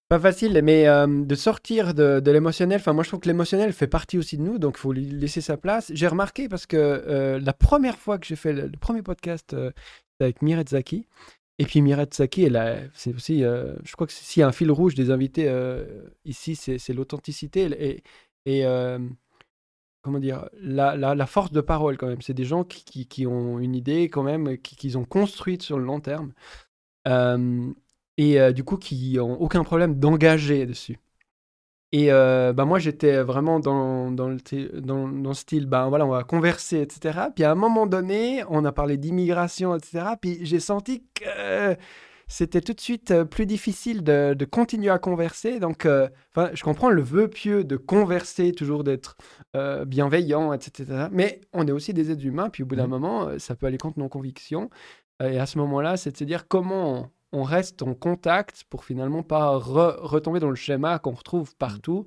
Pas 0.09 0.20
facile, 0.20 0.59
mais 0.63 0.88
euh, 0.88 1.05
de 1.07 1.36
sortir 1.36 1.93
de, 1.93 2.20
de 2.20 2.32
l'émotionnel. 2.32 2.80
Enfin, 2.80 2.93
moi, 2.93 3.03
je 3.03 3.09
trouve 3.09 3.20
que 3.20 3.28
l'émotionnel 3.28 3.72
fait 3.74 3.88
partie 3.88 4.18
aussi 4.18 4.38
de 4.38 4.41
nous, 4.41 4.57
donc 4.57 4.76
il 4.78 4.80
faut 4.80 4.93
lui 4.93 5.05
laisser 5.05 5.41
sa 5.41 5.57
place. 5.57 5.91
J'ai 5.93 6.07
remarqué 6.07 6.49
parce 6.49 6.65
que 6.65 6.78
euh, 6.78 7.39
la 7.39 7.53
première 7.53 7.97
fois 7.97 8.18
que 8.18 8.26
j'ai 8.26 8.36
fait 8.36 8.53
le, 8.53 8.68
le 8.68 8.78
premier 8.78 9.01
podcast, 9.01 9.53
euh, 9.53 9.72
c'était 10.18 10.24
avec 10.24 10.41
Miret 10.41 10.65
Zaki. 10.70 11.05
Et 11.60 11.66
puis 11.66 11.82
Miret 11.82 12.10
Zaki, 12.14 12.43
elle 12.43 12.91
c'est 12.93 13.16
aussi, 13.16 13.43
euh, 13.43 13.74
je 13.84 13.93
crois 13.93 14.05
que 14.05 14.14
s'il 14.14 14.41
y 14.41 14.43
a 14.43 14.47
un 14.47 14.51
fil 14.51 14.72
rouge 14.72 14.93
des 14.93 15.10
invités 15.10 15.47
euh, 15.49 16.03
ici, 16.24 16.55
c'est 16.55 16.93
l'authenticité 16.93 18.03
et, 18.45 18.66
euh, 18.66 18.99
comment 20.01 20.20
dire, 20.20 20.47
la, 20.62 21.26
force 21.26 21.51
de 21.51 21.62
parole 21.62 21.97
quand 21.97 22.08
même. 22.08 22.22
C'est 22.22 22.36
des 22.36 22.45
gens 22.45 22.64
qui, 22.64 23.26
ont 23.26 23.60
une 23.60 23.76
idée 23.76 24.03
quand 24.03 24.24
même, 24.24 24.58
qui, 24.60 24.76
qu'ils 24.76 24.97
ont 24.99 25.05
construite 25.05 25.64
sur 25.64 25.80
le 25.80 25.86
long 25.86 25.99
terme. 25.99 26.34
Et 28.18 28.53
du 28.53 28.64
coup 28.64 28.78
qui 28.78 29.14
n'ont 29.18 29.34
aucun 29.41 29.64
problème 29.64 29.99
d'engager 29.99 30.66
dessus. 30.68 30.99
Et 31.93 32.11
euh, 32.11 32.51
bah 32.53 32.65
moi, 32.65 32.79
j'étais 32.79 33.21
vraiment 33.23 33.59
dans, 33.61 34.11
dans, 34.11 34.27
le, 34.27 34.38
dans, 34.81 35.07
dans 35.07 35.29
le 35.29 35.33
style, 35.35 35.67
ben 35.67 35.88
voilà, 35.88 36.05
on 36.05 36.09
va 36.09 36.23
converser, 36.23 36.81
etc. 36.81 37.19
Puis 37.33 37.45
à 37.45 37.51
un 37.51 37.55
moment 37.55 37.88
donné, 37.88 38.43
on 38.49 38.65
a 38.65 38.71
parlé 38.73 38.97
d'immigration, 38.97 39.73
etc. 39.75 40.05
Puis 40.21 40.39
j'ai 40.41 40.59
senti 40.59 41.05
que 41.13 41.77
c'était 42.27 42.59
tout 42.59 42.73
de 42.73 42.81
suite 42.81 43.11
euh, 43.11 43.23
plus 43.23 43.45
difficile 43.45 44.03
de, 44.03 44.33
de 44.33 44.43
continuer 44.43 44.89
à 44.89 44.99
converser. 44.99 45.59
Donc, 45.61 45.85
euh, 45.85 46.09
je 46.53 46.61
comprends 46.61 46.89
le 46.89 47.01
vœu 47.01 47.29
pieux 47.29 47.63
de 47.63 47.77
converser, 47.77 48.51
toujours 48.51 48.83
d'être 48.83 49.15
euh, 49.55 49.85
bienveillant, 49.85 50.51
etc. 50.51 51.07
Mais 51.13 51.39
on 51.53 51.65
est 51.67 51.71
aussi 51.71 51.93
des 51.93 52.11
êtres 52.11 52.25
humains. 52.25 52.49
Puis 52.49 52.63
au 52.63 52.65
bout 52.65 52.75
d'un 52.75 52.83
Mhm. 52.83 52.89
moment, 52.89 53.27
euh, 53.29 53.39
ça 53.39 53.55
peut 53.55 53.65
aller 53.65 53.77
contre 53.77 53.97
nos 53.99 54.09
convictions. 54.09 54.69
Et 55.23 55.39
à 55.39 55.45
ce 55.45 55.57
moment-là, 55.59 55.95
c'est 55.95 56.11
de 56.11 56.17
se 56.17 56.25
dire 56.25 56.47
comment 56.49 57.11
on 57.38 57.43
reste 57.43 57.81
en 57.83 57.93
contact 57.93 58.65
pour 58.69 58.83
finalement 58.85 59.23
pas 59.23 59.57
re- 59.57 59.97
retomber 59.99 60.39
dans 60.39 60.49
le 60.49 60.55
schéma 60.55 60.99
qu'on 60.99 61.11
retrouve 61.13 61.55
partout. 61.55 62.05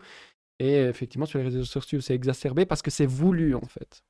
Et 0.59 0.76
effectivement, 0.76 1.26
sur 1.26 1.39
les 1.39 1.47
réseaux 1.47 1.64
sociaux, 1.64 2.01
c'est 2.01 2.14
exacerbé 2.14 2.66
parce 2.66 2.83
que 2.83 2.91
c'est 2.91 3.07
voulu, 3.07 3.55
en 3.55 3.62
fait. 3.66 4.03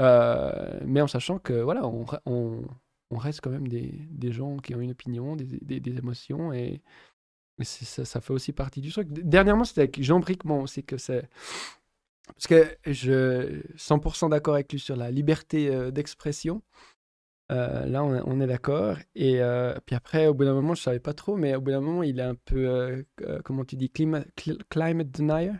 Euh, 0.00 0.80
mais 0.86 1.00
en 1.00 1.08
sachant 1.08 1.38
que, 1.38 1.52
voilà, 1.54 1.86
on, 1.86 2.04
re- 2.04 2.20
on, 2.26 2.62
on 3.10 3.18
reste 3.18 3.40
quand 3.42 3.50
même 3.50 3.68
des, 3.68 3.92
des 4.10 4.32
gens 4.32 4.58
qui 4.58 4.74
ont 4.74 4.80
une 4.80 4.92
opinion, 4.92 5.36
des, 5.36 5.44
des, 5.44 5.80
des 5.80 5.98
émotions, 5.98 6.52
et, 6.52 6.82
ça, 7.62 8.04
ça 8.04 8.20
fait 8.20 8.32
aussi 8.32 8.52
partie 8.52 8.80
du 8.80 8.90
truc. 8.90 9.08
Dernièrement, 9.10 9.64
c'était 9.64 9.82
avec 9.82 10.02
Jean 10.02 10.20
Bricmont 10.20 10.62
aussi 10.62 10.84
que 10.84 10.96
c'est... 10.96 11.28
Parce 12.28 12.46
que 12.46 12.76
je 12.86 13.60
100% 13.76 14.30
d'accord 14.30 14.54
avec 14.54 14.72
lui 14.72 14.78
sur 14.78 14.96
la 14.96 15.10
liberté 15.10 15.68
euh, 15.68 15.90
d'expression. 15.90 16.62
Euh, 17.50 17.86
là, 17.86 18.04
on, 18.04 18.22
on 18.26 18.40
est 18.40 18.46
d'accord. 18.46 18.96
Et 19.14 19.42
euh, 19.42 19.74
puis 19.84 19.96
après, 19.96 20.28
au 20.28 20.34
bout 20.34 20.44
d'un 20.44 20.54
moment, 20.54 20.74
je 20.74 20.82
savais 20.82 21.00
pas 21.00 21.14
trop, 21.14 21.36
mais 21.36 21.54
au 21.56 21.60
bout 21.60 21.72
d'un 21.72 21.80
moment, 21.80 22.02
il 22.04 22.20
est 22.20 22.22
un 22.22 22.36
peu, 22.36 22.68
euh, 22.68 23.40
comment 23.44 23.64
tu 23.64 23.76
dis, 23.76 23.88
clima- 23.88 24.24
cl- 24.38 24.60
climate 24.68 25.10
denier? 25.10 25.52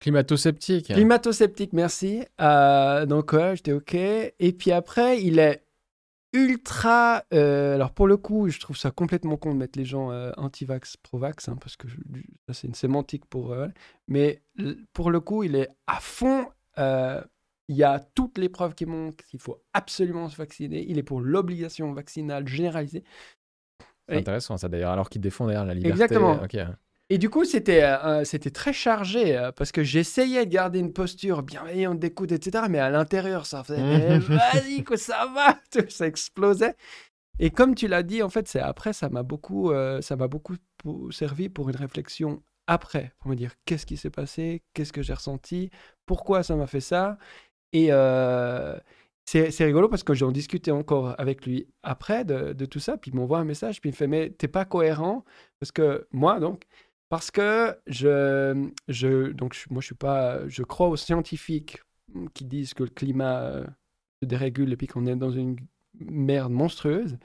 Climato-sceptique. 0.00 0.88
Climato-sceptique, 0.92 1.72
merci. 1.72 2.24
Donc, 2.38 3.32
ouais, 3.32 3.56
j'étais 3.56 3.72
OK. 3.72 3.94
Et 3.94 4.52
puis 4.56 4.72
après, 4.72 5.22
il 5.22 5.38
est 5.38 5.64
ultra. 6.32 7.24
alors, 7.32 7.92
pour 7.92 8.06
le 8.06 8.16
coup, 8.16 8.48
je 8.48 8.60
trouve 8.60 8.76
ça 8.76 8.90
complètement 8.90 9.36
con 9.36 9.54
de 9.54 9.58
mettre 9.58 9.78
les 9.78 9.84
gens 9.84 10.10
anti-vax, 10.36 10.98
pro-vax, 10.98 11.48
hein, 11.48 11.56
parce 11.60 11.76
que 11.76 11.88
c'est 12.52 12.68
une 12.68 12.74
sémantique 12.74 13.24
pour. 13.26 13.56
mais 14.06 14.42
pour 14.92 15.10
le 15.10 15.20
coup, 15.20 15.42
il 15.44 15.56
est 15.56 15.68
à 15.86 15.98
fond. 16.00 16.46
Euh, 17.68 17.72
il 17.72 17.76
y 17.76 17.84
a 17.84 18.00
toutes 18.14 18.38
les 18.38 18.48
preuves 18.48 18.74
qui 18.74 18.86
montrent 18.86 19.24
qu'il 19.24 19.40
faut 19.40 19.62
absolument 19.72 20.28
se 20.28 20.36
vacciner. 20.36 20.84
Il 20.88 20.98
est 20.98 21.02
pour 21.02 21.20
l'obligation 21.20 21.92
vaccinale 21.92 22.46
généralisée. 22.48 23.04
C'est 24.08 24.14
Et- 24.16 24.18
intéressant 24.18 24.56
ça 24.56 24.68
d'ailleurs, 24.68 24.92
alors 24.92 25.10
qu'il 25.10 25.20
défend 25.20 25.46
derrière 25.46 25.66
la 25.66 25.74
liberté. 25.74 26.02
Exactement. 26.02 26.40
Ok. 26.42 26.56
Et 27.10 27.16
du 27.16 27.30
coup, 27.30 27.44
c'était 27.44 27.82
euh, 27.84 28.22
c'était 28.24 28.50
très 28.50 28.74
chargé 28.74 29.34
euh, 29.36 29.50
parce 29.50 29.72
que 29.72 29.82
j'essayais 29.82 30.44
de 30.44 30.50
garder 30.50 30.78
une 30.78 30.92
posture 30.92 31.42
bienveillante 31.42 31.98
d'écoute, 31.98 32.32
etc. 32.32 32.66
Mais 32.68 32.78
à 32.78 32.90
l'intérieur, 32.90 33.46
ça 33.46 33.64
faisait 33.64 34.18
vas-y, 34.18 34.84
que 34.84 34.96
ça 34.96 35.26
va, 35.34 35.58
ça 35.88 36.06
explosait. 36.06 36.74
Et 37.38 37.50
comme 37.50 37.74
tu 37.74 37.88
l'as 37.88 38.02
dit, 38.02 38.22
en 38.22 38.28
fait, 38.28 38.48
c'est 38.48 38.60
après, 38.60 38.92
ça 38.92 39.08
m'a 39.08 39.22
beaucoup, 39.22 39.70
euh, 39.70 40.02
ça 40.02 40.16
m'a 40.16 40.28
beaucoup 40.28 40.56
servi 41.10 41.48
pour 41.48 41.70
une 41.70 41.76
réflexion 41.76 42.42
après, 42.66 43.14
pour 43.20 43.30
me 43.30 43.36
dire 43.36 43.52
qu'est-ce 43.64 43.86
qui 43.86 43.96
s'est 43.96 44.10
passé, 44.10 44.62
qu'est-ce 44.74 44.92
que 44.92 45.00
j'ai 45.02 45.14
ressenti, 45.14 45.70
pourquoi 46.04 46.42
ça 46.42 46.56
m'a 46.56 46.66
fait 46.66 46.80
ça. 46.80 47.16
Et 47.72 47.88
euh, 47.90 48.76
c'est 49.24 49.64
rigolo 49.64 49.88
parce 49.88 50.02
que 50.02 50.14
j'en 50.14 50.32
discutais 50.32 50.70
encore 50.70 51.14
avec 51.18 51.44
lui 51.44 51.66
après 51.82 52.24
de, 52.24 52.52
de 52.54 52.64
tout 52.64 52.80
ça, 52.80 52.96
puis 52.96 53.10
il 53.10 53.16
m'envoie 53.16 53.38
un 53.38 53.44
message, 53.44 53.80
puis 53.80 53.90
il 53.90 53.92
me 53.92 53.96
fait 53.96 54.06
mais 54.06 54.30
t'es 54.30 54.48
pas 54.48 54.64
cohérent 54.64 55.24
parce 55.60 55.70
que 55.70 56.06
moi 56.12 56.40
donc 56.40 56.64
parce 57.10 57.30
que 57.30 57.76
je, 57.86 58.70
je 58.88 59.32
donc 59.32 59.56
moi 59.70 59.80
je 59.82 59.86
suis 59.86 59.94
pas 59.94 60.48
je 60.48 60.62
crois 60.62 60.88
aux 60.88 60.96
scientifiques 60.96 61.82
qui 62.34 62.44
disent 62.44 62.74
que 62.74 62.84
le 62.84 62.90
climat 62.90 63.42
euh, 63.42 63.66
se 64.22 64.26
dérégule 64.28 64.72
et 64.72 64.76
puis 64.76 64.86
qu'on 64.86 65.06
est 65.06 65.16
dans 65.16 65.30
une 65.30 65.56
merde 66.00 66.52
monstrueuse. 66.52 67.18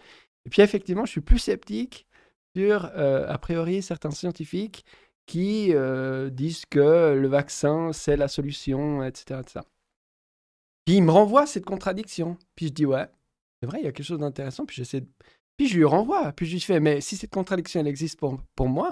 Et 0.45 0.49
puis 0.49 0.61
effectivement, 0.61 1.05
je 1.05 1.11
suis 1.11 1.21
plus 1.21 1.39
sceptique 1.39 2.07
sur 2.55 2.85
euh, 2.95 3.25
a 3.27 3.37
priori 3.37 3.81
certains 3.81 4.11
scientifiques 4.11 4.85
qui 5.25 5.73
euh, 5.73 6.29
disent 6.29 6.65
que 6.65 7.13
le 7.13 7.27
vaccin 7.27 7.93
c'est 7.93 8.17
la 8.17 8.27
solution, 8.27 9.03
etc., 9.03 9.39
etc. 9.41 9.61
Puis 10.85 10.95
il 10.97 11.03
me 11.03 11.11
renvoie 11.11 11.45
cette 11.45 11.65
contradiction. 11.65 12.37
Puis 12.55 12.67
je 12.67 12.73
dis 12.73 12.85
ouais, 12.85 13.07
c'est 13.61 13.67
vrai, 13.67 13.79
il 13.81 13.85
y 13.85 13.87
a 13.87 13.91
quelque 13.91 14.05
chose 14.05 14.19
d'intéressant. 14.19 14.65
Puis 14.65 14.75
j'essaie 14.77 15.01
de- 15.01 15.07
Puis 15.57 15.67
je 15.67 15.77
lui 15.77 15.85
renvoie. 15.85 16.31
Puis 16.33 16.45
je 16.45 16.53
lui 16.53 16.59
fais 16.59 16.79
mais 16.79 16.99
si 17.01 17.15
cette 17.17 17.31
contradiction 17.33 17.79
elle 17.79 17.87
existe 17.87 18.19
pour, 18.19 18.39
pour 18.55 18.67
moi, 18.67 18.91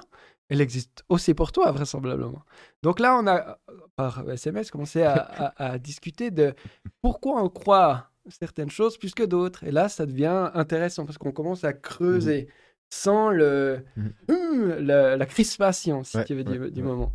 elle 0.49 0.61
existe 0.61 1.03
aussi 1.09 1.33
pour 1.33 1.51
toi 1.51 1.71
vraisemblablement. 1.71 2.43
Donc 2.83 2.99
là 2.99 3.17
on 3.21 3.27
a 3.27 3.57
par 3.95 4.29
SMS 4.29 4.69
commencé 4.71 5.01
à, 5.03 5.13
à- 5.15 5.71
à 5.73 5.77
discuter 5.77 6.29
de 6.31 6.53
pourquoi 7.01 7.41
on 7.43 7.49
croit 7.49 8.09
certaines 8.29 8.69
choses 8.69 8.97
plus 8.97 9.13
que 9.13 9.23
d'autres. 9.23 9.63
Et 9.63 9.71
là 9.71 9.89
ça 9.89 10.05
devient 10.05 10.49
intéressant 10.53 11.05
parce 11.05 11.17
qu'on 11.17 11.31
commence 11.31 11.63
à 11.63 11.73
creuser 11.73 12.47
sans 12.93 13.29
le, 13.29 13.83
Mhm. 13.95 14.13
Hum, 14.29 14.69
le- 14.79 15.15
la 15.15 15.25
crispation 15.25 16.03
si 16.03 16.17
Ouais, 16.17 16.25
tu 16.25 16.35
veux 16.35 16.43
du, 16.43 16.59
ouais, 16.59 16.69
du 16.71 16.81
ouais. 16.81 16.85
moment. 16.87 17.13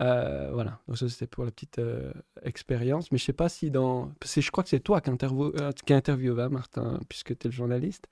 Euh, 0.00 0.50
voilà, 0.52 0.80
donc 0.86 0.96
ça 0.96 1.08
c'était 1.08 1.26
pour 1.26 1.44
la 1.44 1.50
petite 1.50 1.80
euh, 1.80 2.12
expérience, 2.42 3.10
mais 3.10 3.18
je 3.18 3.24
sais 3.24 3.32
pas 3.32 3.48
si 3.48 3.70
dans... 3.70 4.12
Je 4.24 4.50
crois 4.50 4.62
que 4.62 4.70
c'est 4.70 4.78
toi 4.80 5.00
qui, 5.00 5.10
interview... 5.10 5.52
euh, 5.60 5.72
qui 5.72 5.92
interviewé 5.92 6.48
Martin, 6.48 7.00
puisque 7.08 7.36
tu 7.36 7.46
es 7.46 7.50
le 7.50 7.54
journaliste. 7.54 8.06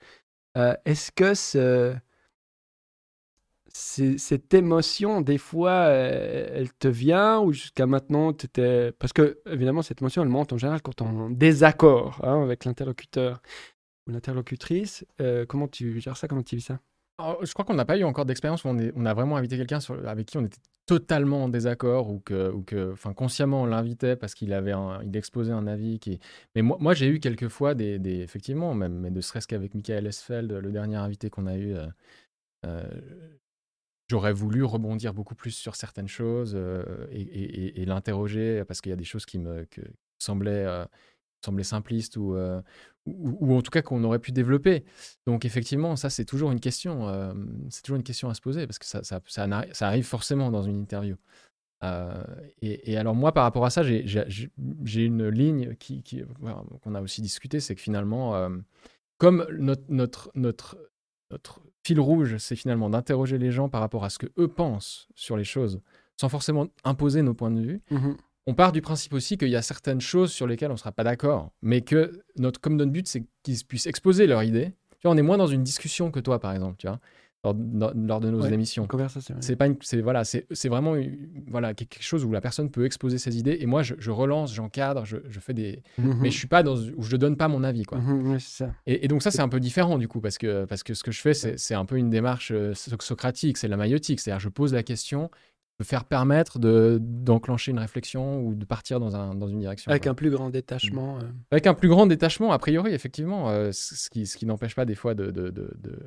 Est-ce 0.85 1.11
que 1.11 1.33
cette 3.69 4.53
émotion, 4.55 5.21
des 5.21 5.37
fois, 5.37 5.83
elle 5.85 6.73
te 6.73 6.87
vient 6.87 7.39
ou 7.39 7.53
jusqu'à 7.53 7.85
maintenant, 7.85 8.33
tu 8.33 8.47
étais... 8.47 8.91
Parce 8.93 9.13
que, 9.13 9.39
évidemment, 9.45 9.83
cette 9.83 10.01
émotion, 10.01 10.23
elle 10.23 10.29
monte 10.29 10.51
en 10.53 10.57
général 10.57 10.81
quand 10.81 11.01
on 11.01 11.05
est 11.05 11.21
en 11.21 11.29
désaccord 11.29 12.19
hein, 12.23 12.41
avec 12.41 12.65
l'interlocuteur 12.65 13.41
ou 14.07 14.11
l'interlocutrice. 14.11 15.05
Comment 15.47 15.67
tu 15.67 16.01
gères 16.01 16.17
ça? 16.17 16.27
Comment 16.27 16.43
tu 16.43 16.55
vis 16.55 16.63
ça? 16.63 16.79
Je 17.19 17.51
crois 17.53 17.65
qu'on 17.65 17.73
n'a 17.73 17.85
pas 17.85 17.97
eu 17.97 18.03
encore 18.03 18.25
d'expérience 18.25 18.63
où 18.63 18.67
on, 18.67 19.05
a 19.05 19.13
vraiment 19.13 19.37
invité 19.37 19.57
quelqu'un 19.57 19.79
avec 20.05 20.27
qui 20.27 20.37
on 20.37 20.45
était 20.45 20.59
totalement 20.85 21.45
en 21.45 21.49
désaccord 21.49 22.11
ou 22.11 22.19
que, 22.19 22.91
enfin, 22.93 23.13
consciemment 23.13 23.63
on 23.63 23.65
l'invitait 23.65 24.15
parce 24.15 24.35
qu'il 24.35 24.53
avait 24.53 24.71
un- 24.71 25.01
il 25.03 25.15
exposait 25.17 25.51
un 25.51 25.65
avis 25.65 25.99
qui. 25.99 26.19
Mais 26.55 26.61
moi, 26.61 26.77
moi 26.79 26.93
j'ai 26.93 27.07
eu 27.07 27.19
quelques 27.19 27.47
fois 27.47 27.73
des, 27.73 27.99
effectivement 28.21 28.75
même, 28.75 28.99
mais 28.99 29.09
ne 29.09 29.21
serait-ce 29.21 29.47
qu'avec 29.47 29.73
Michael 29.73 30.05
Esfeld, 30.05 30.51
le 30.51 30.71
dernier 30.71 30.97
invité 30.97 31.29
qu'on 31.29 31.47
a 31.47 31.55
eu. 31.57 31.75
euh, 31.75 31.87
euh, 32.65 32.83
J'aurais 34.09 34.31
voulu 34.31 34.63
rebondir 34.63 35.13
beaucoup 35.13 35.35
plus 35.35 35.51
sur 35.51 35.75
certaines 35.75 36.07
choses 36.07 36.53
euh, 36.55 37.07
et, 37.11 37.83
l'interroger 37.85 38.63
parce 38.65 38.79
qu'il 38.79 38.89
y 38.91 38.93
a 38.93 38.95
des 38.95 39.03
choses 39.03 39.25
qui 39.25 39.37
me 39.37 39.67
semblaient, 40.17 40.65
semblaient 41.43 41.65
simplistes 41.65 42.15
ou, 42.15 42.37
ou, 43.07 43.55
en 43.55 43.61
tout 43.61 43.71
cas 43.71 43.81
qu'on 43.81 44.03
aurait 44.03 44.19
pu 44.19 44.31
développer. 44.31 44.83
Donc 45.25 45.45
effectivement, 45.45 45.95
ça 45.95 46.09
c'est 46.09 46.25
toujours 46.25 46.51
une 46.51 46.59
question, 46.59 47.07
euh, 47.07 47.33
c'est 47.69 47.81
toujours 47.81 47.97
une 47.97 48.03
question 48.03 48.29
à 48.29 48.33
se 48.33 48.41
poser 48.41 48.67
parce 48.67 48.79
que 48.79 48.85
ça, 48.85 49.01
ça, 49.03 49.87
arrive 49.87 50.05
forcément 50.05 50.51
dans 50.51 50.63
une 50.63 50.79
interview. 50.79 51.15
Euh, 51.83 52.23
et, 52.61 52.97
alors 52.97 53.15
moi 53.15 53.31
par 53.31 53.43
rapport 53.43 53.65
à 53.65 53.69
ça, 53.69 53.83
j'ai- 53.83 54.51
une 54.57 55.27
ligne 55.29 55.75
qu'on 56.83 56.95
a 56.95 57.01
aussi 57.01 57.21
discuté, 57.21 57.59
c'est 57.59 57.75
que 57.75 57.81
finalement, 57.81 58.35
euh, 58.35 58.49
comme 59.17 59.45
notre, 59.89 60.31
fil 61.83 61.99
rouge, 61.99 62.37
c'est 62.37 62.55
finalement 62.55 62.89
d'interroger 62.89 63.37
les 63.37 63.51
gens 63.51 63.69
par 63.69 63.81
rapport 63.81 64.03
à 64.03 64.09
ce 64.09 64.17
que 64.19 64.27
eux 64.37 64.47
pensent 64.47 65.07
sur 65.15 65.37
les 65.37 65.43
choses, 65.43 65.81
sans 66.19 66.29
forcément 66.29 66.67
imposer 66.83 67.21
nos 67.21 67.33
points 67.33 67.51
de 67.51 67.61
vue. 67.61 67.81
On 68.47 68.53
part 68.53 68.71
du 68.71 68.81
principe 68.81 69.13
aussi 69.13 69.37
qu'il 69.37 69.49
y 69.49 69.55
a 69.55 69.61
certaines 69.61 70.01
choses 70.01 70.31
sur 70.31 70.47
lesquelles 70.47 70.69
on 70.69 70.75
ne 70.75 70.79
sera 70.79 70.91
pas 70.93 71.03
d'accord, 71.03 71.51
mais 71.61 71.81
que 71.81 72.21
notre, 72.37 72.59
comme 72.61 72.77
notre 72.77 72.91
but, 72.91 73.07
c'est 73.07 73.23
qu'ils 73.43 73.63
puissent 73.67 73.87
exposer 73.87 74.25
leur 74.25 74.41
idée. 74.43 74.71
Tu 74.99 75.03
vois, 75.03 75.11
on 75.11 75.17
est 75.17 75.21
moins 75.21 75.37
dans 75.37 75.47
une 75.47 75.63
discussion 75.63 76.11
que 76.11 76.19
toi, 76.21 76.39
par 76.39 76.53
exemple. 76.53 76.77
Tu 76.77 76.87
vois, 76.87 76.99
lors, 77.43 77.93
lors 77.95 78.19
de 78.19 78.29
nos 78.29 78.41
Ouais, 78.41 78.53
émissions. 78.53 78.87
Conversation. 78.87 79.35
ouais. 79.35 79.41
C'est 79.41 79.55
pas 79.55 79.67
une- 79.67 79.77
c'est 79.81 80.01
voilà, 80.01 80.23
c'est 80.25 80.47
c'est 80.51 80.69
vraiment 80.69 80.95
une- 80.95 81.43
voilà 81.47 81.73
quelque 81.73 82.01
chose 82.01 82.25
où 82.25 82.31
la 82.31 82.41
personne 82.41 82.69
peut 82.71 82.83
exposer 82.85 83.17
ses 83.19 83.37
idées 83.37 83.57
et 83.61 83.65
moi 83.65 83.83
je, 83.83 83.93
je 83.99 84.11
relance, 84.11 84.53
j'encadre, 84.53 85.05
je, 85.05 85.17
je 85.29 85.39
fais 85.39 85.53
des 85.53 85.81
Mhm. 85.97 86.17
mais 86.21 86.31
je 86.31 86.37
suis 86.37 86.47
pas 86.47 86.63
dans 86.63 86.75
où 86.77 87.03
je 87.03 87.15
donne 87.15 87.37
pas 87.37 87.47
mon 87.47 87.63
avis 87.63 87.83
quoi. 87.83 87.99
Mhm, 87.99 88.39
ça. 88.39 88.73
Et, 88.85 89.05
et 89.05 89.07
donc 89.07 89.21
ça 89.23 89.31
c'est 89.31 89.41
un 89.41 89.47
peu 89.49 89.59
différent 89.61 89.97
du 89.97 90.07
coup 90.09 90.19
parce 90.19 90.37
que 90.37 90.65
parce 90.65 90.83
que 90.83 90.93
ce 90.93 91.03
que 91.03 91.11
je 91.11 91.21
fais 91.21 91.33
c'est 91.33 91.57
c'est 91.57 91.75
un 91.75 91.85
peu 91.85 91.97
une 91.97 92.09
démarche 92.09 92.51
euh, 92.51 92.73
so- 92.73 92.91
socratique, 92.99 93.57
c'est 93.57 93.67
la 93.69 93.77
maïotique, 93.77 94.19
c'est-à-dire 94.19 94.39
je 94.41 94.49
pose 94.49 94.73
la 94.73 94.83
question 94.83 95.29
de 95.79 95.83
faire 95.85 96.05
permettre 96.05 96.57
de 96.59 96.97
d'enclencher 97.01 97.71
une 97.71 97.79
réflexion 97.79 98.41
ou 98.41 98.55
de 98.55 98.65
partir 98.65 98.99
dans 98.99 99.15
un 99.15 99.35
dans 99.35 99.47
une 99.47 99.59
direction. 99.59 99.91
Avec 99.91 100.07
un 100.07 100.13
plus 100.15 100.29
grand 100.31 100.49
détachement. 100.49 101.17
euh. 101.19 101.21
Avec 101.51 101.67
un 101.67 101.73
plus 101.75 101.87
grand 101.89 102.07
détachement, 102.07 102.51
a 102.51 102.57
priori, 102.59 102.93
effectivement, 102.93 103.49
euh, 103.49 103.71
ce 103.71 104.09
qui, 104.09 104.25
ce 104.25 104.37
qui 104.37 104.45
n'empêche 104.45 104.73
pas 104.75 104.85
des 104.85 104.95
fois 104.95 105.13
de, 105.13 105.29
de- 105.31 105.49
de- 105.51 105.73
de- 105.77 105.99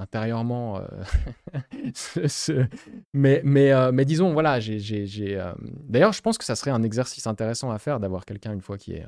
intérieurement. 0.00 0.78
euh, 0.78 0.86
ce- 1.94 2.26
ce- 2.28 2.66
Mais, 3.12 3.40
mais, 3.44 3.70
mais 3.92 4.04
disons, 4.04 4.32
voilà, 4.32 4.60
j'ai. 4.60 4.78
j'ai- 4.78 5.06
j'ai, 5.06 5.42
D'ailleurs, 5.88 6.12
je 6.12 6.20
pense 6.22 6.38
que 6.38 6.44
ça 6.44 6.56
serait 6.56 6.70
un 6.70 6.82
exercice 6.82 7.26
intéressant 7.26 7.70
à 7.70 7.78
faire 7.78 8.00
d'avoir 8.00 8.24
quelqu'un 8.24 8.52
une 8.52 8.60
fois 8.60 8.78
qui 8.78 8.92
est, 8.92 9.06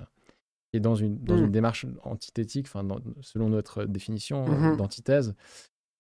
qui 0.71 0.77
est 0.77 0.81
dans, 0.81 0.95
une, 0.95 1.19
dans 1.25 1.37
Mm. 1.37 1.45
une 1.47 1.51
démarche 1.51 1.87
antithétique, 2.05 2.67
enfin, 2.73 2.87
selon 3.23 3.49
notre 3.49 3.85
définition 3.87 4.47
Mhm. 4.47 4.77
d'antithèse. 4.77 5.35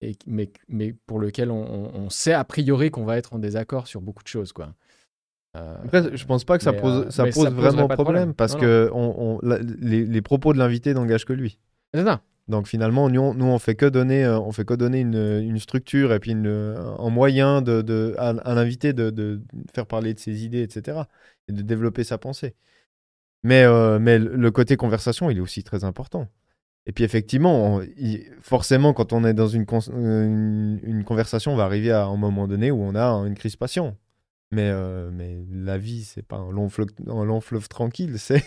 Et, 0.03 0.17
mais, 0.27 0.51
mais 0.69 0.95
pour 1.07 1.19
lequel 1.21 1.51
on, 1.51 2.09
sait 2.11 2.33
a 2.33 2.45
priori 2.45 2.91
qu'on 2.91 3.05
va 3.05 3.19
être 3.19 3.35
en 3.35 3.39
désaccord 3.39 3.87
sur 3.87 4.01
beaucoup 4.01 4.23
de 4.23 4.29
choses. 4.29 4.53
Quoi. 4.53 4.75
Euh, 5.57 5.77
Après, 5.85 6.17
je 6.17 6.25
pense 6.25 6.45
pas 6.45 6.57
que 6.59 6.65
ça 6.65 6.73
pose, 6.73 7.07
euh, 7.07 7.11
ça 7.11 7.25
mais 7.25 7.31
pose 7.31 7.45
ça 7.45 7.51
poserait 7.51 7.71
vraiment 7.73 7.89
problème, 7.89 8.05
problème. 8.05 8.35
parce 8.35 8.55
Non, 8.55 8.61
que 8.61 8.91
on, 8.93 9.15
on- 9.19 9.47
la- 9.47 9.59
les, 9.59 10.05
les 10.07 10.23
propos 10.23 10.53
de 10.53 10.59
l'invité 10.59 10.95
n'engagent 10.95 11.25
que 11.27 11.33
lui. 11.33 11.59
c'est 11.93 12.05
ça. 12.05 12.23
Donc 12.49 12.67
finalement, 12.67 13.09
nous, 13.09 13.21
on, 13.21 13.35
nous, 13.35 13.45
on 13.45 13.59
fait 13.59 13.75
que 13.75 13.87
donner, 13.87 14.25
euh, 14.25 14.41
on 14.41 14.53
fait 14.53 14.65
que 14.65 14.75
donner 14.75 15.01
une, 15.01 15.15
une 15.43 15.59
structure 15.59 16.13
et 16.13 16.19
puis 16.19 16.33
une, 16.33 16.47
un 16.49 17.11
moyen 17.11 17.63
de, 17.63 17.83
de- 17.83 18.15
à, 18.19 18.31
à 18.31 18.55
l'invité 18.55 18.93
de, 18.93 19.11
de 19.11 19.41
faire 19.75 19.87
parler 19.87 20.15
de 20.15 20.19
ses 20.19 20.45
idées, 20.45 20.63
etc. 20.63 21.09
Et 21.49 21.53
de 21.53 21.63
développer 21.63 22.05
sa 22.05 22.19
pensée. 22.19 22.55
Mais, 23.43 23.65
euh, 23.65 23.99
mais 23.99 24.19
le 24.19 24.51
côté 24.51 24.77
conversation, 24.77 25.31
il 25.31 25.39
est 25.39 25.41
aussi 25.41 25.65
très 25.65 25.85
important. 25.85 26.29
Et 26.87 26.93
puis 26.93 27.05
effectivement, 27.05 27.81
forcément, 28.41 28.93
quand 28.95 29.13
on 29.13 29.25
est 29.25 29.35
dans 29.35 29.49
euh, 29.55 30.79
une, 30.83 31.05
conversation, 31.05 31.53
on 31.53 31.57
va 31.57 31.65
arriver 31.65 31.93
à 31.93 32.07
un 32.07 32.17
moment 32.17 32.49
donné 32.49 32.71
où 32.71 32.83
on 32.83 32.95
a 32.95 33.07
une 33.27 33.35
crispation. 33.35 33.97
Mais, 34.53 34.69
euh, 34.71 35.11
mais 35.13 35.39
la 35.53 35.79
vie, 35.79 36.03
c'est 36.03 36.25
pas 36.27 36.37
un 36.37 36.51
long, 36.51 36.69
fleuve, 36.69 37.69
tranquille, 37.69 38.15
c'est 38.19 38.43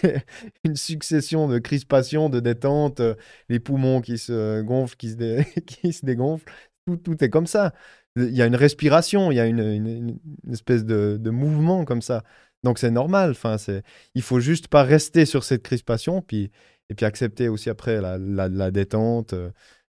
une 0.65 0.75
succession 0.75 1.47
de 1.47 1.59
crispations, 1.59 2.29
de 2.29 2.39
détente, 2.41 2.99
euh, 2.99 3.15
les 3.47 3.59
poumons 3.59 4.01
qui 4.01 4.17
se 4.17 4.61
gonflent, 4.61 4.97
qui 4.97 5.11
se, 5.11 5.15
dé- 5.15 5.45
dégonflent. 6.03 6.51
Tout, 7.05 7.23
est 7.23 7.29
comme 7.29 7.47
ça. 7.47 7.73
Il 8.17 8.35
y 8.35 8.41
a 8.41 8.45
une 8.45 8.57
respiration, 8.57 9.31
il 9.31 9.35
y 9.35 9.39
a 9.39 9.45
une 9.45 10.19
espèce 10.51 10.83
de, 10.83 11.17
de 11.17 11.29
mouvement 11.29 11.85
comme 11.85 12.01
ça. 12.01 12.23
Donc 12.63 12.79
c'est 12.79 12.91
normal. 12.91 13.31
Enfin, 13.31 13.57
c'est, 13.57 13.83
il 14.15 14.21
faut 14.21 14.39
juste 14.39 14.67
pas 14.67 14.83
rester 14.83 15.25
sur 15.25 15.43
cette 15.43 15.63
crispation, 15.63 16.21
puis, 16.21 16.51
et 16.93 16.95
puis 16.95 17.05
accepter 17.07 17.49
aussi 17.49 17.69
après 17.71 17.99
la, 17.99 18.17
la- 18.19 18.47
la 18.49 18.69
détente 18.71 19.33
euh, 19.33 19.49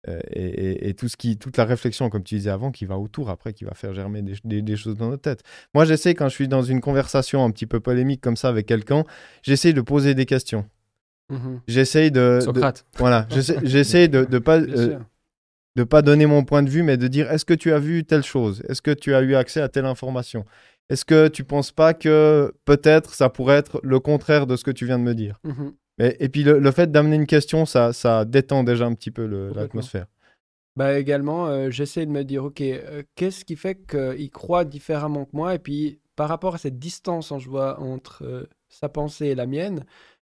et, 0.07 0.45
et- 0.45 0.89
et 0.89 0.93
tout 0.95 1.09
ce 1.09 1.17
qui, 1.17 1.37
toute 1.37 1.57
la 1.57 1.65
réflexion, 1.65 2.09
comme 2.09 2.23
tu 2.23 2.35
disais 2.35 2.49
avant, 2.49 2.71
qui 2.71 2.85
va 2.85 2.97
autour 2.97 3.29
après, 3.29 3.53
qui 3.53 3.65
va 3.65 3.73
faire 3.75 3.93
germer 3.93 4.21
des, 4.23 4.33
des- 4.43 4.61
des 4.63 4.75
choses 4.77 4.95
dans 4.97 5.09
notre 5.09 5.21
tête. 5.21 5.43
Moi, 5.75 5.85
j'essaie 5.85 6.15
quand 6.15 6.27
je 6.29 6.33
suis 6.33 6.47
dans 6.47 6.63
une 6.63 6.81
conversation 6.81 7.43
un 7.43 7.51
petit 7.51 7.65
peu 7.67 7.79
polémique 7.79 8.21
comme 8.21 8.35
ça 8.37 8.47
avec 8.49 8.65
quelqu'un, 8.65 9.03
j'essaie 9.43 9.73
de 9.73 9.81
poser 9.81 10.15
des 10.15 10.25
questions. 10.25 10.65
Mhm. 11.29 11.59
J'essaie 11.67 12.09
de, 12.09 12.37
de- 12.37 12.39
Socrate. 12.41 12.85
voilà, 12.97 13.27
j'essaie 13.63 14.07
de, 14.07 14.23
de 14.25 14.39
pas 14.39 14.59
euh, 14.59 14.97
de 15.75 15.83
pas 15.83 16.01
donner 16.01 16.25
mon 16.25 16.43
point 16.43 16.63
de 16.63 16.69
vue, 16.69 16.81
mais 16.83 16.97
de 16.97 17.07
dire 17.07 17.29
est-ce 17.31 17.45
que 17.45 17.53
tu 17.53 17.71
as 17.73 17.79
vu 17.79 18.03
telle 18.05 18.23
chose? 18.23 18.63
Est-ce 18.69 18.81
que 18.81 18.91
tu 18.91 19.13
as 19.13 19.21
eu 19.21 19.35
accès 19.35 19.61
à 19.61 19.67
telle 19.69 19.85
information? 19.85 20.45
Est-ce 20.89 21.03
que 21.05 21.27
tu 21.27 21.43
penses 21.43 21.71
pas 21.71 21.93
que 21.93 22.53
peut-être 22.65 23.13
ça 23.13 23.29
pourrait 23.29 23.57
être 23.57 23.79
le 23.83 23.99
contraire 23.99 24.47
de 24.47 24.55
ce 24.55 24.63
que 24.63 24.71
tu 24.71 24.85
viens 24.85 24.97
de 24.99 25.03
me 25.03 25.13
dire? 25.13 25.39
Mhm. 25.43 25.73
Mais- 25.97 26.15
Et 26.19 26.29
puis 26.29 26.43
le, 26.43 26.59
le 26.59 26.71
fait 26.71 26.91
d'amener 26.91 27.15
une 27.15 27.25
question, 27.25 27.65
ça, 27.65 27.91
ça 27.91 28.23
détend 28.23 28.63
déjà 28.63 28.85
un 28.85 28.93
petit 28.93 29.11
peu 29.11 29.25
l'atmosphère. 29.53 30.05
Bah 30.75 30.99
également, 30.99 31.47
euh, 31.47 31.71
j'essaie 31.71 32.05
de 32.05 32.11
me 32.11 32.23
dire, 32.23 32.43
ok, 32.45 32.61
euh, 32.61 33.01
qu'est-ce 33.15 33.43
qui 33.43 33.55
fait 33.55 33.75
qu'il 33.87 34.29
croit 34.29 34.63
différemment 34.63 35.25
que 35.25 35.31
moi? 35.33 35.55
Et 35.55 35.59
puis, 35.59 35.99
par 36.15 36.29
rapport 36.29 36.53
à 36.53 36.59
cette 36.59 36.77
distance, 36.77 37.31
hein, 37.31 37.39
je 37.39 37.49
vois, 37.49 37.79
entre 37.79 38.23
euh, 38.23 38.47
sa 38.69 38.87
pensée 38.87 39.27
et 39.27 39.35
la 39.35 39.47
mienne, 39.47 39.85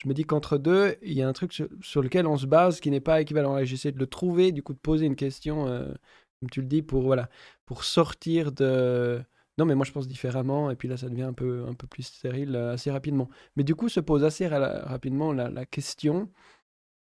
je 0.02 0.06
me 0.08 0.12
dis 0.12 0.24
qu'entre 0.24 0.58
deux, 0.58 0.96
il 1.00 1.14
y 1.14 1.22
a 1.22 1.28
un 1.28 1.32
truc 1.32 1.54
sur, 1.54 1.66
sur 1.80 2.02
lequel 2.02 2.26
on 2.26 2.36
se 2.36 2.44
base 2.44 2.80
qui 2.80 2.90
n'est 2.90 3.00
pas 3.00 3.22
équivalent. 3.22 3.56
Et 3.56 3.64
j'essaie 3.64 3.90
de 3.90 3.98
le 3.98 4.06
trouver, 4.06 4.52
du 4.52 4.62
coup, 4.62 4.74
de 4.74 4.78
poser 4.78 5.06
une 5.06 5.16
question, 5.16 5.64
comme 5.64 6.50
tu 6.50 6.60
le 6.60 6.66
dis, 6.66 6.82
pour, 6.82 7.00
voilà, 7.02 7.30
pour 7.64 7.84
sortir 7.84 8.52
de... 8.52 9.22
Non, 9.58 9.64
mais 9.64 9.74
moi, 9.74 9.84
je 9.84 9.92
pense 9.92 10.08
différemment, 10.08 10.70
et 10.70 10.76
puis 10.76 10.88
là, 10.88 10.96
ça 10.96 11.08
devient 11.08 11.22
un 11.22 11.32
peu, 11.32 11.64
un 11.68 11.74
peu 11.74 11.86
plus 11.86 12.02
stérile 12.02 12.56
euh, 12.56 12.72
assez 12.72 12.90
rapidement. 12.90 13.28
Mais 13.56 13.62
du 13.62 13.74
coup, 13.74 13.88
se 13.88 14.00
pose 14.00 14.24
assez 14.24 14.48
ra- 14.48 14.80
rapidement 14.84 15.32
la, 15.32 15.66
question 15.66 16.28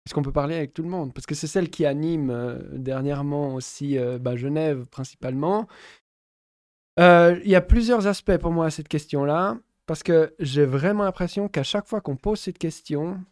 est-ce 0.05 0.15
qu'on 0.15 0.23
peut 0.23 0.31
parler 0.31 0.55
avec 0.55 0.73
tout 0.73 0.81
le 0.81 0.89
monde? 0.89 1.13
Parce 1.13 1.27
que 1.27 1.35
c'est 1.35 1.45
celle 1.45 1.69
qui 1.69 1.85
anime 1.85 2.31
euh, 2.31 2.57
dernièrement 2.73 3.53
aussi 3.53 3.97
euh, 3.99 4.17
bah, 4.17 4.35
Genève 4.35 4.87
principalement. 4.87 5.67
Il 6.97 7.47
y 7.49 7.55
a 7.55 7.61
plusieurs 7.61 8.07
aspects 8.07 8.37
pour 8.37 8.51
moi 8.51 8.65
à 8.65 8.69
cette 8.71 8.89
question-là, 8.89 9.57
parce 9.85 10.03
que 10.03 10.35
j'ai 10.39 10.65
vraiment 10.65 11.05
l'impression 11.05 11.47
qu'à 11.47 11.63
chaque 11.63 11.87
fois 11.87 12.01
qu'on 12.01 12.17
pose 12.17 12.39
cette 12.41 12.57
question, 12.57 13.23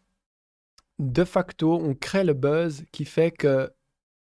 de 1.00 1.24
facto, 1.24 1.74
on 1.74 1.94
crée 1.94 2.24
le 2.24 2.34
buzz 2.34 2.86
qui 2.92 3.06
fait 3.06 3.32
que 3.32 3.70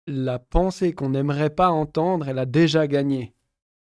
la 0.08 0.40
pensée 0.40 0.94
qu'on 0.94 1.10
n'aimerait 1.10 1.50
pas 1.50 1.70
entendre, 1.70 2.28
elle 2.28 2.40
a 2.40 2.46
déjà 2.46 2.88
gagné. 2.88 3.34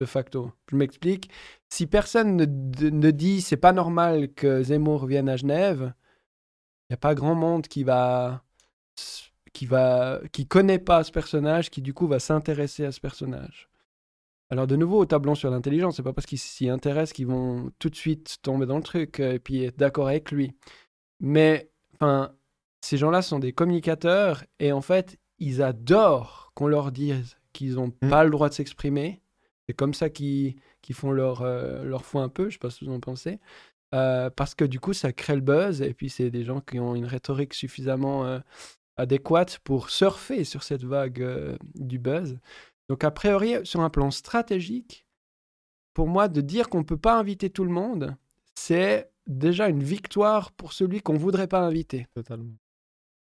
De 0.02 0.06
facto. 0.06 0.50
Je 0.68 0.74
m'explique. 0.74 1.30
Si 1.70 1.86
personne 1.86 2.34
ne, 2.36 2.44
de- 2.44 2.90
ne 2.90 3.10
dit 3.12 3.40
c'est 3.40 3.56
pas 3.56 3.72
normal 3.72 4.34
que 4.34 4.60
Zemmour 4.64 5.06
vienne 5.06 5.28
à 5.28 5.36
Genève, 5.36 5.94
il 6.88 6.92
n'y 6.92 6.94
a 6.94 6.96
pas 6.96 7.14
grand 7.14 7.36
monde 7.36 7.68
qui 7.68 7.84
va 7.84 8.42
qui 9.52 9.64
va 9.66 10.20
qui 10.32 10.48
connaît 10.48 10.80
pas 10.80 11.04
ce 11.04 11.12
personnage 11.12 11.70
qui 11.70 11.82
du 11.82 11.94
coup 11.94 12.08
va 12.08 12.18
s'intéresser 12.18 12.84
à 12.84 12.90
ce 12.90 12.98
personnage. 12.98 13.68
Alors 14.50 14.66
de 14.66 14.74
nouveau, 14.74 15.06
tablons 15.06 15.36
sur 15.36 15.50
l'intelligence, 15.50 15.94
c'est 15.96 16.02
pas 16.02 16.12
parce 16.12 16.26
qu'ils 16.26 16.40
s'y 16.40 16.68
intéressent 16.68 17.12
qu'ils 17.12 17.28
vont 17.28 17.70
tout 17.78 17.88
de 17.88 17.94
suite 17.94 18.38
tomber 18.42 18.66
dans 18.66 18.78
le 18.78 18.82
truc 18.82 19.20
euh, 19.20 19.34
et 19.34 19.38
puis 19.38 19.62
être 19.62 19.78
d'accord 19.78 20.08
avec 20.08 20.32
lui. 20.32 20.52
Mais 21.20 21.70
enfin, 21.94 22.34
ces 22.80 22.96
gens-là 22.96 23.22
sont 23.22 23.38
des 23.38 23.52
communicateurs 23.52 24.42
et 24.58 24.72
en 24.72 24.80
fait, 24.80 25.16
ils 25.38 25.62
adorent 25.62 26.50
qu'on 26.54 26.66
leur 26.66 26.90
dise 26.90 27.36
qu'ils 27.52 27.74
n'ont 27.76 27.92
Mm. 28.02 28.08
pas 28.10 28.24
le 28.24 28.30
droit 28.30 28.48
de 28.48 28.54
s'exprimer. 28.54 29.21
C'est 29.68 29.74
comme 29.74 29.94
ça 29.94 30.10
qu'ils 30.10 30.56
qu'ils 30.80 30.96
font 30.96 31.12
leur, 31.12 31.42
euh, 31.42 31.84
leur 31.84 32.04
foi 32.04 32.22
un 32.22 32.28
peu, 32.28 32.48
je 32.48 32.54
sais 32.54 32.58
pas 32.58 32.70
ce 32.70 32.80
que 32.80 32.86
vous 32.86 32.92
en 32.92 33.00
pensez. 33.00 33.38
Euh, 33.94 34.30
parce 34.30 34.54
que 34.54 34.64
du 34.64 34.80
coup, 34.80 34.92
ça 34.94 35.12
crée 35.12 35.34
le 35.34 35.42
buzz, 35.42 35.82
et 35.82 35.92
puis 35.92 36.08
c'est 36.08 36.30
des 36.30 36.44
gens 36.44 36.60
qui 36.60 36.80
ont 36.80 36.94
une 36.94 37.04
rhétorique 37.04 37.52
suffisamment 37.54 38.24
euh, 38.24 38.38
adéquate 38.96 39.58
pour 39.64 39.90
surfer 39.90 40.44
sur 40.44 40.62
cette 40.62 40.84
vague 40.84 41.20
euh, 41.20 41.56
du 41.74 41.98
buzz. 41.98 42.38
Donc, 42.88 43.04
a 43.04 43.10
priori, 43.10 43.54
sur 43.64 43.80
un 43.80 43.90
plan 43.90 44.10
stratégique, 44.10 45.06
pour 45.94 46.08
moi, 46.08 46.28
de 46.28 46.40
dire 46.40 46.70
qu'on 46.70 46.78
ne 46.78 46.84
peut 46.84 46.96
pas 46.96 47.18
inviter 47.18 47.50
tout 47.50 47.64
le 47.64 47.70
monde, 47.70 48.16
c'est 48.54 49.10
déjà 49.26 49.68
une 49.68 49.82
victoire 49.82 50.52
pour 50.52 50.72
celui 50.72 51.00
qu'on 51.02 51.14
ne 51.14 51.18
voudrait 51.18 51.46
pas 51.46 51.60
inviter. 51.60 52.06
Totalement. 52.14 52.54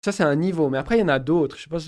Ça, 0.06 0.12
c'est 0.12 0.24
un 0.24 0.36
niveau. 0.36 0.70
Mais 0.70 0.78
après, 0.78 0.98
il 0.98 1.02
y 1.02 1.04
en 1.04 1.08
a 1.08 1.20
d'autres. 1.20 1.58
Je 1.58 1.64
sais 1.64 1.70
pas, 1.70 1.80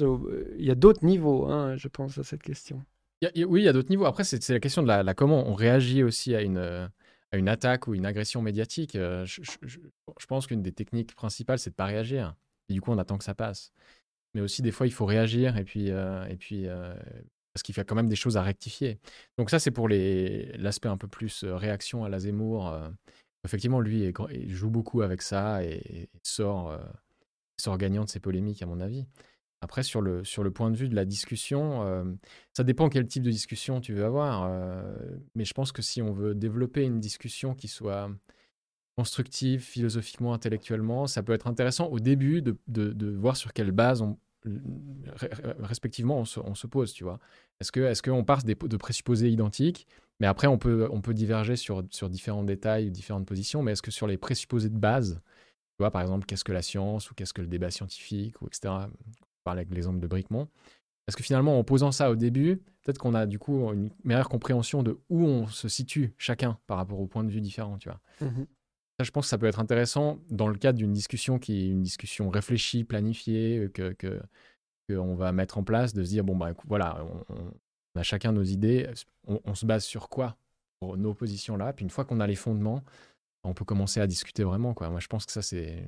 il 0.58 0.66
y 0.66 0.72
a 0.72 0.76
d'autres 0.76 1.06
niveaux, 1.06 1.46
hein, 1.46 1.76
je 1.78 1.88
pense, 1.88 2.18
à 2.18 2.24
cette 2.24 2.42
question. 2.42 2.84
Oui, 3.22 3.62
il 3.62 3.64
y 3.64 3.68
a 3.68 3.74
d'autres 3.74 3.90
niveaux. 3.90 4.06
Après, 4.06 4.24
c'est 4.24 4.50
la 4.50 4.60
question 4.60 4.84
de 4.84 4.88
la, 4.88 5.14
comment 5.14 5.48
on 5.48 5.54
réagit 5.54 6.04
aussi 6.04 6.36
à 6.36 6.42
une, 6.42 6.90
attaque 7.48 7.88
ou 7.88 7.94
une 7.94 8.06
agression 8.06 8.42
médiatique. 8.42 8.96
Euh, 8.96 9.26
je, 9.26 9.42
pense 10.28 10.48
qu'une 10.48 10.62
des 10.62 10.72
techniques 10.72 11.16
principales, 11.16 11.60
c'est 11.60 11.72
de 11.72 11.76
pas 11.76 11.86
réagir. 11.86 12.36
Et 12.70 12.74
du 12.74 12.82
coup, 12.82 12.92
on 12.92 12.98
attend 12.98 13.18
que 13.18 13.24
ça 13.24 13.36
passe. 13.36 13.72
Mais 14.34 14.42
aussi, 14.42 14.62
des 14.62 14.72
fois, 14.72 14.86
il 14.86 14.94
faut 14.94 15.06
réagir 15.06 15.58
et 15.58 15.64
puis, 15.64 15.92
euh, 15.92 16.26
euh, 16.52 16.96
parce 17.54 17.64
qu'il 17.64 17.76
y 17.76 17.80
a 17.80 17.86
quand 17.86 17.96
même 17.96 18.10
des 18.10 18.18
choses 18.18 18.36
à 18.36 18.42
rectifier. 18.42 19.00
Donc 19.38 19.50
ça, 19.50 19.60
c'est 19.60 19.72
pour 19.72 19.88
l'aspect 19.88 20.90
un 20.90 20.98
peu 20.98 21.08
plus 21.08 21.46
réaction 21.46 22.04
à 22.04 22.10
la 22.10 22.20
Zemmour. 22.20 22.78
effectivement, 23.46 23.80
lui, 23.80 24.14
il 24.32 24.54
joue 24.54 24.70
beaucoup 24.70 25.02
avec 25.04 25.22
ça 25.22 25.64
et, 25.64 26.10
sort, 26.22 26.78
gagnant 27.78 28.04
de 28.04 28.10
ces 28.10 28.20
polémiques, 28.20 28.62
à 28.62 28.66
mon 28.66 28.82
avis. 28.82 29.06
Après, 29.62 29.84
sur 29.84 30.02
le, 30.02 30.24
sur 30.24 30.44
le 30.44 30.52
point 30.52 30.70
de 30.70 30.76
vue 30.78 30.90
de 30.90 30.96
la 30.96 31.06
discussion, 31.06 31.84
euh, 31.84 32.04
ça 32.54 32.64
dépend 32.64 32.90
quel 32.90 33.08
type 33.08 33.24
de 33.24 33.32
discussion 33.32 33.82
tu 33.82 33.94
veux 33.94 34.06
avoir. 34.06 34.44
euh, 34.48 34.96
mais 35.36 35.46
je 35.46 35.54
pense 35.54 35.72
que 35.72 35.82
si 35.82 36.02
on 36.02 36.12
veut 36.14 36.36
développer 36.36 36.84
une 36.84 37.00
discussion 37.00 37.56
qui 37.56 37.68
soit 37.68 38.10
constructive, 38.98 39.62
philosophiquement, 39.62 40.34
intellectuellement, 40.34 41.08
ça 41.08 41.22
peut 41.24 41.34
être 41.34 41.48
intéressant 41.48 41.88
au 41.88 42.00
début 42.00 42.42
de, 42.42 42.58
de- 42.68 43.10
voir 43.12 43.36
sur 43.36 43.52
quelle 43.54 43.72
base, 43.72 44.04
respectivement, 45.60 46.20
on 46.20 46.26
se, 46.56 46.68
pose, 46.68 46.94
tu 46.94 47.04
vois. 47.04 47.20
Est-ce 47.60 47.78
est-ce 47.80 48.02
qu'on 48.02 48.24
part 48.24 48.44
de 48.44 48.78
présupposés 48.78 49.30
identiques, 49.30 49.88
mais 50.20 50.28
après 50.28 50.48
on 50.48 50.58
peut, 50.58 50.88
on 50.92 51.02
peut 51.02 51.14
diverger 51.14 51.56
sur, 51.56 51.84
sur 51.90 52.10
différents 52.10 52.44
détails 52.44 52.90
différentes 52.92 53.26
positions, 53.26 53.64
mais 53.64 53.74
est-ce 53.74 53.82
que 53.82 53.92
sur 53.92 54.08
les 54.08 54.18
présupposés 54.18 54.70
de 54.70 54.78
base, 54.78 55.22
tu 55.26 55.80
vois, 55.80 55.92
par 55.92 56.02
exemple, 56.02 56.26
qu'est-ce 56.26 56.46
que 56.46 56.54
la 56.54 56.62
science 56.62 57.12
ou 57.12 57.16
qu'est-ce 57.16 57.34
que 57.34 57.42
le 57.42 57.48
débat 57.48 57.72
scientifique, 57.72 58.42
ou 58.42 58.48
etc., 58.48 58.88
on 59.46 59.50
parlait 59.50 59.62
avec 59.62 59.74
l'exemple 59.74 60.00
de 60.00 60.08
Bricmont, 60.08 60.48
Parce 61.06 61.16
que 61.16 61.24
finalement, 61.24 61.60
en 61.60 61.64
posant 61.64 61.92
ça 61.92 62.10
au 62.10 62.16
début, 62.16 62.58
peut-être 62.82 62.98
qu'on 62.98 63.14
a 63.14 63.28
du 63.28 63.38
coup 63.38 63.72
une 63.72 63.92
meilleure 64.04 64.30
compréhension 64.30 64.82
de 64.82 65.00
où 65.10 65.24
on 65.24 65.46
se 65.46 65.68
situe 65.68 66.16
chacun 66.18 66.58
par 66.66 66.78
rapport 66.78 67.00
aux 67.00 67.06
points 67.06 67.24
de 67.24 67.30
vue 67.30 67.42
différents, 67.42 67.78
tu 67.78 67.90
vois. 67.90 68.02
Mhm. 68.22 68.48
Ça, 69.00 69.04
je 69.04 69.12
pense 69.12 69.26
que 69.26 69.30
ça 69.30 69.38
peut 69.38 69.46
être 69.46 69.60
intéressant 69.60 70.20
dans 70.32 70.48
le 70.48 70.58
cadre 70.58 70.80
d'une 70.80 70.94
discussion 70.94 71.38
qui 71.38 71.62
est 71.62 71.70
une 71.70 71.84
discussion 71.84 72.30
réfléchie, 72.30 72.86
planifiée, 72.86 73.60
euh, 73.60 73.70
que, 73.70 73.92
que, 73.94 74.20
on 74.90 75.16
va 75.16 75.32
mettre 75.32 75.58
en 75.58 75.64
place, 75.64 75.94
de 75.94 76.04
se 76.04 76.10
dire, 76.10 76.24
bon, 76.24 76.36
bah, 76.36 76.54
voilà, 76.66 77.06
on, 77.30 78.00
a 78.00 78.04
chacun 78.04 78.32
nos 78.32 78.44
idées, 78.44 78.90
on, 79.28 79.40
on, 79.46 79.56
se 79.56 79.66
base 79.66 79.84
sur 79.84 80.10
quoi 80.10 80.38
pour 80.80 80.98
nos 80.98 81.14
positions 81.14 81.58
là, 81.58 81.74
puis 81.74 81.84
une 81.84 81.90
fois 81.90 82.06
qu'on 82.06 82.20
a 82.20 82.28
les 82.28 82.36
fondements, 82.36 82.84
on 83.44 83.54
peut 83.54 83.66
commencer 83.66 84.00
à 84.00 84.08
discuter 84.08 84.44
vraiment, 84.44 84.74
quoi. 84.74 84.90
Moi, 84.90 85.00
je 85.00 85.08
pense 85.08 85.26
que 85.26 85.32
ça, 85.32 85.42
c'est 85.42 85.88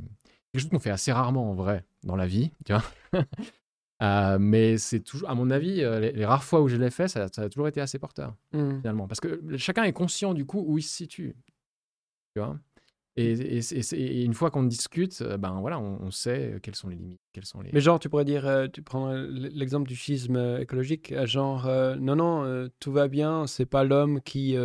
quelque 0.52 0.62
chose 0.62 0.70
qu'on 0.70 0.80
fait 0.80 0.89
assez 0.89 1.12
rarement 1.12 1.50
en 1.52 1.54
vrai 1.54 1.86
dans 2.04 2.16
la 2.16 2.28
vie, 2.28 2.52
tu 2.66 2.74
vois. 2.74 2.84
Euh, 4.04 4.38
mais 4.39 4.78
c'est 4.78 5.00
toujours, 5.00 5.28
à 5.28 5.34
mon 5.34 5.50
avis, 5.50 5.82
euh, 5.82 6.00
les, 6.00 6.24
rares 6.24 6.43
fois 6.43 6.62
où 6.62 6.68
je 6.68 6.76
l'ai 6.76 6.91
fait, 6.91 7.08
ça, 7.08 7.24
a 7.24 7.50
toujours 7.50 7.68
été 7.68 7.82
assez 7.82 7.98
porteur, 7.98 8.36
mmh. 8.54 8.78
finalement. 8.78 9.08
Parce 9.08 9.20
que 9.20 9.58
chacun 9.58 9.86
est 9.86 9.91
conscient 9.91 10.36
du 10.36 10.45
coup 10.45 10.64
où 10.68 10.78
il 10.78 10.84
se 10.84 10.95
situe. 10.95 11.36
Tu 12.36 12.39
vois 12.39 12.60
et, 13.16 13.32
et, 13.32 14.24
une 14.24 14.36
fois 14.36 14.52
qu'on 14.52 14.62
discute, 14.62 15.24
euh, 15.24 15.38
ben 15.38 15.60
voilà, 15.62 15.80
on, 15.80 16.12
sait 16.12 16.60
quelles 16.62 16.76
sont 16.76 16.89
les 16.89 16.95
limites, 16.95 17.20
quelles 17.34 17.45
sont 17.45 17.62
les. 17.62 17.72
Mais 17.74 17.82
genre, 17.82 17.98
tu 17.98 18.08
pourrais 18.08 18.26
dire, 18.26 18.68
tu 18.72 18.84
prends 18.84 19.12
l'exemple 19.12 19.88
du 19.88 19.95
schisme 19.95 20.60
écologique, 20.60 21.16
genre, 21.26 21.66
non, 22.00 22.16
non, 22.16 22.70
tout 22.80 22.91
va 22.91 23.08
bien, 23.08 23.48
c'est 23.48 23.66
pas 23.66 23.84
l'homme 23.84 24.22
qui 24.22 24.56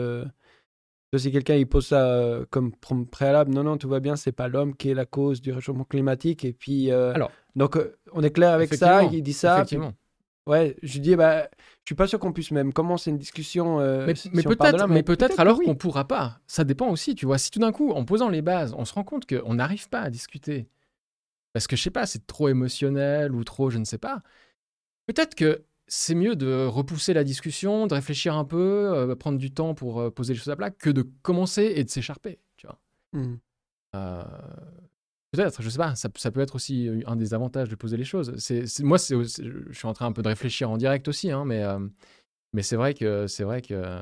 si 1.19 1.31
quelqu'un 1.31 1.57
il 1.57 1.67
pose 1.67 1.89
ça 1.89 2.07
euh, 2.07 2.47
comme 2.51 2.73
préalable, 3.11 3.53
non, 3.53 3.63
non, 3.63 3.77
tout 3.77 3.89
va 3.89 4.01
bien, 4.01 4.17
c'est 4.17 4.33
pas 4.33 4.49
l'homme 4.49 4.75
qui 4.75 4.89
est 4.91 4.95
la 4.95 5.05
cause 5.05 5.43
du 5.43 5.53
réchauffement 5.53 5.85
climatique. 5.85 6.45
Et 6.45 6.53
puis, 6.53 6.91
euh, 6.91 7.13
Alors, 7.15 7.31
donc, 7.55 7.77
euh, 7.77 7.99
on 8.13 8.23
est 8.23 8.31
clair 8.31 8.53
avec 8.53 8.73
ça, 8.75 9.05
il 9.05 9.23
dit 9.23 9.35
ça. 9.35 9.57
Effectivement. 9.57 9.93
ouais, 10.47 10.77
je 10.83 10.99
dis, 11.01 11.15
bah, 11.15 11.49
je 11.85 11.89
suis 11.89 11.95
pas 11.95 12.07
sûr 12.07 12.19
qu'on 12.19 12.33
puisse 12.33 12.51
même 12.51 12.73
commencer 12.73 13.11
une 13.11 13.19
discussion. 13.19 13.79
mais, 13.79 14.15
peut-être, 14.43 14.89
mais, 14.89 15.03
peut-être 15.03 15.39
alors 15.39 15.61
qu'on 15.61 15.75
pourra 15.75 16.07
pas. 16.09 16.39
Ça 16.47 16.65
dépend 16.65 16.89
aussi, 16.89 17.15
tu 17.15 17.27
vois. 17.27 17.37
Si 17.37 17.51
tout 17.51 17.61
d'un 17.61 17.73
coup, 17.73 17.91
en 17.91 18.05
posant 18.05 18.31
les 18.31 18.43
bases, 18.43 18.75
on 18.77 18.87
se 18.87 18.95
rend 18.95 19.05
compte 19.05 19.27
qu'on 19.27 19.55
n'arrive 19.55 19.91
pas 19.91 20.01
à 20.01 20.11
discuter, 20.11 20.67
parce 21.53 21.67
que 21.67 21.77
je 21.77 21.83
sais 21.83 21.91
pas, 21.91 22.07
c'est 22.07 22.27
trop 22.27 22.49
émotionnel 22.49 23.35
ou 23.35 23.45
trop, 23.45 23.69
je 23.69 23.79
ne 23.79 23.85
sais 23.85 23.99
pas. 23.99 24.23
Peut-être 25.07 25.35
que 25.35 25.65
c'est 25.95 26.15
mieux 26.15 26.37
de 26.37 26.65
repousser 26.65 27.13
la 27.13 27.23
discussion, 27.23 27.87
de 27.87 27.93
réfléchir 27.93 28.35
un 28.35 28.47
peu, 28.47 28.91
euh, 28.95 29.15
prendre 29.15 29.37
du 29.37 29.53
temps 29.53 29.75
pour 29.75 30.01
euh, 30.01 30.11
poser 30.11 30.33
les 30.33 30.39
choses 30.39 30.49
à 30.49 30.57
plat, 30.57 30.71
que 30.71 30.89
de 30.89 31.03
commencer 31.21 31.71
et 31.77 31.85
de 31.85 31.91
s'écharper. 31.91 32.39
Tu 32.57 32.67
vois. 32.67 32.79
Mmh. 33.13 33.35
Euh, 33.97 34.23
peut-être, 35.33 35.61
je 35.61 35.69
sais 35.69 35.77
pas, 35.77 35.95
ça, 35.95 36.09
peut 36.09 36.41
être 36.41 36.55
aussi 36.55 36.89
un 37.07 37.15
des 37.15 37.35
avantages 37.35 37.69
de 37.69 37.75
poser 37.75 37.99
les 37.99 38.05
choses. 38.05 38.35
C'est, 38.39 38.65
moi, 38.81 38.97
je 38.97 39.23
suis 39.73 39.87
en 39.87 39.93
train 39.93 40.07
un 40.07 40.13
peu 40.13 40.23
de 40.23 40.29
réfléchir 40.29 40.71
en 40.71 40.79
direct 40.79 41.09
aussi, 41.09 41.31
hein, 41.31 41.45
mais, 41.45 41.63
mais 42.55 42.63
c'est 42.63 42.77
vrai 42.77 42.95
que, 42.95 43.27
c'est 43.27 43.45
vrai 43.45 43.61
que, 43.61 44.01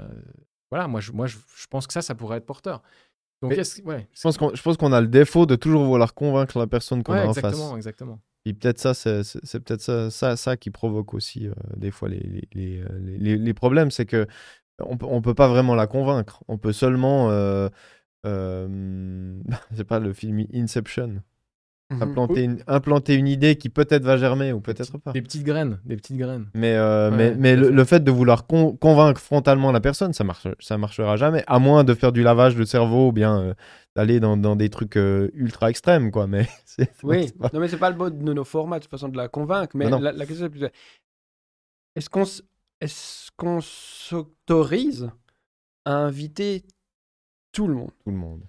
voilà, 0.70 0.86
moi, 0.86 1.01
je, 1.01 1.11
moi 1.11 1.26
je, 1.26 1.38
pense 1.70 1.88
que 1.88 1.93
ça, 1.93 2.03
ça 2.03 2.14
pourrait 2.14 2.36
être 2.36 2.47
porteur. 2.47 2.82
Donc, 3.43 3.51
ouais, 3.51 3.64
je 3.64 4.22
pense 4.22 4.38
qu'on, 4.38 4.55
je 4.55 4.62
pense 4.62 4.76
qu'on 4.76 4.93
a 4.93 5.01
le 5.01 5.09
défaut 5.09 5.45
de 5.45 5.57
toujours 5.57 5.84
vouloir 5.84 6.14
convaincre 6.14 6.57
la 6.57 6.68
personne 6.68 7.03
qu'on 7.03 7.14
a 7.14 7.26
en 7.26 7.34
face. 7.34 7.38
Exactement, 7.38 7.76
exactement. 7.76 8.20
Et 8.47 8.55
peut-être 8.55 8.78
ça, 8.78 8.95
c'est 8.95 9.61
peut-être 9.61 10.09
ça, 10.11 10.57
qui 10.57 10.70
provoque 10.70 11.14
aussi 11.14 11.47
euh, 11.47 11.53
des 11.76 11.91
fois 11.91 12.09
les, 12.09 12.49
les, 12.55 12.82
les, 12.99 13.36
les 13.36 13.55
problèmes. 13.55 13.91
C'est 13.91 14.07
que 14.07 14.26
on 14.80 15.16
ne 15.16 15.20
peut 15.20 15.34
pas 15.34 15.49
vraiment 15.49 15.74
la 15.74 15.86
convaincre. 15.86 16.43
On 16.49 16.59
peut 16.59 16.72
seulement. 16.72 17.30
Euh, 17.30 17.68
euh, 18.26 19.41
c'est 19.74 19.84
pas 19.84 19.99
le 19.99 20.12
film 20.12 20.45
Inception. 20.55 21.22
Mmh 21.91 22.03
implanter, 22.03 22.43
une, 22.45 22.62
implanter 22.68 23.14
une 23.14 23.26
idée 23.26 23.57
qui 23.57 23.68
peut-être 23.68 24.05
va 24.05 24.16
germer 24.16 24.53
ou 24.53 24.61
peut-être 24.61 24.97
pas. 24.99 25.11
Des 25.11 25.22
petites 25.22 25.43
graines, 25.43 25.80
des 25.84 25.97
petites 25.97 26.16
graines. 26.16 26.47
Mais, 26.55 26.76
mais, 27.11 27.34
mais 27.34 27.57
le, 27.57 27.84
fait 27.84 28.05
de 28.05 28.11
vouloir 28.12 28.47
convaincre 28.47 29.20
frontalement 29.20 29.72
la 29.72 29.80
personne, 29.80 30.12
ça 30.12 30.22
marche, 30.22 30.47
ça 30.61 30.78
marchera 30.78 31.16
jamais, 31.16 31.43
à 31.49 31.59
moins 31.59 31.82
de 31.82 31.93
faire 31.95 32.12
du 32.12 32.22
lavage 32.22 32.55
de 32.55 32.64
cerveau 32.64 33.09
ou 33.09 33.12
bien 33.12 33.57
d'aller 33.97 34.20
dans, 34.20 34.36
dans, 34.36 34.57
des 34.57 34.70
trucs 34.70 34.97
euh, 34.97 35.30
ultra 35.34 35.70
extrêmes, 35.70 36.11
quoi. 36.11 36.26
Mais 36.26 36.49
oui, 37.03 37.32
non, 37.53 37.61
mais 37.61 37.68
c'est 37.68 37.78
pas 37.78 37.91
le 37.91 37.97
mot 37.97 38.11
de 38.11 38.32
nos 38.32 38.45
formats, 38.45 38.78
de 38.78 38.84
toute 38.84 38.91
façon, 38.91 39.09
de 39.09 39.16
la 39.16 39.28
convaincre. 39.28 39.76
Mais 39.76 39.91
la, 39.91 40.12
la, 40.12 40.26
question 40.26 40.47
est 40.47 40.51
plus. 40.51 40.64
Est-ce 41.97 42.09
qu'on 42.09 42.24
est 42.24 43.30
qu'on 43.36 43.61
s'autorise 43.61 45.11
à 45.84 45.95
inviter 45.95 46.64
tout 47.53 47.66
le 47.66 47.74
monde? 47.74 47.91
Tout 48.05 48.11
le 48.11 48.16
monde. 48.16 48.43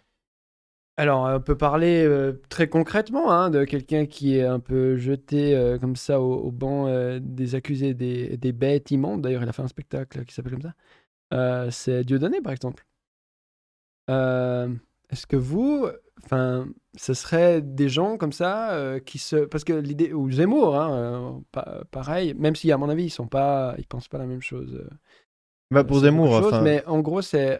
Alors, 0.97 1.23
on 1.25 1.39
peut 1.39 1.57
parler 1.57 2.03
euh, 2.05 2.33
très 2.49 2.67
concrètement 2.67 3.31
hein, 3.31 3.49
de 3.49 3.63
quelqu'un 3.65 4.05
qui 4.05 4.37
est 4.37 4.43
un 4.43 4.59
peu 4.59 4.97
jeté 4.97 5.55
euh, 5.55 5.79
comme 5.79 5.95
ça 5.95 6.21
au, 6.21 6.51
banc 6.51 6.87
des 7.19 7.55
accusés 7.55 7.93
des, 7.93 8.37
des 8.37 8.51
bêtes 8.51 8.91
immondes. 8.91 9.21
D'ailleurs, 9.21 9.43
il 9.43 9.49
a 9.49 9.53
fait 9.53 9.63
un 9.63 9.67
spectacle 9.67 10.25
qui 10.25 10.33
s'appelle 10.33 10.53
comme 10.53 10.73
ça. 11.31 11.71
c'est 11.71 12.03
Dieudonné, 12.03 12.41
par 12.41 12.53
exemple. 12.53 12.85
Est-ce 15.11 15.27
que 15.27 15.35
vous, 15.35 15.87
enfin, 16.23 16.67
ce 16.97 17.13
serait 17.13 17.61
des 17.61 17.89
gens 17.89 18.17
comme 18.17 18.31
ça 18.31 18.71
euh, 18.71 18.99
qui 18.99 19.17
se, 19.17 19.35
parce 19.45 19.65
que 19.65 19.73
l'idée 19.73 20.13
ou 20.13 20.31
Zemmour, 20.31 20.75
hein, 20.75 21.43
euh, 21.57 21.83
pareil, 21.91 22.33
même 22.35 22.55
si 22.55 22.71
à 22.71 22.77
mon 22.77 22.89
avis 22.89 23.05
ils 23.05 23.09
sont 23.09 23.27
pas, 23.27 23.75
ils 23.77 23.85
pensent 23.85 24.07
pas 24.07 24.17
la 24.17 24.25
même 24.25 24.41
chose. 24.41 24.81
Euh, 25.71 25.75
bah 25.75 25.83
pour 25.83 25.99
Zemmour, 25.99 26.33
enfin... 26.33 26.61
mais 26.61 26.83
en 26.85 26.99
gros 26.99 27.21
c'est, 27.21 27.59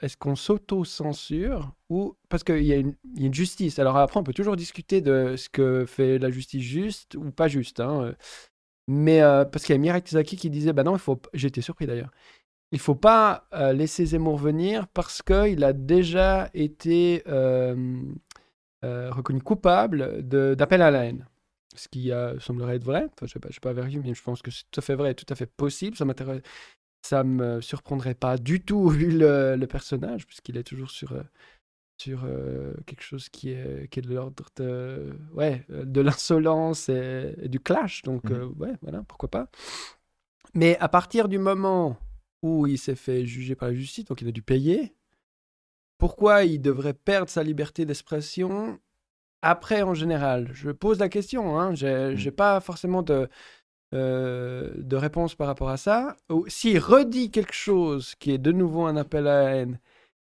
est-ce 0.00 0.16
qu'on 0.16 0.36
s'auto-censure 0.36 1.72
ou 1.90 2.16
parce 2.28 2.44
qu'il 2.44 2.64
y, 2.64 2.72
a 2.72 2.76
une 2.76 3.34
justice. 3.34 3.78
Alors 3.78 3.96
après 3.96 4.18
on 4.18 4.24
peut 4.24 4.32
toujours 4.32 4.56
discuter 4.56 5.00
de 5.00 5.36
ce 5.36 5.48
que 5.48 5.84
fait 5.84 6.18
la 6.18 6.30
justice 6.30 6.62
juste 6.62 7.14
ou 7.14 7.30
pas 7.30 7.48
juste, 7.48 7.80
hein, 7.80 8.14
mais 8.88 9.20
parce 9.20 9.64
qu'il 9.64 9.74
y 9.74 9.78
a 9.78 9.80
Mireille 9.80 10.02
Tizaki 10.02 10.36
qui 10.36 10.48
disait, 10.50 10.72
bah 10.72 10.82
non, 10.82 10.94
il 10.94 10.98
faut, 10.98 11.20
j'étais 11.34 11.60
surpris 11.60 11.86
d'ailleurs 11.86 12.10
il 12.72 12.78
faut 12.78 12.94
pas 12.94 13.46
euh, 13.52 13.72
laisser 13.72 14.06
Zemmour 14.06 14.38
venir 14.38 14.88
parce 14.88 15.22
qu'il 15.22 15.62
a 15.62 15.72
déjà 15.74 16.50
été 16.54 17.22
euh, 17.28 18.02
euh, 18.84 19.10
reconnu 19.10 19.40
coupable 19.42 20.22
d'appel 20.22 20.82
à 20.82 20.90
la 20.90 21.04
haine. 21.04 21.26
Ce 21.74 21.88
qui 21.88 22.10
semblerait 22.38 22.76
être 22.76 22.84
vrai. 22.84 23.04
Enfin, 23.04 23.26
je 23.26 23.38
ne 23.38 23.52
sais 23.52 23.60
pas, 23.60 23.72
vérifier, 23.72 23.98
mais 24.04 24.12
je 24.12 24.22
pense 24.22 24.42
que 24.42 24.50
c'est 24.50 24.64
tout 24.70 24.80
à 24.80 24.82
fait 24.82 24.94
vrai, 24.94 25.14
tout 25.14 25.24
à 25.30 25.34
fait 25.34 25.46
possible. 25.46 25.96
Ça 25.96 26.04
m'intéresse. 26.04 26.42
Ça 27.02 27.24
me 27.24 27.60
surprendrait 27.60 28.14
pas 28.14 28.38
du 28.38 28.60
tout 28.60 28.88
vu 28.88 29.10
le, 29.10 29.64
personnage, 29.66 30.26
puisqu'il 30.26 30.56
est 30.56 30.62
toujours 30.62 30.90
sur, 30.90 31.14
sur 32.00 32.26
quelque 32.86 33.02
chose 33.02 33.28
qui 33.28 33.50
est, 33.50 33.88
qui 33.90 33.98
est 33.98 34.02
de 34.02 34.14
l'ordre 34.14 34.46
de, 34.56 35.12
ouais, 35.34 35.64
de 35.68 36.00
l'insolence 36.00 36.88
et, 36.88 37.34
du 37.48 37.60
clash. 37.60 38.02
Donc, 38.02 38.24
mmh 38.24 38.54
ouais, 38.58 38.72
voilà, 38.82 39.02
pourquoi 39.08 39.30
pas. 39.30 39.48
Mais 40.54 40.76
à 40.78 40.88
partir 40.88 41.28
du 41.28 41.38
moment 41.38 41.96
où 42.42 42.66
il 42.66 42.78
s'est 42.78 42.96
fait 42.96 43.24
juger 43.24 43.54
par 43.54 43.68
la 43.68 43.74
justice, 43.74 44.04
donc 44.04 44.20
il 44.20 44.28
a 44.28 44.32
dû 44.32 44.42
payer. 44.42 44.94
Pourquoi 45.98 46.44
il 46.44 46.60
devrait 46.60 46.94
perdre 46.94 47.30
sa 47.30 47.42
liberté 47.42 47.84
d'expression 47.86 48.80
après 49.40 49.82
en 49.82 49.94
général? 49.94 50.50
Je 50.52 50.70
pose 50.70 50.98
la 50.98 51.08
question, 51.08 51.58
hein. 51.58 51.74
je 51.74 52.12
n'ai 52.14 52.30
mmh. 52.30 52.32
pas 52.32 52.60
forcément 52.60 53.02
de, 53.02 53.28
euh, 53.94 54.72
de 54.76 54.96
réponse 54.96 55.34
par 55.34 55.46
rapport 55.46 55.68
à 55.68 55.76
ça. 55.76 56.16
S'il 56.46 56.78
redit 56.78 57.30
quelque 57.30 57.52
chose 57.52 58.14
qui 58.16 58.30
est 58.32 58.38
de 58.38 58.52
nouveau 58.52 58.86
un 58.86 58.96
appel 58.96 59.26
à 59.26 59.42
la 59.42 59.50
haine, 59.56 59.78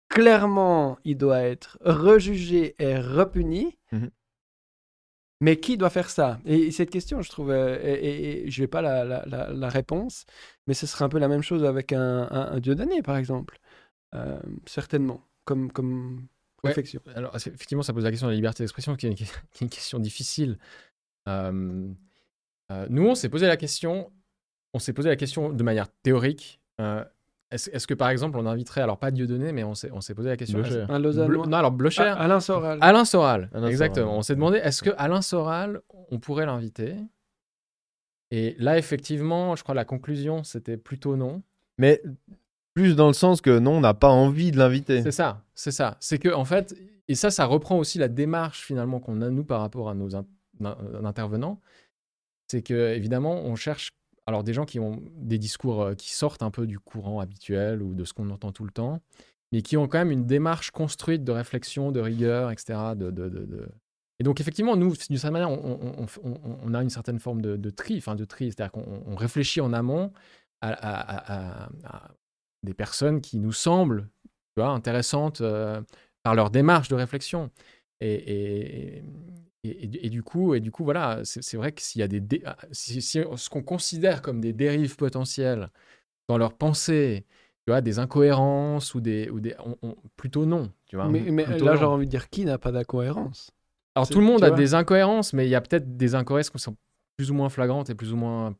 clairement, 0.08 0.98
il 1.04 1.16
doit 1.16 1.40
être 1.40 1.78
rejugé 1.82 2.76
et 2.78 2.98
repuni. 2.98 3.76
Mmh 3.92 4.06
Mais 5.40 5.58
qui 5.58 5.76
doit 5.76 5.90
faire 5.90 6.10
ça? 6.10 6.38
Et 6.46 6.70
cette 6.70 6.90
question, 6.90 7.22
je 7.22 7.28
trouve, 7.28 7.50
euh, 7.50 7.78
et, 7.82 8.50
je 8.50 8.60
n'ai 8.62 8.68
pas 8.68 8.82
la, 8.82 9.04
la, 9.04 9.52
la, 9.52 9.68
réponse, 9.68 10.24
mais 10.66 10.74
ce 10.74 10.86
serait 10.86 11.04
un 11.04 11.08
peu 11.08 11.18
la 11.18 11.28
même 11.28 11.42
chose 11.42 11.64
avec 11.64 11.92
un, 11.92 12.28
un, 12.30 12.60
dieu 12.60 12.74
d'année, 12.74 13.02
par 13.02 13.16
exemple. 13.16 13.58
Euh, 14.14 14.38
certainement, 14.64 15.22
comme, 15.44 15.72
comme 15.72 16.26
réflexion. 16.62 17.00
Alors, 17.14 17.34
effectivement, 17.34 17.82
ça 17.82 17.92
pose 17.92 18.04
la 18.04 18.10
question 18.10 18.28
de 18.28 18.32
la 18.32 18.36
liberté 18.36 18.62
d'expression, 18.62 18.96
qui, 18.96 19.12
qui, 19.14 19.24
est 19.24 19.60
une 19.60 19.68
question 19.68 19.98
difficile. 19.98 20.58
Euh, 21.28 21.92
euh, 22.72 22.86
nous, 22.90 23.06
on 23.06 23.14
s'est 23.14 23.28
posé 23.28 23.46
la 23.46 23.56
question, 23.56 24.10
on 24.74 24.78
s'est 24.78 24.92
posé 24.92 25.08
la 25.08 25.16
question 25.16 25.52
de 25.52 25.62
manière 25.62 25.88
théorique. 26.02 26.60
Est-ce 27.52 27.86
que 27.86 27.94
par 27.94 28.10
exemple 28.10 28.38
on 28.38 28.46
inviterait, 28.46 28.80
alors 28.80 28.98
pas 28.98 29.12
Dieudonné, 29.12 29.52
mais 29.52 29.62
on 29.62 29.74
s'est 29.74 30.14
posé 30.14 30.28
la 30.28 30.36
question. 30.36 30.62
Un 30.88 30.98
non, 30.98 31.52
alors 31.52 31.70
Blocher. 31.70 32.02
Ah, 32.02 32.14
Alain 32.14 32.40
Soral. 32.40 32.78
Alain 32.80 33.04
Soral, 33.04 33.50
exactement. 33.68 34.16
On 34.18 34.22
s'est 34.22 34.34
demandé 34.34 34.58
est-ce 34.58 34.82
que 34.82 34.90
Alain 34.98 35.22
Soral, 35.22 35.80
on 36.10 36.18
pourrait 36.18 36.46
l'inviter? 36.46 36.96
Et 38.32 38.56
là, 38.58 38.76
effectivement, 38.76 39.54
je 39.54 39.62
crois 39.62 39.74
la 39.74 39.84
conclusion, 39.84 40.42
c'était 40.42 40.76
plutôt 40.76 41.16
non. 41.16 41.42
Mais 41.78 42.02
plus 42.74 42.96
dans 42.96 43.06
le 43.06 43.12
sens 43.12 43.40
que 43.40 43.58
non, 43.58 43.76
on 43.76 43.80
n'a 43.80 43.94
pas 43.94 44.08
envie 44.08 44.50
de 44.50 44.58
l'inviter. 44.58 45.02
C'est 45.02 45.12
ça, 45.12 45.44
c'est 45.54 45.70
ça. 45.70 45.96
C'est 46.00 46.18
que, 46.18 46.34
en 46.34 46.44
fait, 46.44 46.74
et 47.06 47.14
ça, 47.14 47.30
ça 47.30 47.44
reprend 47.44 47.78
aussi 47.78 47.98
la 47.98 48.08
démarche 48.08 48.62
finalement 48.62 48.98
qu'on 48.98 49.22
a, 49.22 49.30
nous, 49.30 49.44
par 49.44 49.60
rapport 49.60 49.88
à 49.88 49.94
nos 49.94 50.10
intervenants. 51.04 51.60
C'est 52.48 52.62
que, 52.62 52.94
évidemment, 52.94 53.34
on 53.44 53.56
cherche 53.56 53.92
alors 54.26 54.42
des 54.42 54.52
gens 54.52 54.64
qui 54.64 54.80
ont 54.80 55.02
des 55.14 55.38
discours 55.38 55.82
euh, 55.82 55.94
qui 55.94 56.12
sortent 56.12 56.42
un 56.42 56.50
peu 56.50 56.66
du 56.66 56.78
courant 56.78 57.20
habituel 57.20 57.82
ou 57.82 57.94
de 57.94 58.04
ce 58.04 58.12
qu'on 58.12 58.30
entend 58.30 58.52
tout 58.52 58.64
le 58.64 58.72
temps, 58.72 59.00
mais 59.52 59.62
qui 59.62 59.76
ont 59.76 59.86
quand 59.88 59.98
même 59.98 60.10
une 60.10 60.26
démarche 60.26 60.70
construite 60.70 61.24
de 61.24 61.32
réflexion, 61.32 61.92
de 61.92 62.00
rigueur, 62.00 62.50
etc., 62.50 62.94
de, 62.96 63.10
de, 63.10 63.68
Et 64.18 64.24
donc, 64.24 64.40
effectivement, 64.40 64.76
nous, 64.76 64.94
d'une 65.08 65.16
certaine 65.16 65.32
manière, 65.32 65.50
on, 65.50 66.74
a 66.74 66.82
une 66.82 66.90
certaine 66.90 67.20
forme 67.20 67.40
de, 67.40 67.70
tri, 67.70 67.98
enfin 67.98 68.16
de 68.16 68.24
tri, 68.24 68.46
c'est-à-dire 68.46 68.72
qu'on 68.72 69.14
réfléchit 69.14 69.60
en 69.60 69.72
amont 69.72 70.12
à, 70.60 71.68
des 72.62 72.74
personnes 72.74 73.20
qui 73.20 73.38
nous 73.38 73.52
semblent 73.52 74.08
tu 74.56 74.62
vois, 74.62 74.70
intéressantes 74.70 75.40
euh, 75.40 75.80
par 76.24 76.34
leur 76.34 76.50
démarche 76.50 76.88
de 76.88 76.96
réflexion. 76.96 77.50
Et, 78.00 79.02
du 80.08 80.22
coup, 80.22 80.54
et 80.54 80.60
du 80.60 80.70
coup, 80.70 80.84
voilà, 80.84 81.20
c'est 81.24 81.56
vrai 81.56 81.72
que 81.72 81.82
s'il 81.82 82.00
y 82.00 82.02
a 82.02 82.08
des, 82.08 82.42
ah, 82.44 82.56
si, 82.72 83.00
ce 83.02 83.48
qu'on 83.50 83.62
considère 83.62 84.22
comme 84.22 84.40
des 84.40 84.52
dérives 84.52 84.96
potentielles 84.96 85.70
dans 86.28 86.38
leur 86.38 86.54
pensée, 86.54 87.24
tu 87.66 87.72
vois, 87.72 87.80
des 87.80 87.98
incohérences 87.98 88.94
ou 88.94 89.00
des, 89.00 89.28
ou 89.30 89.40
des 89.40 89.54
plutôt 90.16 90.46
non, 90.46 90.70
tu 90.86 90.96
vois. 90.96 91.08
Mais, 91.08 91.30
là, 91.30 91.76
j'ai 91.76 91.84
envie 91.84 92.06
de 92.06 92.10
dire 92.10 92.28
qui 92.28 92.44
n'a 92.44 92.58
pas 92.58 92.72
d'incohérence? 92.72 93.50
Alors 93.94 94.08
tout 94.08 94.20
le 94.20 94.26
monde 94.26 94.44
a 94.44 94.50
des 94.50 94.74
incohérences, 94.74 95.32
mais 95.32 95.46
il 95.46 95.50
y 95.50 95.54
a 95.54 95.60
peut-être 95.60 95.96
des 95.96 96.14
incohérences 96.14 96.50
qui 96.50 96.58
sont 96.58 96.76
plus 97.16 97.30
ou 97.30 97.34
moins 97.34 97.48
flagrantes 97.48 97.88
et 97.88 97.94
plus 97.94 98.12
ou 98.12 98.16
moins 98.16 98.54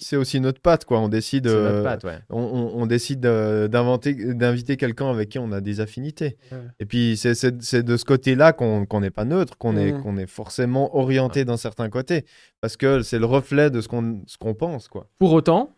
C'est 0.00 0.16
aussi 0.16 0.40
notre 0.40 0.60
patte, 0.60 0.84
quoi. 0.84 1.00
On 1.00 1.08
décide, 1.08 1.46
euh, 1.46 1.96
on, 2.30 2.86
décide 2.86 3.20
d'inventer, 3.20 4.14
d'inviter 4.34 4.76
quelqu'un 4.76 5.10
avec 5.10 5.28
qui 5.30 5.38
on 5.38 5.52
a 5.52 5.60
des 5.60 5.80
affinités. 5.80 6.36
Et 6.78 6.86
puis 6.86 7.16
c'est 7.16 7.44
de 7.44 7.96
ce 7.96 8.04
côté-là 8.04 8.52
qu'on 8.52 9.00
n'est 9.00 9.10
pas 9.10 9.24
neutre, 9.24 9.58
qu'on 9.58 9.76
est, 9.76 9.92
mmh. 9.92 10.02
qu'on 10.02 10.16
est 10.16 10.26
forcément 10.26 10.96
orienté 10.96 11.44
d'un 11.44 11.56
certain 11.56 11.88
côté, 11.88 12.24
parce 12.60 12.76
que 12.76 13.02
c'est 13.02 13.18
le 13.18 13.26
reflet 13.26 13.70
de 13.70 13.80
ce 13.80 13.88
qu'on 13.88 14.22
ce 14.26 14.38
qu'on 14.38 14.54
pense, 14.54 14.88
quoi. 14.88 15.08
Pour 15.18 15.32
autant, 15.32 15.74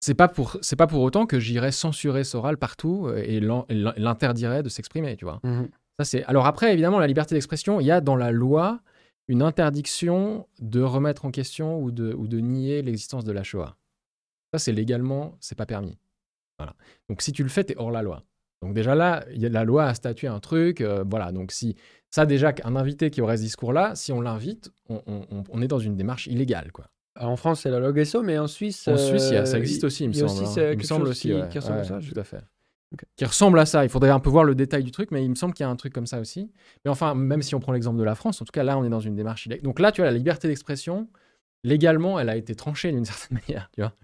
c'est 0.00 0.14
pas 0.14 0.28
pour 0.28 0.58
c'est 0.60 0.76
pas 0.76 0.86
pour 0.86 1.02
autant 1.02 1.26
que 1.26 1.40
j'irais 1.40 1.72
censurer 1.72 2.24
Soral 2.24 2.56
partout 2.56 3.06
euh, 3.08 3.22
et 3.24 3.40
l'interdirais 3.40 4.62
de 4.62 4.68
s'exprimer, 4.68 5.16
tu 5.16 5.24
vois. 5.24 5.40
Mmh. 5.42 5.64
Alors 6.26 6.46
après, 6.46 6.72
évidemment, 6.72 7.00
la 7.00 7.08
liberté 7.08 7.34
d'expression, 7.34 7.80
il 7.80 7.86
y 7.86 7.90
a 7.90 8.00
dans 8.00 8.14
la 8.14 8.30
loi 8.30 8.80
une 9.28 9.42
interdiction 9.42 10.46
de 10.58 10.80
remettre 10.80 11.26
en 11.26 11.30
question 11.30 11.80
ou 11.80 11.90
de, 11.90 12.12
ou 12.14 12.26
de 12.26 12.38
nier 12.38 12.82
l'existence 12.82 13.24
de 13.24 13.32
la 13.32 13.42
Shoah. 13.42 13.76
Ça, 14.52 14.58
c'est 14.58 14.72
légalement, 14.72 15.36
c'est 15.40 15.56
pas 15.56 15.66
permis. 15.66 15.98
Voilà. 16.58 16.74
Donc 17.08 17.22
si 17.22 17.32
tu 17.32 17.42
le 17.42 17.48
fais, 17.48 17.64
tu 17.64 17.74
es 17.74 17.76
hors 17.78 17.90
la 17.90 18.02
loi. 18.02 18.24
Donc 18.62 18.74
déjà 18.74 18.94
là, 18.94 19.24
y 19.30 19.46
a, 19.46 19.48
la 19.48 19.64
loi 19.64 19.84
a 19.84 19.94
statué 19.94 20.26
un 20.26 20.40
truc. 20.40 20.80
Euh, 20.80 21.04
voilà. 21.08 21.30
Donc 21.30 21.52
si 21.52 21.76
ça 22.10 22.26
déjà 22.26 22.52
un 22.64 22.74
invité 22.74 23.10
qui 23.10 23.20
aurait 23.20 23.36
ce 23.36 23.42
discours-là, 23.42 23.94
si 23.94 24.12
on 24.12 24.20
l'invite, 24.20 24.72
on, 24.88 25.62
est 25.62 25.68
dans 25.68 25.78
une 25.78 25.94
démarche 25.94 26.26
illégale, 26.26 26.72
quoi. 26.72 26.86
en 27.20 27.36
France, 27.36 27.60
c'est 27.60 27.70
la 27.70 27.78
loi 27.78 27.92
Guesso, 27.92 28.22
mais 28.22 28.38
en 28.38 28.46
Suisse, 28.46 28.88
en 28.88 28.96
Suisse, 28.96 29.28
ça 29.28 29.34
euh, 29.34 29.58
existe 29.58 29.84
aussi, 29.84 30.04
il 30.04 30.08
me 30.08 30.12
semble. 30.14 30.42
Aussi, 30.42 30.60
hein. 30.60 30.70
Il 30.72 30.78
me 30.78 30.82
semble 30.82 31.08
aussi, 31.08 31.28
qui, 31.50 31.58
ressemble 31.58 31.80
à 31.80 31.84
ça. 31.84 32.00
Tout 32.00 32.18
à 32.18 32.24
fait 32.24 32.40
qui 33.16 33.24
ressemble 33.24 33.58
à 33.58 33.66
ça. 33.66 33.84
Il 33.84 33.90
faudrait 33.90 34.10
un 34.10 34.20
peu 34.20 34.30
voir 34.30 34.44
le 34.44 34.54
détail 34.54 34.82
du 34.82 34.90
truc, 34.90 35.10
mais 35.10 35.24
il 35.24 35.30
me 35.30 35.34
semble 35.34 35.54
qu'il 35.54 35.64
y 35.64 35.66
a 35.66 35.70
un 35.70 35.76
truc 35.76 35.92
comme 35.92 36.06
ça 36.06 36.20
aussi. 36.20 36.50
Mais 36.84 36.90
enfin, 36.90 37.14
même 37.14 37.42
si 37.42 37.54
on 37.54 37.60
prend 37.60 37.72
l'exemple 37.72 37.98
de 37.98 38.04
la 38.04 38.14
France, 38.14 38.40
en 38.40 38.44
tout 38.44 38.52
cas 38.52 38.62
là, 38.62 38.78
on 38.78 38.84
est 38.84 38.88
dans 38.88 39.00
une 39.00 39.14
démarche 39.14 39.46
illégale. 39.46 39.64
Donc 39.64 39.80
là, 39.80 39.92
tu 39.92 40.00
vois, 40.00 40.10
la 40.10 40.16
liberté 40.16 40.48
d'expression, 40.48 41.08
légalement, 41.64 42.18
elle 42.18 42.28
a 42.28 42.36
été 42.36 42.54
tranchée 42.54 42.92
d'une 42.92 43.04
certaine 43.04 43.38
manière, 43.46 43.70
tu 43.72 43.80
vois. 43.80 43.94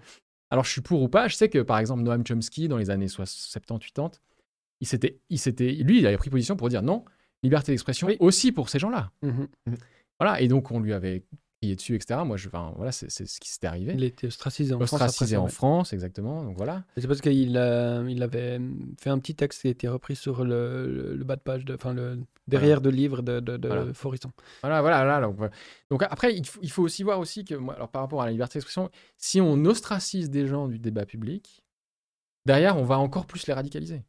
Alors, 0.51 0.65
je 0.65 0.71
suis 0.71 0.83
pour 0.83 1.03
ou 1.03 1.09
pas. 1.09 1.29
Je 1.29 1.35
sais 1.35 1.49
que, 1.49 1.59
par 1.61 1.79
exemple, 1.79 2.03
Noam 2.03 2.25
Chomsky, 2.27 2.69
dans 2.69 2.77
les 2.77 2.91
années 2.91 3.07
70-80, 3.07 4.13
il 4.81 4.87
s'était, 4.87 5.19
il 5.31 5.39
s'était, 5.39 5.73
lui, 5.73 5.99
il 5.99 6.07
avait 6.07 6.17
pris 6.17 6.31
position 6.31 6.57
pour 6.57 6.69
dire 6.69 6.83
non, 6.83 7.05
liberté 7.43 7.73
d'expression 7.73 8.09
aussi 8.21 8.53
pour 8.53 8.69
ces 8.69 8.79
gens-là. 8.79 9.11
Mmh 9.23 9.45
voilà, 10.21 10.41
et 10.41 10.47
donc 10.47 10.71
on 10.71 10.79
lui 10.79 10.93
avait 10.93 11.25
dessus, 11.73 11.95
etc. 11.95 12.21
Moi, 12.25 12.37
je, 12.37 12.49
enfin, 12.49 12.73
voilà, 12.77 12.93
c'est 12.93 13.09
ce 13.11 13.41
qui 13.41 13.49
s'était 13.49 13.67
arrivé. 13.67 13.95
Il 13.97 14.05
était 14.05 14.27
ostracisé 14.27 14.75
en 14.75 14.81
ostracisé 14.81 15.37
France. 15.37 15.45
en 15.45 15.53
France, 15.53 15.93
exactement. 15.93 16.43
Donc 16.45 16.57
voilà. 16.57 16.85
C'est 16.97 17.07
parce 17.07 17.21
qu'il 17.21 17.57
euh, 17.57 18.07
il 18.09 18.23
avait 18.23 18.61
fait 18.99 19.11
un 19.11 19.19
petit 19.19 19.35
texte 19.35 19.63
qui 19.63 19.69
a 19.69 19.71
été 19.71 19.89
repris 19.89 20.17
sur 20.17 20.45
le, 20.45 21.15
le 21.15 21.25
bas 21.25 21.37
de 21.37 21.41
page, 21.41 21.65
de, 21.65 21.75
enfin 21.75 21.95
le 21.95 22.19
derrière 22.47 22.81
de 22.81 22.91
livre 22.91 23.23
de, 23.23 23.41
de, 23.41 23.57
de 23.57 23.69
voilà. 23.69 24.81
Voilà, 24.81 24.81
voilà, 24.81 25.21
donc, 25.21 25.39
donc, 25.91 26.03
après, 26.03 26.35
il 26.35 26.47
faut, 26.47 26.61
il 26.63 26.71
faut, 26.71 26.83
aussi 26.83 27.03
voir 27.03 27.19
aussi 27.19 27.45
que, 27.45 27.55
alors 27.55 27.89
par 27.89 28.03
rapport 28.03 28.23
à 28.23 28.27
la 28.27 28.33
liberté 28.33 28.59
d'expression, 28.59 28.91
si 29.17 29.41
on 29.41 29.65
ostracise 29.65 30.31
des 30.31 30.47
gens 30.47 30.69
du 30.69 30.79
débat 30.79 31.07
public, 31.07 31.65
derrière, 32.45 32.77
on 32.77 32.85
va 32.85 32.99
encore 32.99 33.27
plus 33.27 33.47
les 33.47 33.55
radicaliser. 33.55 34.03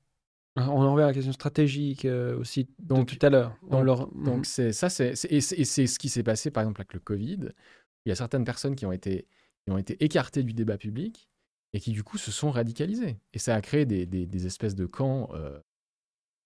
On 0.57 0.81
en 0.81 0.93
revient 0.93 1.03
à 1.03 1.07
la 1.07 1.13
question 1.13 1.33
stratégique 1.33 2.05
euh, 2.05 2.37
aussi 2.37 2.67
donc, 2.79 3.07
tout 3.07 3.23
à 3.25 3.29
l'heure. 3.29 3.57
Donc, 3.69 4.23
donc 4.23 4.45
c'est 4.45 4.71
ça, 4.71 4.89
c'est 4.89 5.13
et 5.29 5.41
c'est 5.41 5.87
ce 5.87 5.99
qui 5.99 6.07
s'est 6.07 6.23
passé 6.23 6.49
par 6.49 6.63
exemple 6.63 6.81
avec 6.81 6.93
le 6.93 6.99
Covid. 6.99 7.49
Il 8.05 8.09
y 8.09 8.11
a 8.11 8.15
certaines 8.15 8.45
personnes 8.45 8.75
qui 8.75 8.85
ont 8.85 8.93
été 8.93 9.27
qui 9.65 9.73
ont 9.73 9.77
été 9.77 10.01
écartées 10.03 10.43
du 10.43 10.53
débat 10.53 10.77
public 10.77 11.27
et 11.73 11.79
qui 11.79 11.91
du 11.91 12.03
coup 12.03 12.17
se 12.17 12.31
sont 12.31 12.51
radicalisées. 12.51 13.17
Et 13.33 13.39
ça 13.39 13.53
a 13.53 13.61
créé 13.61 13.85
des, 13.85 14.05
des, 14.05 14.45
espèces 14.45 14.75
de 14.75 14.85
camps 14.85 15.29
euh, 15.33 15.59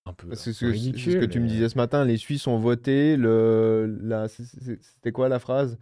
un 0.06 0.14
peu, 0.14 0.34
C'est 0.34 0.53
ce, 0.53 0.65
que 0.65 1.26
tu 1.26 1.40
me 1.40 1.48
disais 1.48 1.69
ce 1.69 1.77
matin. 1.77 2.03
Les 2.03 2.18
Suisses 2.18 2.48
ont 2.48 2.57
voté 2.57 3.15
le 3.15 3.99
la 4.02 4.27
c'était 4.27 5.11
quoi 5.11 5.30
la 5.30 5.38
phrase? 5.38 5.77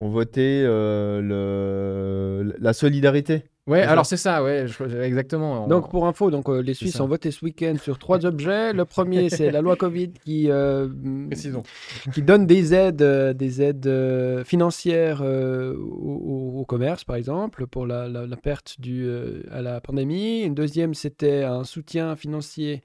Ont 0.00 0.08
voté 0.08 0.64
euh, 0.66 1.20
le 1.20 2.56
la 2.58 2.72
solidarité. 2.72 3.44
Ouais, 3.66 3.80
alors 3.80 4.04
c'est 4.04 4.18
ça, 4.18 4.42
ouais, 4.42 4.66
exactement. 5.02 5.66
Donc 5.66 5.88
pour 5.88 6.06
info, 6.06 6.30
donc 6.30 6.50
euh, 6.50 6.60
les 6.60 6.74
Suisses 6.74 7.00
ont 7.00 7.06
voté 7.06 7.30
ce 7.30 7.42
week-end 7.42 7.76
sur 7.82 7.98
trois 7.98 8.26
objets. 8.26 8.74
Le 8.74 8.84
premier, 8.84 9.30
c'est 9.30 9.50
la 9.50 9.62
loi 9.62 9.74
Covid 9.74 10.12
qui 10.22 10.50
euh, 10.50 10.86
qui 12.12 12.20
donne 12.20 12.46
des 12.46 12.74
aides, 12.74 13.00
euh, 13.00 13.32
des 13.32 13.62
aides 13.62 14.44
financières 14.44 15.22
au, 15.22 16.64
commerce, 16.68 17.04
par 17.04 17.16
exemple, 17.16 17.66
pour 17.66 17.86
la, 17.86 18.06
la, 18.08 18.36
perte 18.36 18.80
due 18.80 19.08
à 19.50 19.62
la 19.62 19.80
pandémie. 19.80 20.42
Une 20.42 20.54
deuxième, 20.54 20.92
c'était 20.92 21.42
un 21.42 21.64
soutien 21.64 22.16
financier 22.16 22.82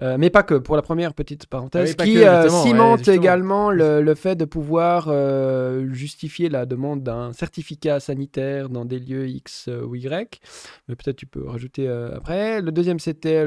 euh, 0.00 0.16
mais 0.16 0.30
pas 0.30 0.44
que, 0.44 0.54
pour 0.54 0.76
la 0.76 0.82
première 0.82 1.12
petite 1.12 1.46
parenthèse, 1.46 1.96
ah 1.98 2.04
qui 2.04 2.18
euh, 2.24 2.48
cimente 2.48 3.08
également 3.08 3.72
le, 3.72 4.14
fait 4.14 4.36
de 4.36 4.44
pouvoir 4.44 5.08
euh, 5.08 5.92
justifier 5.92 6.48
la 6.48 6.66
demande 6.66 7.02
d'un 7.02 7.32
certificat 7.32 7.98
sanitaire 7.98 8.68
dans 8.68 8.84
des 8.84 9.00
lieux 9.00 9.28
X 9.28 9.68
ou 9.68 9.96
Y. 9.96 10.40
Mais 10.86 10.94
peut-être 10.94 11.16
tu 11.16 11.26
peux 11.26 11.44
rajouter 11.48 11.88
après. 11.88 12.62
Le 12.62 12.70
deuxième, 12.70 13.00
c'était 13.00 13.44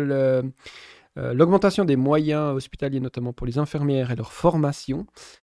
l'augmentation 1.15 1.85
des 1.85 1.95
moyens 1.95 2.53
hospitaliers, 2.53 2.99
notamment 2.99 3.31
pour 3.31 3.47
les 3.47 3.57
infirmières 3.57 4.11
et 4.11 4.15
leur 4.17 4.33
formation. 4.33 5.05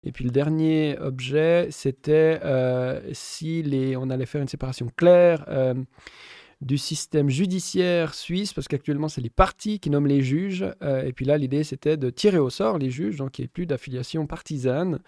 Et 0.04 0.12
puis 0.12 0.24
le 0.24 0.30
dernier 0.30 0.96
objet, 1.00 1.68
c'était 1.70 2.40
si 3.12 3.64
les, 3.64 3.96
on 3.96 4.10
allait 4.10 4.26
faire 4.26 4.42
une 4.42 4.48
séparation 4.48 4.88
claire 4.96 5.44
du 6.60 6.78
système 6.78 7.28
judiciaire 7.28 8.14
suisse, 8.14 8.52
parce 8.52 8.68
qu'actuellement, 8.68 9.08
c'est 9.08 9.20
les 9.20 9.30
partis 9.30 9.80
qui 9.80 9.90
nomment 9.90 10.06
les 10.06 10.22
juges. 10.22 10.64
Euh, 10.82 11.02
et 11.04 11.12
puis 11.12 11.24
là, 11.24 11.38
l'idée, 11.38 11.64
c'était 11.64 11.96
de 11.96 12.10
tirer 12.10 12.38
au 12.38 12.50
sort 12.50 12.78
les 12.78 12.90
juges, 12.90 13.16
donc 13.16 13.38
il 13.38 13.42
n'y 13.42 13.44
ait 13.46 13.48
plus 13.48 13.66
d'affiliation 13.66 14.26
partisane. 14.26 15.00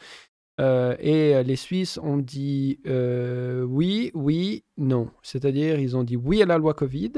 Euh, 0.58 0.96
et 1.00 1.42
les 1.44 1.56
Suisses 1.56 1.98
ont 1.98 2.16
dit 2.16 2.80
euh, 2.86 3.62
oui, 3.62 4.10
oui, 4.14 4.64
non. 4.78 5.10
C'est-à-dire, 5.22 5.78
ils 5.78 5.96
ont 5.96 6.02
dit 6.04 6.16
oui 6.16 6.42
à 6.42 6.46
la 6.46 6.58
loi 6.58 6.72
Covid, 6.74 7.12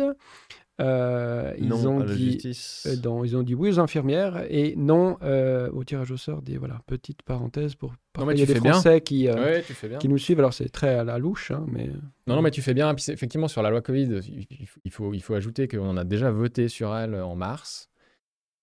euh, 0.80 1.54
ils, 1.58 1.72
ont 1.88 2.04
dit, 2.04 2.38
euh, 2.86 3.24
ils 3.24 3.36
ont 3.36 3.42
dit 3.42 3.56
oui 3.56 3.70
aux 3.70 3.80
infirmières 3.80 4.44
et 4.48 4.76
non 4.76 5.18
euh, 5.22 5.68
au 5.72 5.82
tirage 5.82 6.12
au 6.12 6.16
sort. 6.16 6.40
Des 6.40 6.56
voilà 6.56 6.80
petite 6.86 7.22
parenthèse 7.22 7.74
pour. 7.74 7.94
a 8.16 8.34
des 8.34 8.54
Français 8.54 9.00
qui 9.00 9.28
qui 9.98 10.08
nous 10.08 10.18
suivent. 10.18 10.38
Alors 10.38 10.54
c'est 10.54 10.68
très 10.68 10.94
à 10.94 11.02
la 11.02 11.18
louche, 11.18 11.50
hein, 11.50 11.64
mais. 11.66 11.88
Non 12.28 12.36
non 12.36 12.42
mais 12.42 12.52
tu 12.52 12.62
fais 12.62 12.74
bien. 12.74 12.94
Puis 12.94 13.06
effectivement 13.08 13.48
sur 13.48 13.62
la 13.62 13.70
loi 13.70 13.82
Covid, 13.82 14.20
il 14.84 14.90
faut 14.92 15.12
il 15.12 15.22
faut 15.22 15.34
ajouter 15.34 15.66
qu'on 15.66 15.96
a 15.96 16.04
déjà 16.04 16.30
voté 16.30 16.68
sur 16.68 16.94
elle 16.96 17.16
en 17.16 17.34
mars. 17.34 17.90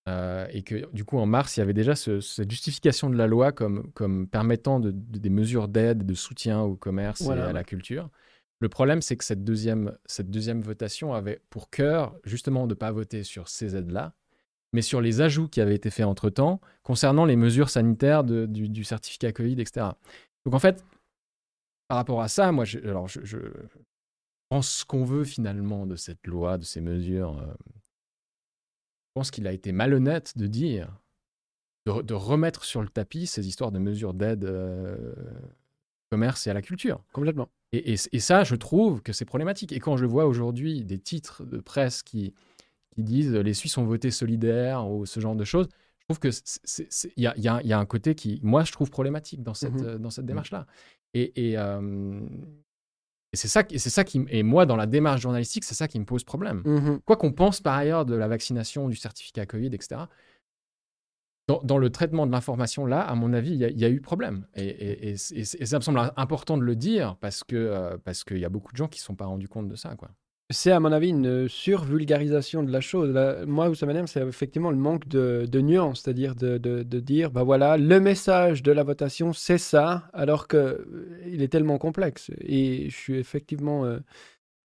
et 0.07 0.63
que 0.63 0.89
du 0.93 1.03
coup 1.03 1.17
en 1.17 1.25
mars 1.25 1.57
il 1.57 1.59
y 1.59 1.63
avait 1.63 1.73
déjà 1.73 1.95
cette 1.95 2.49
justification 2.49 3.09
de 3.09 3.17
la 3.17 3.27
loi 3.27 3.51
comme, 3.51 3.91
comme 3.93 4.27
permettant 4.29 4.79
de, 4.79 4.91
des 4.91 5.29
mesures 5.29 5.67
d'aide, 5.67 6.05
de 6.05 6.13
soutien 6.13 6.61
au 6.61 6.77
commerce 6.77 7.21
et 7.21 7.31
à 7.31 7.51
la 7.51 7.63
culture. 7.65 8.09
Le 8.59 8.69
problème, 8.69 9.01
c'est 9.01 9.17
que 9.17 9.23
cette 9.23 9.43
deuxième, 9.43 9.97
cette 10.05 10.29
deuxième 10.31 10.61
votation 10.61 11.13
avait 11.13 11.41
pour 11.49 11.69
cœur 11.69 12.15
justement 12.23 12.67
de 12.67 12.73
ne 12.73 12.79
pas 12.79 12.91
voter 12.91 13.23
sur 13.23 13.49
ces 13.49 13.75
aides-là, 13.75 14.13
mais 14.73 14.81
sur 14.81 15.01
les 15.01 15.21
ajouts 15.21 15.47
qui 15.47 15.61
avaient 15.61 15.75
été 15.75 15.89
faits 15.89 16.05
entre-temps 16.05 16.61
concernant 16.83 17.25
les 17.25 17.35
mesures 17.35 17.69
sanitaires 17.69 18.23
du, 18.23 18.83
certificat 18.83 19.33
Covid, 19.33 19.59
etc. 19.59 19.87
Donc 20.45 20.53
en 20.53 20.59
fait, 20.59 20.83
par 21.87 21.97
rapport 21.97 22.21
à 22.21 22.27
ça, 22.27 22.51
moi, 22.51 22.65
je, 22.65 22.79
alors 22.79 23.07
je, 23.07 23.37
pense 24.49 24.69
ce 24.69 24.85
qu'on 24.85 25.03
veut 25.03 25.23
finalement 25.23 25.85
de 25.85 25.95
cette 25.95 26.25
loi, 26.27 26.57
de 26.57 26.63
ces 26.63 26.81
mesures. 26.81 27.39
Euh, 27.39 27.53
je 29.15 29.19
pense 29.19 29.31
qu'il 29.31 29.47
a 29.47 29.53
été 29.53 29.71
malhonnête 29.71 30.37
de 30.37 30.47
dire, 30.47 30.89
de, 31.85 32.13
remettre 32.13 32.65
sur 32.65 32.81
le 32.81 32.89
tapis 32.89 33.27
ces 33.27 33.47
histoires 33.47 33.71
de 33.71 33.79
mesures 33.79 34.13
d'aide 34.13 34.43
euh, 34.45 35.13
au 35.13 36.09
commerce 36.11 36.47
et 36.47 36.49
à 36.49 36.53
la 36.53 36.61
culture. 36.61 37.03
Complètement. 37.13 37.49
Et, 37.71 37.97
ça, 37.97 38.43
je 38.43 38.55
trouve 38.55 39.01
que 39.01 39.11
c'est 39.11 39.25
problématique. 39.25 39.73
Et 39.73 39.79
quand 39.79 39.97
je 39.97 40.05
vois 40.05 40.25
aujourd'hui 40.25 40.83
des 40.83 40.97
titres 40.97 41.43
de 41.43 41.57
presse 41.57 42.03
qui, 42.03 42.33
qui 42.91 43.03
disent 43.03 43.33
les 43.33 43.53
Suisses 43.53 43.77
ont 43.77 43.85
voté 43.85 44.11
solidaire 44.11 44.87
ou 44.89 45.05
ce 45.05 45.19
genre 45.19 45.35
de 45.35 45.43
choses, 45.43 45.67
je 45.99 46.13
trouve 46.13 46.19
qu'il 46.19 47.13
y 47.17 47.27
a, 47.27 47.33
y, 47.37 47.47
a, 47.47 47.61
y 47.63 47.73
a, 47.73 47.79
un 47.79 47.85
côté 47.85 48.15
qui, 48.15 48.39
moi, 48.43 48.63
je 48.63 48.71
trouve 48.71 48.89
problématique 48.89 49.43
dans 49.43 49.53
cette, 49.53 49.73
mmh 49.73 49.97
dans 49.97 50.09
cette 50.09 50.23
mmh. 50.23 50.27
démarche-là. 50.27 50.67
Et, 51.13 51.51
et, 51.51 51.57
c'est 53.33 53.47
ça, 53.47 53.63
c'est 53.69 53.89
ça 53.89 54.03
qui, 54.03 54.23
et 54.29 54.43
moi, 54.43 54.65
dans 54.65 54.75
la 54.75 54.85
démarche 54.85 55.21
journalistique, 55.21 55.63
c'est 55.63 55.75
ça 55.75 55.87
qui 55.87 55.99
me 55.99 56.05
pose 56.05 56.23
problème. 56.23 56.61
Mmh 56.65 56.99
Quoi 57.05 57.17
qu'on 57.17 57.31
pense 57.31 57.59
par 57.59 57.75
ailleurs 57.75 58.05
de 58.05 58.15
la 58.15 58.27
vaccination, 58.27 58.87
du 58.87 58.95
certificat 58.95 59.45
Covid, 59.45 59.67
etc., 59.73 60.01
dans, 61.47 61.77
le 61.77 61.89
traitement 61.91 62.25
de 62.25 62.31
l'information, 62.31 62.85
là, 62.85 63.01
à 63.01 63.13
mon 63.15 63.31
avis, 63.33 63.51
il 63.51 63.79
y, 63.79 63.85
a 63.85 63.89
eu 63.89 64.01
problème. 64.01 64.47
Et, 64.55 65.15
ça 65.17 65.77
me 65.77 65.81
semble 65.81 66.11
important 66.17 66.57
de 66.57 66.63
le 66.63 66.75
dire 66.75 67.15
parce 67.21 67.43
qu'il 67.43 67.57
euh, 67.57 67.97
qu'il 68.27 68.39
y 68.39 68.45
a 68.45 68.49
beaucoup 68.49 68.71
de 68.71 68.77
gens 68.77 68.87
qui 68.87 68.99
ne 68.99 69.03
sont 69.03 69.15
pas 69.15 69.25
rendus 69.25 69.47
compte 69.47 69.67
de 69.67 69.75
ça. 69.75 69.95
quoi. 69.95 70.09
C'est 70.51 70.71
à 70.71 70.79
mon 70.79 70.91
avis 70.91 71.09
une 71.09 71.49
survulgarisation 71.49 72.61
de 72.61 72.71
la 72.71 72.79
chose. 72.79 73.15
moi, 73.47 73.69
où 73.69 73.73
ça 73.73 73.87
m'énerve, 73.87 74.05
c'est 74.05 74.21
effectivement 74.21 74.69
le 74.69 74.77
manque 74.77 75.07
de, 75.07 75.47
de 75.49 75.61
nuance, 75.61 76.01
c'est-à-dire 76.01 76.35
de, 76.35 76.59
de, 76.59 76.83
de, 76.83 76.99
dire, 76.99 77.31
bah 77.31 77.41
voilà, 77.41 77.77
le 77.77 77.99
message 77.99 78.61
de 78.61 78.71
la 78.71 78.83
votation, 78.83 79.33
c'est 79.33 79.57
ça, 79.57 80.07
alors 80.13 80.47
que 80.47 80.57
euh, 80.57 81.21
il 81.25 81.41
est 81.41 81.47
tellement 81.47 81.79
complexe. 81.79 82.29
Et 82.41 82.91
je 82.91 82.95
suis 82.95 83.15
effectivement 83.17 83.85
euh, 83.85 83.99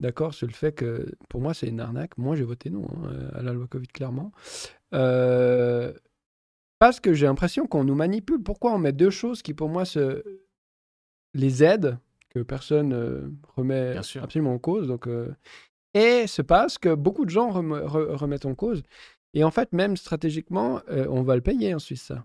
d'accord 0.01 0.35
sur 0.35 0.47
le 0.47 0.53
fait 0.53 0.73
que, 0.73 1.15
pour 1.31 1.41
moi, 1.41 1.55
c'est 1.55 1.69
une 1.69 1.81
arnaque. 1.81 2.19
Moi, 2.19 2.37
j'ai 2.37 2.45
voté 2.45 2.69
non 2.69 2.87
hein, 3.05 3.31
à 3.35 3.43
la 3.43 3.55
loi 3.55 3.67
Covid, 3.67 3.89
clairement. 3.89 4.33
Euh, 4.93 5.95
parce 6.81 6.99
que 6.99 7.13
j'ai 7.13 7.27
l'impression 7.27 7.67
qu'on 7.67 7.85
nous 7.85 7.95
manipule. 7.95 8.43
Pourquoi 8.43 8.73
on 8.73 8.79
met 8.79 8.93
deux 8.93 9.11
choses 9.11 9.43
qui, 9.43 9.55
pour 9.55 9.69
moi, 9.69 9.85
se... 9.85 10.25
les 11.35 11.63
aident, 11.63 11.99
que 12.31 12.41
personne 12.41 12.93
euh, 12.93 13.29
remet 13.55 13.97
absolument 13.97 14.55
en 14.55 14.59
cause. 14.59 14.89
Donc, 14.89 15.07
euh, 15.07 15.33
Et 15.95 16.27
se 16.27 16.43
passe 16.43 16.79
que 16.79 16.95
beaucoup 16.95 17.27
de 17.27 17.31
gens 17.31 17.51
remettent 17.51 18.47
en 18.47 18.55
cause. 18.55 18.83
Et 19.35 19.45
en 19.45 19.51
fait, 19.51 19.73
même 19.73 19.97
stratégiquement, 19.97 20.81
euh, 20.89 21.07
on 21.11 21.23
va 21.23 21.37
le 21.37 21.43
payer 21.43 21.75
en 21.75 21.79
Suisse, 21.79 22.03
ça. 22.03 22.25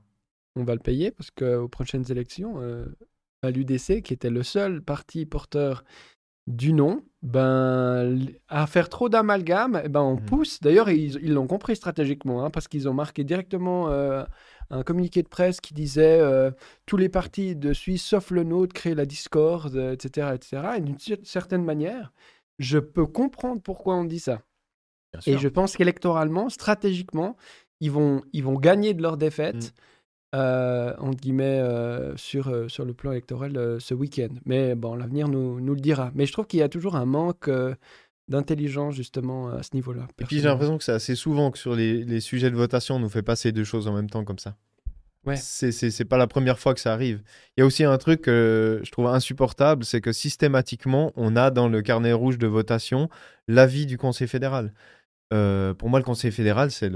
On 0.56 0.64
va 0.64 0.73
le 0.73 0.80
payer 0.80 1.11
parce 1.11 1.32
qu'aux 1.32 1.68
prochaines 1.68 2.10
élections, 2.10 2.61
à 3.41 3.52
l'UDC, 3.52 4.02
qui 4.02 4.14
était 4.14 4.30
le 4.30 4.41
seul 4.41 4.82
parti 4.82 5.26
porteur 5.26 5.84
du 6.47 6.73
nom, 6.73 7.03
ben, 7.23 8.19
à 8.49 8.67
faire 8.67 8.88
trop 8.89 9.09
d'amalgame, 9.09 9.81
eh 9.84 9.89
ben, 9.89 10.01
on 10.01 10.15
mmh. 10.15 10.26
pousse. 10.26 10.59
D'ailleurs, 10.61 10.89
ils 10.89 11.34
l'ont 11.34 11.47
compris 11.47 11.76
stratégiquement, 11.76 12.45
hein, 12.45 12.51
parce 12.51 12.67
qu'ils 12.67 12.88
ont 12.88 12.93
marqué 12.93 13.23
directement 13.23 13.89
euh, 13.89 14.23
un 14.69 14.84
communiqué 14.84 15.23
de 15.23 15.27
presse 15.27 15.59
qui 15.59 15.73
disait 15.73 16.19
euh, 16.19 16.51
tous 16.85 16.97
les 16.97 17.09
partis 17.09 17.55
de 17.55 17.73
Suisse, 17.73 18.03
sauf 18.03 18.30
le 18.30 18.43
nôtre, 18.43 18.73
créent 18.73 18.95
la 18.95 19.07
discorde, 19.07 19.76
etc. 19.76 20.31
etc. 20.35 20.63
Et 20.77 20.81
d'une 20.81 20.97
certaine 21.23 21.63
manière, 21.63 22.13
je 22.59 22.77
peux 22.77 23.07
comprendre 23.07 23.61
pourquoi 23.61 23.95
on 23.95 24.05
dit 24.05 24.19
ça. 24.19 24.41
Et 25.26 25.38
je 25.38 25.47
pense 25.47 25.77
qu'électoralement, 25.77 26.49
stratégiquement, 26.49 27.38
ils 27.80 27.91
vont, 27.91 28.22
ils 28.34 28.43
vont 28.43 28.59
gagner 28.59 28.93
de 28.93 29.01
leur 29.01 29.17
défaite. 29.17 29.55
Mmh. 29.55 29.81
Euh, 30.35 30.93
entre 30.97 31.21
guillemets, 31.21 31.59
euh, 31.59 32.17
sur, 32.17 32.49
euh, 32.49 32.67
sur 32.67 32.83
le 32.83 32.93
plan 32.93 33.11
électoral 33.11 33.77
ce 33.79 33.93
week-end. 33.93 34.33
Mais 34.45 34.75
bon, 34.75 34.95
l'avenir 34.95 35.29
nous, 35.29 35.61
nous 35.61 35.73
le 35.75 35.79
dira. 35.79 36.11
Mais 36.13 36.25
je 36.25 36.33
trouve 36.33 36.45
qu'il 36.45 36.59
y 36.59 36.63
a 36.63 36.67
toujours 36.67 36.95
un 36.97 37.05
manque 37.05 37.49
d'intelligence 38.27 38.95
justement 38.95 39.49
à 39.49 39.63
ce 39.63 39.69
niveau-là. 39.73 40.07
Et 40.19 40.25
puis 40.25 40.37
j'ai 40.37 40.47
l'impression 40.47 40.77
que 40.77 40.83
c'est 40.83 40.91
assez 40.91 41.15
souvent 41.15 41.51
que 41.51 41.57
sur 41.57 41.75
les, 41.75 42.03
les, 42.03 42.19
sujets 42.19 42.49
de 42.49 42.55
votation, 42.55 42.95
on 42.95 42.99
nous 42.99 43.09
fait 43.09 43.21
passer 43.21 43.51
deux 43.51 43.63
choses 43.63 43.87
en 43.87 43.93
même 43.93 44.09
temps 44.09 44.25
comme 44.25 44.39
ça. 44.39 44.55
Ouais. 45.25 45.37
C'est 45.37 46.05
pas 46.05 46.17
la 46.17 46.27
première 46.27 46.59
fois 46.59 46.73
que 46.73 46.79
ça 46.79 46.93
arrive. 46.93 47.23
Il 47.55 47.61
y 47.61 47.63
a 47.63 47.65
aussi 47.65 47.83
un 47.83 47.97
truc 47.97 48.21
que 48.21 48.81
je 48.83 48.91
trouve 48.91 49.07
insupportable, 49.07 49.85
c'est 49.85 50.01
que 50.01 50.11
systématiquement, 50.11 51.11
on 51.15 51.35
a 51.35 51.49
dans 51.49 51.67
le 51.67 51.81
carnet 51.81 52.13
rouge 52.13 52.37
de 52.37 52.47
votation 52.47 53.09
l'avis 53.47 53.85
du 53.85 53.97
Conseil 53.97 54.27
fédéral. 54.27 54.73
Euh, 55.34 55.73
pour 55.73 55.89
moi, 55.89 55.99
le 55.99 56.06
Conseil 56.06 56.31
fédéral, 56.31 56.72
c'est 56.72 56.89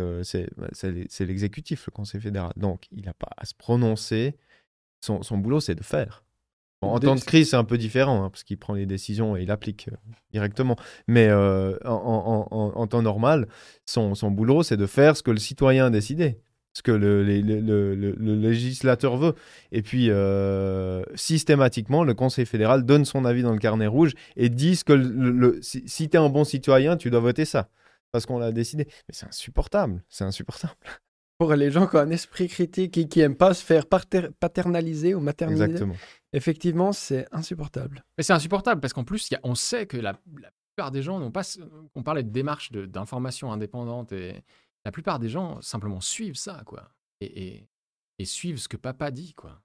l'exécutif, 1.19 1.88
le, 1.88 1.91
Conseil 1.91 2.22
fédéral. 2.22 2.51
Donc, 2.57 2.88
il 2.91 3.06
n'a 3.06 3.14
pas 3.14 3.30
à 3.38 3.45
se 3.45 3.53
prononcer. 3.53 4.35
Son, 5.01 5.23
son 5.23 5.38
boulot, 5.38 5.60
c'est 5.61 5.76
de 5.76 5.84
faire. 5.84 6.23
en 6.81 6.99
temps 6.99 7.15
de 7.15 7.22
crise, 7.22 7.51
c'est 7.51 7.56
un 7.56 7.64
peu 7.64 7.77
différent, 7.77 8.23
hein, 8.23 8.30
parce 8.30 8.43
qu'il 8.43 8.57
prend 8.57 8.73
les 8.73 8.85
décisions 8.85 9.38
et 9.38 9.43
il 9.43 9.51
applique 9.51 9.88
euh, 9.91 9.95
directement. 10.31 10.76
Mais 11.07 11.27
euh, 11.30 11.77
en, 11.85 12.47
en, 12.76 12.88
temps 12.88 13.01
normal, 13.01 13.47
son, 13.85 14.14
son 14.14 14.30
boulot, 14.30 14.64
c'est 14.64 14.77
de 14.77 14.85
faire 14.85 15.15
ce 15.15 15.23
que 15.23 15.31
le 15.31 15.38
citoyen 15.38 15.85
a 15.85 15.89
décidé, 15.89 16.41
ce 16.73 16.81
que 16.81 16.91
le, 16.91 17.23
le, 17.23 17.95
le, 17.95 18.35
législateur 18.35 19.15
veut. 19.18 19.35
Et 19.72 19.81
puis, 19.81 20.11
systématiquement, 21.15 22.03
le 22.03 22.14
Conseil 22.14 22.45
fédéral 22.45 22.85
donne 22.85 23.06
son 23.06 23.26
avis 23.26 23.41
dans 23.41 23.53
le 23.53 23.60
carnet 23.60 23.88
rouge 23.88 24.14
et 24.35 24.49
dit 24.49 24.80
que 24.85 25.60
si, 25.61 25.81
si 25.88 26.10
tu 26.10 26.18
es 26.18 26.19
un 26.19 26.30
bon 26.30 26.43
citoyen, 26.43 26.97
tu 26.97 27.10
dois 27.10 27.22
voter 27.22 27.45
ça 27.45 27.69
parce 28.11 28.26
qu'on 28.26 28.40
l'a 28.40 28.52
décidé. 28.52 28.86
Mais 28.86 29.14
c'est 29.14 29.27
insupportable, 29.27 30.03
c'est 30.10 30.23
insupportable. 30.23 30.76
Pour 31.38 31.53
les 31.53 31.72
gens 31.72 31.88
qui 31.88 31.95
ont 31.95 31.99
un 31.99 32.10
esprit 32.10 32.49
critique 32.49 32.98
et 32.98 33.07
qui 33.07 33.19
n'aiment 33.19 33.38
pas 33.38 33.53
se 33.53 33.64
faire 33.64 33.86
paternaliser 33.88 35.15
ou 35.15 35.22
materniser, 35.22 35.64
Exactement. 35.64 35.95
effectivement, 36.34 36.91
c'est 36.91 37.27
insupportable. 37.31 38.03
Mais 38.18 38.23
c'est 38.26 38.34
insupportable 38.34 38.81
parce 38.81 38.91
qu'en 38.91 39.06
plus, 39.06 39.30
y 39.31 39.36
a, 39.36 39.40
on 39.44 39.56
sait 39.56 39.86
que 39.86 39.95
la, 39.95 40.19
plupart 40.76 40.91
des 40.91 41.02
gens 41.02 41.18
n'ont 41.18 41.31
pas. 41.31 41.44
On 41.95 42.03
parlait 42.03 42.23
de 42.23 42.30
démarche 42.30 42.73
d'information 42.73 43.53
indépendante 43.53 44.11
et 44.11 44.44
la 44.84 44.91
plupart 44.91 45.18
des 45.19 45.30
gens 45.30 45.61
simplement 45.61 46.02
suivent 46.02 46.36
ça, 46.36 46.61
quoi. 46.65 46.91
Et, 47.22 47.48
et, 47.48 47.69
et 48.18 48.26
suivent 48.26 48.57
ce 48.57 48.68
que 48.68 48.77
papa 48.77 49.10
dit, 49.10 49.34
quoi. 49.34 49.61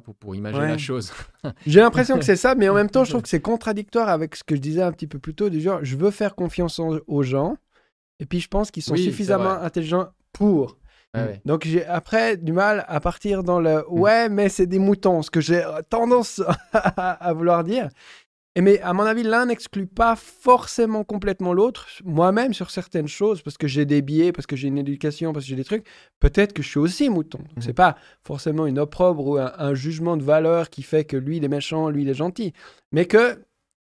Pour, 0.00 0.14
pour, 0.14 0.34
imaginer 0.34 0.68
la 0.68 0.78
chose. 0.78 1.12
J'ai 1.66 1.80
l'impression 1.80 2.18
que 2.18 2.24
c'est 2.24 2.36
ça, 2.36 2.54
mais 2.54 2.68
en 2.68 2.74
même 2.74 2.88
temps, 2.88 3.04
je 3.04 3.10
trouve 3.10 3.22
que 3.22 3.28
c'est 3.28 3.42
contradictoire 3.42 4.08
avec 4.08 4.36
ce 4.36 4.42
que 4.42 4.56
je 4.56 4.60
disais 4.60 4.82
un 4.82 4.92
petit 4.92 5.06
peu 5.06 5.18
plus 5.18 5.34
tôt, 5.34 5.50
du 5.50 5.60
genre, 5.60 5.80
je 5.82 5.96
veux 5.96 6.10
faire 6.10 6.34
confiance 6.34 6.80
aux 7.06 7.22
gens, 7.22 7.56
et 8.18 8.24
puis 8.24 8.40
je 8.40 8.48
pense 8.48 8.70
qu'ils 8.70 8.82
sont 8.82 8.96
suffisamment 8.96 9.52
intelligents 9.52 10.08
pour. 10.32 10.78
Donc 11.44 11.66
j'ai 11.66 11.84
après 11.84 12.38
du 12.38 12.52
mal 12.52 12.86
à 12.88 12.98
partir 12.98 13.42
dans 13.42 13.60
le 13.60 13.80
mm. 13.80 14.00
ouais, 14.00 14.28
mais 14.30 14.48
c'est 14.48 14.66
des 14.66 14.78
moutons, 14.78 15.20
ce 15.20 15.30
que 15.30 15.40
j'ai 15.40 15.62
tendance 15.90 16.40
à 16.72 17.32
vouloir 17.34 17.64
dire. 17.64 17.88
Et 18.54 18.60
mais 18.60 18.80
à 18.80 18.92
mon 18.92 19.04
avis, 19.04 19.22
l'un 19.22 19.46
n'exclut 19.46 19.86
pas 19.86 20.14
forcément 20.14 21.04
complètement 21.04 21.54
l'autre. 21.54 21.88
Moi-même, 22.04 22.52
sur 22.52 22.70
certaines 22.70 23.08
choses, 23.08 23.40
parce 23.40 23.56
que 23.56 23.66
j'ai 23.66 23.86
des 23.86 24.02
biais, 24.02 24.30
parce 24.30 24.46
que 24.46 24.56
j'ai 24.56 24.68
une 24.68 24.76
éducation, 24.76 25.32
parce 25.32 25.46
que 25.46 25.48
j'ai 25.48 25.56
des 25.56 25.64
trucs, 25.64 25.86
peut-être 26.20 26.52
que 26.52 26.62
je 26.62 26.68
suis 26.68 26.78
aussi 26.78 27.08
mouton. 27.08 27.38
Ce 27.38 27.54
n'est 27.54 27.62
C'est 27.62 27.72
pas 27.72 27.96
forcément 28.22 28.66
une 28.66 28.78
opprobre 28.78 29.26
ou 29.26 29.38
un, 29.38 29.74
jugement 29.74 30.18
de 30.18 30.22
valeur 30.22 30.68
qui 30.68 30.82
fait 30.82 31.04
que 31.04 31.16
lui 31.16 31.38
il 31.38 31.44
est 31.44 31.48
méchant, 31.48 31.88
lui 31.88 32.02
il 32.02 32.08
est 32.10 32.14
gentil, 32.14 32.52
mais 32.92 33.06
que 33.06 33.42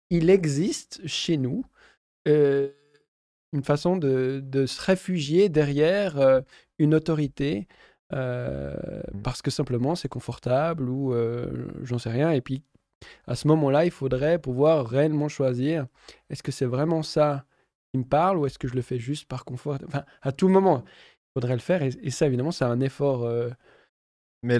il 0.09 0.29
existe 0.29 1.05
chez 1.05 1.37
nous 1.37 1.63
euh, 2.27 2.69
une 3.53 3.63
façon 3.63 3.95
de, 3.97 4.41
de, 4.43 4.65
se 4.65 4.81
réfugier 4.81 5.49
derrière 5.49 6.19
euh, 6.19 6.41
une 6.79 6.95
autorité. 6.95 7.67
Euh, 8.13 8.73
mmh. 9.13 9.21
parce 9.21 9.41
que 9.41 9.51
simplement 9.51 9.93
c'est 9.95 10.07
confortable 10.07 10.87
ou 10.89 11.13
j'en 11.83 11.97
sais 11.99 12.09
rien 12.09 12.31
et 12.31 12.39
puis 12.39 12.63
à 13.27 13.35
ce 13.35 13.47
moment-là, 13.47 13.85
il 13.85 13.91
faudrait 13.91 14.39
pouvoir 14.39 14.87
réellement 14.87 15.27
choisir 15.27 15.87
est-ce 16.29 16.43
que 16.43 16.51
c'est 16.51 16.65
vraiment 16.65 17.03
ça 17.03 17.45
qui 17.91 17.99
me 17.99 18.03
parle 18.03 18.37
ou 18.37 18.45
est-ce 18.45 18.59
que 18.59 18.67
je 18.67 18.75
le 18.75 18.81
fais 18.81 18.99
juste 18.99 19.25
par 19.25 19.45
confort? 19.45 19.77
Enfin, 19.87 20.03
à 20.21 20.31
tout 20.31 20.47
moment, 20.47 20.83
il 20.85 21.33
faudrait 21.35 21.53
le 21.53 21.59
faire. 21.59 21.81
Et, 21.83 22.09
ça, 22.09 22.25
évidemment, 22.25 22.51
c'est 22.51 22.65
un 22.65 22.79
effort 22.79 23.25
euh, 23.25 23.49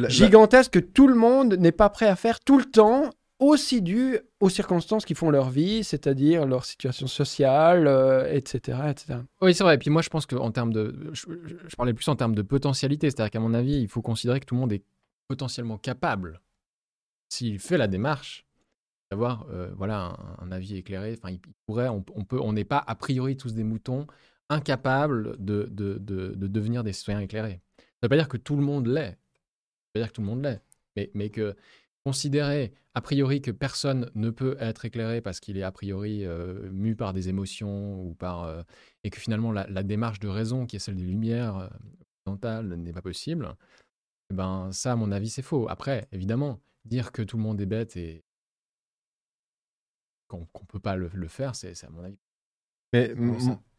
gigantesque 0.08 0.74
que 0.74 0.80
tout 0.80 1.08
le 1.08 1.16
monde 1.16 1.56
n'est 1.56 1.72
pas 1.72 1.90
prêt 1.90 2.08
à 2.08 2.16
faire 2.16 2.40
tout 2.40 2.58
le 2.58 2.66
temps, 2.66 3.10
aussi 3.40 3.84
dû 3.84 4.18
aux 4.40 4.50
circonstances 4.50 5.06
qui 5.06 5.14
font 5.14 5.30
leur 5.30 5.50
vie, 5.50 5.84
c'est-à-dire 5.84 6.48
leur 6.48 6.66
situation 6.66 7.06
sociale, 7.06 7.88
etc., 8.32 8.80
euh, 8.82 8.90
etc. 8.90 9.20
Oui, 9.42 9.54
c'est 9.54 9.64
vrai. 9.64 9.76
Et 9.76 9.78
puis 9.78 9.92
moi, 9.92 10.02
je 10.02 10.10
pense 10.10 10.26
qu'en 10.26 10.52
termes 10.52 10.74
de. 10.74 11.12
Je, 11.14 11.28
je, 11.68 11.76
parlais 11.76 11.94
plus 11.94 12.08
en 12.08 12.16
termes 12.16 12.34
de 12.34 12.42
potentialité. 12.42 13.10
C'est-à-dire 13.10 13.32
qu'à 13.32 13.40
mon 13.40 13.54
avis, 13.54 13.80
il 13.80 13.88
faut 13.88 14.02
considérer 14.02 14.40
que 14.40 14.46
tout 14.46 14.56
le 14.56 14.62
monde 14.62 14.74
est 14.74 14.84
potentiellement 15.28 15.78
capable 15.78 16.42
s'il 17.30 17.60
fait 17.60 17.78
la 17.78 17.88
démarche 17.88 18.46
d'avoir 19.12 19.48
euh, 19.50 19.72
voilà 19.76 20.18
un, 20.40 20.52
avis 20.52 20.78
éclairé, 20.78 21.14
enfin 21.18 21.32
il, 21.32 21.40
pourrait, 21.66 21.88
on, 21.88 22.02
peut, 22.02 22.40
on 22.42 22.54
n'est 22.54 22.66
pas 22.66 22.84
a 22.86 22.96
priori 22.96 23.38
tous 23.38 23.54
des 23.54 23.64
moutons 23.64 24.06
incapables 24.50 25.36
de, 25.44 25.68
de, 25.72 25.98
de, 25.98 26.48
devenir 26.48 26.84
des 26.84 26.94
citoyens 26.94 27.22
éclairés. 27.22 27.62
Ça 27.80 27.84
ne 28.04 28.08
veut 28.08 28.10
pas 28.10 28.18
dire 28.18 28.28
que 28.28 28.38
tout 28.38 28.56
le 28.56 28.64
monde 28.64 28.88
l'est. 28.88 29.12
Ça 29.12 29.18
veut 29.96 30.02
dire 30.02 30.08
que 30.10 30.14
tout 30.14 30.22
le 30.22 30.28
monde 30.28 30.44
l'est, 30.44 30.62
mais, 30.96 31.10
mais 31.14 31.30
que 31.30 31.56
considérer 32.06 32.74
a 32.96 33.02
priori 33.02 33.42
que 33.42 33.52
personne 33.52 34.10
ne 34.16 34.30
peut 34.30 34.56
être 34.60 34.86
éclairé 34.86 35.22
parce 35.22 35.40
qu'il 35.40 35.58
est 35.58 35.64
a 35.64 35.72
priori 35.72 36.26
euh, 36.26 36.70
mu 36.72 36.96
par 36.96 37.14
des 37.14 37.30
émotions 37.30 38.02
ou 38.02 38.14
par 38.14 38.44
euh, 38.44 38.64
et 39.04 39.10
que 39.10 39.20
finalement 39.20 39.52
la, 39.52 39.84
démarche 39.84 40.20
de 40.20 40.28
raison 40.28 40.66
qui 40.66 40.78
est 40.78 40.80
celle 40.80 40.96
des 40.96 41.04
lumières 41.04 41.70
occidentales 42.26 42.68
n'est 42.76 42.94
pas 42.94 43.02
possible. 43.02 43.56
Eh 44.30 44.34
ben 44.34 44.72
ça, 44.72 44.94
à 44.94 44.96
mon 44.96 45.12
avis, 45.12 45.30
c'est 45.30 45.42
faux. 45.42 45.68
Après, 45.70 46.08
évidemment, 46.12 46.60
dire 46.88 47.12
que 47.12 47.22
tout 47.22 47.38
le 47.38 47.44
monde 47.44 47.60
est 47.62 47.66
bête 47.66 47.98
et 47.98 48.24
qu'on 50.28 50.40
ne 50.42 50.66
peut 50.68 50.80
pas 50.80 50.96
le, 50.96 51.10
faire, 51.28 51.56
c'est 51.56 51.72
à 51.84 51.90
mon 51.90 52.04
avis. 52.04 52.20
Mais 52.94 53.14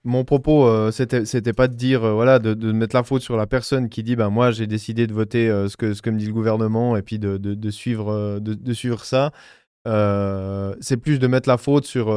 mon 0.05 0.25
propos, 0.25 0.67
euh, 0.67 0.91
c'était 0.91 1.53
pas 1.53 1.69
de 1.69 1.75
dire, 1.75 2.05
euh, 2.05 2.13
voilà, 2.15 2.39
de, 2.39 2.55
de, 2.55 2.73
mettre 2.73 2.97
la 2.97 3.03
faute 3.03 3.23
sur 3.23 3.37
la 3.37 3.47
personne 3.47 3.89
qui 3.89 4.03
dit, 4.03 4.17
ben 4.17 4.31
moi 4.31 4.51
j'ai 4.51 4.67
décidé 4.67 5.07
de 5.07 5.13
voter 5.13 5.51
euh, 5.51 5.69
ce, 5.69 5.77
que, 5.77 5.93
ce 5.93 6.03
que 6.03 6.11
me 6.11 6.19
dit 6.19 6.27
le 6.27 6.33
gouvernement 6.33 6.97
et 6.97 7.03
puis 7.03 7.19
de, 7.19 7.37
de 7.37 7.71
suivre, 7.71 8.39
de, 8.41 8.73
suivre 8.73 9.05
ça. 9.05 9.33
c'est 10.81 10.97
plus 10.97 11.19
de 11.19 11.27
mettre 11.27 11.49
la 11.49 11.59
faute 11.59 11.85
sur 11.85 12.11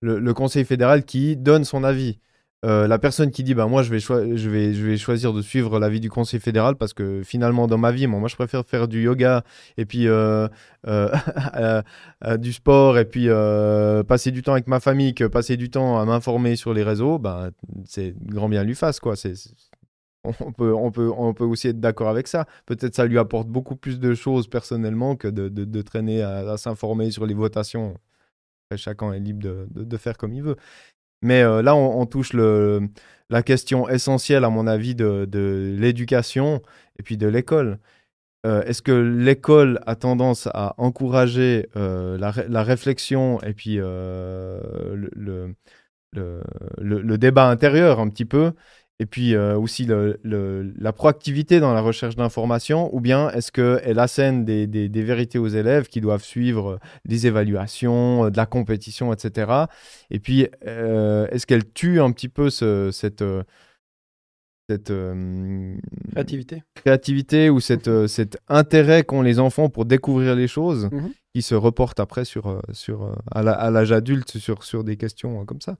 le, 0.00 0.18
le, 0.18 0.34
Conseil 0.34 0.64
fédéral 0.64 1.04
qui 1.04 1.36
donne 1.36 1.64
son 1.64 1.84
avis. 1.84 2.18
Euh, 2.64 2.86
la 2.86 3.00
personne 3.00 3.32
qui 3.32 3.42
dit 3.42 3.54
bah 3.54 3.66
moi 3.66 3.82
je 3.82 3.90
vais, 3.90 3.98
je 3.98 4.48
vais, 4.48 4.72
je 4.72 4.86
vais 4.86 4.96
choisir 4.96 5.32
de 5.32 5.42
suivre 5.42 5.80
l'avis 5.80 5.98
du 5.98 6.08
Conseil 6.10 6.38
fédéral 6.38 6.76
parce 6.76 6.92
que 6.92 7.22
finalement 7.24 7.66
dans 7.66 7.76
ma 7.76 7.90
vie 7.90 8.06
moi, 8.06 8.20
moi 8.20 8.28
je 8.28 8.36
préfère 8.36 8.64
faire 8.64 8.86
du 8.86 9.02
yoga 9.02 9.42
et 9.76 9.84
puis 9.84 10.06
euh, 10.06 10.46
euh, 10.86 11.82
du 12.38 12.52
sport 12.52 12.98
et 12.98 13.04
puis 13.04 13.26
passer 14.06 14.30
du 14.30 14.42
temps 14.42 14.52
avec 14.52 14.68
ma 14.68 14.78
famille 14.78 15.12
que 15.12 15.24
passer 15.24 15.56
du 15.56 15.70
temps 15.70 15.98
à 15.98 16.04
m'informer 16.04 16.54
sur 16.54 16.72
les 16.72 16.84
réseaux 16.84 17.18
bah 17.18 17.50
c'est 17.84 18.14
grand 18.26 18.48
bien 18.48 18.62
lui 18.62 18.76
fasse 18.76 19.00
quoi 19.00 19.16
c'est 19.16 19.34
on 20.24 20.52
peut, 20.52 20.72
on, 20.72 20.92
peut, 20.92 21.10
on 21.16 21.34
peut 21.34 21.44
aussi 21.44 21.68
être 21.68 21.80
d'accord 21.80 22.08
avec 22.08 22.28
ça. 22.28 22.46
Peut-être 22.66 22.94
ça 22.94 23.06
lui 23.06 23.18
apporte 23.18 23.48
beaucoup 23.48 23.74
plus 23.74 23.98
de 23.98 24.14
choses 24.14 24.46
personnellement 24.46 25.16
que 25.16 25.26
de, 25.26 25.82
traîner 25.82 26.22
à, 26.22 26.56
s'informer 26.56 27.10
sur 27.10 27.26
les 27.26 27.34
votations. 27.34 27.98
chacun 28.76 29.12
est 29.12 29.20
libre 29.20 29.42
de, 29.42 29.66
de, 29.68 29.96
faire 29.96 30.16
comme 30.16 30.32
il 30.32 30.42
veut. 30.42 30.56
Mais 31.22 31.42
euh, 31.42 31.62
là, 31.62 31.74
on, 31.76 32.04
touche 32.06 32.32
la 32.34 33.42
question 33.42 33.88
essentielle, 33.88 34.44
à 34.44 34.50
mon 34.50 34.66
avis, 34.66 34.94
de, 34.94 35.76
l'éducation 35.78 36.62
et 36.98 37.02
puis 37.02 37.16
de 37.16 37.26
l'école. 37.26 37.78
Euh, 38.44 38.62
est-ce 38.64 38.82
que 38.82 38.92
l'école 38.92 39.80
a 39.86 39.94
tendance 39.94 40.48
à 40.52 40.74
encourager 40.78 41.68
euh, 41.76 42.18
la, 42.18 42.62
réflexion 42.62 43.40
et 43.42 43.54
puis 43.54 43.76
le, 43.76 45.54
débat 47.16 47.48
intérieur 47.48 48.00
un 48.00 48.08
petit 48.08 48.24
peu 48.24 48.52
et 49.02 49.06
puis 49.06 49.34
euh, 49.34 49.58
aussi 49.58 49.84
la 49.84 50.92
proactivité 50.92 51.58
dans 51.58 51.74
la 51.74 51.80
recherche 51.80 52.14
d'informations, 52.14 52.94
ou 52.94 53.00
bien 53.00 53.30
est-ce 53.30 53.50
qu'elle 53.50 53.98
assène 53.98 54.44
des, 54.44 54.68
des, 54.68 55.02
vérités 55.02 55.40
aux 55.40 55.48
élèves 55.48 55.88
qui 55.88 56.00
doivent 56.00 56.22
suivre 56.22 56.78
des 57.04 57.26
évaluations, 57.26 58.26
euh, 58.26 58.30
de 58.30 58.36
la 58.36 58.46
compétition, 58.46 59.12
etc. 59.12 59.50
Et 60.12 60.20
puis, 60.20 60.46
euh, 60.68 61.26
est-ce 61.32 61.48
qu'elle 61.48 61.68
tue 61.68 62.00
un 62.00 62.12
petit 62.12 62.28
peu 62.28 62.48
cette, 62.48 63.24
cette 64.68 64.92
créativité. 66.12 66.62
créativité 66.76 67.50
ou 67.50 67.58
cette, 67.58 68.06
cet 68.06 68.38
intérêt 68.46 69.02
qu'ont 69.02 69.22
les 69.22 69.40
enfants 69.40 69.68
pour 69.68 69.84
découvrir 69.84 70.36
les 70.36 70.46
choses 70.46 70.86
mmh 70.92 71.08
qui 71.34 71.40
se 71.40 71.54
reportent 71.54 71.98
après 71.98 72.26
sur, 72.26 72.60
sur, 72.74 73.16
à 73.30 73.70
l'âge 73.70 73.90
adulte 73.90 74.36
sur, 74.36 74.64
sur 74.64 74.84
des 74.84 74.98
questions 74.98 75.46
comme 75.46 75.62
ça? 75.62 75.78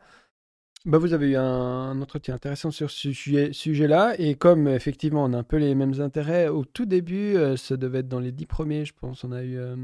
Bah, 0.84 0.98
vous 0.98 1.12
avez 1.12 1.30
eu 1.30 1.36
un, 1.36 2.00
entretien 2.00 2.34
intéressant 2.34 2.70
sur 2.70 2.90
ce 2.90 3.12
sujet-là, 3.12 4.14
et 4.18 4.34
comme 4.34 4.66
effectivement 4.66 5.24
on 5.24 5.32
a 5.32 5.38
un 5.38 5.42
peu 5.42 5.56
les 5.56 5.74
mêmes 5.74 6.00
intérêts, 6.00 6.48
au 6.48 6.64
tout 6.64 6.86
début, 6.86 7.36
euh, 7.36 7.56
ça 7.56 7.76
devait 7.76 8.00
être 8.00 8.08
dans 8.08 8.18
les 8.18 8.32
dix 8.32 8.46
premiers, 8.46 8.84
je 8.84 8.92
pense, 8.92 9.22
on 9.22 9.32
a 9.32 9.42
eu, 9.44 9.58
euh, 9.58 9.76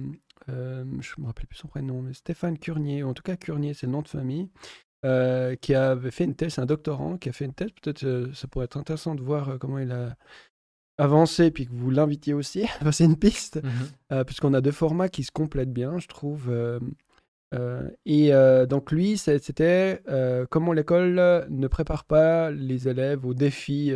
euh, 0.48 0.84
je 1.00 1.20
me 1.20 1.26
rappelle 1.26 1.46
plus 1.46 1.58
son 1.58 1.68
prénom, 1.68 2.02
mais 2.02 2.14
Stéphane 2.14 2.58
Curnier, 2.58 3.04
en 3.04 3.14
tout 3.14 3.22
cas 3.22 3.36
Curnier, 3.36 3.74
c'est 3.74 3.86
le 3.86 3.92
nom 3.92 4.02
de 4.02 4.08
famille, 4.08 4.48
qui 5.60 5.74
avait 5.74 6.10
fait 6.10 6.24
une 6.24 6.34
thèse, 6.34 6.54
c'est 6.54 6.60
un 6.60 6.66
doctorant 6.66 7.16
qui 7.16 7.28
a 7.28 7.32
fait 7.32 7.44
une 7.44 7.54
thèse, 7.54 7.70
peut-être 7.80 8.30
ça 8.34 8.48
pourrait 8.48 8.64
être 8.64 8.76
intéressant 8.76 9.14
de 9.14 9.22
voir 9.22 9.56
comment 9.60 9.78
il 9.78 9.92
a 9.92 10.16
avancé, 10.98 11.52
puis 11.52 11.66
que 11.66 11.72
vous 11.72 11.92
l'invitiez 11.92 12.34
aussi 12.34 12.66
passer 12.80 13.04
une 13.04 13.16
piste, 13.16 13.60
mmh 13.62 14.24
puisqu'on 14.24 14.54
a 14.54 14.60
deux 14.60 14.72
formats 14.72 15.08
qui 15.08 15.22
se 15.22 15.30
complètent 15.30 15.72
bien, 15.72 15.98
je 15.98 16.08
trouve. 16.08 16.50
Euh, 17.54 17.88
et 18.04 18.34
euh, 18.34 18.66
donc 18.66 18.92
lui, 18.92 19.16
c'était 19.16 20.02
euh, 20.08 20.46
comment 20.50 20.72
l'école 20.72 21.46
ne 21.48 21.66
prépare 21.66 22.04
pas 22.04 22.50
les 22.50 22.88
élèves 22.88 23.24
aux 23.24 23.34
défis 23.34 23.92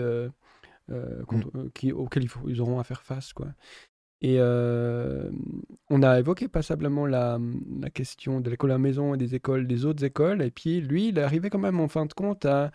mm. 0.89 1.70
qui, 1.74 1.93
auxquels 1.93 2.27
ils, 2.47 2.61
auront 2.61 2.79
à 2.79 2.85
faire 2.85 3.03
face. 3.03 3.33
Quoi. 3.33 3.49
Et 4.20 4.41
on 4.41 6.03
a 6.03 6.19
évoqué 6.19 6.49
passablement 6.49 7.07
la, 7.07 7.39
la 7.81 7.91
question 7.91 8.41
de 8.41 8.51
l'école 8.51 8.70
à 8.70 8.74
la 8.74 8.79
maison 8.79 9.15
et 9.15 9.19
des 9.19 9.35
écoles, 9.35 9.66
des 9.66 9.85
autres 9.85 10.05
écoles. 10.05 10.43
Et 10.43 10.51
puis 10.51 10.81
lui, 10.81 11.09
il 11.09 11.19
est 11.19 11.23
arrivé 11.23 11.51
quand 11.51 11.59
même 11.59 11.81
en 11.81 11.89
fin 11.89 12.07
de 12.07 12.12
compte 12.12 12.47
à 12.47 12.70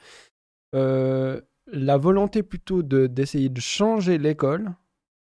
la 0.73 1.97
volonté 1.97 2.43
plutôt 2.43 2.83
d'essayer 2.83 3.49
de, 3.49 3.59
changer 3.59 4.17
l'école 4.17 4.73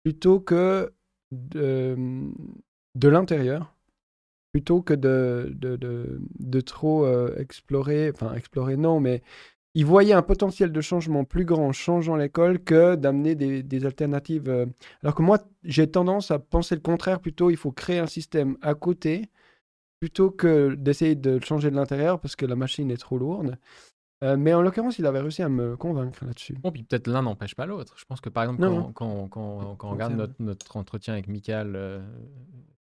plutôt 0.03 0.39
que 0.39 0.93
de, 1.31 1.95
de 2.95 3.07
l'intérieur 3.07 3.73
plutôt 4.53 4.81
que 4.81 4.93
de, 4.93 5.51
de, 5.55 5.75
de, 5.75 6.21
de 6.39 6.61
trop 6.61 7.05
euh, 7.05 7.35
explorer, 7.37 8.11
enfin 8.13 8.33
explorer 8.35 8.77
non, 8.77 8.99
mais 8.99 9.23
ils 9.73 9.85
voyaient 9.85 10.13
un 10.13 10.21
potentiel 10.21 10.71
de 10.71 10.81
changement 10.81 11.23
plus 11.25 11.43
grand 11.43 11.67
en 11.69 11.71
changeant 11.71 12.15
l'école 12.15 12.59
que 12.63 12.93
d'amener 12.93 13.33
des, 13.33 13.63
des, 13.63 13.85
alternatives. 13.85 14.47
Euh. 14.47 14.67
Alors 15.01 15.15
que 15.15 15.23
moi, 15.23 15.39
j'ai 15.63 15.89
tendance 15.89 16.29
à 16.29 16.37
penser 16.37 16.75
le 16.75 16.81
contraire, 16.81 17.19
plutôt 17.19 17.49
il 17.49 17.57
faut 17.57 17.71
créer 17.71 17.97
un 17.97 18.05
système 18.05 18.55
à 18.61 18.75
côté, 18.75 19.31
plutôt 19.99 20.29
que 20.29 20.75
d'essayer 20.75 21.15
de 21.15 21.43
changer 21.43 21.71
de 21.71 21.75
l'intérieur 21.75 22.19
parce 22.19 22.35
que 22.35 22.45
la 22.45 22.55
machine 22.55 22.91
est 22.91 22.97
trop 22.97 23.17
lourde. 23.17 23.57
Euh, 24.23 24.37
mais 24.37 24.53
en 24.53 24.61
l'occurrence, 24.61 24.99
il 24.99 25.05
avait 25.07 25.19
réussi 25.19 25.41
à 25.41 25.49
me 25.49 25.75
convaincre 25.75 26.23
là-dessus. 26.23 26.53
Bon, 26.61 26.71
puis 26.71 26.83
peut-être 26.83 27.07
l'un 27.07 27.23
n'empêche 27.23 27.55
pas 27.55 27.65
l'autre. 27.65 27.95
Je 27.97 28.05
pense 28.05 28.21
que 28.21 28.29
par 28.29 28.43
exemple, 28.43 28.61
quand, 28.61 28.93
quand, 28.93 29.27
quand, 29.29 29.75
quand, 29.75 29.87
on 29.87 29.91
regarde 29.91 30.13
notre, 30.13 30.35
notre, 30.39 30.77
entretien 30.77 31.13
avec 31.13 31.27
Michael 31.27 31.73
euh, 31.75 31.99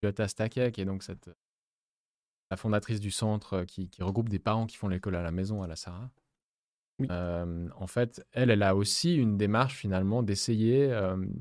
qui 0.00 0.80
est 0.80 0.84
donc 0.84 1.02
cette 1.02 1.28
la 2.50 2.56
fondatrice 2.56 3.00
du 3.00 3.10
centre 3.10 3.54
euh, 3.54 3.64
qui, 3.64 3.90
regroupe 4.00 4.28
des 4.28 4.38
parents 4.38 4.66
qui 4.66 4.76
font 4.76 4.88
l'école 4.88 5.16
à 5.16 5.22
la 5.22 5.30
maison 5.30 5.62
à 5.62 5.66
la 5.66 5.76
Sarah. 5.76 6.10
en 7.10 7.86
fait, 7.86 8.24
elle, 8.32 8.50
elle 8.50 8.62
a 8.62 8.74
aussi 8.74 9.16
une 9.16 9.36
démarche 9.36 9.76
finalement 9.76 10.22
d'essayer, 10.22 10.90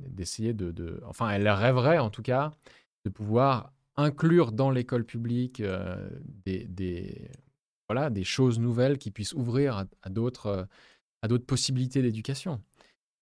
d'essayer 0.10 0.54
de, 0.54 1.02
enfin, 1.06 1.30
elle 1.30 1.48
rêverait 1.48 2.00
en 2.00 2.10
tout 2.10 2.24
cas 2.24 2.52
de 3.06 3.10
pouvoir 3.10 3.72
inclure 3.96 4.52
dans 4.52 4.70
l'école 4.70 5.06
publique 5.06 5.64
des, 6.46 6.66
des, 6.66 7.32
voilà, 7.88 8.10
des 8.10 8.26
choses 8.26 8.60
nouvelles 8.60 8.98
qui 8.98 9.12
puissent 9.12 9.32
ouvrir 9.32 9.86
à 10.02 10.10
d'autres, 10.10 10.68
à 11.22 11.30
d'autres 11.30 11.46
possibilités 11.46 12.02
d'éducation. 12.02 12.62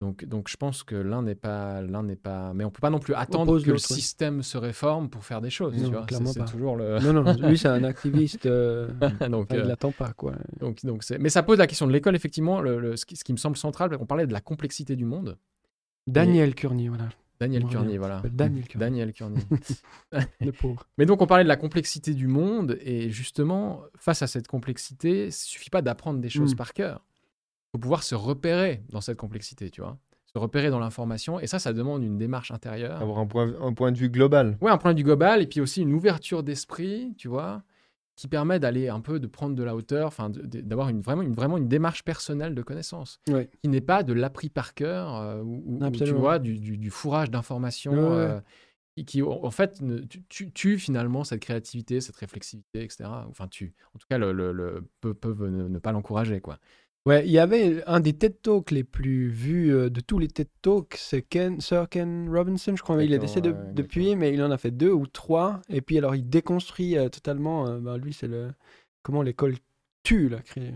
Donc, 0.01 0.25
donc 0.25 0.49
je 0.49 0.57
pense 0.57 0.83
que 0.83 0.95
l'un 0.95 1.21
n'est 1.21 1.35
pas, 1.35 1.81
l'un 1.81 2.03
n'est 2.03 2.17
pas, 2.17 2.53
mais 2.53 2.65
on 2.65 2.71
peut 2.71 2.81
pas 2.81 2.89
non 2.89 2.99
plus 2.99 3.13
attendre 3.13 3.57
que 3.61 3.71
le 3.71 3.77
système 3.77 4.43
se 4.43 4.57
réforme 4.57 5.09
pour 5.09 5.23
faire 5.23 5.39
des 5.39 5.49
choses. 5.49 5.75
Non, 5.75 6.03
tu 6.05 6.15
vois, 6.15 6.33
c'est, 6.33 6.45
toujours 6.45 6.75
le. 6.75 6.99
non, 6.99 7.23
non, 7.23 7.33
lui 7.47 7.57
c'est 7.57 7.69
un 7.69 7.85
activiste. 7.85 8.45
Euh, 8.45 8.89
donc, 9.29 9.47
il 9.51 9.59
l'attend 9.59 9.91
pas 9.91 10.11
quoi. 10.11 10.33
Donc, 10.59 10.83
donc 10.83 11.03
c'est... 11.03 11.17
mais 11.19 11.29
ça 11.29 11.41
pose 11.41 11.57
la 11.57 11.67
question 11.67 11.87
de 11.87 11.93
l'école 11.93 12.15
effectivement. 12.15 12.59
Le, 12.59 12.97
ce, 12.97 13.05
qui, 13.05 13.15
ce, 13.15 13.23
qui, 13.23 13.31
me 13.31 13.37
semble 13.37 13.55
central, 13.55 13.95
on 13.99 14.05
parlait 14.05 14.27
de 14.27 14.33
la 14.33 14.41
complexité 14.41 14.97
du 14.97 15.05
monde. 15.05 15.37
Daniel 16.05 16.53
Curnier, 16.53 16.89
voilà. 16.89 17.07
Daniel 17.39 17.65
Curnier, 17.65 17.97
voilà. 17.97 18.21
Daniel 18.29 18.67
Curnier. 18.67 18.85
Daniel 18.85 19.13
Curnier. 19.13 19.43
le 20.41 20.51
pauvre. 20.51 20.85
Mais 20.97 21.05
donc 21.05 21.21
on 21.21 21.27
parlait 21.27 21.43
de 21.45 21.49
la 21.49 21.55
complexité 21.55 22.13
du 22.13 22.27
monde 22.27 22.77
et 22.81 23.09
justement 23.09 23.83
face 23.97 24.21
à 24.21 24.27
cette 24.27 24.49
complexité, 24.49 25.27
il 25.27 25.31
suffit 25.31 25.69
pas 25.69 25.81
d'apprendre 25.81 26.19
des 26.19 26.29
choses 26.29 26.53
hmm. 26.53 26.57
par 26.57 26.73
cœur 26.73 27.05
faut 27.73 27.79
pouvoir 27.79 28.03
se 28.03 28.15
repérer 28.15 28.83
dans 28.89 29.01
cette 29.01 29.17
complexité, 29.17 29.69
tu 29.69 29.81
vois. 29.81 29.97
Se 30.33 30.39
repérer 30.39 30.69
dans 30.69 30.79
l'information. 30.79 31.39
Et 31.39 31.47
ça, 31.47 31.59
ça 31.59 31.73
demande 31.73 32.03
une 32.03 32.17
démarche 32.17 32.51
intérieure. 32.51 33.01
Avoir 33.01 33.19
un 33.19 33.27
point, 33.27 33.53
un 33.59 33.73
point 33.73 33.91
de 33.91 33.97
vue 33.97 34.09
global. 34.09 34.57
Oui, 34.61 34.71
un 34.71 34.77
point 34.77 34.93
de 34.93 34.99
vue 34.99 35.03
global. 35.03 35.41
Et 35.41 35.47
puis 35.47 35.59
aussi 35.59 35.81
une 35.81 35.93
ouverture 35.93 36.43
d'esprit, 36.43 37.13
tu 37.17 37.27
vois, 37.27 37.63
qui 38.15 38.27
permet 38.27 38.59
d'aller 38.59 38.89
un 38.89 38.99
peu, 38.99 39.19
de 39.19 39.27
prendre 39.27 39.55
de 39.55 39.63
la 39.63 39.75
hauteur, 39.75 40.07
enfin, 40.07 40.29
d'avoir 40.29 40.89
une, 40.89 41.01
vraiment, 41.01 41.23
une, 41.23 41.33
vraiment 41.33 41.57
une 41.57 41.67
démarche 41.67 42.03
personnelle 42.03 42.53
de 42.53 42.61
connaissance. 42.61 43.19
Qui 43.61 43.67
n'est 43.67 43.81
pas 43.81 44.03
de 44.03 44.13
l'appris 44.13 44.49
par 44.49 44.75
cœur, 44.75 45.15
euh, 45.15 45.41
ou, 45.41 45.79
tu 45.91 46.05
vois, 46.11 46.39
du, 46.39 46.77
du, 46.77 46.89
fourrage 46.91 47.31
d'informations. 47.31 48.13
Euh, 48.13 48.39
qui, 49.07 49.23
en 49.23 49.49
fait 49.49 49.81
tu, 50.29 50.51
tue 50.51 50.77
finalement 50.77 51.23
cette 51.23 51.39
créativité, 51.39 51.99
cette 51.99 52.15
réflexivité, 52.15 52.83
etc. 52.83 53.05
Enfin, 53.27 53.47
tu, 53.47 53.73
en 53.95 53.97
tout 53.97 54.05
cas, 54.07 54.19
le, 54.19 54.31
le, 54.31 54.87
peuvent, 55.01 55.49
ne, 55.49 55.67
ne, 55.67 55.79
pas 55.79 55.91
l'encourager, 55.91 56.41
quoi. 56.41 56.59
Ouais, 57.05 57.25
il 57.25 57.31
y 57.31 57.39
avait 57.39 57.83
un 57.85 57.99
des 57.99 58.13
TED 58.13 58.41
Talks 58.41 58.71
les 58.71 58.85
plus 58.85 59.27
vus 59.27 59.73
euh, 59.73 59.89
de 59.89 59.99
tous 59.99 60.19
les 60.19 60.29
TED 60.29 60.47
Talks, 60.61 60.95
c'est 60.95 61.21
Ken, 61.21 61.59
Sir 61.59 61.89
Ken 61.89 62.29
Robinson, 62.33 62.75
je 62.77 62.81
crois. 62.81 63.03
Il 63.03 63.13
est 63.13 63.19
décédé 63.19 63.51
depuis, 63.73 64.15
mais 64.15 64.33
il 64.33 64.41
en 64.41 64.51
a 64.51 64.57
fait 64.57 64.71
deux 64.71 64.91
ou 64.91 65.05
trois. 65.05 65.61
Et 65.67 65.81
puis 65.81 65.97
alors, 65.97 66.15
il 66.15 66.29
déconstruit 66.29 66.97
euh, 66.97 67.09
totalement. 67.09 67.67
Euh, 67.67 67.79
bah, 67.79 67.97
lui, 67.97 68.13
c'est 68.13 68.27
le 68.27 68.51
comment 69.01 69.21
l'école 69.21 69.55
tue 70.03 70.29
la, 70.29 70.39
cré... 70.39 70.73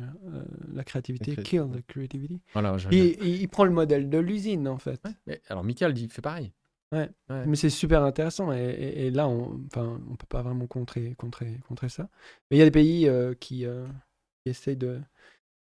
la 0.73 0.83
créativité, 0.83 1.37
kill 1.37 1.67
the 1.73 1.85
creativity. 1.87 2.41
Voilà, 2.51 2.75
il, 2.91 3.47
prend 3.47 3.63
le 3.63 3.71
modèle 3.71 4.09
de 4.09 4.17
l'usine, 4.17 4.67
en 4.67 4.77
fait. 4.77 5.01
Mais, 5.27 5.41
alors, 5.47 5.63
Michael 5.63 5.93
dit, 5.93 6.09
fait 6.09 6.21
pareil. 6.21 6.51
Ouais. 6.91 7.09
Mais 7.29 7.55
c'est 7.55 7.69
super 7.69 8.03
intéressant. 8.03 8.51
Et, 8.51 9.05
et, 9.07 9.11
là, 9.11 9.29
on 9.29 9.61
enfin, 9.67 10.01
on 10.09 10.15
peut 10.15 10.27
pas 10.27 10.41
vraiment 10.41 10.67
contrer, 10.67 11.15
contrer, 11.17 11.59
contrer 11.69 11.87
ça. 11.87 12.09
Mais 12.49 12.57
il 12.57 12.59
y 12.59 12.61
a 12.61 12.65
des 12.65 12.71
pays 12.71 13.09
qui, 13.39 13.65
qui 13.65 14.49
essayent 14.49 14.77
de 14.77 14.99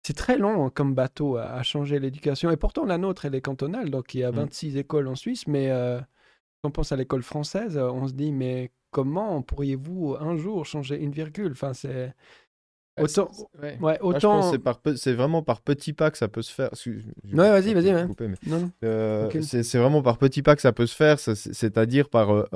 c'est 0.05 0.13
très 0.13 0.37
long 0.37 0.67
hein, 0.67 0.71
comme 0.71 0.93
bateau 0.93 1.37
à, 1.37 1.63
changer 1.63 1.97
l'éducation. 1.97 2.51
Et 2.51 2.57
pourtant, 2.57 2.85
la 2.85 2.99
nôtre, 2.99 3.25
elle 3.25 3.33
est 3.33 3.41
cantonale, 3.41 3.89
donc 3.89 4.13
il 4.13 4.19
y 4.19 4.23
a 4.23 4.29
26 4.29 4.75
mmh. 4.75 4.77
écoles 4.77 5.07
en 5.07 5.15
Suisse. 5.15 5.47
Mais 5.47 5.71
euh, 5.71 5.99
quand 6.61 6.69
on 6.69 6.71
pense 6.71 6.91
à 6.91 6.95
l'école 6.95 7.23
française, 7.23 7.75
euh, 7.75 7.89
on 7.89 8.07
se 8.07 8.13
dit, 8.13 8.31
mais 8.31 8.71
comment 8.91 9.41
pourriez-vous 9.41 10.15
un 10.19 10.37
jour 10.37 10.63
changer 10.63 11.01
une 11.01 11.09
virgule? 11.09 11.53
Enfin, 11.53 11.73
c'est. 11.73 12.13
Autant, 13.01 13.29
ouais. 13.81 13.97
autant... 13.99 14.53
c'est 14.95 15.13
vraiment 15.13 15.41
par 15.41 15.61
petits 15.61 15.91
pas 15.91 16.11
que 16.11 16.17
ça 16.19 16.27
peut 16.27 16.43
se 16.43 16.53
faire. 16.53 16.69
Ouais, 16.85 17.49
vas-y, 17.49 17.73
vas-y. 17.73 17.89
Euh, 18.83 19.29
c'est 19.41 19.77
vraiment 19.79 20.03
par 20.03 20.17
petits 20.17 20.43
pas 20.43 20.55
que 20.55 20.61
ça 20.61 20.71
peut 20.71 20.85
se 20.85 20.95
faire, 20.95 21.19
c'est-à-dire 21.19 22.09
par 22.09 22.47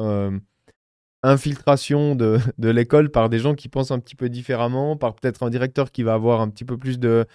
infiltration 1.23 2.15
de, 2.15 2.39
de 2.57 2.69
l'école 2.69 3.09
par 3.09 3.29
des 3.29 3.39
gens 3.39 3.55
qui 3.55 3.69
pensent 3.69 3.91
un 3.91 3.99
petit 3.99 4.15
peu 4.15 4.29
différemment, 4.29 4.97
par 4.97 5.15
peut-être 5.15 5.43
un 5.43 5.49
directeur 5.49 5.91
qui 5.91 6.03
va 6.03 6.13
avoir 6.13 6.41
un 6.41 6.49
petit 6.49 6.65
peu 6.65 6.77
plus 6.77 6.99
de, 6.99 7.25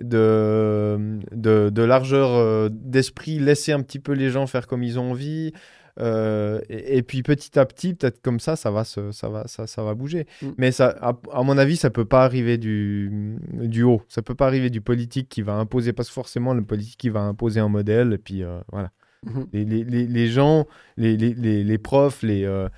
de, 0.00 1.18
de, 1.32 1.82
largeur 1.82 2.30
euh, 2.30 2.68
d'esprit, 2.70 3.38
laisser 3.38 3.72
un 3.72 3.82
petit 3.82 3.98
peu 3.98 4.12
les 4.12 4.30
gens 4.30 4.46
faire 4.46 4.66
comme 4.66 4.82
ils 4.82 4.98
ont 4.98 5.10
envie. 5.10 5.52
Euh, 6.00 6.60
et, 6.70 6.98
et 6.98 7.02
puis 7.02 7.22
petit 7.22 7.58
à 7.58 7.66
petit, 7.66 7.94
peut-être 7.94 8.22
comme 8.22 8.40
ça, 8.40 8.56
ça 8.56 8.70
va, 8.70 8.84
se, 8.84 9.12
ça 9.12 9.28
va, 9.28 9.46
ça, 9.46 9.66
ça 9.66 9.82
va 9.82 9.94
bouger. 9.94 10.26
Mm. 10.40 10.48
Mais 10.56 10.72
ça, 10.72 10.88
à, 11.00 11.18
à 11.32 11.42
mon 11.42 11.58
avis, 11.58 11.76
ça 11.76 11.90
peut 11.90 12.04
pas 12.04 12.24
arriver 12.24 12.58
du, 12.58 13.36
du 13.52 13.82
haut. 13.82 14.02
Ça 14.08 14.22
peut 14.22 14.34
pas 14.34 14.46
arriver 14.46 14.70
du 14.70 14.80
politique 14.80 15.28
qui 15.28 15.42
va 15.42 15.54
imposer, 15.54 15.92
parce 15.92 16.08
que 16.08 16.14
forcément, 16.14 16.54
le 16.54 16.64
politique 16.64 16.98
qui 16.98 17.10
va 17.10 17.20
imposer 17.20 17.60
un 17.60 17.68
modèle. 17.68 18.12
Et 18.14 18.18
puis 18.18 18.42
euh, 18.42 18.60
voilà. 18.70 18.90
Mhm. 19.24 19.46
Les, 19.52 19.64
les, 19.64 19.84
les, 19.84 20.06
les 20.06 20.26
gens, 20.28 20.66
les, 20.96 21.16
les, 21.16 21.34
les, 21.34 21.62
les 21.62 21.78
profs, 21.78 22.22
les, 22.22 22.44
euh, 22.44 22.68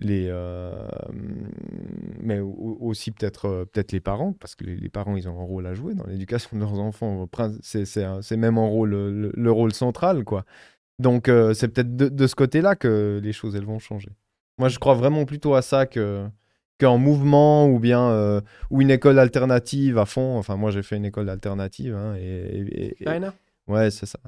les, 0.00 0.26
euh, 0.30 0.72
mais 2.20 2.40
au- 2.40 2.78
aussi 2.80 3.10
peut-être 3.10 3.46
euh, 3.46 3.64
peut-être 3.64 3.92
les 3.92 4.00
parents, 4.00 4.32
parce 4.32 4.54
que 4.54 4.64
les, 4.64 4.88
parents, 4.88 5.16
ils 5.16 5.28
ont 5.28 5.38
un 5.38 5.44
rôle 5.44 5.66
à 5.66 5.74
jouer 5.74 5.94
dans 5.94 6.06
l'éducation 6.06 6.50
de 6.56 6.60
leurs 6.60 6.78
enfants. 6.78 7.28
C'est 7.62 8.36
même 8.36 8.58
un 8.58 8.66
rôle, 8.66 8.90
le, 8.90 9.32
le 9.34 9.52
rôle 9.52 9.72
central, 9.72 10.24
quoi. 10.24 10.44
Donc 10.98 11.28
euh, 11.28 11.54
c'est 11.54 11.68
peut-être 11.68 11.96
de, 11.96 12.08
de 12.08 12.26
ce 12.26 12.34
côté-là 12.34 12.76
que 12.76 13.20
les 13.22 13.32
choses, 13.32 13.56
elles 13.56 13.64
vont 13.64 13.78
changer. 13.78 14.10
Moi, 14.58 14.68
je 14.68 14.78
crois 14.78 14.94
vraiment 14.94 15.24
plutôt 15.24 15.54
à 15.54 15.62
ça 15.62 15.86
que 15.86 16.26
qu'un 16.78 16.96
mouvement 16.98 17.66
ou 17.68 17.78
bien 17.78 18.08
euh, 18.10 18.40
ou 18.70 18.80
une 18.82 18.90
école 18.90 19.18
alternative 19.18 19.98
à 19.98 20.06
fond. 20.06 20.36
Enfin, 20.38 20.56
moi, 20.56 20.70
j'ai 20.70 20.82
fait 20.82 20.96
une 20.96 21.04
école 21.06 21.28
alternative. 21.30 21.94
hein, 21.94 22.16
et, 22.16 22.22
et- 22.22 22.84
et- 22.92 22.94
Steiner 23.00 23.30
Ouais, 23.68 23.90
c'est 23.90 24.06
ça. 24.06 24.18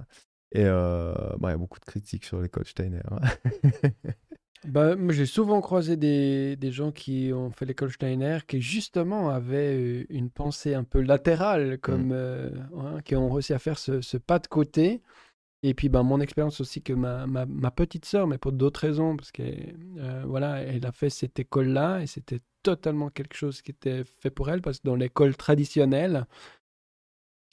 Et 0.55 0.65
euh, 0.65 1.13
bah, 1.39 1.49
il 1.49 1.53
y 1.53 1.55
a 1.55 1.57
beaucoup 1.59 1.81
de 1.81 1.85
critiques 1.85 2.25
sur 2.25 2.41
l'école 2.41 2.67
Steiner. 2.67 3.01
hein. 3.11 3.21
Bah, 4.65 4.95
j'ai 5.11 5.27
souvent 5.27 5.61
croisé 5.61 5.97
des, 5.97 6.57
des 6.57 6.71
gens 6.71 6.93
qui 6.93 7.33
ont 7.35 7.51
fait 7.51 7.65
l'école 7.65 7.91
Steiner 7.91 8.39
qui 8.47 8.61
justement 8.61 9.29
avaient 9.31 9.77
euh, 9.77 10.07
une 10.09 10.31
pensée 10.31 10.75
un 10.75 10.85
peu 10.85 11.01
latérale, 11.01 11.79
comme 11.79 12.13
euh, 12.13 12.51
hein, 12.79 13.01
qui 13.05 13.17
ont 13.17 13.29
réussi 13.31 13.53
à 13.55 13.59
faire 13.59 13.79
ce, 13.79 14.01
ce 14.01 14.17
pas 14.17 14.39
de 14.39 14.47
côté. 14.47 15.03
Et 15.65 15.75
puis 15.75 15.89
bah, 15.89 16.03
mon 16.03 16.21
expérience 16.21 16.61
aussi 16.61 16.83
que 16.83 16.93
ma, 16.93 17.27
ma, 17.27 17.47
ma 17.47 17.71
petite 17.71 18.05
sœur, 18.05 18.27
mais 18.27 18.39
pour 18.39 18.53
d'autres 18.53 18.81
raisons, 18.81 19.17
parce 19.17 19.33
qu'elle 19.33 19.77
voilà, 20.27 20.61
elle 20.63 20.85
a 20.87 20.93
fait 20.93 21.11
cette 21.11 21.39
école-là 21.39 22.01
et 22.01 22.07
c'était 22.07 22.41
totalement 22.63 23.11
quelque 23.11 23.37
chose 23.37 23.63
qui 23.63 23.73
était 23.73 24.05
fait 24.21 24.31
pour 24.31 24.49
elle, 24.51 24.61
parce 24.63 24.79
que 24.79 24.87
dans 24.89 24.97
l'école 24.97 25.37
traditionnelle, 25.37 26.27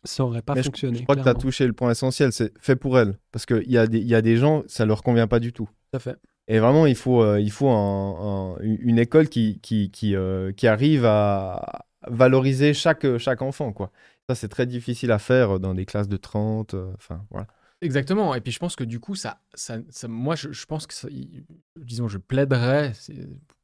ça 0.03 0.23
n'aurait 0.23 0.41
pas 0.41 0.55
Mais 0.55 0.63
fonctionné. 0.63 0.99
je 0.99 1.03
crois 1.03 1.15
que 1.15 1.21
tu 1.23 1.27
as 1.27 1.33
touché 1.33 1.67
le 1.67 1.73
point 1.73 1.91
essentiel, 1.91 2.31
c'est 2.31 2.57
fait 2.59 2.75
pour 2.75 2.97
elle. 2.97 3.17
Parce 3.31 3.45
qu'il 3.45 3.69
y, 3.69 3.77
a 3.77 3.85
des- 3.85 3.99
y 3.99 4.15
a 4.15 4.21
des 4.21 4.37
gens, 4.37 4.63
ça 4.67 4.85
leur 4.85 5.03
convient 5.03 5.27
pas 5.27 5.39
du 5.39 5.51
tout. 5.53 5.65
Tout 5.91 5.97
à 5.97 5.99
fait. 5.99 6.15
Et 6.49 6.59
vraiment, 6.59 6.85
il 6.87 6.95
faut, 6.95 7.21
euh, 7.23 7.39
il 7.39 7.51
faut 7.51 7.69
un- 7.69 8.55
un- 8.55 8.57
une 8.61 8.97
école 8.99 9.29
qui, 9.29 9.59
qui, 9.61 9.91
qui, 9.91 10.15
euh, 10.15 10.51
qui 10.51 10.67
arrive 10.67 11.05
à 11.05 11.85
valoriser 12.07 12.73
chaque, 12.73 13.17
chaque 13.19 13.41
enfant. 13.41 13.71
Quoi. 13.71 13.91
Ça, 14.27 14.35
c'est 14.35 14.47
très 14.49 14.65
difficile 14.65 15.11
à 15.11 15.19
faire 15.19 15.59
dans 15.59 15.73
des 15.75 15.85
classes 15.85 16.07
de 16.09 16.17
30. 16.17 16.73
euh, 16.73 16.91
Enfin, 16.95 17.23
voilà. 17.29 17.47
Exactement. 17.81 18.35
Et 18.35 18.41
puis 18.41 18.51
je 18.51 18.59
pense 18.59 18.75
que 18.75 18.83
du 18.83 18.99
coup, 18.99 19.15
ça, 19.15 19.39
ça, 19.53 19.77
ça- 19.89 20.07
moi, 20.09 20.35
je, 20.35 20.51
je 20.51 20.65
pense 20.65 20.85
que, 20.87 20.93
ça- 20.93 21.07
il- 21.09 21.45
disons, 21.77 22.07
je 22.07 22.17
plaiderais 22.17 22.91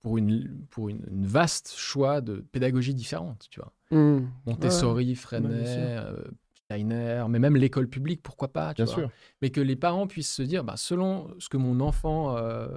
pour 0.01 0.17
une, 0.17 0.65
pour 0.69 0.87
une, 0.89 1.03
une 1.11 1.25
vaste 1.25 1.73
choix 1.75 2.21
de 2.21 2.45
pédagogie 2.51 2.93
différente, 2.93 3.47
tu 3.49 3.59
vois. 3.59 3.73
Hmm. 3.91 4.27
Montessori, 4.45 5.15
Freinet, 5.15 5.97
mais 6.69 7.39
même 7.39 7.55
l'école 7.55 7.87
publique, 7.87 8.21
pourquoi 8.23 8.47
pas, 8.51 8.73
tu 8.73 8.83
Bien 8.83 8.85
vois. 8.85 8.93
sûr. 9.03 9.09
Mais 9.41 9.49
que 9.49 9.61
les 9.61 9.75
parents 9.75 10.07
puissent 10.07 10.33
se 10.33 10.41
dire, 10.41 10.63
bah, 10.63 10.73
selon 10.77 11.27
ce 11.39 11.49
que 11.49 11.57
mon 11.57 11.79
enfant, 11.79 12.35
euh, 12.37 12.67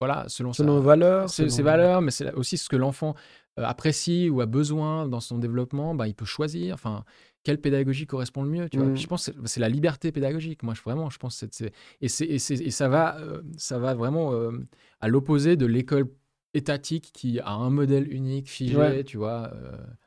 voilà, 0.00 0.24
selon, 0.28 0.52
Selon 0.52 0.80
valeurs. 0.80 1.28
ses, 1.28 1.36
selon- 1.42 1.48
ses 1.50 1.62
valeurs, 1.62 2.00
mais 2.02 2.10
c'est 2.10 2.32
aussi 2.34 2.56
ce 2.56 2.68
que 2.68 2.76
l'enfant 2.76 3.14
euh, 3.58 3.64
apprécie 3.64 4.30
ou 4.30 4.40
a 4.40 4.46
besoin 4.46 5.06
dans 5.08 5.20
son 5.20 5.36
développement, 5.38 5.94
bah, 5.94 6.06
il 6.08 6.14
peut 6.14 6.24
choisir. 6.24 6.74
Enfin, 6.74 7.04
quelle 7.42 7.60
pédagogie 7.60 8.06
correspond 8.06 8.42
le 8.42 8.48
mieux, 8.50 8.68
tu 8.68 8.78
vois. 8.78 8.86
Mm. 8.86 8.92
Puis 8.94 9.02
je 9.02 9.06
pense 9.08 9.28
que 9.28 9.32
c'est- 9.46 9.60
la 9.60 9.68
liberté 9.68 10.12
pédagogique. 10.12 10.62
Moi, 10.62 10.72
je, 10.74 10.82
vraiment, 10.82 11.10
je 11.10 11.18
pense 11.18 11.40
que 11.40 11.46
c'est- 11.50 11.72
et, 12.00 12.38
ça 12.70 12.88
va, 12.88 13.18
euh, 13.18 13.42
ça 13.56 13.78
va 13.78 13.94
vraiment 13.94 14.32
à 15.00 15.08
l'opposé 15.08 15.56
de 15.56 15.66
l'école 15.66 16.06
étatique 16.54 17.10
qui 17.12 17.38
a 17.40 17.50
un 17.52 17.70
modèle 17.70 18.12
unique, 18.12 18.48
figé, 18.48 18.76
Ouais. 18.76 19.04
tu 19.04 19.16
vois. 19.18 19.52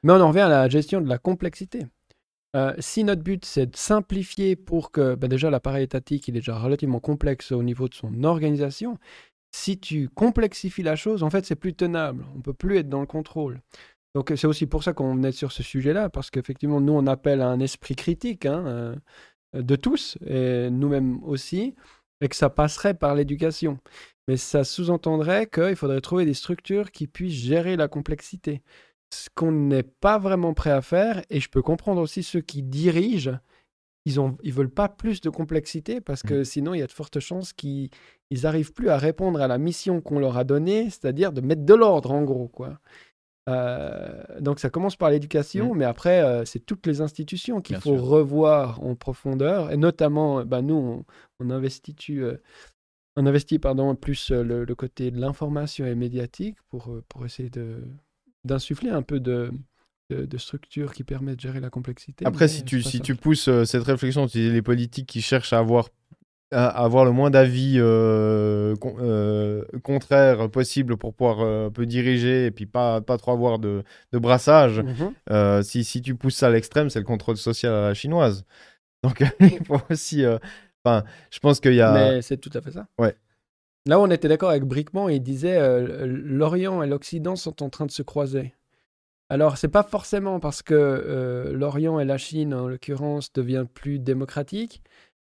Mais 0.04 0.14
on 0.14 0.20
en 0.22 0.30
revient 0.30 0.42
à 0.42 0.50
la 0.50 0.68
gestion 0.70 1.00
de 1.02 1.08
la 1.08 1.18
complexité. 1.18 1.86
Euh, 2.56 2.74
si 2.80 3.04
notre 3.04 3.24
but 3.24 3.46
c'est 3.46 3.66
de 3.66 3.76
simplifier 3.76 4.56
pour 4.56 4.92
que 4.92 5.16
ben 5.16 5.28
déjà 5.28 5.50
l'appareil 5.50 5.84
étatique 5.84 6.30
est 6.30 6.32
déjà 6.32 6.58
relativement 6.58 7.00
complexe 7.00 7.52
au 7.52 7.64
niveau 7.64 7.90
de 7.90 7.96
son 7.96 8.24
organisation, 8.24 9.00
si 9.52 9.80
tu 9.80 10.10
complexifies 10.10 10.84
la 10.84 10.96
chose, 10.96 11.24
en 11.24 11.30
fait 11.30 11.46
c'est 11.46 11.56
plus 11.56 11.74
tenable. 11.74 12.26
On 12.36 12.42
peut 12.42 12.54
plus 12.54 12.78
être 12.78 12.90
dans 12.90 13.02
le 13.02 13.08
contrôle. 13.08 13.62
Donc 14.16 14.32
c'est 14.36 14.48
aussi 14.48 14.68
pour 14.68 14.84
ça 14.84 14.94
qu'on 14.94 15.24
est 15.24 15.32
sur 15.32 15.52
ce 15.52 15.64
sujet-là, 15.64 16.10
parce 16.10 16.30
qu'effectivement 16.30 16.80
nous 16.82 16.94
on 16.94 17.08
appelle 17.08 17.42
à 17.42 17.48
un 17.48 17.60
esprit 17.60 17.96
critique 17.96 18.46
hein, 18.46 18.64
euh, 18.68 18.96
de 19.54 19.76
tous, 19.76 20.18
et 20.26 20.70
nous-mêmes 20.70 21.24
aussi, 21.24 21.76
et 22.22 22.28
que 22.30 22.36
ça 22.36 22.50
passerait 22.50 22.94
par 22.94 23.16
l'éducation. 23.16 23.80
Mais 24.28 24.38
ça 24.38 24.64
sous-entendrait 24.64 25.48
qu'il 25.48 25.76
faudrait 25.76 26.02
trouver 26.02 26.26
des 26.26 26.34
structures 26.34 26.92
qui 26.92 27.08
puissent 27.08 27.34
gérer 27.34 27.76
la 27.76 27.88
complexité 27.88 28.62
ce 29.14 29.30
qu'on 29.36 29.52
n'est 29.52 29.84
pas 29.84 30.18
vraiment 30.18 30.54
prêt 30.54 30.72
à 30.72 30.82
faire, 30.82 31.22
et 31.30 31.40
je 31.40 31.50
peux 31.50 31.62
comprendre 31.62 32.02
aussi 32.02 32.24
ceux 32.24 32.42
qui 32.42 32.64
dirigent, 32.64 33.40
ils 34.06 34.20
ont, 34.20 34.38
ils 34.44 34.52
veulent 34.54 34.70
pas 34.70 34.90
plus 34.90 35.22
de 35.22 35.30
complexité 35.30 36.02
parce 36.02 36.24
que 36.24 36.44
sinon 36.44 36.74
il 36.74 36.80
y 36.80 36.84
a 36.84 36.88
de 36.88 36.92
fortes 36.92 37.20
chances 37.22 37.54
qu'ils 37.54 37.90
ils 38.32 38.46
arrivent 38.46 38.74
plus 38.74 38.90
à 38.90 38.98
répondre 38.98 39.42
à 39.42 39.48
la 39.48 39.58
mission 39.58 40.02
qu'on 40.02 40.20
leur 40.20 40.38
a 40.38 40.44
donnée, 40.44 40.90
c'est-à-dire 40.90 41.32
de 41.32 41.40
mettre 41.40 41.64
de 41.64 41.74
l'ordre 41.74 42.12
en 42.12 42.24
gros 42.24 42.50
quoi. 42.50 42.80
Euh, 43.50 44.24
donc 44.42 44.60
ça 44.60 44.70
commence 44.70 44.96
par 44.96 45.10
l'éducation, 45.10 45.74
mais 45.74 45.86
après 45.86 46.22
euh, 46.22 46.44
c'est 46.46 46.60
toutes 46.66 46.86
les 46.88 47.00
institutions 47.02 47.62
qu'il 47.62 47.76
Bien 47.76 47.82
faut 47.82 47.96
sûr. 47.98 48.06
revoir 48.06 48.82
en 48.84 48.96
profondeur, 48.96 49.72
et 49.72 49.78
notamment 49.78 50.44
bah, 50.46 50.62
nous 50.62 50.76
on, 50.76 51.06
on 51.40 51.50
investit 51.50 51.96
euh, 52.10 52.38
on 53.16 53.26
investit 53.26 53.60
pardon 53.60 53.96
plus 53.96 54.32
le, 54.32 54.66
le 54.66 54.76
côté 54.76 55.12
de 55.12 55.20
l'information 55.20 55.86
et 55.86 55.96
médiatique 55.96 56.58
pour 56.70 56.90
pour 57.08 57.26
essayer 57.26 57.50
de 57.50 57.84
d'insuffler 58.46 58.90
un 58.90 59.02
peu 59.02 59.20
de, 59.20 59.52
de, 60.10 60.26
de 60.26 60.38
structures 60.38 60.94
qui 60.94 61.04
permettent 61.04 61.38
de 61.38 61.42
gérer 61.42 61.60
la 61.60 61.70
complexité. 61.70 62.26
Après, 62.26 62.48
si 62.48 62.64
tu, 62.66 62.82
si 62.84 63.00
tu 63.02 63.16
pousses 63.16 63.48
euh, 63.48 63.66
cette 63.66 63.84
réflexion, 63.84 64.28
tu 64.28 64.38
dis 64.40 64.50
les 64.52 64.62
politiques 64.62 65.08
qui 65.08 65.22
cherchent 65.22 65.54
à 65.54 65.60
avoir, 65.60 65.90
à 66.52 66.68
avoir 66.84 67.06
le 67.06 67.12
moins 67.12 67.30
d'avis 67.32 67.76
euh, 67.78 68.76
con- 68.76 68.96
euh, 69.00 69.64
contraires 69.84 70.50
possible 70.50 70.98
pour 70.98 71.14
pouvoir 71.14 71.40
euh, 71.42 71.68
un 71.68 71.72
peu 71.72 71.86
diriger 71.86 72.46
et 72.46 72.52
puis 72.52 72.66
pas, 72.66 73.02
pas 73.02 73.18
trop 73.18 73.32
avoir 73.32 73.60
de, 73.60 73.84
de 74.12 74.20
brassage, 74.20 74.84
euh, 75.32 75.62
si, 75.64 75.84
si 75.84 76.02
tu 76.02 76.16
pousses 76.16 76.36
ça 76.36 76.48
à 76.48 76.50
l'extrême, 76.52 76.90
c'est 76.90 77.00
le 77.00 77.06
contrôle 77.06 77.38
social 77.38 77.74
à 77.74 77.82
la 77.88 77.94
chinoise. 77.94 78.46
Donc, 79.04 79.24
il 79.40 79.66
faut 79.66 79.80
aussi. 79.90 80.24
Enfin, 80.86 81.04
je 81.32 81.40
pense 81.40 81.60
qu'il 81.60 81.74
y 81.76 81.82
a. 81.82 81.92
Mais 81.94 82.22
c'est 82.22 82.38
tout 82.38 82.52
à 82.54 82.62
fait 82.62 82.72
ça. 82.72 82.88
Ouais. 82.98 83.16
Là, 83.86 84.00
on 84.00 84.10
était 84.10 84.30
d'accord 84.30 84.50
avec 84.50 84.64
Brickman, 84.64 85.10
il 85.10 85.22
disait 85.22 85.58
euh, 85.58 86.06
l'Orient 86.08 86.82
et 86.84 86.88
l'Occident 86.88 87.36
sont 87.36 87.62
en 87.62 87.70
train 87.70 87.86
de 87.86 87.92
se 87.92 88.02
croiser. 88.02 88.54
Alors, 89.30 89.58
c'est 89.58 89.68
pas 89.68 89.84
forcément 89.84 90.40
parce 90.40 90.62
que 90.62 90.74
euh, 90.74 91.52
l'Orient 91.54 92.00
et 92.00 92.06
la 92.06 92.18
Chine, 92.18 92.54
en 92.54 92.68
l'occurrence, 92.68 93.34
deviennent 93.34 93.68
plus 93.68 94.00
démocratiques, 94.00 94.82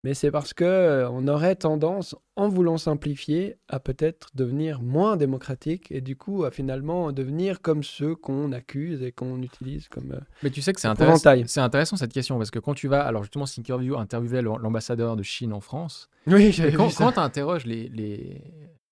mais 0.05 0.15
c'est 0.15 0.31
parce 0.31 0.55
que 0.55 0.63
euh, 0.65 1.11
on 1.11 1.27
aurait 1.27 1.57
tendance, 1.57 2.15
en 2.37 2.49
voulant 2.49 2.77
simplifier, 2.79 3.57
à 3.69 3.81
peut-être 3.81 4.29
devenir 4.35 4.81
moins 4.83 5.17
démocratique 5.17 5.91
et 5.91 6.01
du 6.01 6.15
coup 6.15 6.45
à 6.45 6.53
finalement 6.53 7.11
devenir 7.11 7.61
comme 7.63 7.83
ceux 7.83 8.15
qu'on 8.15 8.53
accuse 8.53 9.03
et 9.03 9.11
qu'on 9.11 9.43
utilise 9.43 9.89
comme. 9.89 10.13
euh, 10.13 10.21
Mais 10.45 10.51
tu 10.51 10.63
sais 10.63 10.73
que 10.73 10.81
c'est 10.81 10.87
intéressant, 10.93 11.15
c'est 11.49 11.61
intéressant 11.61 11.97
cette 11.97 12.13
question 12.13 12.39
parce 12.39 12.53
que 12.53 12.61
quand 12.61 12.75
tu 12.75 12.87
vas, 12.87 13.03
alors 13.05 13.25
justement, 13.25 13.47
Thinkerview 13.47 13.97
interviewait 13.99 14.43
l'am- 14.43 14.59
l'ambassadeur 14.63 15.17
de 15.17 15.25
Chine 15.25 15.53
en 15.53 15.61
France. 15.61 16.09
Oui, 16.29 16.53
quand, 16.77 16.85
quand 16.99 17.13
tu 17.13 17.19
interroges 17.21 17.65
les, 17.67 17.89
les, 17.89 18.43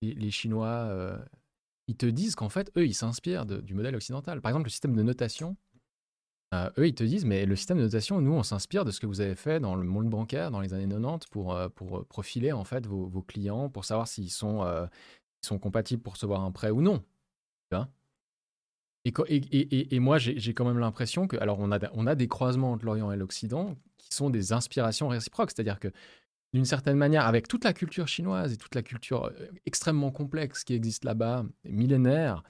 les, 0.02 0.14
les 0.14 0.30
Chinois, 0.32 0.66
euh, 0.66 1.16
ils 1.88 1.96
te 1.96 2.06
disent 2.06 2.34
qu'en 2.36 2.48
fait, 2.48 2.70
eux, 2.76 2.86
ils 2.86 2.94
s'inspirent 2.94 3.44
du 3.44 3.74
modèle 3.74 3.94
occidental. 3.96 4.40
Par 4.40 4.50
exemple, 4.50 4.66
le 4.66 4.70
système 4.70 4.96
de 4.96 5.02
notation, 5.02 5.56
euh, 6.52 6.70
eux, 6.78 6.86
ils 6.86 6.94
te 6.94 7.04
disent, 7.04 7.24
mais 7.24 7.46
le 7.46 7.56
système 7.56 7.78
de 7.78 7.84
notation, 7.84 8.20
nous, 8.20 8.32
on 8.32 8.42
s'inspire 8.42 8.84
de 8.84 8.90
ce 8.90 9.00
que 9.00 9.06
vous 9.06 9.20
avez 9.20 9.34
fait 9.34 9.58
dans 9.58 9.74
le 9.74 9.84
monde 9.84 10.10
bancaire 10.10 10.50
dans 10.50 10.60
les 10.60 10.74
années 10.74 10.88
90 10.88 11.28
pour, 11.30 11.54
euh, 11.54 11.68
pour 11.68 11.98
euh, 11.98 12.04
profiler 12.04 12.52
en 12.52 12.64
fait 12.64 12.86
vos, 12.86 13.06
vos 13.06 13.22
clients, 13.22 13.70
pour 13.70 13.84
savoir 13.84 14.06
s'ils 14.06 14.30
sont, 14.30 14.66
sont 15.40 15.58
compatibles 15.58 16.02
pour 16.02 16.14
recevoir 16.14 16.42
un 16.42 16.52
prêt 16.52 16.70
ou 16.70 16.82
non. 16.82 17.02
Et, 19.04 19.96
et, 19.96 19.98
moi, 19.98 20.18
j'ai 20.18 20.54
quand 20.54 20.64
même 20.64 20.78
l'impression 20.78 21.26
que, 21.26 21.36
alors, 21.38 21.58
on 21.58 21.72
a, 21.72 21.80
on 21.94 22.06
a 22.06 22.14
des 22.14 22.28
croisements 22.28 22.72
entre 22.72 22.84
l'Orient 22.84 23.10
et 23.10 23.16
l'Occident 23.16 23.74
qui 23.98 24.14
sont 24.14 24.30
des 24.30 24.52
inspirations 24.52 25.08
réciproques. 25.08 25.50
C'est-à-dire 25.50 25.80
que, 25.80 25.88
d'une 26.52 26.64
certaine 26.64 26.96
manière, 26.96 27.26
avec 27.26 27.48
toute 27.48 27.64
la 27.64 27.72
culture 27.72 28.06
chinoise 28.06 28.52
et 28.52 28.56
toute 28.56 28.76
la 28.76 28.82
culture 28.82 29.32
extrêmement 29.66 30.12
complexe 30.12 30.62
qui 30.62 30.74
existe 30.74 31.04
là-bas, 31.04 31.44
millénaire, 31.64 32.44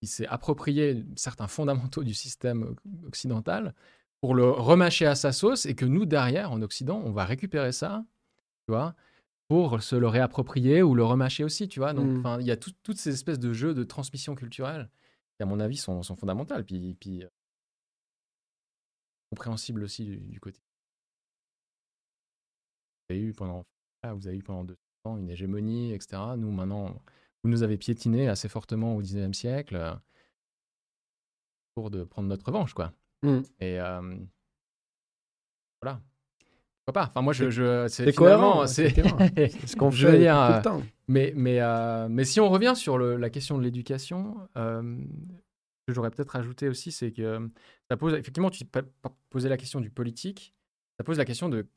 qui 0.00 0.06
s'est 0.08 0.26
approprié 0.26 1.04
certains 1.16 1.48
fondamentaux 1.48 2.04
du 2.04 2.14
système 2.14 2.74
occidental 3.06 3.74
pour 4.20 4.34
le 4.34 4.50
remâcher 4.50 5.06
à 5.06 5.14
sa 5.14 5.32
sauce 5.32 5.66
et 5.66 5.74
que 5.74 5.84
nous, 5.84 6.04
derrière, 6.06 6.50
en 6.52 6.60
Occident, 6.62 7.00
on 7.04 7.12
va 7.12 7.24
récupérer 7.24 7.72
ça, 7.72 8.04
tu 8.66 8.72
vois, 8.72 8.94
pour 9.48 9.82
se 9.82 9.94
le 9.96 10.08
réapproprier 10.08 10.82
ou 10.82 10.94
le 10.94 11.04
remâcher 11.04 11.44
aussi, 11.44 11.68
tu 11.68 11.80
vois. 11.80 11.92
Donc, 11.94 12.06
Mm. 12.10 12.18
enfin, 12.18 12.40
il 12.40 12.46
y 12.46 12.50
a 12.50 12.56
tout- 12.56 12.72
toutes 12.82 12.98
ces 12.98 13.12
espèces 13.14 13.38
de 13.38 13.52
jeux 13.52 13.74
de 13.74 13.84
transmission 13.84 14.34
culturelle 14.34 14.90
qui, 15.36 15.42
à 15.42 15.46
mon 15.46 15.60
avis, 15.60 15.76
sont, 15.76 16.02
sont 16.02 16.16
fondamentales. 16.16 16.64
Puis, 16.64 16.94
puis 16.94 17.22
euh, 17.24 17.28
compréhensibles 19.30 19.82
aussi 19.84 20.04
du, 20.04 20.16
du 20.18 20.40
côté. 20.40 20.60
Vous 23.08 23.14
avez 23.14 23.22
eu 23.24 23.32
pendant, 23.32 23.64
ah, 24.02 24.14
vous 24.14 24.26
avez 24.26 24.36
eu 24.36 24.42
pendant 24.42 24.64
deux 24.64 24.76
une 25.04 25.30
hégémonie, 25.30 25.92
etc. 25.92 26.20
Nous, 26.36 26.50
maintenant, 26.50 27.00
vous 27.46 27.52
nous 27.52 27.62
avez 27.62 27.76
piétiné 27.76 28.28
assez 28.28 28.48
fortement 28.48 28.96
au 28.96 29.02
19e 29.02 29.32
siècle 29.32 29.76
euh, 29.76 29.94
pour 31.76 31.90
de 31.92 32.02
prendre 32.02 32.26
notre 32.26 32.44
revanche, 32.46 32.74
quoi. 32.74 32.92
Mm. 33.22 33.38
Et 33.60 33.80
euh, 33.80 34.16
voilà. 35.80 36.02
Pourquoi 36.84 37.02
pas? 37.02 37.08
Enfin, 37.08 37.22
moi, 37.22 37.32
je, 37.32 37.48
je 37.50 37.86
C'est 37.86 38.12
cohérent, 38.12 38.66
c'est 38.66 38.90
ce 38.90 39.76
qu'on 39.76 39.92
fait 39.92 40.18
dire, 40.18 40.34
tout 40.34 40.40
euh, 40.40 40.56
le 40.56 40.62
temps. 40.62 40.82
Mais, 41.06 41.32
mais, 41.36 41.60
euh, 41.60 42.08
mais 42.08 42.24
si 42.24 42.40
on 42.40 42.48
revient 42.48 42.74
sur 42.74 42.98
le- 42.98 43.16
la 43.16 43.30
question 43.30 43.58
de 43.58 43.62
l'éducation, 43.62 44.36
euh, 44.56 44.82
ce 44.82 45.86
que 45.86 45.94
j'aurais 45.94 46.10
peut-être 46.10 46.34
ajouté 46.34 46.68
aussi, 46.68 46.90
c'est 46.90 47.12
que 47.12 47.48
ça 47.88 47.96
pose, 47.96 48.14
effectivement, 48.14 48.50
tu 48.50 48.64
posais 49.30 49.48
la 49.48 49.56
question 49.56 49.80
du 49.80 49.90
politique, 49.90 50.52
ça 50.98 51.04
pose 51.04 51.18
la 51.18 51.24
question 51.24 51.48
de 51.48 51.68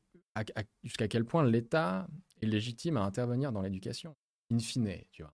jusqu'à 0.82 1.06
quel 1.06 1.24
point 1.24 1.44
l'État 1.44 2.08
est 2.42 2.46
légitime 2.46 2.96
à 2.96 3.02
intervenir 3.02 3.52
dans 3.52 3.62
l'éducation, 3.62 4.16
in 4.52 4.58
fine, 4.58 4.96
tu 5.12 5.22
vois. 5.22 5.32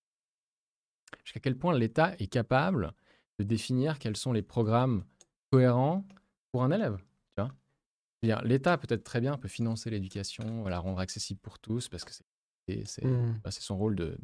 Jusqu'à 1.24 1.40
quel 1.40 1.56
point 1.56 1.76
l'État 1.76 2.14
est 2.18 2.26
capable 2.26 2.92
de 3.38 3.44
définir 3.44 3.98
quels 3.98 4.16
sont 4.16 4.32
les 4.32 4.42
programmes 4.42 5.04
cohérents 5.50 6.04
pour 6.52 6.62
un 6.64 6.70
élève, 6.70 6.96
tu 7.36 7.42
vois? 7.42 8.42
L'État 8.44 8.76
peut-être 8.78 9.04
très 9.04 9.20
bien 9.20 9.36
peut 9.36 9.48
financer 9.48 9.90
l'éducation, 9.90 10.64
la 10.66 10.78
rendre 10.78 10.98
accessible 11.00 11.40
pour 11.40 11.58
tous, 11.58 11.88
parce 11.88 12.04
que 12.04 12.12
c'est 12.12 12.24
et 12.68 12.84
c'est 12.84 13.04
Mm. 13.06 13.40
bah, 13.44 13.50
c'est 13.52 13.62
son 13.62 13.76
rôle 13.78 13.94
de 13.94 14.18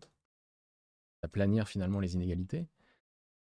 d'aplanir 1.23 1.69
finalement 1.69 2.01
les 2.01 2.15
inégalités. 2.15 2.69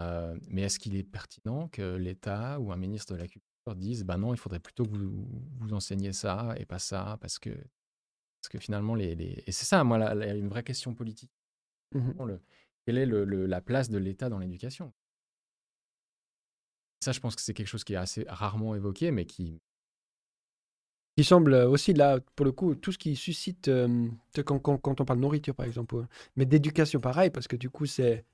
Euh, 0.02 0.38
mais 0.50 0.64
est-ce 0.64 0.80
qu'il 0.80 0.96
est 0.96 1.04
pertinent 1.04 1.68
que 1.70 1.96
l'État 1.96 2.60
ou 2.60 2.72
un 2.72 2.78
ministre 2.78 3.14
de 3.14 3.20
la 3.20 3.28
Culture 3.28 3.76
dise 3.76 4.04
bah 4.04 4.18
non, 4.18 4.34
il 4.34 4.38
faudrait 4.38 4.60
plutôt 4.60 4.84
que 4.86 4.96
vous, 4.96 5.28
vous 5.60 5.74
enseigniez 5.74 6.14
ça 6.14 6.54
et 6.58 6.66
pas 6.66 6.80
ça 6.80 7.18
parce 7.22 7.40
que, 7.40 7.50
parce 7.50 8.50
que 8.50 8.60
finalement, 8.60 8.96
les, 8.96 9.16
les- 9.16 9.44
et 9.48 9.52
c'est 9.52 9.66
ça, 9.66 9.84
moi, 9.84 9.98
la- 9.98 10.14
la- 10.16 10.34
une 10.36 10.48
vraie 10.50 10.64
question 10.64 10.94
politique. 10.94 11.32
Le- 12.26 12.42
quelle 12.86 12.98
est 12.98 13.06
la 13.06 13.62
place 13.62 13.90
de 13.90 13.98
l'État 13.98 14.30
dans 14.30 14.40
l'éducation? 14.40 14.94
Ça, 17.02 17.12
je 17.12 17.20
pense 17.20 17.36
que 17.36 17.42
c'est 17.42 17.54
quelque 17.54 17.68
chose 17.68 17.84
qui 17.84 17.94
est 17.94 17.98
assez 17.98 18.26
rarement 18.28 18.76
évoqué, 18.76 19.12
mais 19.12 19.26
qui. 19.26 19.62
qui 21.18 21.24
semble 21.24 21.54
aussi 21.54 21.94
là, 21.94 22.20
pour 22.36 22.46
le 22.46 22.52
coup, 22.52 22.76
tout 22.76 22.92
ce 22.92 22.98
qui 22.98 23.16
suscite, 23.16 23.68
euh, 23.68 24.08
quand, 24.46 24.68
on 24.68 25.06
parle 25.06 25.20
de 25.20 25.22
nourriture 25.22 25.56
par 25.56 25.66
exemple, 25.66 26.06
mais 26.36 26.46
d'éducation 26.46 27.00
pareil, 27.00 27.30
parce 27.30 27.48
que 27.48 27.56
du 27.56 27.70
coup 27.70 27.86
c'est 27.86 28.26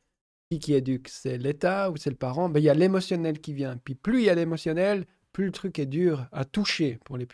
qui 0.50 0.60
qui 0.60 0.74
éduque, 0.74 1.08
c'est 1.10 1.38
l'État 1.38 1.92
ou 1.92 1.98
c'est 1.98 2.10
le 2.10 2.16
parent, 2.16 2.50
ben, 2.50 2.60
il 2.60 2.64
y 2.64 2.70
a 2.70 2.74
l'émotionnel 2.74 3.40
qui 3.40 3.54
vient. 3.54 3.78
Puis 3.78 3.96
plus 3.96 4.20
il 4.20 4.26
y 4.26 4.30
a 4.30 4.36
l'émotionnel, 4.36 5.06
plus 5.32 5.46
le 5.46 5.52
truc 5.52 5.80
est 5.80 5.86
dur 5.86 6.28
à 6.32 6.46
toucher 6.46 7.00
pour 7.06 7.18
les, 7.18 7.28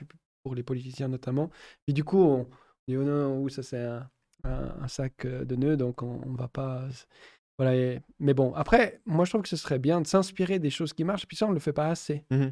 pour 0.44 0.56
les 0.56 0.64
politiciens 0.64 1.08
notamment. 1.08 1.50
Puis 1.86 1.94
du 1.94 2.04
coup, 2.04 2.22
on 2.22 2.48
dit 2.88 2.98
oh 2.98 3.04
non, 3.04 3.48
ça 3.50 3.64
c'est 3.64 3.84
un, 3.84 4.10
un- 4.44 4.76
un 4.82 4.88
sac 4.88 5.26
euh, 5.26 5.46
de 5.46 5.56
nœuds, 5.56 5.78
donc 5.78 6.04
on, 6.04 6.22
on 6.26 6.34
va 6.34 6.48
pas. 6.48 6.84
Voilà, 7.58 7.76
et- 7.76 8.02
mais 8.20 8.34
bon, 8.34 8.54
après, 8.54 9.02
moi 9.06 9.26
je 9.26 9.32
trouve 9.32 9.42
que 9.42 9.50
ce 9.50 9.56
serait 9.58 9.80
bien 9.80 10.00
de 10.02 10.08
s'inspirer 10.08 10.60
des 10.60 10.70
choses 10.70 10.94
qui 10.94 11.04
marchent, 11.04 11.26
puis 11.28 11.36
ça 11.38 11.48
on 11.48 11.52
le 11.52 11.60
fait 11.60 11.74
pas 11.74 11.88
assez. 11.90 12.24
Mhm. 12.32 12.52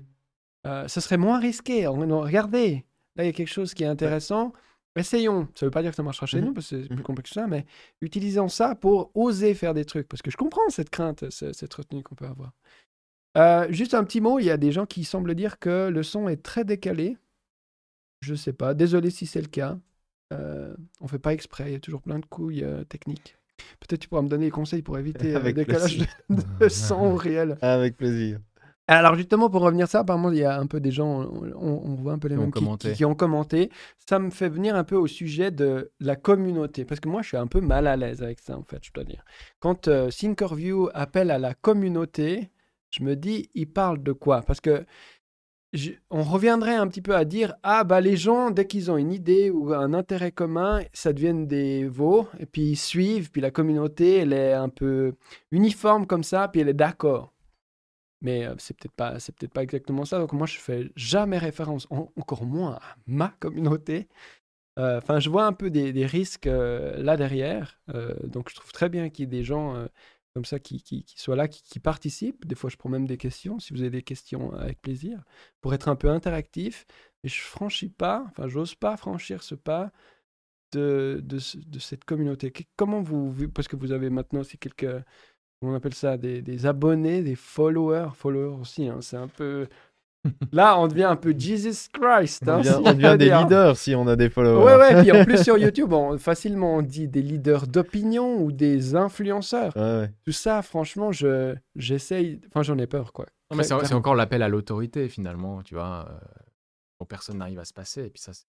Euh, 0.68 0.88
ce 0.88 1.00
serait 1.00 1.18
moins 1.18 1.40
risqué. 1.40 1.86
Regardez, 1.86 2.86
là, 3.16 3.24
il 3.24 3.28
y 3.28 3.30
a 3.30 3.34
quelque 3.34 3.52
chose 3.54 3.74
qui 3.76 3.84
est 3.84 3.88
intéressant. 3.88 4.52
Essayons. 4.98 5.48
Ça 5.56 5.66
ne 5.66 5.68
veut 5.68 5.72
pas 5.72 5.82
dire 5.84 5.92
que 5.92 5.96
ça 5.98 6.04
marchera 6.04 6.26
chez 6.26 6.40
Mhm. 6.40 6.46
nous, 6.48 6.54
parce 6.54 6.70
que 6.70 6.82
c'est 6.82 6.88
plus 6.88 6.96
Mhm. 6.98 7.04
complexe 7.04 7.30
que 7.30 7.34
ça, 7.36 7.46
mais 7.48 7.66
utilisons 8.02 8.48
ça 8.48 8.74
pour 8.76 9.12
oser 9.14 9.54
faire 9.54 9.74
des 9.76 9.86
trucs. 9.86 10.08
Parce 10.08 10.22
que 10.24 10.32
je 10.32 10.38
comprends 10.38 10.68
cette 10.70 10.90
crainte, 10.90 11.30
ce- 11.30 11.54
cette 11.54 11.74
retenue 11.74 12.02
qu'on 12.02 12.16
peut 12.16 12.26
avoir. 12.26 12.54
Euh, 13.38 13.68
juste 13.70 13.94
un 13.94 14.04
petit 14.06 14.22
mot, 14.22 14.40
il 14.40 14.46
y 14.46 14.50
a 14.50 14.58
des 14.58 14.72
gens 14.72 14.86
qui 14.86 15.04
semblent 15.04 15.36
dire 15.36 15.60
que 15.60 15.90
le 15.90 16.02
son 16.02 16.30
est 16.30 16.42
très 16.42 16.64
décalé. 16.64 17.18
Je 18.22 18.34
sais 18.34 18.54
pas. 18.54 18.74
Désolé 18.74 19.10
si 19.12 19.28
c'est 19.28 19.42
le 19.42 19.48
cas. 19.50 19.78
Euh, 20.34 20.74
on 21.02 21.08
fait 21.08 21.20
pas 21.20 21.34
exprès. 21.34 21.66
Il 21.68 21.72
y 21.74 21.76
a 21.76 21.80
toujours 21.80 22.02
plein 22.02 22.20
de 22.20 22.26
couilles 22.26 22.64
euh, 22.64 22.84
techniques. 22.84 23.38
Peut-être 23.80 24.02
tu 24.02 24.10
pourras 24.10 24.22
me 24.22 24.28
donner 24.28 24.46
des 24.46 24.52
conseils 24.52 24.82
pour 24.82 24.98
éviter 24.98 25.32
le 25.32 25.36
Avec 25.38 25.56
décalage 25.56 25.98
de, 25.98 26.06
plaisir. 26.06 26.48
de 26.60 26.70
son 26.70 26.96
au 27.14 27.16
réel. 27.16 27.58
Avec 27.62 27.96
plaisir. 27.98 28.40
Alors 28.88 29.16
justement, 29.16 29.50
pour 29.50 29.62
revenir 29.64 29.86
à 29.86 29.88
ça, 29.88 30.00
apparemment, 30.02 30.30
il 30.32 30.38
y 30.38 30.44
a 30.44 30.60
un 30.60 30.68
peu 30.68 30.80
des 30.80 30.92
gens, 30.92 31.22
on, 31.56 31.96
voit 31.96 32.14
un 32.14 32.20
peu 32.20 32.28
les 32.28 32.36
Qui 32.36 32.40
ont 32.40 32.44
mêmes 32.44 32.52
qui, 32.52 32.60
commenté. 32.60 32.90
qui- 32.92 32.96
qui 32.98 33.06
ont 33.06 33.16
commenté. 33.16 33.72
Ça 34.08 34.20
me 34.20 34.30
fait 34.30 34.48
venir 34.50 34.76
un 34.76 34.84
peu 34.84 34.96
au 34.96 35.08
sujet 35.08 35.50
de 35.50 35.92
la 36.00 36.16
communauté, 36.16 36.86
parce 36.86 37.00
que 37.00 37.10
moi, 37.10 37.24
je 37.24 37.30
suis 37.30 37.38
un 37.38 37.48
peu 37.48 37.62
mal 37.62 37.88
à 37.88 37.96
l'aise 37.96 38.22
avec 38.22 38.40
ça, 38.40 38.56
en 38.56 38.62
fait, 38.64 38.84
je 38.84 38.92
dois 38.94 39.04
dire. 39.04 39.24
Quand 39.60 39.88
euh, 39.88 40.10
Thinkerview 40.12 40.90
appelle 40.94 41.32
à 41.32 41.40
la 41.40 41.56
communauté, 41.56 42.52
je 42.92 43.04
me 43.04 43.16
dis, 43.16 43.50
il 43.56 43.66
parle 43.72 44.04
de 44.04 44.12
quoi? 44.12 44.44
Parce 44.44 44.62
que 44.62 44.86
on 46.10 46.24
reviendrait 46.24 46.76
un 46.76 46.88
petit 46.88 47.02
peu 47.02 47.16
à 47.16 47.26
dire, 47.26 47.56
ah 47.64 47.84
bah 47.84 48.02
les 48.02 48.18
gens, 48.18 48.52
dès 48.52 48.68
qu'ils 48.68 48.92
ont 48.92 48.98
une 48.98 49.12
idée 49.12 49.50
ou 49.50 49.74
un 49.74 49.94
intérêt 49.94 50.32
commun, 50.32 50.82
ça 50.94 51.14
devient 51.14 51.46
des 51.46 51.88
veaux, 51.88 52.28
et 52.40 52.46
puis 52.46 52.64
ils 52.72 52.76
suivent, 52.78 53.32
puis 53.32 53.42
la 53.42 53.52
communauté, 53.52 54.18
elle 54.18 54.34
est 54.34 54.54
un 54.54 54.70
peu 54.70 55.16
uniforme 55.52 56.08
comme 56.08 56.24
ça, 56.24 56.48
puis 56.48 56.62
elle 56.62 56.70
est 56.70 56.74
d'accord. 56.74 57.34
Mais 58.22 58.46
euh, 58.46 58.56
c'est 58.58 58.76
peut-être 58.78 58.94
pas, 58.96 59.20
c'est 59.20 59.36
peut-être 59.36 59.54
pas 59.54 59.64
exactement 59.64 60.06
ça. 60.06 60.20
Donc 60.20 60.34
moi, 60.34 60.48
je 60.48 60.58
fais 60.60 60.90
jamais 60.96 61.38
référence, 61.38 61.88
en- 61.92 62.12
encore 62.18 62.46
moins 62.46 62.74
à 62.76 62.82
ma 63.08 63.30
communauté. 63.40 64.08
Euh, 64.80 64.98
Enfin, 65.00 65.20
je 65.20 65.30
vois 65.30 65.46
un 65.46 65.54
peu 65.54 65.70
des, 65.72 66.06
risques 66.06 66.48
euh, 66.48 67.02
là 67.04 67.18
derrière. 67.18 67.80
Donc 68.26 68.50
je 68.50 68.56
trouve 68.56 68.72
très 68.74 68.90
bien 68.90 69.10
qu'il 69.10 69.26
y 69.26 69.28
ait 69.28 69.40
des 69.40 69.44
gens 69.44 69.88
comme 70.36 70.46
ça 70.46 70.60
qui, 70.60 70.84
qui, 70.84 71.06
là, 71.30 71.48
qui, 71.48 71.64
qui 71.64 71.80
participent. 71.80 72.46
Des 72.46 72.56
fois, 72.56 72.70
je 72.70 72.76
prends 72.76 72.90
même 72.90 73.08
des 73.08 73.18
questions. 73.18 73.58
Si 73.58 73.74
vous 73.74 73.82
avez 73.82 73.90
des 73.90 74.04
questions, 74.04 74.54
euh, 74.54 74.58
avec 74.58 74.82
plaisir, 74.82 75.24
pour 75.62 75.74
être 75.74 75.88
un 75.88 75.96
peu 75.96 76.10
interactif. 76.10 76.86
Et 77.24 77.30
je 77.30 77.42
franchis 77.42 77.90
pas, 77.90 78.26
enfin, 78.30 78.48
j'ose 78.48 78.76
pas 78.76 78.98
franchir 78.98 79.42
ce 79.42 79.56
pas 79.56 79.92
de, 80.74 81.22
de, 81.24 81.40
de 81.68 81.80
cette 81.80 82.04
communauté. 82.04 82.52
Comment 82.76 83.02
vous, 83.02 83.50
parce 83.50 83.68
que 83.70 83.78
vous 83.78 83.94
avez 83.94 84.10
maintenant 84.10 84.42
aussi 84.42 84.58
quelques, 84.58 85.04
on 85.62 85.74
appelle 85.74 85.96
ça 85.96 86.18
des, 86.18 86.42
des 86.42 86.66
abonnés, 86.66 87.24
des 87.24 87.36
followers, 87.36 88.10
followers 88.14 88.60
aussi, 88.60 88.88
hein, 88.88 89.00
c'est 89.02 89.18
un 89.18 89.30
peu... 89.30 89.68
Là, 90.52 90.80
on 90.80 90.88
devient 90.88 91.04
un 91.04 91.16
peu 91.16 91.34
Jesus 91.38 91.90
Christ. 91.94 92.44
On 92.48 92.52
hein, 92.52 92.58
devient, 92.60 92.70
si 92.70 92.76
on 92.80 92.86
je 92.86 92.92
devient 92.94 93.08
peux 93.12 93.18
des 93.18 93.30
leaders 93.30 93.78
si 93.78 93.96
on 93.96 94.08
a 94.08 94.16
des 94.16 94.30
followers. 94.30 94.64
Ouais, 94.66 94.76
ouais, 94.96 95.02
puis 95.02 95.12
en 95.12 95.24
plus 95.26 95.44
sur 95.44 95.58
YouTube, 95.60 95.94
on, 95.94 96.18
facilement 96.18 96.76
on 96.78 96.82
dit 96.82 97.08
des 97.08 97.22
leaders 97.22 97.68
d'opinion 97.68 98.42
ou 98.42 98.52
des 98.52 98.96
influenceurs. 98.96 99.76
Ouais, 99.76 99.82
ouais. 99.82 100.12
Tout 100.26 100.32
ça, 100.32 100.62
franchement, 100.62 101.12
je, 101.12 101.56
j'essaye, 101.76 102.40
enfin 102.48 102.64
j'en 102.64 102.78
ai 102.78 102.88
peur, 102.88 103.14
quoi. 103.14 103.26
Non, 103.52 103.58
mais 103.58 103.64
c'est 103.64 103.76
c'est 103.86 103.94
encore 103.94 104.16
l'appel 104.16 104.42
à 104.42 104.50
l'autorité 104.50 105.08
finalement, 105.10 105.62
tu 105.64 105.76
vois. 105.76 106.08
euh, 106.10 106.14
dont 107.00 107.06
personne 107.06 107.38
n'arrive 107.40 107.60
à 107.60 107.66
se 107.66 107.74
passer. 107.74 108.06
Et 108.06 108.10
puis 108.10 108.22
ça, 108.22 108.34
c'est- 108.34 108.46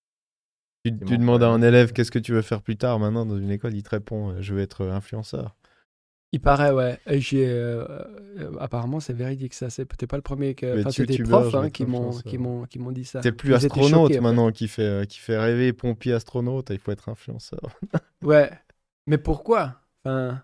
Tu, 0.85 0.93
C'est 1.01 1.05
tu 1.05 1.15
mon 1.15 1.21
demandes 1.21 1.43
à 1.43 1.49
un 1.49 1.63
élève 1.63 1.93
qu'est-ce 1.93 2.11
que 2.13 2.19
tu 2.21 2.33
veux 2.33 2.43
faire 2.43 2.63
plus 2.63 2.77
tard? 2.77 2.99
Maintenant 3.01 3.27
dans 3.27 3.37
une 3.39 3.51
école, 3.51 3.75
il 3.75 3.83
te 3.83 3.91
répond 3.91 4.31
euh, 4.31 4.37
je 4.41 4.55
veux 4.55 4.61
être 4.61 4.87
influenceur. 4.87 5.57
Il 6.37 6.41
paraît, 6.41 6.71
ouais. 6.71 6.99
Et 7.07 7.19
j'ai, 7.19 7.47
euh, 7.49 7.83
euh, 8.39 8.53
apparemment, 8.61 9.01
c'est 9.01 9.15
véridique, 9.15 9.55
ça. 9.55 9.71
C'est 9.71 9.87
peut-être 9.87 10.11
pas 10.11 10.17
le 10.19 10.23
premier 10.23 10.55
que. 10.55 10.81
Enfin, 10.81 10.91
c'est 10.91 11.07
des 11.07 11.17
profs 11.23 11.55
hein, 11.55 11.71
qui, 11.71 11.87
m'ont, 11.87 12.11
qui, 12.11 12.37
m'ont, 12.37 12.65
qui 12.67 12.79
m'ont 12.79 12.93
dit 12.93 13.07
ça. 13.07 13.23
C'est 13.23 13.33
plus 13.33 13.53
Ils 13.53 13.55
astronaute 13.55 14.13
choqués, 14.13 14.21
maintenant 14.21 14.53
qui 14.53 14.69
fait, 14.69 14.83
euh, 14.83 15.05
qui 15.07 15.19
fait 15.19 15.39
rêver 15.39 15.73
pompier 15.73 16.13
astronaute, 16.13 16.69
il 16.71 16.79
faut 16.79 16.93
être 16.93 17.09
influenceur. 17.09 17.61
Ouais. 18.23 18.51
Mais 19.07 19.17
pourquoi? 19.17 19.81
Enfin, 20.05 20.43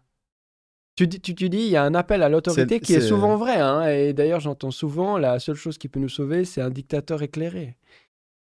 tu, 0.97 1.09
tu, 1.09 1.35
tu 1.35 1.49
dis, 1.51 1.59
il 1.59 1.69
y 1.69 1.77
a 1.77 1.83
un 1.85 1.95
appel 1.95 2.23
à 2.23 2.29
l'autorité 2.31 2.81
qui 2.81 2.95
est 2.95 3.01
c'est- 3.01 3.09
souvent 3.09 3.37
vrai. 3.37 3.57
hein, 3.61 3.87
et 3.89 4.13
d'ailleurs, 4.15 4.41
j'entends 4.41 4.71
souvent, 4.71 5.19
la 5.19 5.39
seule 5.41 5.57
chose 5.57 5.77
qui 5.77 5.89
peut 5.89 6.01
nous 6.01 6.09
sauver, 6.09 6.45
c'est 6.47 6.63
un 6.63 6.71
dictateur 6.71 7.23
éclairé. 7.23 7.77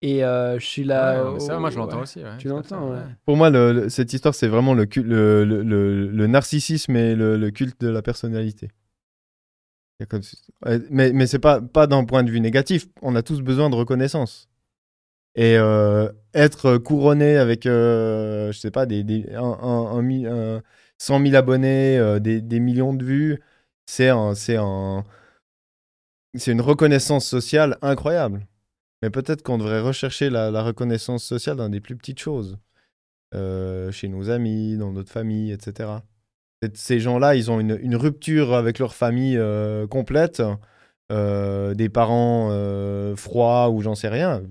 Et 0.02 0.24
euh, 0.24 0.58
je 0.58 0.66
suis 0.66 0.84
là. 0.84 1.30
Ouais, 1.30 1.38
ça, 1.40 1.58
moi 1.58 1.70
je 1.70 1.78
l'entends 1.78 1.98
ouais. 1.98 2.02
aussi. 2.02 2.18
ouais, 2.22 2.36
Tu 2.38 2.48
l'entends, 2.48 2.90
ouais. 2.90 2.98
Pour 3.24 3.36
moi, 3.36 3.50
le- 3.50 3.72
le- 3.72 3.88
cette 3.88 4.12
histoire, 4.12 4.34
c'est 4.34 4.48
vraiment 4.48 4.74
le, 4.74 4.86
le, 4.96 5.44
le, 5.44 5.62
le- 5.62 6.06
le 6.08 6.26
narcissisme 6.26 6.96
et 6.96 7.14
le, 7.14 7.36
le 7.36 7.50
culte 7.52 7.80
de 7.80 7.88
la 7.88 8.02
personnalité. 8.02 8.68
Ouais, 10.66 10.80
Mais, 10.90 11.12
mais 11.12 11.26
c'est 11.28 11.38
pas, 11.38 11.60
pas 11.60 11.86
d'un 11.86 12.04
point 12.04 12.24
de 12.24 12.30
vue 12.30 12.40
négatif. 12.40 12.88
On 13.02 13.14
a 13.14 13.22
tous 13.22 13.40
besoin 13.40 13.70
de 13.70 13.76
reconnaissance. 13.76 14.48
Et 15.36 15.56
euh, 15.56 16.10
être 16.34 16.76
couronné 16.78 17.36
avec, 17.36 17.66
euh, 17.66 18.52
je 18.52 18.58
sais 18.58 18.70
pas, 18.72 18.84
des, 18.86 19.04
des, 19.04 19.30
un, 19.34 19.42
un- 19.42 19.86
un 19.96 20.02
mi- 20.02 20.26
un- 20.26 20.62
100 20.98 21.20
000 21.20 21.34
abonnés, 21.36 21.98
euh, 21.98 22.18
des, 22.18 22.40
des 22.40 22.60
millions 22.60 22.92
de 22.94 23.04
vues, 23.04 23.40
c'est 23.86 24.08
un, 24.08 24.34
c'est 24.34 24.56
un, 24.56 25.04
c'est 26.34 26.52
une 26.52 26.60
reconnaissance 26.60 27.26
sociale 27.26 27.78
incroyable. 27.82 28.46
Mais 29.02 29.10
peut-être 29.10 29.42
qu'on 29.42 29.58
devrait 29.58 29.80
rechercher 29.80 30.30
la, 30.30 30.50
la 30.50 30.62
reconnaissance 30.62 31.24
sociale 31.24 31.56
dans 31.56 31.68
des 31.68 31.80
plus 31.80 31.96
petites 31.96 32.20
choses. 32.20 32.56
Euh, 33.34 33.90
chez 33.90 34.08
nos 34.08 34.28
amis, 34.30 34.76
dans 34.76 34.92
notre 34.92 35.10
famille, 35.10 35.52
etc. 35.52 35.88
Ces 36.74 37.00
gens-là, 37.00 37.34
ils 37.34 37.50
ont 37.50 37.58
une, 37.60 37.78
une 37.82 37.96
rupture 37.96 38.54
avec 38.54 38.78
leur 38.78 38.94
famille 38.94 39.36
euh, 39.38 39.86
complète, 39.86 40.42
euh, 41.10 41.72
des 41.74 41.88
parents 41.88 42.50
froids 43.16 43.70
ou 43.70 43.80
j'en 43.80 43.94
sais 43.94 44.08
rien, 44.08 44.42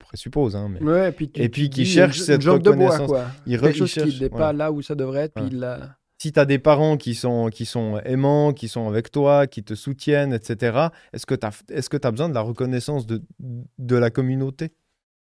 je 0.00 0.06
présuppose. 0.06 0.54
Hein, 0.56 0.68
mais... 0.70 0.80
Ouais, 0.82 1.08
et 1.34 1.48
puis, 1.48 1.68
qui 1.68 1.84
cherchent 1.84 2.20
cette 2.20 2.42
jambe 2.42 2.62
de 2.62 2.70
bois, 2.70 2.90
reconnaissance. 2.90 3.08
quoi. 3.08 3.24
Ils, 3.44 3.60
Quelque 3.60 3.76
chose 3.76 3.92
qui 3.92 4.20
n'est 4.20 4.30
pas 4.30 4.52
là 4.52 4.70
où 4.72 4.80
ça 4.82 4.94
devrait 4.94 5.22
être, 5.22 5.34
puis 5.34 5.44
Ouais. 5.44 5.50
il 5.52 5.58
l'a- 5.58 5.96
Si 6.18 6.32
tu 6.32 6.40
as 6.40 6.46
des 6.46 6.58
parents 6.58 6.96
qui 6.96 7.14
sont, 7.14 7.48
qui 7.48 7.66
sont 7.66 7.98
aimants, 8.04 8.52
qui 8.52 8.68
sont 8.68 8.88
avec 8.88 9.10
toi, 9.10 9.46
qui 9.46 9.62
te 9.62 9.74
soutiennent, 9.74 10.32
etc., 10.32 10.88
est-ce 11.12 11.26
que 11.26 11.34
tu 11.34 11.46
as, 11.46 11.62
est 11.68 11.88
que 11.88 12.06
as 12.06 12.10
besoin 12.10 12.28
de 12.28 12.34
la 12.34 12.40
reconnaissance 12.40 13.06
de, 13.06 13.22
de 13.38 13.96
la 13.96 14.10
communauté? 14.10 14.72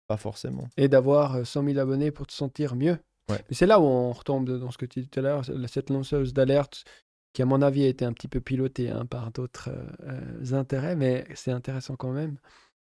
Pas 0.08 0.16
forcément. 0.16 0.68
Et 0.76 0.88
d'avoir 0.88 1.36
euh, 1.36 1.44
100 1.44 1.64
000 1.64 1.78
abonnés 1.78 2.10
pour 2.10 2.26
te 2.26 2.32
sentir 2.32 2.74
mieux. 2.74 2.98
Ouais. 3.28 3.38
Mais 3.48 3.54
c'est 3.54 3.66
là 3.66 3.78
où 3.78 3.84
on 3.84 4.10
retombe 4.10 4.50
dans 4.58 4.72
ce 4.72 4.78
que 4.78 4.86
tu 4.86 5.00
disais 5.00 5.08
tout 5.08 5.20
à 5.20 5.22
l'heure, 5.22 5.44
cette 5.68 5.90
lanceuse 5.90 6.32
d'alerte 6.32 6.84
qui, 7.32 7.42
à 7.42 7.46
mon 7.46 7.62
avis, 7.62 7.84
a 7.84 7.86
été 7.86 8.04
un 8.04 8.12
petit 8.12 8.28
peu 8.28 8.40
pilotée 8.40 8.90
hein, 8.90 9.06
par 9.06 9.30
d'autres 9.30 9.70
euh, 9.70 10.16
euh, 10.50 10.58
intérêts, 10.58 10.96
mais 10.96 11.24
c'est 11.34 11.52
intéressant 11.52 11.94
quand 11.94 12.10
même, 12.10 12.38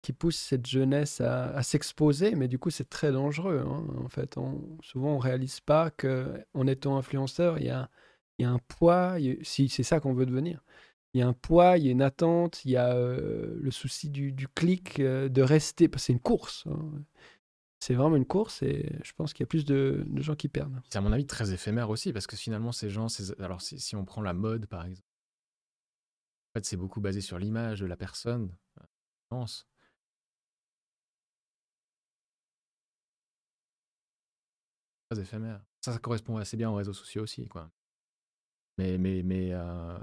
qui 0.03 0.13
pousse 0.13 0.37
cette 0.37 0.67
jeunesse 0.67 1.21
à, 1.21 1.63
s'exposer, 1.63 2.35
mais 2.35 2.49
du 2.49 2.59
coup, 2.59 2.71
c'est 2.71 2.89
très 2.89 3.13
dangereux. 3.13 3.65
hein. 3.67 3.87
En 4.03 4.09
fait, 4.09 4.37
souvent, 4.83 5.15
on 5.15 5.19
réalise 5.19 5.61
pas 5.61 5.91
qu'en 5.91 6.67
étant 6.67 6.97
influenceur, 6.97 7.59
il 7.59 7.67
y 7.67 7.71
a, 7.71 7.89
un 8.43 8.59
poids, 8.59 9.17
si 9.43 9.69
c'est 9.69 9.83
ça 9.83 10.01
qu'on 10.01 10.15
veut 10.15 10.27
devenir. 10.27 10.63
Il 11.13 11.21
y 11.21 11.23
a 11.23 11.29
un 11.29 11.33
poids, 11.33 11.77
il 11.77 11.85
y 11.85 11.89
a 11.89 11.93
une 11.93 12.03
attente, 12.03 12.65
il 12.65 12.71
y 12.71 12.77
a 12.77 12.95
euh, 12.95 13.59
le 13.61 13.71
souci 13.71 14.09
du, 14.09 14.49
clic, 14.55 15.01
euh, 15.01 15.29
de 15.29 15.43
rester, 15.43 15.89
parce 15.89 16.05
que 16.05 16.07
c'est 16.07 16.13
une 16.13 16.21
course. 16.21 16.65
hein. 16.67 17.03
C'est 17.81 17.95
vraiment 17.95 18.17
une 18.17 18.27
course 18.27 18.63
et 18.63 18.93
je 19.03 19.13
pense 19.15 19.33
qu'il 19.33 19.43
y 19.43 19.45
a 19.45 19.47
plus 19.47 19.65
de, 19.65 20.07
gens 20.17 20.37
qui 20.37 20.49
perdent. 20.49 20.83
C'est 20.91 20.99
à 20.99 21.01
mon 21.01 21.13
avis 21.13 21.27
très 21.27 21.53
éphémère 21.53 21.89
aussi, 21.89 22.13
parce 22.13 22.27
que 22.27 22.37
finalement, 22.37 22.73
ces 22.73 22.91
gens, 22.91 23.07
alors 23.39 23.63
si, 23.63 23.97
on 23.97 24.05
prend 24.05 24.21
la 24.21 24.35
mode 24.35 24.67
par 24.67 24.85
exemple, 24.85 25.09
en 26.51 26.59
fait, 26.59 26.67
c'est 26.67 26.77
beaucoup 26.77 27.01
basé 27.01 27.23
sur 27.23 27.39
l'image 27.39 27.81
de 27.81 27.87
la 27.87 27.97
personne. 27.97 28.55
euh, 28.79 28.85
je 28.85 29.27
pense. 29.31 29.70
Très 35.11 35.21
éphémère. 35.21 35.61
Ça, 35.81 35.93
ça 35.93 35.99
correspond 35.99 36.37
assez 36.37 36.57
bien 36.57 36.71
aux 36.71 36.77
réseaux 36.77 36.93
sociaux 36.93 37.23
aussi, 37.23 37.49
quoi. 37.49 37.71
Mais, 38.79 38.97
mais, 38.97 39.23
mais 39.23 39.51
euh, 39.53 39.99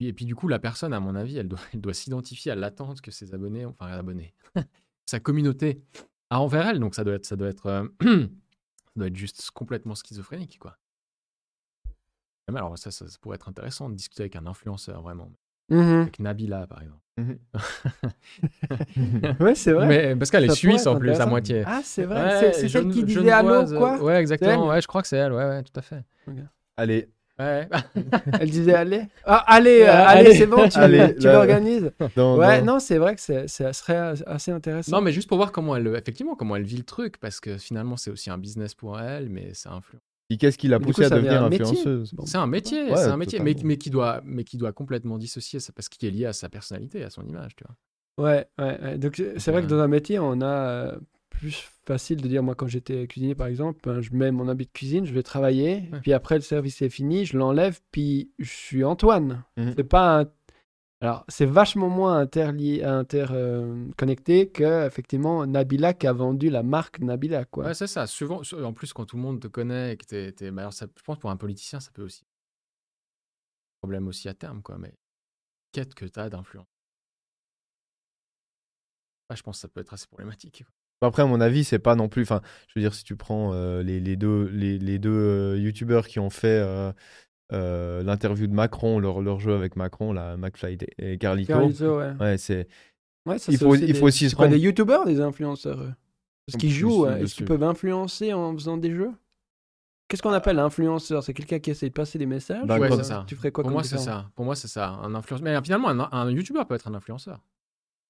et, 0.00 0.12
puis 0.12 0.24
du 0.24 0.34
coup, 0.34 0.48
la 0.48 0.58
personne, 0.58 0.92
à 0.92 1.00
mon 1.00 1.14
avis, 1.14 1.36
elle 1.36 1.48
doit, 1.48 1.60
elle 1.72 1.80
doit 1.80 1.94
s'identifier 1.94 2.52
à 2.52 2.54
l'attente 2.54 3.00
que 3.00 3.10
ses 3.10 3.32
abonnés, 3.32 3.64
enfin 3.64 3.86
abonnés, 3.86 4.34
sa 5.06 5.20
communauté 5.20 5.82
a 6.30 6.40
envers 6.40 6.66
elle. 6.66 6.80
Donc 6.80 6.94
ça 6.94 7.04
doit 7.04 7.14
être, 7.14 7.24
ça 7.24 7.36
doit 7.36 7.48
être, 7.48 7.66
euh, 7.66 7.86
ça 8.02 8.96
doit 8.96 9.06
être 9.06 9.16
juste 9.16 9.50
complètement 9.52 9.94
schizophrénique, 9.94 10.58
quoi. 10.58 10.76
Alors 12.48 12.76
ça, 12.76 12.90
ça 12.90 13.06
pourrait 13.20 13.36
être 13.36 13.48
intéressant 13.48 13.88
de 13.88 13.94
discuter 13.94 14.24
avec 14.24 14.34
un 14.34 14.46
influenceur, 14.46 15.02
vraiment. 15.02 15.32
Avec 15.70 16.18
Nabila, 16.20 16.66
par 16.66 16.82
exemple. 16.82 17.00
Ouais, 19.40 19.54
c'est 19.54 19.72
vrai. 19.72 19.86
Mais, 19.86 20.16
parce 20.16 20.30
qu'elle 20.30 20.44
est 20.44 20.54
suisse 20.54 20.86
en 20.86 20.98
plus, 20.98 21.18
à 21.20 21.26
moitié. 21.26 21.62
Ah, 21.66 21.80
c'est 21.84 22.04
vrai. 22.04 22.22
Ouais, 22.22 22.52
c'est 22.52 22.68
celle 22.68 22.88
qui 22.88 23.04
disait 23.04 23.30
allô, 23.30 23.64
quoi 23.66 24.02
Ouais, 24.02 24.20
exactement. 24.20 24.68
Ouais, 24.68 24.80
je 24.80 24.86
crois 24.86 25.02
que 25.02 25.08
c'est 25.08 25.16
elle. 25.16 25.32
Ouais, 25.32 25.44
ouais, 25.44 25.62
tout 25.62 25.78
à 25.78 25.82
fait. 25.82 26.02
Allez, 26.76 27.08
Ouais. 27.38 27.66
Elle 28.40 28.50
disait 28.50 28.74
allez. 28.84 29.02
Ah, 29.24 29.42
allez, 29.46 29.80
euh, 29.82 30.04
allez, 30.06 30.26
allez. 30.28 30.34
c'est 30.36 30.46
bon, 30.46 30.68
tu, 30.68 30.78
tu 31.18 31.26
l'organises. 31.26 31.90
Ouais, 32.36 32.60
non, 32.60 32.78
c'est 32.80 32.98
vrai 32.98 33.14
que 33.14 33.20
c'est- 33.22 33.48
ça 33.48 33.72
serait 33.72 34.12
assez 34.26 34.50
intéressant. 34.50 34.92
non, 34.96 35.00
mais 35.00 35.10
juste 35.12 35.26
pour 35.26 35.38
voir 35.38 35.50
comment 35.50 35.74
elle, 35.74 35.86
effectivement, 35.96 36.34
comment 36.34 36.56
elle 36.56 36.64
vit 36.64 36.76
le 36.76 36.82
truc, 36.84 37.16
parce 37.18 37.40
que 37.40 37.56
finalement, 37.56 37.96
c'est 37.96 38.10
aussi 38.10 38.28
un 38.28 38.36
business 38.36 38.74
pour 38.74 39.00
elle, 39.00 39.30
mais 39.30 39.54
ça 39.54 39.72
influence. 39.72 40.02
Qu'est-ce 40.38 40.58
qui 40.58 40.68
l'a 40.68 40.78
poussé 40.80 41.02
coup, 41.02 41.02
à 41.02 41.10
devenir 41.10 41.42
un 41.44 41.48
métier. 41.48 41.64
influenceuse? 41.66 42.14
C'est 42.24 42.38
un 42.38 42.46
métier, 42.46 42.84
Ouais, 42.90 42.96
c'est 42.96 43.04
un 43.08 43.16
métier, 43.16 43.40
mais, 43.40 43.76
qui 43.76 43.90
doit, 43.90 44.20
mais 44.24 44.44
qui 44.44 44.56
doit 44.56 44.72
complètement 44.72 45.18
dissocier 45.18 45.60
ça, 45.60 45.72
parce 45.72 45.88
qu'il 45.88 46.08
est 46.08 46.12
lié 46.12 46.26
à 46.26 46.32
sa 46.32 46.48
personnalité, 46.48 47.02
à 47.04 47.10
son 47.10 47.24
image, 47.26 47.56
tu 47.56 47.64
vois. 47.64 47.76
Ouais, 48.26 48.46
ouais, 48.58 48.78
ouais. 48.82 48.98
Donc 48.98 49.22
c'est 49.38 49.50
vrai 49.50 49.62
que 49.62 49.66
dans 49.66 49.78
un 49.78 49.88
métier, 49.88 50.18
on 50.18 50.40
a 50.42 50.46
euh, 50.46 50.98
plus 51.30 51.66
facile 51.86 52.20
de 52.20 52.28
dire, 52.28 52.42
moi 52.42 52.54
quand 52.54 52.66
j'étais 52.66 53.06
cuisinier 53.06 53.34
par 53.34 53.46
exemple, 53.46 53.80
ben, 53.82 54.00
je 54.02 54.12
mets 54.12 54.30
mon 54.30 54.46
habit 54.48 54.66
de 54.66 54.70
cuisine, 54.72 55.06
je 55.06 55.12
vais 55.14 55.22
travailler, 55.22 55.88
Ouais. 55.92 56.00
puis 56.02 56.12
après 56.12 56.34
le 56.34 56.42
service 56.42 56.82
est 56.82 56.90
fini, 56.90 57.24
je 57.24 57.36
l'enlève, 57.38 57.80
puis 57.92 58.30
je 58.38 58.50
suis 58.50 58.84
Antoine. 58.84 59.42
Mhm. 59.56 59.72
C'est 59.76 59.84
pas 59.84 60.20
un- 60.20 60.26
Alors 61.02 61.24
c'est 61.28 61.46
vachement 61.46 61.88
moins 61.88 62.18
interlié, 62.18 62.84
interconnecté 62.84 64.50
que 64.50 64.86
effectivement 64.86 65.46
Nabila 65.46 65.94
qui 65.94 66.06
a 66.06 66.12
vendu 66.12 66.50
la 66.50 66.62
marque 66.62 67.00
Nabila, 67.00 67.46
quoi. 67.46 67.64
Ouais, 67.66 67.74
c'est 67.74 67.86
ça. 67.86 68.06
Souvent, 68.06 68.42
so- 68.44 68.62
en 68.64 68.72
plus, 68.74 68.92
quand 68.92 69.06
tout 69.06 69.16
le 69.16 69.22
monde 69.22 69.40
te 69.40 69.48
connaît 69.48 69.94
et 69.94 69.96
que 69.96 70.04
t'es, 70.04 70.32
t'es- 70.32 70.50
bah 70.50 70.62
alors 70.62 70.72
ça, 70.74 70.86
je 70.96 71.02
pense 71.02 71.18
pour 71.18 71.30
un 71.30 71.36
politicien, 71.36 71.80
ça 71.80 71.90
peut 71.92 72.02
aussi 72.02 72.22
problème 73.80 74.08
aussi 74.08 74.28
à 74.28 74.34
terme, 74.34 74.62
quoi. 74.62 74.78
Mais 74.78 74.94
quête 75.72 75.94
que 75.94 76.06
t'as 76.06 76.30
d'influence. 76.30 76.68
Ah, 79.28 79.34
je 79.34 79.42
pense 79.42 79.56
que 79.56 79.60
ça 79.62 79.68
peut 79.68 79.80
être 79.80 79.94
assez 79.94 80.06
problématique. 80.06 80.64
quoi. 81.00 81.08
Après, 81.08 81.22
à 81.22 81.26
mon 81.26 81.40
avis, 81.40 81.64
c'est 81.64 81.78
pas 81.78 81.94
non 81.94 82.08
plus. 82.08 82.22
Enfin, 82.22 82.42
je 82.68 82.74
veux 82.78 82.82
dire, 82.82 82.94
si 82.94 83.04
tu 83.04 83.16
prends 83.16 83.54
euh, 83.54 83.82
les, 83.82 84.00
les 84.00 84.16
deux, 84.16 84.48
les, 84.48 84.78
les 84.78 84.98
deux 84.98 85.10
euh, 85.10 85.58
youtubeurs 85.58 86.06
qui 86.06 86.18
ont 86.18 86.28
fait 86.30 86.48
euh, 86.62 86.92
euh, 87.52 88.02
l'interview 88.02 88.46
de 88.46 88.52
Macron, 88.54 88.98
leur, 88.98 89.20
leur 89.20 89.40
jeu 89.40 89.54
avec 89.54 89.76
Macron, 89.76 90.12
la 90.12 90.36
McFly 90.36 90.78
et 90.98 91.18
Carlito. 91.18 91.52
Carlito, 91.52 91.98
ouais. 91.98 92.12
Ouais, 92.20 92.38
c'est. 92.38 92.68
Ouais, 93.26 93.38
ça, 93.38 93.52
Il 93.52 93.58
faut- 93.58 93.66
aussi 93.68 93.82
il 93.82 93.92
des- 93.92 93.94
faut 93.98 94.06
aussi 94.06 94.24
c'est 94.24 94.30
se 94.30 94.36
pas 94.36 94.44
rendre- 94.44 94.54
des 94.54 94.60
youtubeurs, 94.60 95.04
des 95.04 95.20
influenceurs. 95.20 95.80
eux. 95.80 95.92
Parce 96.46 96.58
qu'ils 96.58 96.70
jouent, 96.72 97.06
est-ce 97.06 97.34
qu'ils 97.34 97.44
peuvent 97.44 97.62
influencer 97.62 98.32
en 98.32 98.52
faisant 98.54 98.76
des 98.76 98.92
jeux? 98.94 99.12
Qu'est-ce 100.08 100.22
qu'on 100.22 100.32
appelle 100.32 100.58
un 100.58 100.64
influenceur 100.64 101.22
C'est 101.22 101.32
quelqu'un 101.34 101.60
qui 101.60 101.70
essaie 101.70 101.88
de 101.88 101.92
passer 101.94 102.18
des 102.18 102.26
messages? 102.26 102.66
Bah, 102.66 102.78
ou, 102.78 102.80
Ouais, 102.80 103.02
ça. 103.04 103.24
Tu 103.28 103.36
ferais 103.36 103.52
quoi 103.52 103.62
Pour 103.62 103.68
comme 103.68 103.74
moi, 103.74 103.84
c'est 103.84 103.98
ça. 103.98 104.30
Pour 104.34 104.44
moi, 104.44 104.56
c'est 104.56 104.66
ça. 104.66 104.88
Un 105.02 105.14
influenceur. 105.14 105.44
Mais 105.44 105.56
finalement, 105.62 105.88
un, 105.90 106.08
un 106.10 106.30
youtubeur 106.30 106.66
peut 106.66 106.74
être 106.74 106.88
un 106.88 106.94
influenceur. 106.94 107.40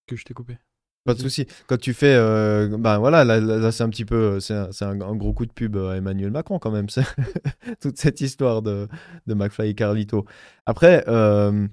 Que 0.06 0.16
je 0.16 0.24
t'ai 0.24 0.32
coupé. 0.32 0.56
Pas 1.04 1.14
de 1.14 1.20
souci. 1.20 1.46
Quand 1.66 1.78
tu 1.78 1.94
fais, 1.94 2.14
euh, 2.14 2.76
ben 2.78 2.98
voilà, 2.98 3.24
là, 3.24 3.72
c'est 3.72 3.82
un 3.82 3.88
petit 3.88 4.04
peu, 4.04 4.38
c'est 4.38 4.52
un, 4.54 4.70
c'est 4.70 4.84
un- 4.84 5.00
un 5.00 5.16
gros 5.16 5.32
coup 5.32 5.46
de 5.46 5.52
pub 5.52 5.76
à 5.78 5.96
Emmanuel 5.96 6.30
Macron 6.30 6.58
quand 6.58 6.70
même, 6.70 6.88
toute 7.80 7.96
cette 7.98 8.20
histoire 8.20 8.60
de, 8.62 8.86
de 9.26 9.34
McFly 9.34 9.70
et 9.70 9.74
Carlito. 9.74 10.26
Après, 10.66 11.02
euh, 11.08 11.66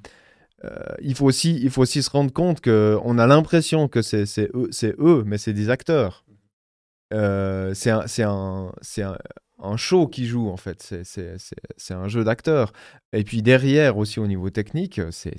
euh, 0.65 0.79
il 1.01 1.15
faut 1.15 1.25
aussi, 1.25 1.59
il 1.61 1.69
faut 1.71 1.81
aussi 1.83 2.03
se 2.03 2.09
rendre 2.11 2.33
compte 2.33 2.61
que 2.61 2.97
on 3.03 3.19
a 3.19 3.27
l'impression 3.27 3.87
que 3.89 4.01
c'est, 4.01 4.25
eux, 4.55 4.69
eux, 4.99 5.23
mais 5.25 5.37
c'est 5.37 5.53
des 5.53 5.69
acteurs. 5.69 6.25
Euh, 7.13 7.73
c'est 7.73 7.91
un, 7.91 8.07
c'est 8.07 8.23
un, 8.23 8.71
c'est 8.81 9.03
un, 9.59 9.77
show 9.77 10.07
qui 10.07 10.25
joue 10.25 10.49
en 10.49 10.57
fait. 10.57 10.93
C'est, 11.03 11.93
un 11.93 12.07
jeu 12.07 12.23
d'acteurs. 12.23 12.71
Et 13.13 13.23
puis 13.23 13.41
derrière 13.41 13.97
aussi 13.97 14.19
au 14.19 14.27
niveau 14.27 14.49
technique, 14.49 15.01
c'est, 15.11 15.35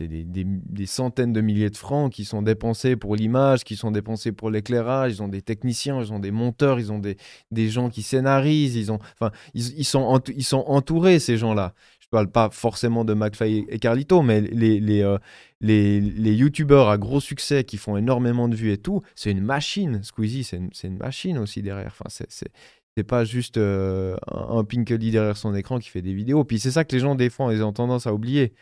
des, 0.00 0.24
des- 0.24 0.44
des 0.44 0.86
centaines 0.86 1.32
de 1.32 1.40
milliers 1.40 1.70
de 1.70 1.76
francs 1.76 2.12
qui 2.12 2.24
sont 2.24 2.42
dépensés 2.42 2.96
pour 2.96 3.16
l'image, 3.16 3.64
qui 3.64 3.76
sont 3.76 3.90
dépensés 3.90 4.32
pour 4.32 4.50
l'éclairage. 4.50 5.12
Ils 5.14 5.22
ont 5.22 5.28
des 5.28 5.42
techniciens, 5.42 6.00
ils 6.00 6.12
ont 6.12 6.18
des 6.18 6.30
monteurs, 6.30 6.78
ils 6.78 6.92
ont 6.92 6.98
des, 6.98 7.16
des 7.50 7.68
gens 7.68 7.90
qui 7.90 8.02
scénarisent. 8.02 8.76
Ils 8.76 8.92
ont, 8.92 8.98
enfin, 9.14 9.30
ils, 9.54 9.78
ils 9.78 9.84
sont, 9.84 10.20
ils 10.34 10.44
sont 10.44 10.64
entourés 10.66 11.18
ces 11.18 11.36
gens-là. 11.36 11.74
Je 12.06 12.10
parle 12.10 12.30
pas 12.30 12.50
forcément 12.50 13.04
de 13.04 13.14
McFly 13.14 13.66
et 13.68 13.80
Carlito, 13.80 14.22
mais 14.22 14.40
les, 14.40 14.78
les, 14.78 15.02
euh, 15.02 15.18
les, 15.60 16.00
les 16.00 16.34
youtubeurs 16.34 16.88
à 16.88 16.98
gros 16.98 17.18
succès 17.20 17.64
qui 17.64 17.78
font 17.78 17.96
énormément 17.96 18.48
de 18.48 18.54
vues 18.54 18.70
et 18.70 18.78
tout, 18.78 19.02
c'est 19.16 19.32
une 19.32 19.40
machine. 19.40 20.00
Squeezie, 20.04 20.44
c'est 20.44 20.56
une, 20.58 20.70
une 20.84 20.98
machine 20.98 21.36
aussi 21.36 21.62
derrière. 21.62 21.88
Enfin, 21.88 22.04
c'est, 22.08 22.48
c'est, 22.96 23.04
pas 23.04 23.24
juste 23.24 23.56
euh, 23.58 24.16
un, 24.28 24.64
Pinkely 24.64 25.10
derrière 25.10 25.36
son 25.36 25.54
écran 25.54 25.78
qui 25.78 25.88
fait 25.90 26.02
des 26.02 26.14
vidéos. 26.14 26.44
Puis 26.44 26.58
c'est 26.58 26.70
ça 26.70 26.84
que 26.84 26.92
les 26.94 27.00
gens, 27.00 27.14
des 27.14 27.30
fois, 27.30 27.52
ils 27.52 27.62
ont 27.62 27.72
tendance 27.72 28.06
à 28.06 28.14
oublier. 28.14 28.54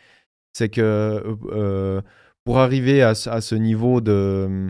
C'est 0.53 0.69
que 0.69 0.81
euh, 1.51 2.01
pour 2.43 2.59
arriver 2.59 3.01
à, 3.01 3.15
ce- 3.15 3.29
à 3.29 3.41
ce 3.41 3.55
niveau 3.55 4.01
de, 4.01 4.69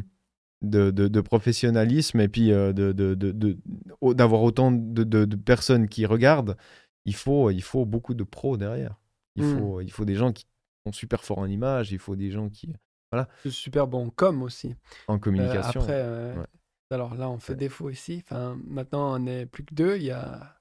de, 0.61 0.91
de- 0.91 1.07
de 1.07 1.21
professionnalisme 1.21 2.19
et 2.19 2.27
puis 2.27 2.51
euh, 2.51 2.73
d'avoir 2.73 4.43
autant 4.43 4.71
de, 4.71 5.25
personnes 5.35 5.87
qui 5.87 6.05
regardent, 6.05 6.57
il 7.05 7.15
faut, 7.15 7.51
il 7.51 7.61
faut 7.61 7.85
beaucoup 7.85 8.13
de 8.13 8.23
pros 8.23 8.57
derrière. 8.57 8.99
Il, 9.35 9.43
Mm. 9.43 9.57
faut, 9.59 9.81
il 9.81 9.91
faut 9.91 10.05
des 10.05 10.15
gens 10.15 10.31
qui 10.31 10.45
sont 10.85 10.93
super 10.93 11.23
forts 11.23 11.39
en 11.39 11.47
image, 11.47 11.91
il 11.91 11.99
faut 11.99 12.15
des 12.15 12.31
gens 12.31 12.49
qui 12.49 12.73
C'est 13.43 13.51
super 13.51 13.87
bon 13.87 14.09
com 14.09 14.41
aussi. 14.43 14.75
en 15.07 15.15
Euh, 15.15 15.19
communication. 15.19 15.81
après, 15.81 15.93
euh, 15.93 16.35
Ouais. 16.35 16.45
Alors 16.91 17.15
là, 17.15 17.29
on 17.29 17.39
fait 17.39 17.53
Ouais. 17.53 17.57
défaut 17.57 17.89
ici. 17.89 18.21
Enfin, 18.23 18.59
maintenant, 18.65 19.15
on 19.15 19.19
n'est 19.19 19.45
plus 19.45 19.65
que 19.65 19.73
deux. 19.73 19.97
Il 19.97 20.03
y 20.03 20.11
a 20.11 20.59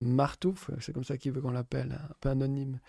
Martouf, 0.00 0.70
c'est 0.80 0.92
comme 0.92 1.04
ça 1.04 1.18
qu'il 1.18 1.32
veut 1.32 1.40
qu'on 1.42 1.50
l'appelle, 1.50 1.92
un 1.92 2.14
peu 2.20 2.28
anonyme, 2.30 2.80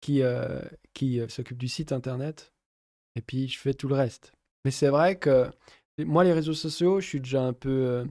qui, 0.00 0.22
euh, 0.22 0.60
qui 0.94 1.20
euh, 1.20 1.28
s'occupe 1.28 1.58
du 1.58 1.68
site 1.68 1.92
internet. 1.92 2.52
Et 3.16 3.22
puis, 3.22 3.48
je 3.48 3.58
fais 3.58 3.74
tout 3.74 3.88
le 3.88 3.94
reste. 3.94 4.32
Mais 4.64 4.70
c'est 4.70 4.88
vrai 4.88 5.18
que 5.18 5.50
moi, 5.98 6.24
les 6.24 6.32
réseaux 6.32 6.54
sociaux, 6.54 7.00
je 7.00 7.06
suis 7.06 7.20
déjà 7.20 7.42
un 7.42 7.52
peu 7.52 7.70
euh, 7.70 8.04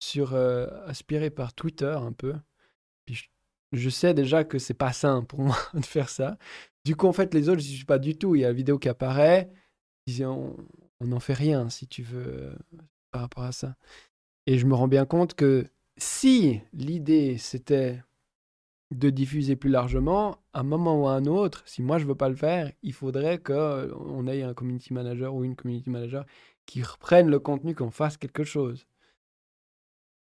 sur, 0.00 0.34
euh, 0.34 0.66
aspiré 0.86 1.30
par 1.30 1.54
Twitter, 1.54 1.94
un 1.98 2.12
peu. 2.12 2.34
Puis 3.06 3.14
je, 3.16 3.28
je 3.72 3.90
sais 3.90 4.14
déjà 4.14 4.44
que 4.44 4.58
c'est 4.58 4.74
pas 4.74 4.92
sain 4.92 5.24
pour 5.24 5.40
moi 5.42 5.56
de 5.74 5.84
faire 5.86 6.08
ça. 6.08 6.38
Du 6.84 6.96
coup, 6.96 7.06
en 7.06 7.12
fait, 7.12 7.34
les 7.34 7.48
autres, 7.48 7.60
je 7.62 7.68
suis 7.70 7.84
pas 7.84 7.98
du 7.98 8.16
tout. 8.18 8.34
Il 8.36 8.40
y 8.42 8.44
a 8.44 8.48
la 8.48 8.54
vidéo 8.54 8.78
qui 8.78 8.88
apparaît. 8.88 9.50
On 10.20 11.06
n'en 11.06 11.20
fait 11.20 11.34
rien, 11.34 11.68
si 11.68 11.86
tu 11.86 12.02
veux, 12.02 12.26
euh, 12.26 12.56
par 13.12 13.20
rapport 13.22 13.44
à 13.44 13.52
ça. 13.52 13.76
Et 14.46 14.58
je 14.58 14.66
me 14.66 14.74
rends 14.74 14.88
bien 14.88 15.06
compte 15.06 15.34
que 15.34 15.66
si 15.96 16.60
l'idée, 16.72 17.38
c'était 17.38 18.02
de 18.90 19.10
diffuser 19.10 19.56
plus 19.56 19.70
largement, 19.70 20.38
à 20.52 20.60
un 20.60 20.64
moment 20.64 21.00
ou 21.00 21.06
à 21.06 21.12
un 21.12 21.26
autre, 21.26 21.62
si 21.66 21.82
moi 21.82 21.98
je 21.98 22.06
veux 22.06 22.14
pas 22.14 22.28
le 22.28 22.34
faire, 22.34 22.72
il 22.82 22.92
faudrait 22.92 23.38
qu'on 23.38 24.26
ait 24.26 24.42
un 24.42 24.54
community 24.54 24.92
manager 24.92 25.34
ou 25.34 25.44
une 25.44 25.56
community 25.56 25.90
manager 25.90 26.26
qui 26.66 26.82
reprenne 26.82 27.28
le 27.28 27.38
contenu, 27.38 27.74
qu'on 27.74 27.90
fasse 27.90 28.16
quelque 28.16 28.44
chose. 28.44 28.86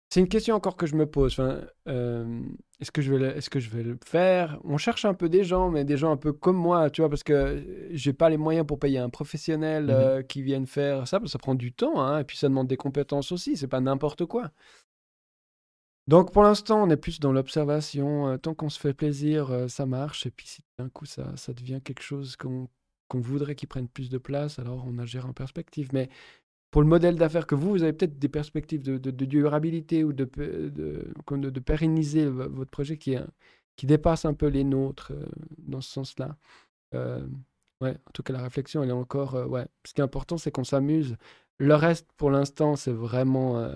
C'est 0.09 0.21
une 0.21 0.29
question 0.29 0.55
encore 0.55 0.77
que 0.77 0.85
je 0.88 0.95
me 0.95 1.05
pose. 1.05 1.34
Enfin, 1.34 1.61
euh, 1.89 2.41
est-ce 2.79 2.91
que 2.91 3.01
je 3.01 3.11
vais, 3.11 3.19
le, 3.19 3.35
est-ce 3.38 3.49
que 3.49 3.59
je 3.59 3.69
vais 3.69 3.84
le 3.84 3.97
faire? 4.05 4.57
On 4.63 4.77
cherche 4.77 5.03
un 5.03 5.13
peu 5.13 5.27
des 5.27 5.43
gens, 5.43 5.69
mais 5.69 5.84
des 5.84 5.97
gens 5.97 6.11
un 6.11 6.17
peu 6.17 6.31
comme 6.31 6.55
moi, 6.55 6.89
tu 6.89 7.01
vois, 7.01 7.09
parce 7.09 7.23
que 7.23 7.88
j'ai 7.91 8.13
pas 8.13 8.29
les 8.29 8.38
moyens 8.38 8.65
pour 8.65 8.79
payer 8.79 8.99
un 8.99 9.09
professionnel 9.09 9.85
Mhm. 9.85 9.89
euh, 9.91 10.21
qui 10.23 10.41
vienne 10.43 10.65
faire 10.65 11.07
ça, 11.07 11.19
parce 11.19 11.29
que 11.29 11.34
ça 11.34 11.39
prend 11.39 11.55
du 11.55 11.73
temps, 11.73 11.99
hein, 12.01 12.19
et 12.19 12.23
puis 12.23 12.38
ça 12.38 12.47
demande 12.47 12.67
des 12.67 12.77
compétences 12.77 13.31
aussi. 13.34 13.57
C'est 13.57 13.67
pas 13.67 13.81
n'importe 13.81 14.25
quoi. 14.25 14.51
Donc 16.07 16.31
pour 16.31 16.43
l'instant, 16.43 16.81
on 16.84 16.89
est 16.89 16.97
plus 16.97 17.19
dans 17.19 17.34
l'observation. 17.34 18.27
euh, 18.29 18.38
tant 18.38 18.53
qu'on 18.53 18.69
se 18.69 18.79
fait 18.79 18.93
plaisir, 18.93 19.51
euh, 19.51 19.67
ça 19.67 19.85
marche. 19.85 20.25
Et 20.25 20.31
puis 20.31 20.47
si 20.47 20.61
d'un 20.79 20.89
coup 20.89 21.05
ça, 21.05 21.35
ça 21.35 21.53
devient 21.53 21.81
quelque 21.84 22.01
chose 22.03 22.35
qu'on 22.35 22.69
qu'on 23.09 23.21
voudrait 23.21 23.55
qu'il 23.55 23.69
prenne 23.69 23.88
plus 23.88 24.09
de 24.09 24.17
place, 24.17 24.59
alors 24.59 24.84
on 24.85 24.97
a 24.99 25.05
géré 25.05 25.25
en 25.27 25.34
perspective. 25.34 25.89
Mais 25.93 26.09
pour 26.77 26.83
le 26.83 26.89
modèle 26.89 27.15
d'affaires 27.15 27.47
que 27.47 27.55
vous, 27.55 27.71
vous 27.71 27.81
avez 27.81 27.91
peut-être 27.91 28.19
des 28.19 28.29
perspectives 28.29 28.83
de, 28.83 28.99
de- 28.99 29.09
de 29.09 29.25
durabilité 29.25 30.03
ou 30.03 30.13
de, 30.13 30.25
de, 30.25 31.59
pérenniser 31.59 32.27
vo- 32.27 32.47
votre 32.51 32.69
projet 32.69 32.99
qui, 32.99 33.17
dépasse 33.81 34.25
un 34.25 34.35
peu 34.35 34.45
les 34.45 34.63
nôtres 34.63 35.11
euh, 35.11 35.25
dans 35.57 35.81
ce 35.81 35.89
sens-là. 35.89 36.37
Euh, 36.93 37.25
ouais, 37.81 37.97
en 38.05 38.11
tout 38.13 38.21
cas, 38.21 38.31
la 38.33 38.43
réflexion, 38.43 38.83
elle 38.83 38.89
est 38.89 38.91
encore. 38.91 39.33
euh, 39.33 39.47
ouais. 39.47 39.65
Ce 39.87 39.93
qui 39.95 40.01
est 40.01 40.03
important, 40.03 40.37
c'est 40.37 40.51
qu'on 40.51 40.63
s'amuse. 40.63 41.17
Le 41.57 41.73
reste, 41.73 42.11
pour 42.15 42.29
l'instant, 42.29 42.75
c'est 42.75 42.93
vraiment. 42.93 43.71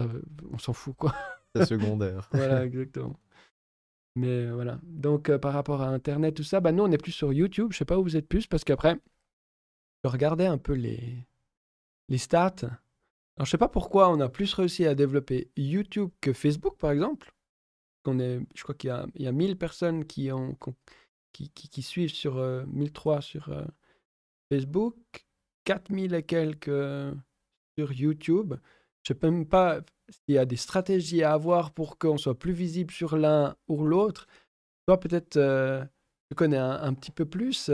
on 0.00 0.58
s'en 0.58 0.72
fout, 0.72 0.96
quoi. 0.96 1.14
C'est 1.54 1.64
secondaire. 1.64 2.28
voilà, 2.32 2.64
exactement. 2.64 3.20
Mais 4.16 4.50
voilà. 4.50 4.80
Donc, 4.82 5.30
par 5.36 5.52
rapport 5.52 5.80
à 5.80 5.86
Internet, 5.90 6.34
tout 6.34 6.42
ça, 6.42 6.58
bah, 6.58 6.72
nous, 6.72 6.82
on 6.82 6.90
est 6.90 6.98
plus 6.98 7.12
sur 7.12 7.32
YouTube. 7.32 7.68
Je 7.70 7.78
sais 7.78 7.84
pas 7.84 8.00
où 8.00 8.02
vous 8.02 8.16
êtes 8.16 8.26
plus, 8.26 8.48
parce 8.48 8.64
qu'après, 8.64 8.98
je 10.02 10.10
regardais 10.10 10.46
un 10.46 10.58
peu 10.58 10.72
les, 10.72 11.24
les 12.10 12.18
stats. 12.18 12.56
Alors, 13.36 13.46
je 13.46 13.50
sais 13.50 13.58
pas 13.58 13.68
pourquoi 13.68 14.10
on 14.10 14.20
a 14.20 14.28
plus 14.28 14.52
réussi 14.52 14.84
à 14.84 14.94
développer 14.94 15.50
YouTube 15.56 16.10
que 16.20 16.34
Facebook, 16.34 16.76
par 16.76 16.90
exemple. 16.90 17.32
On 18.04 18.18
est, 18.18 18.40
je 18.54 18.62
crois 18.62 18.74
qu'il 18.74 18.88
y 18.88 18.90
a, 18.90 19.06
y 19.14 19.26
a 19.26 19.32
1000 19.32 19.56
personnes 19.56 20.04
qui, 20.04 20.30
ont, 20.32 20.54
qu'on- 20.56 20.74
qui, 21.32 21.48
qui, 21.50 21.82
suivent 21.82 22.12
sur 22.12 22.38
euh, 22.38 22.64
1003 22.66 23.20
sur 23.20 23.48
euh, 23.50 23.64
Facebook, 24.52 24.96
4000 25.64 26.14
et 26.14 26.22
quelques 26.22 26.68
euh, 26.68 27.14
sur 27.78 27.92
YouTube. 27.92 28.54
Je 29.04 29.12
ne 29.12 29.18
sais 29.18 29.30
même 29.30 29.46
pas 29.46 29.80
s'il 30.08 30.34
y 30.34 30.38
a 30.38 30.44
des 30.44 30.56
stratégies 30.56 31.22
à 31.22 31.32
avoir 31.32 31.72
pour 31.72 31.98
qu'on 31.98 32.18
soit 32.18 32.38
plus 32.38 32.52
visible 32.52 32.92
sur 32.92 33.16
l'un 33.16 33.56
ou 33.68 33.84
l'autre. 33.84 34.26
Toi, 34.86 34.98
peut-être, 34.98 35.36
euh, 35.36 35.84
tu 36.30 36.34
connais 36.34 36.58
un, 36.58 36.92
petit 36.94 37.12
peu 37.12 37.24
plus 37.24 37.70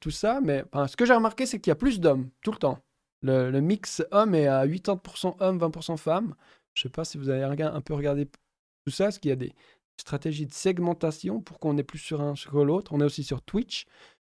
tout 0.00 0.10
ça, 0.10 0.40
mais 0.40 0.64
ce 0.86 0.96
que 0.96 1.06
j'ai 1.06 1.14
remarqué, 1.14 1.46
c'est 1.46 1.60
qu'il 1.60 1.70
y 1.70 1.72
a 1.72 1.76
plus 1.76 2.00
d'hommes 2.00 2.30
tout 2.42 2.52
le 2.52 2.58
temps. 2.58 2.82
Le, 3.22 3.60
mix 3.60 4.02
homme 4.10 4.34
est 4.34 4.46
à 4.46 4.66
80% 4.66 5.36
hommes, 5.40 5.58
20% 5.58 5.96
femmes. 5.96 6.34
Je 6.74 6.82
sais 6.82 6.88
pas 6.88 7.04
si 7.04 7.18
vous 7.18 7.28
avez 7.28 7.42
un 7.62 7.80
peu 7.80 7.94
regardé 7.94 8.26
tout 8.26 8.92
ça, 8.92 9.04
parce 9.04 9.18
qu'il 9.18 9.30
y 9.30 9.32
a 9.32 9.36
des 9.36 9.54
stratégies 10.00 10.46
de 10.46 10.52
segmentation 10.52 11.40
pour 11.40 11.58
qu'on 11.58 11.76
ait 11.76 11.82
plus 11.82 11.98
sur 11.98 12.20
un 12.20 12.36
sur 12.36 12.64
l'autre. 12.64 12.92
On 12.92 13.00
est 13.00 13.04
aussi 13.04 13.24
sur 13.24 13.42
Twitch. 13.42 13.86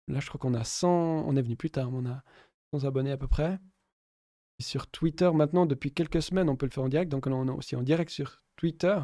Là, 0.08 0.20
je 0.20 0.28
crois 0.28 0.38
qu'on 0.38 0.54
a 0.54 0.64
100, 0.64 0.88
on 1.26 1.36
est 1.36 1.42
venu 1.42 1.56
plus 1.56 1.70
tard, 1.70 1.90
on 1.92 2.04
a 2.06 2.22
100 2.74 2.84
abonnés 2.84 3.12
à 3.12 3.16
peu 3.16 3.28
près. 3.28 3.58
Sur 4.60 4.86
Twitter, 4.86 5.30
maintenant, 5.32 5.66
depuis 5.66 5.92
quelques 5.92 6.22
semaines, 6.22 6.48
on 6.48 6.56
peut 6.56 6.66
le 6.66 6.70
faire 6.70 6.84
en 6.84 6.88
direct. 6.88 7.10
Donc, 7.10 7.26
on 7.26 7.48
est 7.48 7.50
aussi 7.50 7.74
en 7.76 7.82
direct 7.82 8.10
sur 8.10 8.42
Twitter. 8.56 8.98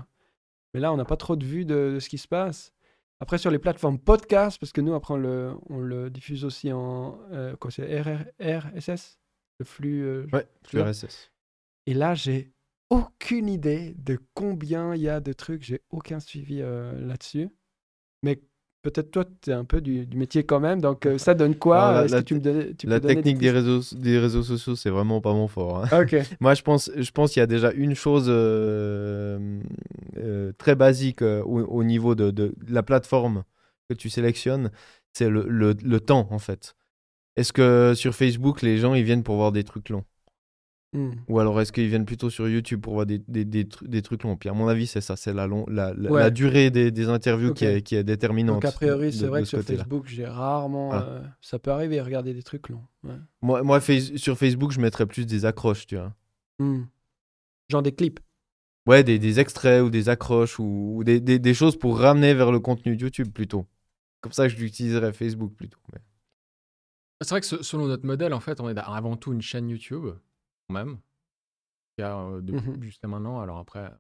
Mais 0.75 0.81
là, 0.81 0.93
on 0.93 0.97
n'a 0.97 1.05
pas 1.05 1.17
trop 1.17 1.37
de 1.37 1.45
vues 1.45 1.65
de, 1.65 1.99
ce 2.01 2.09
qui 2.09 2.19
se 2.19 2.29
passe. 2.29 2.73
Après, 3.19 3.39
sur 3.39 3.51
les 3.51 3.59
plateformes 3.59 3.99
podcast, 3.99 4.59
parce 4.61 4.73
que 4.73 4.81
nous, 4.81 4.95
après, 4.95 5.15
on 5.15 5.79
le, 5.79 6.11
diffuse 6.11 6.45
aussi 6.45 6.73
en 6.73 7.19
euh, 7.33 7.57
quoi, 7.57 7.71
c'est 7.71 8.01
RSS, 8.41 9.19
le 9.61 9.65
flux. 9.65 10.03
euh, 10.05 10.27
Ouais, 10.33 10.47
vois 10.73 10.87
RSS. 10.91 11.31
Et 11.87 11.95
là, 11.95 12.15
j'ai 12.15 12.51
aucune 12.91 13.49
idée 13.49 13.95
de 13.99 14.19
combien 14.35 14.95
il 14.97 15.03
y 15.03 15.09
a 15.09 15.21
de 15.21 15.33
trucs. 15.33 15.63
J'ai 15.63 15.81
aucun 15.91 16.19
suivi 16.19 16.61
euh, 16.61 16.99
là-dessus. 17.07 17.49
Mais 18.23 18.41
peut-être 18.83 19.11
toi, 19.11 19.25
tu 19.43 19.51
es 19.51 19.53
un 19.53 19.65
peu 19.65 19.81
du, 19.81 20.07
du 20.07 20.17
métier 20.17 20.45
quand 20.45 20.61
même. 20.61 20.81
Donc, 20.81 21.07
euh, 21.07 21.19
ça 21.19 21.35
donne 21.35 21.55
quoi? 21.57 21.89
Alors, 21.89 21.93
la- 22.01 22.05
Est-ce 22.07 22.13
la 22.15 22.21
que 22.23 22.27
tu 22.27 22.35
me 22.35 22.41
donnes- 22.41 22.75
tu 22.75 22.87
La 22.87 22.97
peux 22.97 23.01
donner 23.09 23.15
des 23.17 23.23
technique 23.23 23.39
des 23.39 23.51
réseaux, 23.51 23.81
des 23.97 24.19
réseaux 24.19 24.43
sociaux, 24.43 24.75
c'est 24.77 24.91
vraiment 24.91 25.21
pas 25.21 25.33
mon 25.35 25.47
fort. 25.49 25.85
hein. 25.85 25.89
Ah. 25.93 26.03
Moi, 26.41 26.55
je 26.55 26.63
pense, 26.63 26.91
je 26.97 27.11
pense 27.13 27.33
qu'il 27.33 27.41
y 27.41 27.43
a 27.43 27.47
déjà 27.47 27.71
une 27.73 27.95
chose 27.95 28.29
très 30.59 30.75
basique 30.75 31.23
au, 31.23 31.61
au 31.65 31.85
niveau 31.85 32.15
de, 32.15 32.31
de 32.31 32.55
la 32.69 32.83
plateforme 32.83 33.45
que 33.89 33.95
tu 33.95 34.09
sélectionnes, 34.11 34.71
c'est 35.13 35.29
le, 35.29 35.45
le- 35.49 35.75
le 35.83 36.01
temps, 36.01 36.29
en 36.31 36.39
fait. 36.39 36.77
Est-ce 37.37 37.53
que 37.53 37.95
sur 37.95 38.15
Facebook, 38.15 38.63
les 38.63 38.79
gens, 38.79 38.95
ils 38.95 39.05
viennent 39.05 39.23
pour 39.23 39.37
voir 39.37 39.53
des 39.53 39.65
trucs 39.65 39.89
longs? 39.89 40.05
Hmm. 40.93 41.13
Ou 41.29 41.39
alors 41.39 41.61
est-ce 41.61 41.71
qu'ils 41.73 41.87
viennent 41.87 42.05
plutôt 42.05 42.31
sur 42.31 42.49
YouTube 42.49 42.81
pour 42.81 42.95
voir 42.95 43.07
des, 43.07 43.19
des, 43.29 43.45
des, 43.45 43.65
des 43.83 44.03
trucs 44.03 44.25
longs? 44.25 44.37
Puis 44.37 44.49
à 44.49 44.53
mon 44.53 44.67
avis, 44.67 44.89
c'est 44.89 45.01
ça, 45.01 45.15
c'est 45.15 45.33
la, 45.33 45.47
long, 45.47 45.65
la, 45.69 45.95
la, 45.95 46.11
Ouais. 46.11 46.21
la 46.21 46.31
durée 46.31 46.71
des, 46.71 46.91
des 46.91 47.09
interviews 47.09 47.55
qui, 47.55 47.65
est, 47.65 47.83
qui 47.83 47.95
est 47.95 48.03
déterminante. 48.03 48.57
Donc, 48.57 48.65
a 48.65 48.73
priori, 48.73 49.13
c'est 49.13 49.27
vrai 49.29 49.43
que 49.43 49.49
sur. 49.49 49.63
Facebook, 49.63 50.07
j'ai 50.09 50.27
rarement. 50.27 50.89
Voilà. 50.89 51.07
euh, 51.07 51.23
ça 51.41 51.61
peut 51.61 51.71
arriver 51.71 52.01
à 52.01 52.05
regarder 52.05 52.35
des 52.35 52.43
trucs 52.43 52.69
longs. 52.69 52.83
ouais. 53.05 53.15
Moi, 53.41 53.63
moi 53.63 53.79
Face- 53.81 54.17
sur 54.17 54.37
Facebook, 54.37 54.73
je 54.73 54.81
mettrais 54.81 55.07
plus 55.07 55.27
des 55.27 55.45
accroches, 55.45 55.87
tu 55.87 55.95
vois. 55.97 56.13
Hmm. 56.59 56.83
Genre 57.71 57.83
des 57.83 57.93
clips. 57.93 58.19
Ouais, 58.87 59.05
des, 59.05 59.21
des 59.21 59.39
extraits 59.39 59.85
ou 59.85 59.91
des 59.91 60.09
accroches 60.09 60.59
ou, 60.59 60.95
ou 60.97 61.05
des, 61.05 61.21
des, 61.21 61.39
des 61.39 61.55
choses 61.55 61.79
pour 61.79 62.01
ramener 62.01 62.35
vers 62.35 62.51
le 62.51 62.59
contenu 62.59 62.97
de 62.97 63.03
YouTube 63.03 63.29
plutôt. 63.33 63.65
Comme 64.23 64.33
ça, 64.33 64.49
je 64.49 64.57
l'utiliserais 64.57 65.13
Facebook 65.13 65.55
plutôt. 65.55 65.79
mais- 65.93 66.01
C'est 67.23 67.31
vrai 67.31 67.41
que 67.41 67.47
se- 67.47 67.63
selon 67.63 67.87
notre 67.87 68.07
modèle, 68.07 68.33
en 68.33 68.41
fait, 68.41 68.61
on 68.61 68.69
est 68.69 68.79
avant 68.79 69.17
tout 69.17 69.33
une 69.33 69.43
chaîne 69.43 69.69
YouTube, 69.69 70.07
quand 70.69 70.75
même. 70.75 70.99
Il 71.99 72.03
y 72.03 72.05
a, 72.05 72.17
euh, 72.19 72.41
depuis- 72.41 72.71
Mhm. 72.71 72.83
jusqu'à 72.83 73.09
maintenant, 73.09 73.41
alors 73.41 73.59
après, 73.59 73.85
ça 73.89 73.99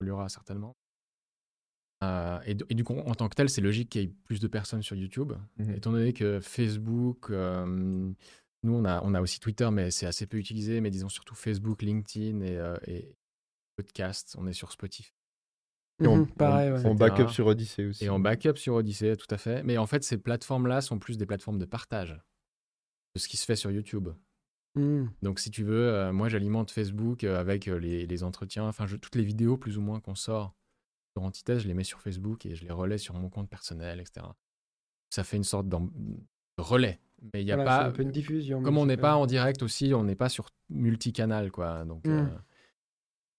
évoluera 0.00 0.28
certainement. 0.28 0.76
Euh, 2.04 2.38
et, 2.44 2.54
du 2.54 2.84
coup, 2.84 2.94
en 2.98 3.14
tant 3.14 3.28
que 3.28 3.34
tel, 3.34 3.48
c'est 3.48 3.62
logique 3.62 3.88
qu'il 3.90 4.00
y 4.02 4.04
ait 4.04 4.14
plus 4.24 4.38
de 4.38 4.48
personnes 4.48 4.82
sur 4.82 4.94
YouTube, 4.96 5.32
Mhm. 5.58 5.70
étant 5.74 5.92
donné 5.92 6.12
que 6.12 6.40
Facebook, 6.40 7.30
euh, 7.30 7.64
nous, 7.66 8.72
on 8.74 8.84
a, 8.84 9.00
on 9.02 9.14
a 9.14 9.20
aussi 9.20 9.40
Twitter, 9.40 9.68
mais 9.72 9.90
c'est 9.90 10.06
assez 10.06 10.26
peu 10.26 10.36
utilisé, 10.36 10.80
mais 10.80 10.90
disons 10.90 11.08
surtout 11.08 11.34
Facebook, 11.34 11.82
LinkedIn 11.82 12.42
et, 12.42 12.56
euh, 12.56 12.76
et 12.86 13.16
podcast, 13.76 14.36
on 14.38 14.46
est 14.46 14.52
sur 14.52 14.70
Spotify. 14.72 15.10
Et 16.02 16.06
on, 16.06 16.26
pareil, 16.26 16.70
on- 16.70 16.74
ouais. 16.76 16.86
on 16.86 16.94
backup 16.94 17.28
sur 17.30 17.46
Odyssey 17.46 17.86
aussi. 17.86 18.04
Et 18.04 18.10
en 18.10 18.20
backup 18.20 18.56
sur 18.56 18.74
Odyssey, 18.74 19.16
tout 19.16 19.26
à 19.34 19.38
fait. 19.38 19.62
Mais 19.62 19.78
en 19.78 19.86
fait, 19.86 20.04
ces 20.04 20.18
plateformes-là 20.18 20.82
sont 20.82 20.98
plus 20.98 21.16
des 21.16 21.24
plateformes 21.24 21.58
de 21.58 21.64
partage 21.64 22.20
de 23.16 23.20
ce 23.20 23.28
qui 23.28 23.38
se 23.38 23.46
fait 23.46 23.56
sur 23.56 23.70
YouTube. 23.70 24.10
Hmm. 24.74 25.06
Donc, 25.22 25.40
si 25.40 25.50
tu 25.50 25.64
veux, 25.64 25.88
euh, 25.88 26.12
moi, 26.12 26.28
j'alimente 26.28 26.70
Facebook 26.70 27.24
euh, 27.24 27.40
avec 27.40 27.66
euh, 27.66 27.78
les, 27.78 28.06
les 28.06 28.22
entretiens, 28.22 28.64
enfin, 28.64 28.86
je- 28.86 28.96
toutes 28.96 29.14
les 29.14 29.24
vidéos 29.24 29.56
plus 29.56 29.78
ou 29.78 29.80
moins 29.80 30.00
qu'on 30.00 30.14
sort 30.14 30.54
sur 31.16 31.22
Antithèse, 31.24 31.60
je 31.62 31.66
les 31.68 31.72
mets 31.72 31.82
sur 31.82 31.98
Facebook 32.02 32.44
et 32.44 32.54
je 32.54 32.62
les 32.66 32.70
relais 32.70 32.98
sur 32.98 33.14
mon 33.14 33.30
compte 33.30 33.48
personnel, 33.48 34.00
etc. 34.00 34.26
Ça 35.08 35.24
fait 35.24 35.38
une 35.38 35.44
sorte 35.44 35.66
de 35.66 35.78
relais. 36.58 37.00
Mais 37.32 37.40
il 37.40 37.46
n'y 37.46 37.52
a 37.52 37.56
Voilà, 37.56 37.78
pas. 37.78 37.84
un 37.86 37.90
peu 37.90 38.02
une 38.02 38.10
diffusion. 38.10 38.62
Comme 38.62 38.76
on 38.76 38.84
n'est 38.84 38.98
pas 38.98 39.16
en 39.16 39.24
direct 39.24 39.62
aussi, 39.62 39.94
on 39.94 40.04
n'est 40.04 40.14
pas 40.14 40.28
sur 40.28 40.50
multicanal, 40.68 41.50
quoi. 41.50 41.86
Donc, 41.86 42.06
Mm. 42.06 42.10
euh, 42.10 42.26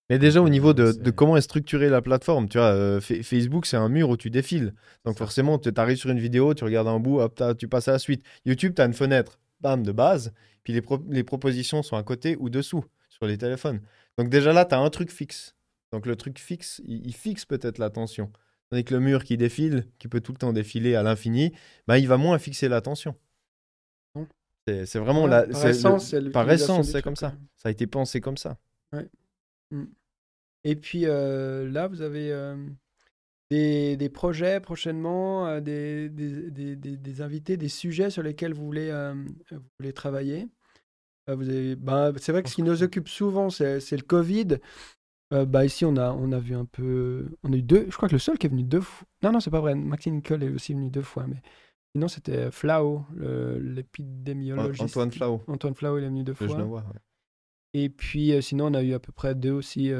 Mais 0.09 0.17
déjà, 0.17 0.41
au 0.41 0.47
niveau 0.49 0.73
de, 0.73 1.11
comment 1.11 1.35
est 1.37 1.41
structurée 1.41 1.89
la 1.89 2.01
plateforme, 2.01 2.47
tu 2.49 2.57
vois, 2.57 2.71
euh, 2.73 2.99
Fa- 3.01 3.21
Facebook, 3.21 3.65
c'est 3.67 3.75
un 3.77 3.89
mur 3.89 4.09
où 4.09 4.17
tu 4.17 4.29
défiles. 4.31 4.73
Donc 5.05 5.17
forcément, 5.17 5.59
tu 5.59 5.69
arrives 5.75 5.97
sur 5.97 6.09
une 6.09 6.19
vidéo, 6.19 6.53
tu 6.55 6.63
regardes 6.63 6.87
un 6.87 6.99
bout, 6.99 7.19
hop, 7.19 7.43
tu 7.59 7.67
passes 7.67 7.89
à 7.89 7.91
la 7.91 7.99
suite. 7.99 8.25
YouTube, 8.45 8.73
tu 8.73 8.81
as 8.81 8.85
une 8.85 8.93
fenêtre, 8.93 9.37
bam, 9.61 9.84
de 9.84 9.91
base, 9.91 10.34
puis 10.63 10.73
les, 10.73 10.81
pro- 10.81 11.03
les 11.09 11.23
propositions 11.23 11.84
sont 11.84 11.95
à 11.97 12.03
côté 12.03 12.35
ou 12.39 12.49
dessous 12.49 12.84
sur 13.09 13.25
les 13.25 13.38
téléphones. 13.38 13.81
Donc 14.17 14.29
déjà 14.29 14.53
là, 14.53 14.65
tu 14.65 14.75
as 14.75 14.79
un 14.79 14.89
truc 14.89 15.11
fixe. 15.11 15.55
Donc 15.91 16.05
le 16.05 16.15
truc 16.15 16.39
fixe, 16.39 16.81
il, 16.85 17.05
il 17.07 17.13
fixe 17.15 17.45
peut-être 17.45 17.77
l'attention. 17.77 18.31
Tandis 18.69 18.84
que 18.84 18.93
le 18.93 18.99
mur 18.99 19.23
qui 19.23 19.38
défile, 19.38 19.88
qui 19.97 20.07
peut 20.09 20.19
tout 20.19 20.34
le 20.34 20.38
temps 20.38 20.51
défiler 20.51 20.95
à 20.95 21.03
l'infini, 21.03 21.53
bah, 21.88 21.97
il 21.99 22.07
va 22.07 22.17
moins 22.17 22.38
fixer 22.38 22.67
l'attention. 22.67 23.15
C'est 24.67 24.99
vraiment 24.99 25.23
Ouais, 25.23 25.29
la, 25.29 25.43
par 26.31 26.51
essence, 26.51 26.89
c'est 26.91 27.01
comme 27.01 27.15
ça. 27.15 27.34
Ça 27.55 27.69
a 27.69 27.71
été 27.71 27.88
pensé 27.88 28.19
comme 28.19 28.35
ça. 28.35 28.57
Et 30.65 30.75
puis 30.75 31.05
euh, 31.05 31.69
là, 31.71 31.88
vous 31.88 32.01
avez 32.01 32.31
euh, 32.34 32.57
des, 33.49 33.97
des 33.97 34.09
projets 34.09 34.59
prochainement, 34.59 35.47
euh, 35.47 35.59
des, 35.61 36.09
des, 36.09 36.75
des, 36.75 37.21
invités, 37.21 37.57
des 37.57 37.69
sujets 37.69 38.09
sur 38.09 38.23
lesquels 38.23 38.53
vous 38.53 38.65
voulez, 38.65 38.89
euh, 38.89 39.13
vous 39.51 39.63
voulez 39.79 39.93
travailler? 39.93 40.47
Euh, 41.29 41.35
vous 41.35 41.49
avez, 41.49 41.75
bah, 41.75 42.11
c'est 42.17 42.31
vrai 42.31 42.43
que 42.43 42.49
ce 42.49 42.55
qui 42.55 42.63
nous 42.63 42.83
occupe 42.83 43.07
souvent, 43.07 43.49
c'est 43.49 43.79
c'est 43.79 43.97
le 43.97 44.03
Covid. 44.03 44.57
Euh, 45.33 45.45
bah, 45.45 45.65
ici, 45.65 45.83
on 45.83 45.97
a, 45.97 46.11
on 46.13 46.31
a 46.31 46.39
vu 46.39 46.55
un 46.55 46.65
peu. 46.65 47.29
On 47.43 47.51
a 47.51 47.57
eu 47.57 47.61
deux. 47.61 47.85
Je 47.89 47.95
crois 47.97 48.07
que 48.07 48.15
le 48.15 48.19
seul 48.19 48.37
qui 48.37 48.47
est 48.47 48.49
venu 48.49 48.63
deux 48.63 48.81
fois. 48.81 49.07
Non, 49.23 49.33
non, 49.33 49.39
c'est 49.39 49.49
pas 49.51 49.59
vrai. 49.59 49.75
Maxime 49.75 50.15
Nicole 50.15 50.43
est 50.43 50.49
aussi 50.49 50.73
venu 50.73 50.89
deux 50.89 51.01
fois. 51.01 51.25
Mais 51.27 51.41
sinon, 51.93 52.07
c'était 52.07 52.49
Flau, 52.51 53.05
le- 53.13 53.59
l'épidémiologiste. 53.59 54.83
Antoine 54.83 55.11
Flau, 55.11 55.41
Antoine 55.47 55.75
Flau, 55.75 55.97
il 55.97 56.05
est 56.05 56.07
venu 56.07 56.23
deux 56.23 56.35
le 56.39 56.47
fois. 56.47 56.63
Ouais. 56.63 56.81
Et 57.73 57.89
puis 57.89 58.31
euh, 58.31 58.39
sinon, 58.39 58.67
on 58.67 58.73
a 58.73 58.81
eu 58.81 58.93
à 58.93 58.99
peu 58.99 59.11
près 59.11 59.35
deux 59.35 59.51
aussi, 59.51 59.91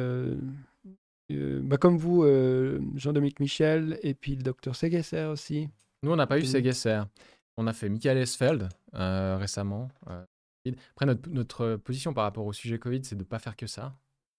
euh, 1.31 1.61
bah, 1.63 1.77
comme 1.77 1.97
vous, 1.97 2.23
euh, 2.23 2.79
Jean-Dominique 2.95 3.39
Michel, 3.39 3.99
et 4.03 4.13
puis 4.13 4.35
le 4.35 4.43
docteur 4.43 4.75
Seguesser 4.75 5.23
aussi. 5.25 5.69
Nous, 6.03 6.11
on 6.11 6.15
n'a 6.15 6.27
pas 6.27 6.37
eu 6.39 6.45
Seguesser. 6.45 7.01
On 7.57 7.67
a 7.67 7.73
fait 7.73 7.89
Michael 7.89 8.17
Esfeld 8.17 8.69
euh, 8.93 9.37
récemment. 9.37 9.89
euh, 10.09 10.23
Après, 10.91 11.05
notre, 11.05 11.29
notre 11.29 11.75
position 11.77 12.13
par 12.13 12.23
rapport 12.23 12.45
au 12.45 12.53
sujet 12.53 12.77
Covid, 12.77 13.03
c'est 13.03 13.15
de 13.15 13.21
ne 13.21 13.27
pas 13.27 13.39
faire 13.39 13.55
que 13.55 13.67
ça. 13.67 13.97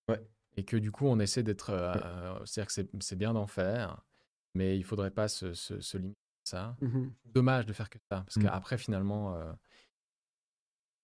Ouais. 0.09 0.21
Et 0.57 0.65
que 0.65 0.77
du 0.77 0.91
coup, 0.93 1.07
on 1.07 1.19
essaie 1.19 1.43
d'être. 1.43 1.71
C'est-à-dire 2.45 2.67
que 2.67 2.73
c'est- 2.73 2.91
c'est 3.01 3.17
bien 3.17 3.33
d'en 3.33 3.47
faire, 3.47 4.03
mais 4.55 4.77
il 4.77 4.81
ne 4.81 4.85
faudrait 4.85 5.11
pas 5.11 5.29
se, 5.29 5.55
se- 5.55 5.81
se 5.81 5.97
limiter 5.99 6.19
à 6.47 6.51
ça. 6.51 6.77
Dommage 7.35 7.67
de 7.67 7.73
faire 7.73 7.89
que 7.91 7.99
ça. 8.11 8.23
Parce 8.25 8.37
Mm. 8.37 8.43
qu'après, 8.45 8.79
finalement, 8.79 9.35
euh, 9.37 9.53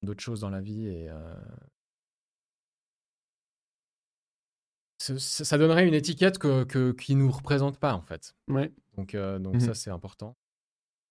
d'autres 0.02 0.22
choses 0.22 0.40
dans 0.40 0.50
la 0.50 0.60
vie. 0.60 0.86
Et, 0.86 1.08
ça, 5.18 5.58
donnerait 5.58 5.86
une 5.86 5.94
étiquette 5.94 6.38
que, 6.38 6.64
que- 6.64 6.92
qui 6.92 7.14
nous 7.14 7.30
représente 7.30 7.78
pas 7.78 7.94
en 7.94 8.02
fait. 8.02 8.34
Ouais. 8.48 8.72
Donc, 8.96 9.14
euh, 9.14 9.38
donc 9.38 9.54
Mhm. 9.54 9.60
ça, 9.60 9.74
c'est 9.74 9.90
important. 9.90 10.36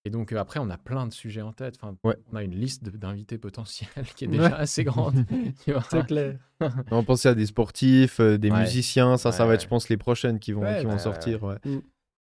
Et 0.06 0.10
donc, 0.10 0.34
euh, 0.34 0.38
après, 0.38 0.60
on 0.60 0.70
a 0.70 0.78
plein 0.78 1.08
de 1.08 1.14
sujets 1.14 1.42
en 1.42 1.54
tête. 1.54 1.76
Enfin, 1.82 1.96
Ouais. 2.04 2.18
On 2.32 2.36
a 2.36 2.44
une 2.44 2.56
liste 2.56 2.84
d'invités 2.84 3.38
potentiels 3.38 3.90
qui 4.18 4.26
est 4.26 4.28
Ouais. 4.28 4.38
déjà 4.38 4.56
assez 4.58 4.84
grande. 4.84 5.16
C'est 5.90 6.06
clair. 6.08 6.40
On 6.92 7.04
pensait 7.06 7.30
à 7.30 7.36
des 7.36 7.46
sportifs, 7.46 8.20
euh, 8.20 8.38
des 8.38 8.52
Ouais. 8.52 8.60
musiciens, 8.60 9.16
ça, 9.18 9.32
ça 9.32 9.44
Ouais, 9.44 9.50
va 9.50 9.54
être, 9.56 9.64
je 9.64 9.68
pense, 9.70 9.88
les 9.90 9.96
prochaines 9.98 10.40
qui 10.40 10.52
vont, 10.52 10.62
Ouais, 10.64 10.80
qui 10.80 10.86
vont 10.86 10.92
ouais, 10.94 11.00
sortir. 11.00 11.42
Ouais. 11.44 11.58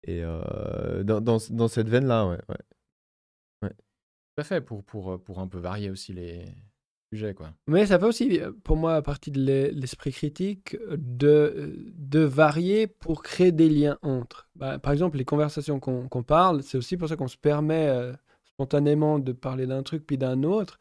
Et 0.04 0.22
euh, 0.22 1.02
dans, 1.02 1.20
dans, 1.20 1.38
dans 1.50 1.68
cette 1.68 1.88
veine-là, 1.88 2.26
ouais. 2.28 2.38
ouais. 2.48 2.58
Tout 4.34 4.40
à 4.40 4.44
fait, 4.44 4.60
pour, 4.60 4.82
pour, 4.84 5.22
pour 5.22 5.40
un 5.40 5.46
peu 5.48 5.58
varier 5.58 5.90
aussi 5.90 6.12
les 6.12 6.44
Mais 7.66 7.86
ça 7.86 7.98
fait 7.98 8.06
aussi, 8.06 8.40
euh, 8.40 8.52
pour 8.64 8.76
moi, 8.76 9.02
partie 9.02 9.30
de 9.30 9.40
l'e- 9.40 9.70
l'esprit 9.72 10.12
critique, 10.12 10.76
de, 10.90 11.74
de 11.94 12.20
varier 12.20 12.86
pour 12.86 13.22
créer 13.22 13.52
des 13.52 13.68
liens 13.68 13.98
entre. 14.02 14.48
Bah, 14.54 14.78
par 14.78 14.92
exemple, 14.92 15.18
les 15.18 15.24
conversations 15.24 15.78
qu'on 15.80 16.22
parle, 16.22 16.62
c'est 16.62 16.78
aussi 16.78 16.96
pour 16.96 17.08
ça 17.08 17.16
qu'on 17.16 17.28
se 17.28 17.36
permet 17.36 17.88
euh, 17.88 18.12
spontanément 18.44 19.18
de 19.18 19.32
parler 19.32 19.66
d'un 19.66 19.82
truc 19.82 20.06
puis 20.06 20.18
d'un 20.18 20.42
autre. 20.42 20.78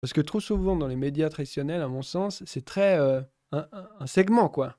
Parce 0.00 0.12
que 0.12 0.20
trop 0.20 0.40
souvent, 0.40 0.76
dans 0.76 0.86
les 0.86 0.96
médias 0.96 1.28
traditionnels, 1.28 1.80
à 1.80 1.88
mon 1.88 2.02
sens, 2.02 2.42
c'est 2.46 2.64
très 2.64 2.98
euh, 2.98 3.22
un, 3.52 4.06
segment, 4.06 4.48
quoi. 4.48 4.76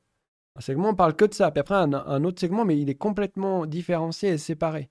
Un 0.56 0.62
segment, 0.62 0.90
on 0.90 0.96
parle 0.96 1.16
que 1.16 1.26
de 1.26 1.34
ça. 1.34 1.52
Puis 1.52 1.60
après, 1.60 1.76
un, 1.76 2.24
autre 2.24 2.40
segment, 2.40 2.64
mais 2.66 2.80
il 2.80 2.90
est 2.90 2.96
complètement 2.96 3.66
différencié 3.66 4.30
et 4.30 4.38
séparé. 4.38 4.90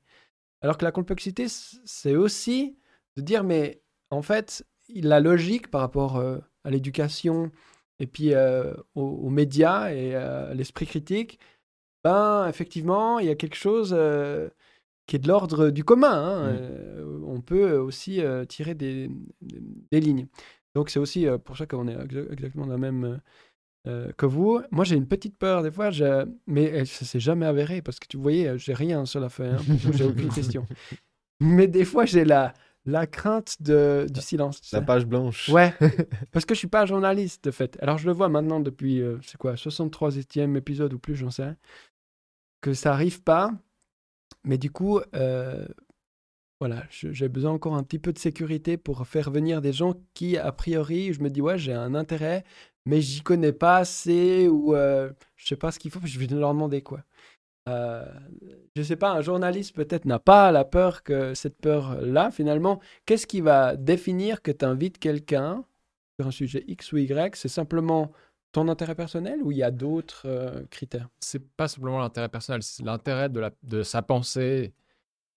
Alors 0.61 0.77
que 0.77 0.85
la 0.85 0.93
complexité, 0.93 1.47
c'est 1.49 2.16
aussi 2.16 2.77
de 3.16 3.23
dire, 3.23 3.45
mais 3.45 3.82
en 4.11 4.23
fait, 4.23 4.66
la 4.94 5.20
logique 5.20 5.70
par 5.70 5.81
rapport 5.81 6.16
euh, 6.16 6.39
à 6.65 6.70
l'éducation 6.70 7.51
et 7.98 8.06
puis 8.06 8.35
euh, 8.35 8.74
aux, 8.94 9.02
aux 9.02 9.31
médias 9.31 9.90
et 9.93 10.15
à 10.15 10.52
l'esprit 10.55 10.86
critique, 10.86 11.39
ben 12.02 12.47
effectivement, 12.48 13.19
il 13.19 13.27
y 13.27 13.31
a 13.31 13.35
quelque 13.35 13.56
chose 13.56 13.94
euh, 13.97 14.48
qui 15.06 15.16
est 15.16 15.19
de 15.20 15.28
l'ordre 15.28 15.70
du 15.70 15.85
commun. 15.85 16.12
hein. 16.12 16.52
Mm. 16.52 16.56
Euh, 16.61 17.20
on 17.27 17.40
peut 17.40 17.77
aussi 17.77 18.20
euh, 18.20 18.44
tirer 18.44 18.74
des, 18.74 19.11
des 19.40 20.01
lignes. 20.01 20.27
Donc 20.74 20.90
c'est 20.90 20.98
aussi 20.98 21.27
euh, 21.27 21.39
pour 21.39 21.56
ça 21.56 21.66
qu'on 21.66 21.86
est 21.89 21.94
exa- 21.97 22.32
exactement 22.32 22.66
dans 22.66 22.73
la 22.73 22.78
même 22.78 23.05
euh, 23.05 23.16
euh, 23.86 24.12
que 24.16 24.27
vous. 24.27 24.61
Moi 24.70 24.85
j'ai 24.85 24.97
une 24.97 25.06
petite 25.06 25.36
peur 25.39 25.62
des 25.62 25.70
fois, 25.70 25.90
je- 25.90 26.27
mais 26.47 26.65
elle- 26.65 26.86
ça 26.86 27.05
s'est 27.05 27.20
jamais 27.20 27.47
avéré 27.47 27.81
parce 27.81 27.98
que 28.01 28.06
tu 28.09 28.16
voyais, 28.16 28.48
euh, 28.48 28.59
j'ai 28.59 28.74
rien 28.74 29.05
sur 29.06 29.20
la 29.20 29.28
feuille, 29.28 29.51
hein, 29.51 29.77
j'ai 29.93 30.05
aucune 30.05 30.28
question. 30.35 30.66
Mais 31.40 31.69
des 31.69 31.85
fois 31.85 32.05
j'ai 32.06 32.24
la, 32.24 32.55
la 32.86 33.06
crainte 33.06 33.62
de, 33.62 34.06
du 34.11 34.20
silence. 34.20 34.61
La 34.73 34.81
sais. 34.81 34.85
page 34.85 35.06
blanche. 35.06 35.48
Ouais, 35.48 35.74
parce 36.32 36.44
que 36.44 36.55
je 36.55 36.59
suis 36.59 36.69
pas 36.69 36.86
journaliste 36.86 37.44
de 37.44 37.51
fait. 37.51 37.78
Alors 37.81 37.98
je 37.98 38.06
le 38.06 38.12
vois 38.12 38.28
maintenant 38.28 38.61
depuis, 38.61 39.01
euh, 39.01 39.19
c'est 39.23 39.39
quoi, 39.39 39.55
63e 39.55 40.56
épisode 40.56 40.93
ou 40.93 40.98
plus, 40.98 41.16
j'en 41.16 41.31
sais 41.31 41.44
rien, 41.44 41.56
que 42.61 42.74
ça 42.74 42.93
arrive 42.93 43.23
pas. 43.23 43.52
Mais 44.44 44.59
du 44.59 44.70
coup, 44.70 45.01
euh, 45.15 45.66
voilà, 46.61 46.85
j'ai 46.90 47.28
besoin 47.28 47.52
encore 47.52 47.74
un 47.74 47.82
petit 47.82 47.98
peu 47.98 48.12
de 48.12 48.19
sécurité 48.19 48.77
pour 48.77 49.06
faire 49.06 49.31
venir 49.31 49.62
des 49.62 49.73
gens 49.73 49.94
qui, 50.12 50.36
a 50.36 50.52
priori, 50.52 51.12
je 51.12 51.23
me 51.23 51.31
dis, 51.31 51.40
ouais, 51.40 51.59
j'ai 51.59 51.73
un 51.73 51.94
intérêt, 51.94 52.44
mais 52.86 53.01
j'y 53.01 53.23
connais 53.23 53.52
pas 53.52 53.78
assez 53.78 54.48
ou 54.48 54.74
euh, 54.74 55.11
je 55.36 55.47
sais 55.47 55.56
pas 55.56 55.73
ce 55.73 55.78
qu'il 55.78 55.90
faut, 55.90 56.01
je 56.05 56.19
vais 56.19 56.27
leur 56.27 56.52
demander 56.52 56.82
quoi. 56.82 57.02
Euh, 57.69 58.05
je 58.77 58.82
sais 58.82 58.97
pas, 58.97 59.12
un 59.12 59.23
journaliste 59.23 59.74
peut-être 59.74 60.05
n'a 60.05 60.19
pas 60.19 60.53
la 60.53 60.65
peur 60.65 61.03
que 61.03 61.35
cette 61.35 61.57
peur-là, 61.59 62.31
finalement. 62.31 62.81
Qu'est-ce 63.07 63.27
qui 63.27 63.41
va 63.41 63.77
définir 63.77 64.43
que 64.43 64.51
tu 64.51 64.65
invites 64.65 64.99
quelqu'un 64.99 65.65
sur 66.19 66.28
un 66.28 66.31
sujet 66.31 66.65
X 66.66 66.93
ou 66.93 66.99
Y? 66.99 67.36
C'est 67.36 67.49
simplement 67.49 68.12
ton 68.53 68.69
intérêt 68.69 68.95
personnel 68.95 69.43
ou 69.43 69.51
il 69.51 69.59
y 69.59 69.62
a 69.62 69.70
d'autres 69.70 70.23
euh, 70.27 70.65
critères? 70.70 71.09
C'est 71.20 71.45
pas 71.57 71.69
simplement 71.69 71.99
l'intérêt 71.99 72.28
personnel, 72.28 72.62
c'est 72.62 72.85
l'intérêt 72.85 73.28
de, 73.28 73.82
sa 73.82 74.03
pensée, 74.03 74.74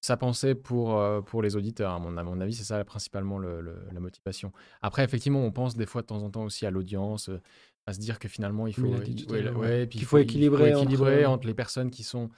sa 0.01 0.17
pensée 0.17 0.53
pour, 0.53 0.99
euh, 0.99 1.21
pour 1.21 1.41
les 1.41 1.55
auditeurs. 1.55 1.91
À 1.91 1.99
mon, 1.99 2.41
avis, 2.41 2.53
c'est 2.53 2.63
ça 2.63 2.83
principalement 2.83 3.39
le- 3.39 3.61
le- 3.61 3.87
la 3.91 3.99
motivation. 3.99 4.51
Après, 4.81 5.03
effectivement, 5.03 5.43
on 5.43 5.51
pense 5.51 5.75
des 5.75 5.85
fois 5.85 6.01
de 6.01 6.07
temps 6.07 6.23
en 6.23 6.29
temps 6.29 6.43
aussi 6.43 6.65
à 6.65 6.71
l'audience, 6.71 7.29
euh, 7.29 7.41
à 7.87 7.93
se 7.93 7.99
dire 7.99 8.19
que 8.19 8.27
finalement, 8.27 8.67
il 8.67 8.73
faut, 8.75 8.81
Oui, 8.87 9.03
il 9.07 9.31
ouais, 9.31 9.49
ouais, 9.51 9.87
puis 9.87 9.99
il 9.99 10.17
équilibrer 10.19 10.75
entre- 10.75 10.83
équilibrer 10.83 11.25
entre, 11.25 11.47
les 11.47 11.53
personnes 11.55 11.89
qui 11.89 12.03
sont 12.03 12.29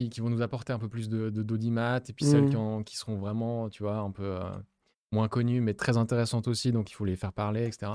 qui, 0.00 0.08
qui 0.08 0.20
vont 0.20 0.30
nous 0.30 0.40
apporter 0.42 0.72
un 0.72 0.78
peu 0.78 0.88
plus 0.88 1.08
de 1.08 1.28
de- 1.28 1.42
d'audimat 1.42 1.98
et 2.08 2.12
puis 2.12 2.24
celles 2.24 2.48
qui, 2.48 2.56
en- 2.56 2.82
qui 2.82 2.96
seront 2.96 3.16
vraiment, 3.18 3.68
tu 3.68 3.82
vois, 3.82 3.96
un 3.98 4.10
peu 4.10 4.22
euh, 4.24 4.50
moins 5.12 5.28
connues, 5.28 5.60
mais 5.60 5.74
très 5.74 5.96
intéressantes 5.98 6.48
aussi. 6.48 6.72
Donc, 6.72 6.90
il 6.90 6.94
faut 6.94 7.04
les 7.04 7.16
faire 7.16 7.32
parler, 7.32 7.66
etc. 7.66 7.92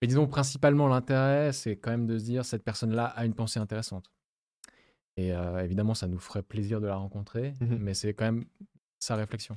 Mais 0.00 0.06
disons, 0.08 0.26
principalement, 0.26 0.86
l'intérêt, 0.86 1.52
c'est 1.52 1.76
quand 1.76 1.90
même 1.90 2.06
de 2.06 2.18
se 2.18 2.24
dire 2.24 2.44
cette 2.44 2.62
personne-là 2.62 3.06
a 3.06 3.24
une 3.24 3.34
pensée 3.34 3.58
intéressante. 3.58 4.10
Et 5.16 5.32
euh, 5.32 5.62
évidemment, 5.64 5.94
ça 5.94 6.08
nous 6.08 6.18
ferait 6.18 6.42
plaisir 6.42 6.80
de 6.80 6.86
la 6.86 6.96
rencontrer, 6.96 7.54
Mhm. 7.60 7.78
mais 7.80 7.94
c'est 7.94 8.14
quand 8.14 8.24
même 8.24 8.44
sa 8.98 9.16
réflexion. 9.16 9.56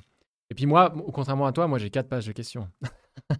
Et 0.50 0.54
puis 0.54 0.66
moi, 0.66 0.94
contrairement 1.12 1.46
à 1.46 1.52
toi, 1.52 1.66
moi 1.66 1.78
j'ai 1.78 1.90
quatre 1.90 2.08
pages 2.08 2.26
de 2.26 2.32
questions. 2.32 2.68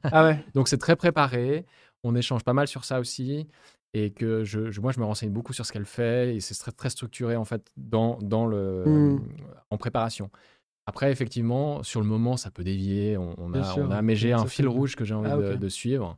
Ah 0.04 0.24
ouais 0.24 0.44
Donc 0.54 0.68
c'est 0.68 0.78
très 0.78 0.96
préparé, 0.96 1.64
on 2.04 2.14
échange 2.14 2.44
pas 2.44 2.52
mal 2.52 2.68
sur 2.68 2.84
ça 2.84 3.00
aussi, 3.00 3.46
et 3.94 4.10
que 4.12 4.44
je, 4.44 4.70
je- 4.70 4.80
moi 4.80 4.92
je 4.92 5.00
me 5.00 5.04
renseigne 5.04 5.30
beaucoup 5.30 5.52
sur 5.52 5.64
ce 5.66 5.72
qu'elle 5.72 5.86
fait, 5.86 6.36
et 6.36 6.40
c'est 6.40 6.54
très, 6.54 6.72
très 6.72 6.90
structuré 6.90 7.36
en 7.36 7.44
fait 7.44 7.70
dans, 7.76 8.18
dans 8.20 8.46
le, 8.46 8.84
Mhm. 8.86 9.20
en 9.70 9.78
préparation. 9.78 10.30
Après, 10.86 11.12
effectivement, 11.12 11.82
sur 11.82 12.00
le 12.00 12.06
moment, 12.06 12.36
ça 12.38 12.50
peut 12.50 12.64
dévier. 12.64 13.18
On, 13.18 13.52
a, 13.52 13.62
sûr, 13.62 13.82
on 13.86 13.90
a, 13.90 14.00
mais 14.00 14.16
j'ai 14.16 14.32
un 14.32 14.46
fil 14.46 14.66
rouge 14.66 14.96
que 14.96 15.04
j'ai 15.04 15.12
envie 15.14 15.28
Ah, 15.30 15.56
de, 15.56 15.68
suivre 15.68 16.16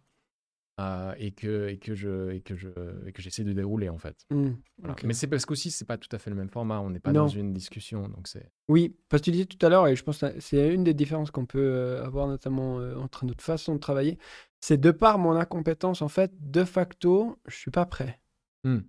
euh, 0.80 1.12
et 1.18 1.32
que 1.32 1.68
et 1.68 1.76
que 1.76 1.94
je 1.94 2.30
et 2.30 2.40
que 2.40 2.54
je 2.54 2.68
et 3.06 3.12
que 3.12 3.20
j'essaie 3.20 3.42
de 3.44 3.52
dérouler 3.52 3.88
en 3.88 3.98
fait. 3.98 4.16
Voilà. 4.30 4.94
ok. 4.94 5.02
Mais 5.04 5.12
c'est 5.12 5.26
parce 5.26 5.44
qu'aussi 5.44 5.70
c'est 5.72 5.84
pas 5.84 5.98
tout 5.98 6.08
à 6.12 6.18
fait 6.18 6.30
le 6.30 6.36
même 6.36 6.48
format. 6.48 6.78
On 6.80 6.88
n'est 6.90 7.00
pas 7.00 7.12
Non. 7.12 7.22
dans 7.22 7.28
une 7.28 7.52
discussion, 7.52 8.08
donc 8.08 8.28
c'est 8.28 8.48
Oui, 8.68 8.96
parce 9.08 9.20
que 9.22 9.24
tu 9.24 9.30
disais 9.32 9.44
tout 9.46 9.64
à 9.66 9.68
l'heure, 9.68 9.88
et 9.88 9.96
je 9.96 10.04
pense 10.04 10.20
que 10.20 10.38
c'est 10.38 10.72
une 10.72 10.84
des 10.84 10.94
différences 10.94 11.30
qu'on 11.32 11.46
peut 11.46 11.58
euh, 11.58 12.04
avoir 12.04 12.28
notamment 12.28 12.78
euh, 12.78 12.94
entre 12.96 13.24
notre 13.24 13.42
façon 13.42 13.74
de 13.74 13.80
travailler, 13.80 14.18
c'est 14.60 14.78
de 14.80 14.90
par 14.90 15.18
mon 15.18 15.32
incompétence, 15.32 16.02
en 16.02 16.08
fait, 16.08 16.32
de 16.38 16.64
facto, 16.64 17.38
je 17.46 17.56
suis 17.56 17.70
pas 17.70 17.86
prêt. 17.86 18.20
Hmm. 18.64 18.80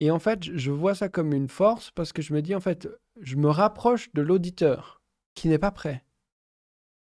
Et 0.00 0.10
en 0.10 0.18
fait, 0.18 0.42
je- 0.44 0.56
je 0.56 0.70
vois 0.70 0.94
ça 0.94 1.08
comme 1.08 1.32
une 1.32 1.48
force 1.48 1.90
parce 1.90 2.12
que 2.12 2.22
je 2.22 2.34
me 2.34 2.42
dis, 2.42 2.54
en 2.54 2.60
fait, 2.60 2.88
je 3.20 3.36
me 3.36 3.48
rapproche 3.48 4.12
de 4.14 4.22
l'auditeur 4.22 5.02
qui 5.34 5.48
n'est 5.48 5.58
pas 5.58 5.70
prêt. 5.70 6.04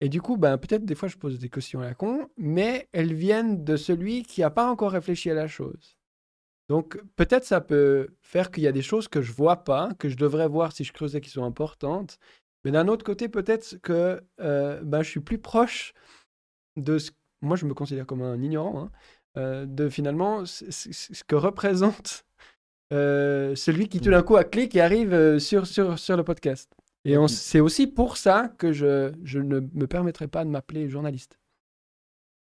Et 0.02 0.10
du 0.10 0.22
coup, 0.22 0.36
ben, 0.38 0.58
peut-être 0.58 0.84
des 0.86 0.96
fois, 0.96 1.08
je 1.08 1.18
pose 1.18 1.40
des 1.40 1.50
questions 1.50 1.80
à 1.80 1.86
la 1.86 1.94
con, 1.94 2.28
mais 2.38 2.90
elles 2.92 3.14
viennent 3.14 3.64
de 3.64 3.76
celui 3.76 4.24
qui 4.24 4.42
n'a 4.42 4.50
pas 4.50 4.70
encore 4.70 4.92
réfléchi 4.92 5.30
à 5.30 5.36
la 5.36 5.48
chose. 5.48 5.98
Donc, 6.70 7.02
peut-être 7.16 7.44
ça 7.44 7.62
peut 7.62 8.16
faire 8.22 8.50
qu'il 8.50 8.64
y 8.64 8.68
a 8.68 8.72
des 8.72 8.82
choses 8.82 9.08
que 9.08 9.22
je 9.22 9.32
vois 9.32 9.64
pas, 9.64 9.90
que 10.00 10.10
je 10.10 10.18
devrais 10.18 10.48
voir 10.48 10.72
si 10.72 10.84
je 10.84 10.94
creusais 10.94 11.22
qui 11.22 11.30
sont 11.30 11.44
importantes. 11.44 12.18
Mais 12.64 12.72
d'un 12.72 12.88
autre 12.88 13.04
côté, 13.04 13.30
peut-être 13.30 13.78
que 13.82 14.22
euh, 14.40 14.82
ben, 14.84 15.04
je 15.04 15.10
suis 15.10 15.20
plus 15.20 15.38
proche 15.40 15.94
de 16.78 16.98
ce. 16.98 17.12
Moi, 17.42 17.56
je 17.58 17.66
me 17.66 17.74
considère 17.74 18.06
comme 18.06 18.22
un 18.22 18.42
ignorant, 18.42 18.84
hein, 18.86 18.92
euh, 19.38 19.66
de 19.66 19.90
finalement 19.90 20.46
ce, 20.46 21.24
que 21.24 21.36
représente 21.36 22.26
euh, 22.94 23.56
celui 23.56 23.88
qui 23.88 24.00
tout 24.02 24.12
d'un 24.12 24.22
coup 24.24 24.36
a 24.36 24.44
clic 24.44 24.76
et 24.76 24.82
arrive 24.82 25.14
euh, 25.14 25.40
sur, 25.40 25.66
sur, 25.66 25.98
sur 25.98 26.18
le 26.18 26.24
podcast. 26.24 26.72
Et 27.06 27.18
on- 27.18 27.28
c'est 27.28 27.60
aussi 27.60 27.88
pour 27.88 28.18
ça 28.18 28.50
que 28.58 28.72
je, 28.74 29.12
je 29.24 29.40
ne 29.40 29.62
me 29.62 29.88
permettrai 29.88 30.28
pas 30.28 30.44
de 30.46 30.50
m'appeler 30.50 30.90
journaliste. 30.90 31.40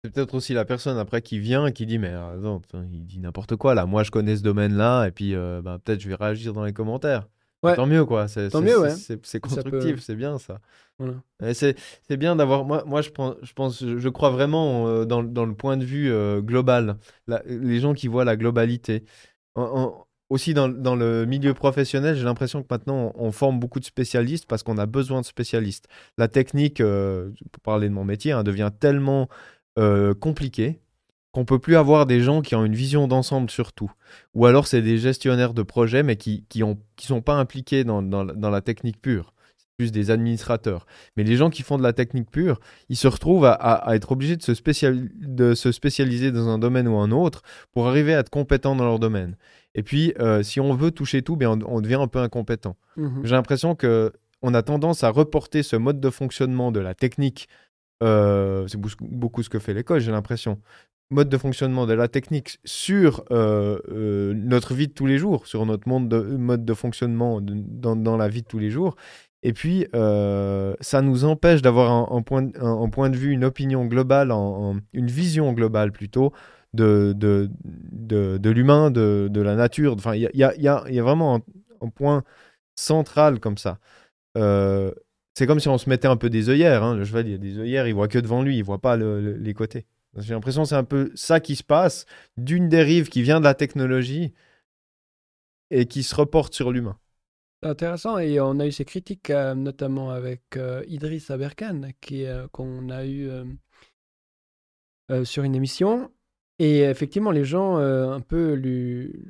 C'est 0.04 0.10
peut-être 0.12 0.34
aussi 0.34 0.54
la 0.54 0.64
personne 0.64 0.98
après 0.98 1.20
qui 1.20 1.38
vient 1.40 1.66
et 1.66 1.72
qui 1.72 1.84
dit 1.84 1.98
Mais 1.98 2.12
attends, 2.12 2.62
il 2.92 3.06
dit 3.06 3.18
n'importe 3.18 3.56
quoi 3.56 3.74
là. 3.74 3.86
Moi, 3.86 4.02
je 4.04 4.10
connais 4.10 4.36
ce 4.36 4.42
domaine-là 4.42 5.06
et 5.06 5.10
puis 5.10 5.34
euh, 5.34 5.60
bah, 5.62 5.78
peut-être 5.82 6.00
je 6.00 6.08
vais 6.08 6.14
réagir 6.14 6.52
dans 6.52 6.64
les 6.64 6.72
commentaires. 6.72 7.28
Ouais. 7.62 7.74
Tant 7.74 7.86
mieux, 7.86 8.04
quoi. 8.04 8.28
C'est, 8.28 8.50
Tant 8.50 8.58
c'est- 8.60 8.64
mieux, 8.64 8.72
c'est- 8.74 8.80
ouais. 8.80 8.90
C'est, 8.90 9.26
c'est 9.26 9.46
Ça 9.48 9.62
peut- 9.62 9.70
constructif, 9.70 10.00
c'est 10.02 10.14
bien 10.14 10.38
ça. 10.38 10.60
Voilà. 10.98 11.14
C'est, 11.54 11.76
bien 12.16 12.36
d'avoir. 12.36 12.64
Moi, 12.64 12.84
moi 12.86 13.02
je, 13.02 13.10
pense, 13.10 13.84
je 13.84 14.08
crois 14.08 14.30
vraiment 14.30 14.86
euh, 14.88 15.04
dans, 15.04 15.22
dans 15.22 15.44
le 15.46 15.54
point 15.54 15.76
de 15.76 15.84
vue 15.84 16.10
euh, 16.12 16.40
global. 16.40 16.96
La- 17.26 17.42
les 17.46 17.80
gens 17.80 17.92
qui 17.94 18.08
voient 18.08 18.24
la 18.24 18.36
globalité. 18.36 19.04
En- 19.54 19.62
en- 19.62 20.06
aussi 20.28 20.54
dans, 20.54 20.68
dans 20.68 20.96
le 20.96 21.24
milieu 21.24 21.54
professionnel, 21.54 22.16
j'ai 22.16 22.24
l'impression 22.24 22.60
que 22.62 22.66
maintenant 22.70 23.12
on, 23.16 23.26
on 23.26 23.32
forme 23.32 23.60
beaucoup 23.60 23.78
de 23.80 23.84
spécialistes 23.84 24.46
parce 24.46 24.62
qu'on 24.64 24.76
a 24.78 24.86
besoin 24.86 25.20
de 25.20 25.26
spécialistes. 25.26 25.86
La 26.18 26.26
technique, 26.28 26.80
euh, 26.80 27.30
pour 27.52 27.62
parler 27.62 27.88
de 27.88 27.94
mon 27.94 28.04
métier, 28.04 28.32
hein, 28.32 28.42
devient 28.42 28.70
tellement 28.78 29.28
compliquée 30.20 30.80
qu'on 31.36 31.44
peut 31.44 31.58
plus 31.58 31.76
avoir 31.76 32.06
des 32.06 32.20
gens 32.20 32.40
qui 32.40 32.54
ont 32.54 32.64
une 32.64 32.74
vision 32.74 33.06
d'ensemble 33.08 33.50
sur 33.50 33.72
tout. 33.74 33.92
Ou 34.34 34.46
alors 34.46 34.66
c'est 34.66 34.80
des 34.80 34.96
gestionnaires 34.96 35.52
de 35.52 35.62
projets 35.62 36.02
mais 36.02 36.16
qui 36.16 36.44
qui 36.48 36.62
ont 36.62 36.78
qui 36.96 37.06
sont 37.06 37.20
pas 37.20 37.34
impliqués 37.34 37.84
dans, 37.84 38.00
dans, 38.02 38.24
la- 38.24 38.32
dans 38.32 38.48
la 38.50 38.62
technique 38.62 39.00
pure. 39.02 39.34
C'est 39.58 39.68
plus 39.76 39.92
des 39.92 40.10
administrateurs. 40.10 40.86
Mais 41.18 41.24
les 41.24 41.36
gens 41.36 41.50
qui 41.50 41.62
font 41.62 41.76
de 41.76 41.82
la 41.82 41.92
technique 41.92 42.30
pure, 42.30 42.58
ils 42.88 42.96
se 42.96 43.06
retrouvent 43.06 43.44
à, 43.44 43.52
à- 43.52 43.74
à 43.90 43.94
être 43.96 44.12
obligés 44.12 44.36
de 44.36 44.42
se, 44.42 44.54
spécial- 44.54 45.10
de 45.14 45.54
se 45.54 45.72
spécialiser 45.72 46.32
dans 46.32 46.48
un 46.48 46.58
domaine 46.58 46.88
ou 46.88 46.96
un 46.96 47.10
autre 47.10 47.42
pour 47.72 47.86
arriver 47.86 48.14
à 48.14 48.20
être 48.20 48.30
compétents 48.30 48.74
dans 48.74 48.84
leur 48.86 48.98
domaine. 48.98 49.36
Et 49.74 49.82
puis, 49.82 50.14
euh, 50.18 50.42
si 50.42 50.58
on 50.60 50.72
veut 50.74 50.90
toucher 50.90 51.20
tout, 51.20 51.36
bien, 51.36 51.50
on, 51.50 51.58
on 51.76 51.80
devient 51.82 51.96
un 52.00 52.08
peu 52.08 52.20
incompétent. 52.20 52.76
Mhm. 52.96 53.20
J'ai 53.24 53.34
l'impression 53.34 53.74
que 53.74 54.10
on 54.40 54.54
a 54.54 54.62
tendance 54.62 55.04
à 55.04 55.10
reporter 55.10 55.62
ce 55.62 55.76
mode 55.76 56.00
de 56.00 56.08
fonctionnement 56.10 56.72
de 56.72 56.80
la 56.80 56.94
technique. 56.94 57.46
euh, 58.02 58.66
c'est 58.68 58.78
beaucoup 59.00 59.42
ce 59.42 59.48
que 59.50 59.58
fait 59.58 59.74
l'école, 59.74 60.00
j'ai 60.00 60.12
l'impression. 60.12 60.58
Mode 61.10 61.28
de 61.28 61.38
fonctionnement 61.38 61.86
de 61.86 61.92
la 61.92 62.08
technique 62.08 62.58
sur 62.64 63.24
euh, 63.30 63.78
euh, 63.90 64.34
notre 64.34 64.74
vie 64.74 64.88
de 64.88 64.92
tous 64.92 65.06
les 65.06 65.18
jours, 65.18 65.46
sur 65.46 65.64
notre 65.66 65.88
monde 65.88 66.08
de, 66.08 66.20
mode 66.20 66.64
de 66.64 66.74
fonctionnement 66.74 67.40
dans, 67.40 68.16
la 68.16 68.28
vie 68.28 68.42
de 68.42 68.46
tous 68.46 68.58
les 68.58 68.70
jours. 68.70 68.96
Et 69.42 69.52
puis, 69.52 69.86
euh, 69.94 70.74
ça 70.80 71.02
nous 71.02 71.24
empêche 71.24 71.62
d'avoir 71.62 72.12
un, 72.12 72.22
point, 72.22 72.48
un, 72.60 72.88
point 72.88 73.10
de 73.10 73.16
vue, 73.16 73.30
une 73.30 73.44
opinion 73.44 73.84
globale, 73.84 74.32
une 74.32 75.06
vision 75.06 75.52
globale 75.52 75.92
plutôt 75.92 76.32
de, 76.74 77.12
de, 77.14 77.48
de, 77.92 78.50
l'humain, 78.50 78.90
de, 78.90 79.40
la 79.40 79.54
nature. 79.54 79.92
Enfin, 79.92 80.14
il 80.16 80.22
y 80.22 80.42
a, 80.42 80.54
y, 80.56 80.62
y 80.62 80.68
a, 80.68 81.02
vraiment 81.02 81.36
un, 81.80 81.88
point 81.88 82.24
central 82.74 83.38
comme 83.38 83.56
ça. 83.56 83.78
c'est 84.34 85.46
comme 85.46 85.60
si 85.60 85.68
on 85.68 85.78
se 85.78 85.88
mettait 85.88 86.08
un 86.08 86.16
peu 86.16 86.30
des 86.30 86.48
œillères. 86.48 86.82
Hein. 86.82 86.96
Le 86.96 87.04
cheval, 87.04 87.28
il 87.28 87.34
a 87.34 87.38
des 87.38 87.58
œillères, 87.58 87.86
il 87.86 87.94
voit 87.94 88.08
que 88.08 88.18
devant 88.18 88.42
lui, 88.42 88.56
il 88.56 88.64
voit 88.64 88.80
pas 88.80 88.96
les 88.96 89.54
côtés. 89.54 89.86
J'ai 90.18 90.34
l'impression 90.34 90.62
que 90.62 90.68
c'est 90.68 90.74
un 90.74 90.84
peu 90.84 91.10
ça 91.14 91.40
qui 91.40 91.56
se 91.56 91.64
passe, 91.64 92.06
d'une 92.36 92.68
dérive 92.68 93.08
qui 93.08 93.22
vient 93.22 93.40
de 93.40 93.44
la 93.44 93.54
technologie 93.54 94.32
et 95.70 95.86
qui 95.86 96.02
se 96.02 96.14
reporte 96.14 96.54
sur 96.54 96.72
l'humain. 96.72 96.98
C'est 97.62 97.68
intéressant 97.68 98.18
et 98.18 98.38
on 98.40 98.60
a 98.60 98.66
eu 98.66 98.72
ces 98.72 98.84
critiques 98.84 99.30
euh, 99.30 99.54
notamment 99.54 100.10
avec 100.10 100.42
euh, 100.56 100.84
Idriss 100.88 101.30
Aberkan 101.30 101.88
qui 102.00 102.26
euh, 102.26 102.46
qu'on 102.48 102.90
a 102.90 103.06
eu 103.06 103.30
sur 105.24 105.44
une 105.44 105.54
émission 105.54 106.10
et 106.58 106.80
effectivement 106.80 107.30
les 107.30 107.44
gens 107.44 107.76
un 107.76 108.20
peu 108.20 108.54
lui, 108.54 109.24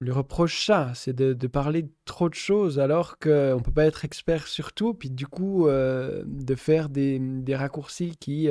lui 0.00 0.10
reprochent 0.10 0.66
ça, 0.66 0.92
c'est 0.96 1.12
de, 1.12 1.46
parler 1.46 1.88
trop 2.04 2.28
de 2.28 2.34
choses 2.34 2.80
alors 2.80 3.18
qu'on 3.18 3.56
ne 3.56 3.62
peut 3.62 3.72
pas 3.72 3.84
être 3.84 4.04
expert 4.04 4.48
sur 4.48 4.72
tout, 4.72 4.92
puis 4.92 5.08
du 5.08 5.28
coup 5.28 5.68
de 5.68 6.54
faire 6.56 6.88
des, 6.88 7.20
des 7.20 7.54
raccourcis 7.54 8.16
qui 8.16 8.48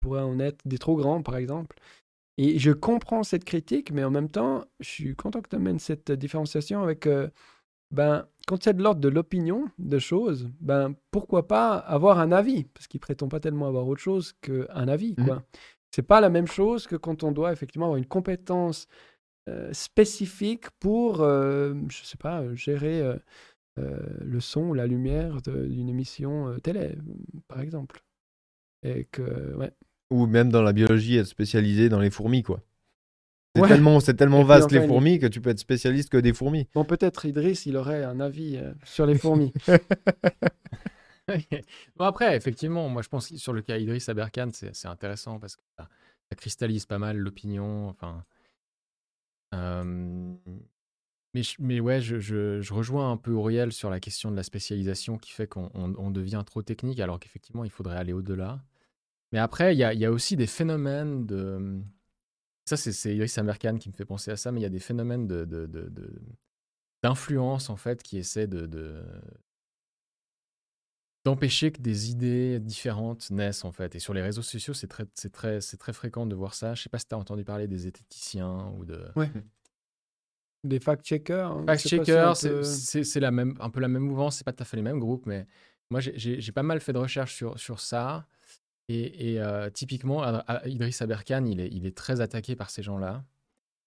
pourrait 0.00 0.22
en 0.22 0.38
être 0.38 0.66
des 0.66 0.78
trop 0.78 0.96
grands, 0.96 1.22
par 1.22 1.36
exemple. 1.36 1.76
Et 2.38 2.60
je 2.60 2.70
comprends 2.70 3.24
cette 3.24 3.44
critique, 3.44 3.90
mais 3.90 4.04
en 4.04 4.12
même 4.12 4.30
temps, 4.30 4.64
je 4.78 4.88
suis 4.88 5.16
content 5.16 5.42
que 5.42 5.48
tu 5.48 5.56
amènes 5.56 5.80
cette 5.80 6.12
différenciation 6.12 6.82
avec, 6.82 7.08
euh, 7.08 7.28
ben, 7.90 8.28
quand 8.46 8.62
c'est 8.62 8.74
de 8.74 8.82
l'ordre 8.82 9.00
de 9.00 9.08
l'opinion 9.08 9.68
de 9.78 9.98
choses, 9.98 10.48
ben, 10.60 10.94
pourquoi 11.10 11.48
pas 11.48 11.74
avoir 11.76 12.20
un 12.20 12.30
avis? 12.30 12.64
Parce 12.64 12.86
qu'il 12.86 13.00
prétend 13.00 13.28
pas 13.28 13.40
tellement 13.40 13.66
avoir 13.66 13.88
autre 13.88 14.00
chose 14.00 14.34
qu'un 14.40 14.86
avis, 14.86 15.16
mmh. 15.18 15.24
quoi. 15.24 15.42
C'est 15.90 16.02
pas 16.02 16.20
la 16.20 16.30
même 16.30 16.46
chose 16.46 16.86
que 16.86 16.94
quand 16.94 17.24
on 17.24 17.32
doit 17.32 17.52
effectivement 17.52 17.86
avoir 17.86 17.98
une 17.98 18.06
compétence 18.06 18.86
euh, 19.48 19.72
spécifique 19.72 20.70
pour, 20.78 21.22
euh, 21.22 21.74
je 21.88 22.04
sais 22.04 22.18
pas, 22.18 22.54
gérer 22.54 23.02
le 23.76 24.40
son 24.40 24.70
ou 24.70 24.74
la 24.74 24.86
lumière 24.86 25.40
d'une 25.42 25.88
émission 25.88 26.56
télé, 26.60 26.96
par 27.48 27.60
exemple. 27.60 28.04
Et 28.84 29.04
que, 29.06 29.54
ouais. 29.56 29.72
Ou 30.10 30.26
même 30.26 30.50
dans 30.50 30.62
la 30.62 30.72
biologie, 30.72 31.16
être 31.16 31.26
spécialisé 31.26 31.88
dans 31.88 32.00
les 32.00 32.10
fourmis, 32.10 32.42
quoi. 32.42 32.62
C'est 33.56 33.66
tellement, 33.66 34.00
c'est 34.00 34.14
tellement 34.14 34.44
vaste 34.44 34.70
les 34.70 34.86
fourmis 34.86 35.18
que 35.18 35.26
tu 35.26 35.40
peux 35.40 35.50
être 35.50 35.58
spécialiste 35.58 36.10
que 36.10 36.18
des 36.18 36.32
fourmis. 36.32 36.68
Bon, 36.74 36.84
peut-être 36.84 37.24
Idriss, 37.24 37.66
il 37.66 37.76
aurait 37.76 38.04
un 38.04 38.20
avis 38.20 38.56
euh, 38.56 38.72
sur 38.84 39.04
les 39.06 39.18
fourmis. 39.18 39.52
bon, 41.96 42.04
après, 42.04 42.36
effectivement, 42.36 42.88
moi 42.88 43.02
je 43.02 43.08
pense 43.08 43.28
que 43.28 43.36
sur 43.36 43.52
le 43.52 43.62
cas 43.62 43.78
Idriss 43.78 44.08
Aberkan, 44.08 44.50
c'est 44.52 44.86
intéressant 44.86 45.38
parce 45.38 45.56
que 45.56 45.62
ça, 45.76 45.88
cristallise 46.36 46.86
pas 46.86 46.98
mal 46.98 47.16
l'opinion. 47.16 47.88
Enfin, 47.88 48.24
euh, 49.54 50.34
mais, 51.34 51.42
mais 51.58 51.80
ouais, 51.80 52.00
je, 52.00 52.18
je, 52.18 52.72
rejoins 52.72 53.10
un 53.10 53.16
peu 53.16 53.32
Auriel 53.32 53.72
sur 53.72 53.90
la 53.90 54.00
question 54.00 54.30
de 54.30 54.36
la 54.36 54.42
spécialisation 54.42 55.18
qui 55.18 55.32
fait 55.32 55.46
qu'on 55.46 56.10
devient 56.10 56.42
trop 56.46 56.62
technique 56.62 57.00
alors 57.00 57.18
qu'effectivement 57.18 57.64
il 57.64 57.70
faudrait 57.70 57.96
aller 57.96 58.12
au-delà. 58.12 58.60
Mais 59.32 59.38
après, 59.38 59.74
il 59.74 59.78
y 59.78 59.84
a, 59.84 59.92
y 59.92 60.04
a, 60.04 60.10
aussi 60.10 60.36
des 60.36 60.46
phénomènes 60.46 61.26
de. 61.26 61.80
Ça, 62.64 62.76
c'est 62.76 63.14
Iris 63.14 63.36
Amerkan 63.38 63.78
qui 63.78 63.88
me 63.88 63.94
fait 63.94 64.04
penser 64.04 64.30
à 64.30 64.36
ça, 64.36 64.52
mais 64.52 64.60
il 64.60 64.62
y 64.62 64.66
a 64.66 64.70
des 64.70 64.78
phénomènes 64.78 65.26
de, 65.26 65.44
d'influence, 67.02 67.70
en 67.70 67.76
fait, 67.76 68.02
qui 68.02 68.18
essaient 68.18 68.46
de, 68.46 69.02
d'empêcher 71.24 71.72
que 71.72 71.80
des 71.80 72.10
idées 72.10 72.60
différentes 72.60 73.30
naissent, 73.30 73.64
en 73.64 73.72
fait. 73.72 73.94
Et 73.94 73.98
sur 73.98 74.14
les 74.14 74.22
réseaux 74.22 74.42
sociaux, 74.42 74.74
c'est 74.74 74.86
très, 74.86 75.04
c'est 75.14 75.32
très, 75.32 75.60
c'est 75.60 75.76
très 75.76 75.92
fréquent 75.92 76.26
de 76.26 76.34
voir 76.34 76.54
ça. 76.54 76.74
Je 76.74 76.82
sais 76.82 76.88
pas 76.88 76.98
si 76.98 77.06
tu 77.06 77.14
as 77.14 77.18
entendu 77.18 77.44
parler 77.44 77.68
des 77.68 77.78
zététiciens 77.78 78.72
ou 78.76 78.84
de. 78.84 79.02
Ouais. 79.16 79.30
Des 80.64 80.80
fact-checkers. 80.80 81.52
Hein, 81.52 81.64
fact-checkers, 81.66 82.36
c'est, 82.36 83.20
la 83.20 83.30
même, 83.30 83.54
un 83.60 83.70
peu 83.70 83.80
la 83.80 83.88
même 83.88 84.02
mouvance. 84.02 84.36
C'est 84.36 84.44
pas 84.44 84.52
tout 84.52 84.62
à 84.62 84.66
fait 84.66 84.76
les 84.76 84.82
mêmes 84.82 84.98
groupes, 84.98 85.26
mais 85.26 85.46
moi, 85.90 86.00
j'ai, 86.00 86.52
pas 86.52 86.62
mal 86.62 86.80
fait 86.80 86.92
de 86.92 86.98
recherches 86.98 87.34
sur, 87.34 87.58
sur 87.58 87.80
ça. 87.80 88.26
Et, 88.88 89.38
euh, 89.38 89.68
typiquement, 89.68 90.24
Idriss 90.64 91.02
Aberkan, 91.02 91.44
il 91.44 91.60
est, 91.60 91.68
il 91.72 91.84
est 91.84 91.96
très 91.96 92.20
attaqué 92.22 92.56
par 92.56 92.70
ces 92.70 92.82
gens-là, 92.82 93.22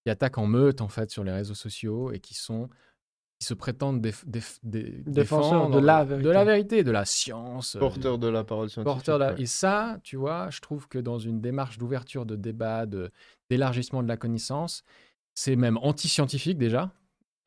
qui 0.06 0.12
attaquent 0.12 0.38
en 0.38 0.46
meute 0.46 0.82
en 0.82 0.90
fait 0.90 1.10
sur 1.10 1.24
les 1.24 1.32
réseaux 1.32 1.56
sociaux 1.56 2.12
et 2.12 2.20
qui 2.20 2.36
sont 2.36 2.70
qui 3.40 3.48
se 3.48 3.56
prétendent 3.56 4.02
défenseurs 4.04 5.72
de 5.72 5.80
la 5.80 6.04
vérité, 6.04 6.28
de 6.28 6.30
la 6.30 6.46
vérité, 6.46 6.84
de 6.84 6.92
la 6.92 7.06
science, 7.06 7.76
euh, 7.76 7.80
porteurs 7.80 8.20
de 8.20 8.28
la 8.28 8.44
parole 8.44 8.70
scientifique. 8.70 9.10
Et 9.40 9.48
ça, 9.48 10.00
tu 10.04 10.16
vois, 10.16 10.52
je 10.52 10.60
trouve 10.60 10.88
que 10.88 11.00
dans 11.00 11.18
une 11.18 11.42
démarche 11.42 11.80
d'ouverture 11.80 12.28
de 12.28 12.36
débat, 12.36 12.86
d'élargissement 13.50 14.04
de, 14.04 14.08
la 14.08 14.18
connaissance, 14.18 14.84
c'est 15.34 15.56
même 15.56 15.78
anti-scientifique 15.78 16.60
déjà 16.60 16.92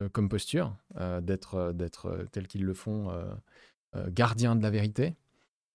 euh, 0.01 0.09
comme 0.09 0.27
posture 0.27 0.75
d'être 1.21 1.71
d'être 1.71 2.27
tel 2.33 2.47
qu'ils 2.47 2.65
le 2.65 2.73
font, 2.73 3.09
gardien 4.09 4.57
de 4.57 4.63
la 4.63 4.71
vérité. 4.71 5.15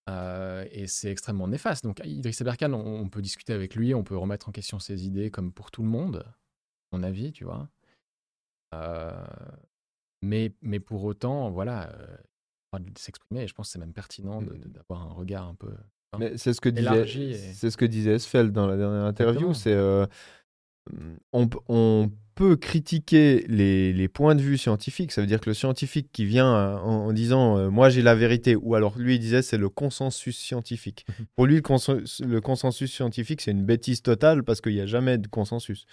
Euh, 0.08 0.66
et 0.70 0.86
c'est 0.86 1.10
extrêmement 1.10 1.48
néfaste. 1.48 1.84
Donc 1.84 2.00
Idriss 2.04 2.40
Aberkan, 2.40 2.72
on, 2.72 3.08
peut 3.08 3.22
discuter 3.22 3.52
avec 3.52 3.74
lui, 3.74 3.94
on 3.94 4.02
peut 4.02 4.16
remettre 4.16 4.48
en 4.48 4.52
question 4.52 4.78
ses 4.78 5.06
idées 5.06 5.30
comme 5.30 5.52
pour 5.52 5.70
tout 5.70 5.82
le 5.82 5.88
monde, 5.88 6.24
mon 6.92 7.02
avis, 7.02 7.32
tu 7.32 7.44
vois. 7.44 7.68
Euh, 8.74 9.24
mais, 10.22 10.54
mais 10.62 10.80
pour 10.80 11.04
autant, 11.04 11.50
voilà, 11.50 11.92
euh, 11.94 12.78
de 12.78 12.98
s'exprimer, 12.98 13.42
et 13.42 13.48
je 13.48 13.54
pense 13.54 13.68
que 13.68 13.72
c'est 13.72 13.78
même 13.78 13.92
pertinent 13.92 14.40
mmh. 14.40 14.58
d'avoir 14.66 15.02
un 15.02 15.12
regard 15.12 15.46
un 15.46 15.54
peu 15.54 15.72
mais 16.18 16.36
c'est 16.38 16.52
ce 16.52 16.60
que 16.60 16.68
disait, 16.68 17.54
c'est 17.54 17.70
ce 17.70 17.76
que 17.76 17.84
disait 17.84 18.14
Esfeld 18.14 18.52
dans 18.52 18.66
la 18.66 18.76
dernière 18.76 19.04
interview. 19.04 19.54
C'est 19.54 19.76
on, 21.32 21.48
on, 21.68 22.10
peut 22.36 22.56
critiquer 22.56 23.44
les, 23.48 23.92
les, 23.92 24.08
points 24.08 24.34
de 24.34 24.40
vue 24.40 24.56
scientifiques. 24.56 25.12
Ça 25.12 25.20
veut 25.20 25.26
dire 25.26 25.40
que 25.40 25.50
le 25.50 25.54
scientifique 25.54 26.08
qui 26.10 26.24
vient 26.24 26.54
euh, 26.54 26.76
en, 26.78 27.12
disant 27.12 27.58
euh, 27.58 27.68
moi 27.68 27.90
j'ai 27.90 28.00
la 28.00 28.14
vérité, 28.14 28.56
ou 28.56 28.74
alors 28.74 28.96
lui 28.98 29.16
il 29.16 29.18
disait 29.18 29.42
c'est 29.42 29.58
le 29.58 29.68
consensus 29.68 30.38
scientifique. 30.38 31.04
Mhm. 31.06 31.26
Pour 31.36 31.46
lui, 31.46 31.56
le, 31.56 32.40
consensus 32.40 32.90
scientifique 32.90 33.42
c'est 33.42 33.50
une 33.50 33.64
bêtise 33.64 34.00
totale 34.00 34.42
parce 34.42 34.62
qu'il 34.62 34.72
n'y 34.72 34.80
a 34.80 34.86
jamais 34.86 35.18
de 35.18 35.28
consensus. 35.28 35.84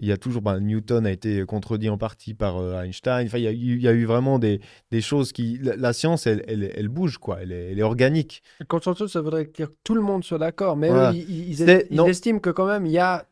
Il 0.00 0.08
y 0.08 0.12
a 0.12 0.18
toujours, 0.18 0.42
bah, 0.42 0.58
Newton 0.60 1.06
a 1.06 1.10
été 1.10 1.44
contredit 1.46 1.88
en 1.88 1.96
partie 1.96 2.34
par 2.34 2.58
euh, 2.58 2.82
Einstein. 2.82 3.26
Enfin, 3.26 3.38
il 3.38 3.44
y, 3.44 3.46
a, 3.46 3.52
il 3.52 3.80
y, 3.80 3.88
a, 3.88 3.92
eu 3.92 4.04
vraiment 4.04 4.40
des, 4.40 4.60
des 4.90 5.00
choses 5.00 5.32
qui. 5.32 5.58
La, 5.62 5.92
science, 5.92 6.26
elle, 6.26 6.42
elle, 6.48 6.70
elle, 6.74 6.88
bouge, 6.88 7.18
quoi. 7.18 7.38
Elle 7.40 7.52
est, 7.52 7.70
elle 7.70 7.78
est, 7.78 7.82
organique. 7.82 8.42
Le 8.58 8.66
consensus, 8.66 9.12
ça 9.12 9.20
voudrait 9.20 9.44
dire 9.44 9.68
que 9.68 9.76
tout 9.84 9.94
le 9.94 10.02
monde 10.02 10.24
soit 10.24 10.38
d'accord. 10.38 10.76
Mais 10.76 10.90
ils, 11.14 11.60
ils, 11.60 12.00
estiment 12.08 12.40
que 12.40 12.50
quand 12.50 12.66
même, 12.66 12.86
il 12.86 12.92
y 12.92 12.98
a 12.98 13.24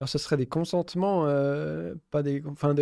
alors, 0.00 0.08
ce 0.08 0.18
serait 0.18 0.36
des 0.36 0.46
consentements, 0.46 1.24
euh, 1.26 1.96
pas 2.12 2.22
des. 2.22 2.40
Enfin, 2.46 2.72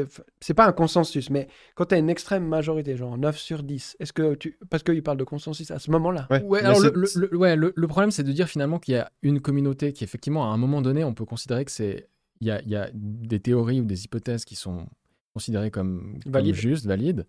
c'est 0.41 0.53
pas 0.53 0.67
un 0.67 0.73
consensus, 0.73 1.31
mais 1.31 1.49
quand 1.75 1.87
tu 1.87 1.95
as 1.95 1.99
une 1.99 2.11
extrême 2.11 2.47
majorité, 2.47 2.95
genre 2.95 3.17
9 3.17 3.39
sur 3.39 3.63
10, 3.63 3.97
est-ce 3.99 4.13
que 4.13 4.35
tu. 4.35 4.59
Parce 4.69 4.83
qu'il 4.83 5.03
parle 5.03 5.17
de 5.17 5.25
consensus 5.25 5.71
à 5.71 5.79
ce 5.79 5.91
moment-là. 5.93 6.29
Ouais, 6.45 6.63
alors 6.63 6.79
le, 6.81 7.37
ouais, 7.37 7.57
le, 7.57 7.87
problème, 7.87 8.11
c'est 8.11 8.23
de 8.23 8.33
dire 8.33 8.49
finalement 8.49 8.79
qu'il 8.79 8.95
y 8.95 8.99
a 8.99 9.11
une 9.23 9.41
communauté 9.41 9.95
qui, 9.95 10.05
effectivement, 10.05 10.51
à 10.51 10.55
un 10.55 10.59
moment 10.59 10.83
donné, 10.83 11.05
on 11.05 11.15
peut 11.15 11.25
considérer 11.25 11.65
que 11.65 11.71
c'est. 11.71 12.07
Il 12.43 12.49
y 12.49 12.51
a, 12.51 12.61
y 12.67 12.77
a, 12.77 12.91
des 12.93 13.41
théories 13.41 13.81
ou 13.81 13.87
des 13.87 14.05
hypothèses 14.05 14.45
qui 14.45 14.57
sont 14.57 14.87
considérées 15.33 15.71
comme, 15.71 16.19
comme 16.31 16.53
justes, 16.53 16.85
valides. 16.85 17.25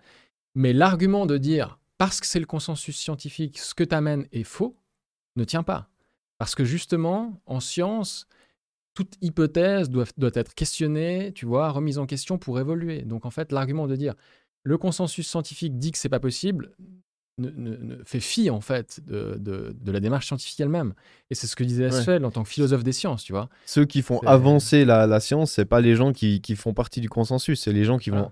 Mais 0.54 0.74
l'argument 0.74 1.26
de 1.26 1.38
dire, 1.38 1.80
parce 1.98 2.20
que 2.20 2.28
c'est 2.28 2.42
le 2.42 2.46
consensus 2.46 2.98
scientifique, 2.98 3.58
ce 3.58 3.74
que 3.74 3.86
tu 3.86 3.96
amènes 3.96 4.28
est 4.34 4.44
faux, 4.44 4.76
ne 5.38 5.46
tient 5.46 5.64
pas. 5.64 5.88
Parce 6.40 6.56
que 6.56 6.66
justement, 6.66 7.42
en 7.46 7.62
science, 7.62 8.28
toute 8.98 9.14
hypothèse 9.22 9.92
doit, 9.92 10.32
être 10.34 10.56
questionnée, 10.56 11.32
tu 11.32 11.46
vois, 11.46 11.70
remise 11.70 12.00
en 12.00 12.08
question 12.08 12.40
pour 12.40 12.60
évoluer. 12.60 13.04
Donc 13.04 13.28
en 13.28 13.30
fait, 13.30 13.52
l'argument 13.52 13.86
de 13.86 13.96
dire 13.96 14.16
le 14.64 14.76
consensus 14.80 15.28
scientifique 15.28 15.78
dit 15.78 15.92
que 15.92 16.00
c'est 16.00 16.10
pas 16.10 16.20
possible 16.20 16.72
ne, 17.38 18.04
fait 18.04 18.20
fi 18.20 18.50
en 18.50 18.62
fait 18.62 19.00
de, 19.06 19.38
de, 19.40 19.92
la 19.92 20.00
démarche 20.00 20.28
scientifique 20.28 20.60
elle-même. 20.60 20.94
Et 21.30 21.36
c'est 21.36 21.48
ce 21.48 21.56
que 21.56 21.64
disait 21.64 21.86
Asfeld 21.86 22.26
en 22.26 22.32
tant 22.32 22.44
que 22.44 22.50
philosophe 22.50 22.84
des 22.84 22.92
sciences, 22.94 23.24
tu 23.24 23.34
vois. 23.34 23.50
Ceux 23.66 23.86
qui 23.86 24.02
font 24.02 24.20
avancer 24.20 24.86
la, 24.86 25.08
la 25.08 25.20
science, 25.20 25.52
c'est 25.52 25.66
pas 25.66 25.82
les 25.82 25.96
gens 25.96 26.14
qui, 26.14 26.42
qui, 26.42 26.56
font 26.56 26.74
partie 26.74 27.02
du 27.02 27.10
consensus, 27.10 27.62
c'est 27.62 27.74
les 27.74 27.84
gens 27.84 27.98
qui 27.98 28.10
vont 28.10 28.32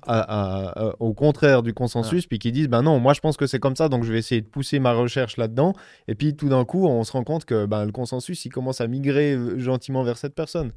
au 0.99 1.13
contraire 1.13 1.61
du 1.63 1.73
consensus, 1.73 2.25
puis 2.25 2.39
qui 2.39 2.51
disent 2.51 2.69
ben 2.69 2.81
non, 2.81 2.99
moi 2.99 3.13
je 3.13 3.19
pense 3.19 3.37
que 3.37 3.47
c'est 3.47 3.59
comme 3.59 3.75
ça, 3.75 3.89
donc 3.89 4.03
je 4.03 4.11
vais 4.11 4.19
essayer 4.19 4.41
de 4.41 4.47
pousser 4.47 4.79
ma 4.79 4.93
recherche 4.93 5.37
là-dedans. 5.37 5.73
Et 6.07 6.15
puis 6.15 6.35
tout 6.35 6.49
d'un 6.49 6.65
coup, 6.65 6.87
on 6.87 7.03
se 7.03 7.11
rend 7.11 7.23
compte 7.23 7.45
que 7.45 7.65
ben, 7.65 7.85
le 7.85 7.91
consensus, 7.91 8.45
il 8.45 8.49
commence 8.49 8.81
à 8.81 8.87
migrer 8.87 9.33
euh, 9.33 9.59
gentiment 9.59 10.03
vers 10.03 10.17
cette 10.17 10.35
personne. 10.35 10.71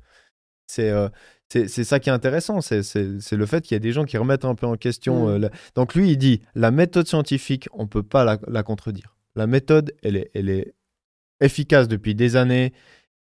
C'est 0.66 0.90
euh, 0.90 1.08
c'est 1.48 1.84
ça 1.84 1.98
qui 1.98 2.10
est 2.10 2.12
intéressant, 2.12 2.60
c'est 2.60 2.82
le 3.32 3.46
fait 3.46 3.62
qu'il 3.62 3.74
y 3.74 3.76
a 3.76 3.80
des 3.80 3.92
gens 3.92 4.04
qui 4.04 4.18
remettent 4.18 4.44
un 4.44 4.54
peu 4.54 4.66
en 4.66 4.76
question. 4.76 5.26
Mm. 5.28 5.44
Euh, 5.44 5.48
donc 5.74 5.94
lui, 5.94 6.10
il 6.10 6.18
dit, 6.18 6.42
la 6.54 6.70
méthode 6.70 7.06
scientifique, 7.06 7.68
on 7.72 7.82
ne 7.82 7.88
peut 7.88 8.02
pas 8.02 8.38
la, 8.46 8.62
contredire. 8.62 9.16
La 9.34 9.46
méthode, 9.46 9.94
elle 10.02 10.16
est, 10.16 10.30
elle 10.34 10.50
est 10.50 10.74
efficace 11.40 11.88
depuis 11.88 12.14
des 12.14 12.36
années. 12.36 12.72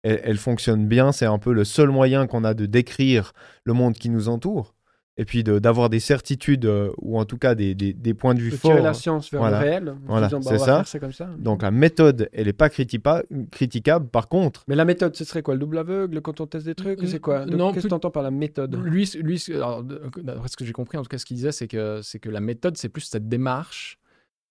elle, 0.04 0.22
elle 0.24 0.38
fonctionne 0.38 0.88
bien. 0.88 1.12
C'est 1.12 1.26
un 1.26 1.38
peu 1.38 1.54
le 1.54 1.66
seul 1.66 1.90
moyen 1.90 2.28
qu'on 2.28 2.44
a 2.44 2.54
de 2.54 2.66
décrire 2.66 3.34
le 3.64 3.74
monde 3.74 3.94
qui 3.94 4.10
nous 4.10 4.28
entoure. 4.30 4.75
Et 5.18 5.24
puis 5.24 5.46
de- 5.46 5.60
d'avoir 5.60 5.90
des 5.90 6.02
certitudes, 6.02 6.66
euh, 6.66 6.90
ou 6.98 7.18
en 7.18 7.24
tout 7.24 7.38
cas 7.38 7.56
des, 7.56 7.74
des- 7.74 7.94
des 7.94 8.14
points 8.14 8.34
de 8.36 8.42
vue 8.42 8.52
De 8.52 8.56
forts. 8.58 8.72
tirer 8.72 8.84
la 8.84 8.94
science 8.94 9.32
vers 9.32 9.40
Voilà. 9.40 9.60
le 9.62 9.66
réel. 9.66 9.96
Voilà, 10.08 10.28
bah, 10.28 10.40
c'est 10.42 10.58
va 10.58 10.84
ça. 10.84 11.00
comme 11.00 11.14
ça. 11.14 11.30
Donc 11.38 11.62
la 11.62 11.72
méthode, 11.72 12.28
elle 12.34 12.48
n'est 12.48 12.54
pas 12.54 12.68
critipa- 12.68 13.24
critiquable. 13.50 14.08
Par 14.10 14.28
contre, 14.28 14.64
Mais 14.68 14.76
la 14.76 14.84
méthode, 14.84 15.16
ce 15.16 15.24
serait 15.24 15.42
quoi 15.42 15.54
Le 15.54 15.62
double 15.62 15.78
aveugle 15.78 16.20
quand 16.22 16.42
on 16.42 16.48
teste 16.48 16.66
des 16.66 16.76
trucs 16.76 17.00
C'est 17.06 17.20
quoi? 17.20 17.46
Donc, 17.46 17.56
Non, 17.56 17.72
Qu'est-ce 17.72 17.84
que 17.84 17.88
tu 17.90 17.94
entends 17.94 18.12
par 18.12 18.24
la 18.24 18.32
méthode? 18.32 18.76
Lui, 18.84 19.10
lui 19.22 19.42
alors, 19.56 19.84
ce 20.48 20.58
que 20.58 20.66
j'ai 20.66 20.74
compris, 20.74 20.98
en 20.98 21.02
tout 21.04 21.08
cas, 21.10 21.18
ce 21.18 21.26
qu'il 21.26 21.38
disait, 21.38 21.54
c'est 21.54 21.68
que, 21.70 22.02
c'est 22.04 22.20
que 22.20 22.30
la 22.30 22.42
méthode, 22.42 22.76
c'est 22.76 22.90
plus 22.90 23.02
cette 23.04 23.30
démarche 23.30 23.98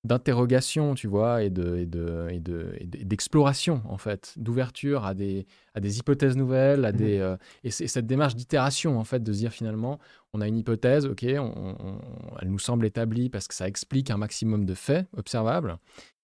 d'interrogation, 0.05 0.95
tu 0.95 1.07
vois, 1.09 1.43
et, 1.43 1.51
de, 1.51 1.77
et, 1.77 1.87
de, 1.87 2.29
et, 2.31 2.41
de, 2.41 2.75
et 2.79 2.87
d- 2.87 3.05
d'exploration, 3.05 3.83
en 3.89 3.97
fait, 3.99 4.35
d'ouverture 4.37 5.05
à 5.05 5.15
des, 5.15 5.47
à 5.75 5.81
des 5.81 5.99
hypothèses 5.99 6.37
nouvelles, 6.37 6.85
à 6.85 6.93
Mhm. 6.93 6.99
des, 6.99 7.19
euh, 7.19 7.37
et 7.65 7.71
cette 7.71 8.07
démarche 8.07 8.35
d'itération, 8.37 8.99
en 8.99 9.05
fait, 9.05 9.23
de 9.23 9.33
se 9.33 9.39
dire 9.39 9.53
finalement, 9.53 9.99
on 10.33 10.41
a 10.41 10.49
une 10.49 10.57
hypothèse, 10.57 11.07
ok, 11.07 11.25
on- 11.39 11.77
on- 11.81 11.99
elle 12.41 12.49
nous 12.51 12.59
semble 12.59 12.87
établie 12.87 13.31
parce 13.31 13.49
que 13.49 13.55
ça 13.55 13.67
explique 13.67 14.11
un 14.11 14.17
maximum 14.19 14.67
de 14.67 14.75
faits 14.75 15.07
observables, 15.17 15.79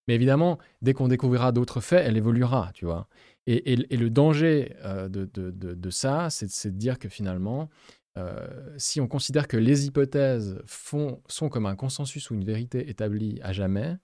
mais 0.08 0.14
évidemment, 0.14 0.58
dès 0.82 0.92
qu'on 0.92 1.08
découvrira 1.08 1.52
d'autres 1.52 1.80
faits, 1.80 2.04
elle 2.06 2.16
évoluera, 2.16 2.70
tu 2.74 2.84
vois. 2.84 3.06
Et, 3.46 3.72
et- 3.72 3.94
et 3.94 3.96
le 3.96 4.10
danger 4.10 4.76
euh, 4.84 5.08
de, 5.08 5.24
de- 5.32 5.50
de- 5.50 5.74
de 5.74 5.90
ça, 5.90 6.28
c'est 6.30 6.70
de 6.70 6.76
dire 6.76 6.98
que 6.98 7.08
finalement, 7.08 7.68
euh, 8.18 8.74
si 8.76 9.00
on 9.00 9.08
considère 9.08 9.48
que 9.48 9.56
les 9.56 9.86
hypothèses 9.86 10.60
font, 10.66 11.22
sont 11.28 11.48
comme 11.48 11.66
un 11.66 11.76
consensus 11.76 12.30
ou 12.30 12.34
une 12.34 12.44
vérité 12.44 12.88
établie 12.90 13.38
à 13.42 13.52
jamais, 13.52 13.96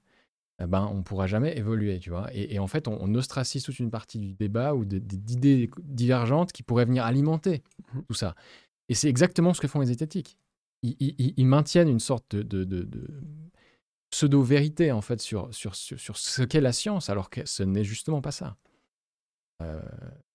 eh 0.63 0.67
ben, 0.67 0.89
on 0.93 0.99
ne 0.99 1.03
pourra 1.03 1.27
jamais 1.27 1.57
évoluer, 1.59 1.99
tu 1.99 2.11
vois. 2.11 2.29
Et, 2.33 2.55
et 2.55 2.59
en 2.59 2.67
fait, 2.67 2.89
on, 2.89 2.97
on 3.01 3.15
ostracise 3.15 3.63
toute 3.63 3.79
une 3.79 3.91
partie 3.91 4.19
du 4.19 4.33
débat 4.35 4.75
ou 4.75 4.85
d'idées 4.85 5.71
divergentes 5.83 6.53
qui 6.53 6.63
pourraient 6.63 6.87
venir 6.87 7.05
alimenter 7.05 7.63
Mhm. 7.95 8.05
tout 8.09 8.15
ça. 8.15 8.35
Et 8.89 8.95
c'est 8.95 9.09
exactement 9.09 9.53
ce 9.55 9.61
que 9.61 9.69
font 9.69 9.81
les 9.81 9.87
zététiques. 9.87 10.39
Ils, 10.83 10.97
ils- 11.01 11.15
ils- 11.19 11.35
ils 11.37 11.47
maintiennent 11.47 11.89
une 11.89 12.01
sorte 12.01 12.35
de, 12.37 12.43
de- 12.43 12.65
de- 12.65 12.83
de 12.85 13.07
pseudo-vérité, 14.11 14.93
en 14.93 15.01
fait, 15.03 15.21
sur, 15.21 15.53
sur, 15.53 15.75
sur, 15.75 15.99
sur 15.99 16.17
ce 16.17 16.43
qu'est 16.43 16.61
la 16.61 16.73
science, 16.73 17.11
alors 17.11 17.29
que 17.29 17.45
ce 17.45 17.63
n'est 17.63 17.85
justement 17.85 18.21
pas 18.23 18.31
ça. 18.33 18.57
Euh, 19.63 19.81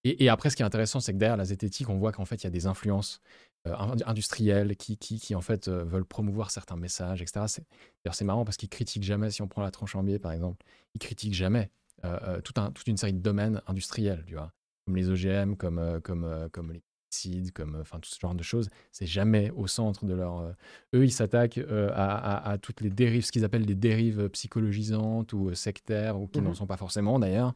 et, 0.03 0.23
et 0.25 0.29
après, 0.29 0.49
ce 0.49 0.55
qui 0.55 0.61
est 0.61 0.65
intéressant, 0.65 0.99
c'est 0.99 1.13
que 1.13 1.17
derrière 1.17 1.37
la 1.37 1.45
zététique, 1.45 1.89
on 1.89 1.97
voit 1.97 2.11
qu'en 2.11 2.25
fait, 2.25 2.35
il 2.35 2.45
y 2.45 2.47
a 2.47 2.51
des 2.51 2.65
influences 2.67 3.21
industriels 3.65 4.75
qui, 4.75 4.97
qui, 4.97 5.19
qui, 5.19 5.35
en 5.35 5.41
fait 5.41 5.67
euh, 5.67 5.83
veulent 5.83 6.05
promouvoir 6.05 6.49
certains 6.51 6.75
messages, 6.77 7.21
etc. 7.21 7.47
C'est- 7.47 7.65
D'ailleurs, 8.03 8.15
c'est 8.15 8.25
marrant 8.25 8.43
parce 8.45 8.57
qu'ils 8.57 8.69
critiquent 8.69 9.03
jamais, 9.03 9.29
si 9.31 9.41
on 9.41 9.47
prend 9.47 9.61
la 9.61 9.71
tranche 9.71 9.95
en 9.95 10.03
biais 10.03 10.19
par 10.19 10.31
exemple, 10.31 10.65
ils 10.95 10.99
critiquent 10.99 11.33
jamais 11.35 11.69
euh, 12.03 12.17
euh, 12.23 12.41
tout 12.41 12.53
un, 12.59 12.71
toute 12.71 12.87
une 12.87 12.97
série 12.97 13.13
de 13.13 13.19
domaines 13.19 13.61
industriels, 13.67 14.23
tu 14.25 14.33
vois, 14.33 14.51
comme 14.85 14.95
les 14.95 15.09
OGM, 15.09 15.55
comme, 15.55 15.77
euh, 15.77 15.99
comme, 15.99 16.23
euh, 16.23 16.49
comme 16.49 16.71
les 16.71 16.81
pesticides, 17.11 17.51
comme 17.51 17.75
euh, 17.75 17.81
enfin 17.81 17.99
tout 17.99 18.09
ce 18.09 18.19
genre 18.19 18.33
de 18.33 18.41
choses. 18.41 18.69
C'est 18.91 19.05
jamais 19.05 19.51
au 19.51 19.67
centre 19.67 20.05
de 20.05 20.13
leur. 20.15 20.39
euh, 20.39 20.51
eux, 20.95 21.03
ils 21.05 21.11
s'attaquent 21.11 21.59
euh, 21.59 21.91
à, 21.93 22.15
à- 22.15 22.51
à 22.53 22.57
toutes 22.57 22.81
les 22.81 22.89
dérives, 22.89 23.23
ce 23.25 23.31
qu'ils 23.31 23.45
appellent 23.45 23.67
des 23.67 23.75
dérives 23.75 24.27
psychologisantes 24.29 25.33
ou 25.33 25.49
euh, 25.49 25.53
sectaires, 25.53 26.19
ou 26.19 26.27
qui 26.27 26.39
Mhm. 26.39 26.47
n'en 26.47 26.53
sont 26.55 26.65
pas 26.67 26.77
forcément 26.77 27.19
d'ailleurs. 27.19 27.53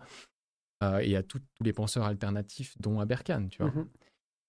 Euh, 0.84 1.00
et 1.00 1.16
à 1.16 1.24
tout- 1.24 1.40
tous 1.40 1.64
les 1.64 1.74
penseurs 1.74 2.04
alternatifs, 2.06 2.76
dont 2.80 3.00
Aberkan, 3.00 3.48
tu 3.50 3.64
vois. 3.64 3.72
Mhm. 3.72 3.88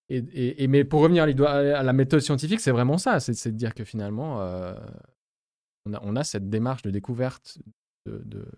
Et, 0.08 0.18
et- 0.18 0.62
et- 0.62 0.68
mais 0.68 0.84
pour 0.84 1.00
revenir 1.00 1.24
à, 1.24 1.82
la 1.82 1.92
méthode 1.92 2.20
scientifique, 2.20 2.60
c'est 2.60 2.70
vraiment 2.70 2.98
ça. 2.98 3.18
C'est 3.20 3.50
de 3.50 3.56
dire 3.56 3.74
que 3.74 3.84
finalement, 3.84 4.40
euh, 4.40 4.74
on, 5.84 5.94
a, 5.94 6.00
on 6.02 6.14
a 6.16 6.22
cette 6.24 6.48
démarche 6.48 6.82
de 6.82 6.90
découverte 6.90 7.58
de, 8.06 8.22
de- 8.24 8.48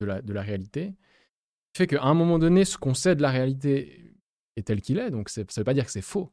de 0.00 0.06
la, 0.06 0.20
de 0.22 0.32
la 0.32 0.42
réalité 0.42 0.94
qui 1.74 1.78
fait 1.82 1.86
qu'à 1.86 2.02
un 2.02 2.14
moment 2.14 2.38
donné, 2.38 2.64
ce 2.64 2.76
qu'on 2.76 2.94
sait 2.94 3.14
de 3.14 3.22
la 3.22 3.30
réalité 3.30 4.14
est 4.56 4.66
tel 4.66 4.80
qu'il 4.80 4.98
est. 4.98 5.10
Donc 5.10 5.28
ça 5.28 5.42
ne 5.42 5.46
veut 5.56 5.64
pas 5.64 5.74
dire 5.74 5.84
que 5.84 5.92
c'est 5.92 6.00
faux. 6.02 6.32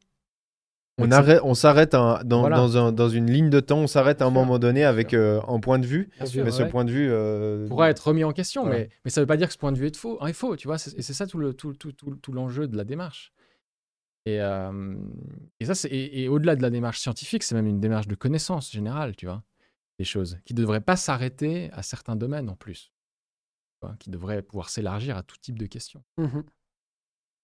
on, 0.97 1.03
Donc, 1.03 1.13
arrête, 1.13 1.41
on 1.43 1.53
s'arrête 1.53 1.93
un- 1.93 2.23
dans, 2.23 2.39
Voilà. 2.39 2.55
dans, 2.57 2.77
un- 2.77 2.91
dans 2.91 3.09
une 3.09 3.29
ligne 3.29 3.51
de 3.51 3.59
temps, 3.59 3.77
on 3.81 3.87
s'arrête 3.87 4.23
à 4.23 4.25
un 4.25 4.31
moment 4.31 4.57
donné 4.57 4.83
avec 4.83 5.13
euh, 5.13 5.39
un 5.47 5.59
point 5.59 5.77
de 5.77 5.85
vue. 5.85 6.09
Bien 6.17 6.25
sûr, 6.25 6.43
mais 6.43 6.49
ce 6.49 6.63
ouais. 6.63 6.69
point 6.69 6.85
de 6.85 6.91
vue. 6.91 7.07
euh, 7.11 7.67
pourra 7.67 7.91
être 7.91 8.07
remis 8.07 8.23
en 8.23 8.31
question, 8.31 8.65
mais, 8.65 8.89
mais 9.05 9.11
ça 9.11 9.21
ne 9.21 9.23
veut 9.23 9.27
pas 9.27 9.37
dire 9.37 9.45
que 9.47 9.53
ce 9.53 9.59
point 9.59 9.71
de 9.71 9.77
vue 9.77 9.85
est 9.85 9.95
faux. 9.95 10.17
est 10.25 10.33
faux, 10.33 10.55
tu 10.55 10.67
vois. 10.67 10.77
Et 10.77 11.01
c'est 11.03 11.13
ça 11.13 11.27
tout 11.27 11.37
le 11.37 11.53
tout, 11.53 11.73
tout, 11.73 11.91
tout, 11.91 12.15
tout 12.15 12.31
l'enjeu 12.31 12.67
de 12.67 12.75
la 12.75 12.83
démarche. 12.83 13.31
Et, 14.27 14.41
euh, 14.41 14.95
et 15.59 15.65
ça, 15.65 15.75
c'est 15.75 15.87
et, 15.89 16.23
et 16.23 16.27
au-delà 16.27 16.55
de 16.55 16.61
la 16.61 16.69
démarche 16.69 16.99
scientifique, 16.99 17.43
c'est 17.43 17.55
même 17.55 17.67
une 17.67 17.79
démarche 17.79 18.07
de 18.07 18.15
connaissance 18.15 18.71
générale, 18.71 19.15
tu 19.15 19.25
vois, 19.25 19.43
des 19.99 20.05
choses 20.05 20.37
qui 20.45 20.53
ne 20.53 20.57
devraient 20.59 20.81
pas 20.81 20.95
s'arrêter 20.97 21.69
à 21.71 21.81
certains 21.83 22.15
domaines 22.15 22.49
en 22.49 22.55
plus, 22.55 22.91
tu 23.79 23.87
vois, 23.87 23.95
qui 23.99 24.09
devraient 24.09 24.41
pouvoir 24.41 24.69
s'élargir 24.69 25.15
à 25.17 25.23
tout 25.23 25.37
type 25.39 25.57
de 25.59 25.65
questions. 25.65 26.03
Mhm. 26.17 26.43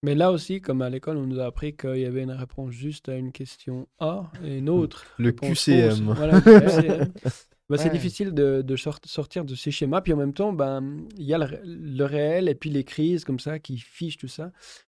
Mais 0.06 0.16
là 0.16 0.32
aussi, 0.34 0.60
comme 0.60 0.82
à 0.82 0.90
l'école, 0.90 1.16
on 1.16 1.26
nous 1.26 1.40
a 1.40 1.46
appris 1.46 1.78
qu'il 1.78 2.00
y 2.00 2.06
avait 2.06 2.24
une 2.24 2.32
réponse 2.32 2.72
juste 2.72 3.08
à 3.08 3.16
une 3.16 3.32
question 3.32 3.88
A 4.00 4.30
et 4.44 4.58
une 4.58 4.68
autre. 4.68 5.06
Le 5.18 5.32
QCM. 5.32 5.90
fausse. 5.92 6.00
Voilà, 6.02 6.34
le 6.40 6.42
QCM. 6.42 7.14
Bah, 7.70 7.78
C'est 7.78 7.90
difficile 7.90 8.34
de, 8.34 8.62
de 8.62 8.76
sort- 8.76 9.00
sortir 9.06 9.46
de 9.46 9.56
ces 9.56 9.72
schémas. 9.72 10.02
Puis 10.02 10.12
en 10.12 10.18
même 10.18 10.34
temps, 10.34 10.52
ben, 10.52 11.08
il 11.18 11.24
y 11.24 11.34
a 11.34 11.38
le 11.38 12.04
réel 12.04 12.50
et 12.50 12.56
puis 12.56 12.70
les 12.70 12.84
crises 12.84 13.24
comme 13.24 13.40
ça 13.40 13.58
qui 13.58 13.78
fichent 13.78 14.18
tout 14.18 14.28
ça. 14.28 14.52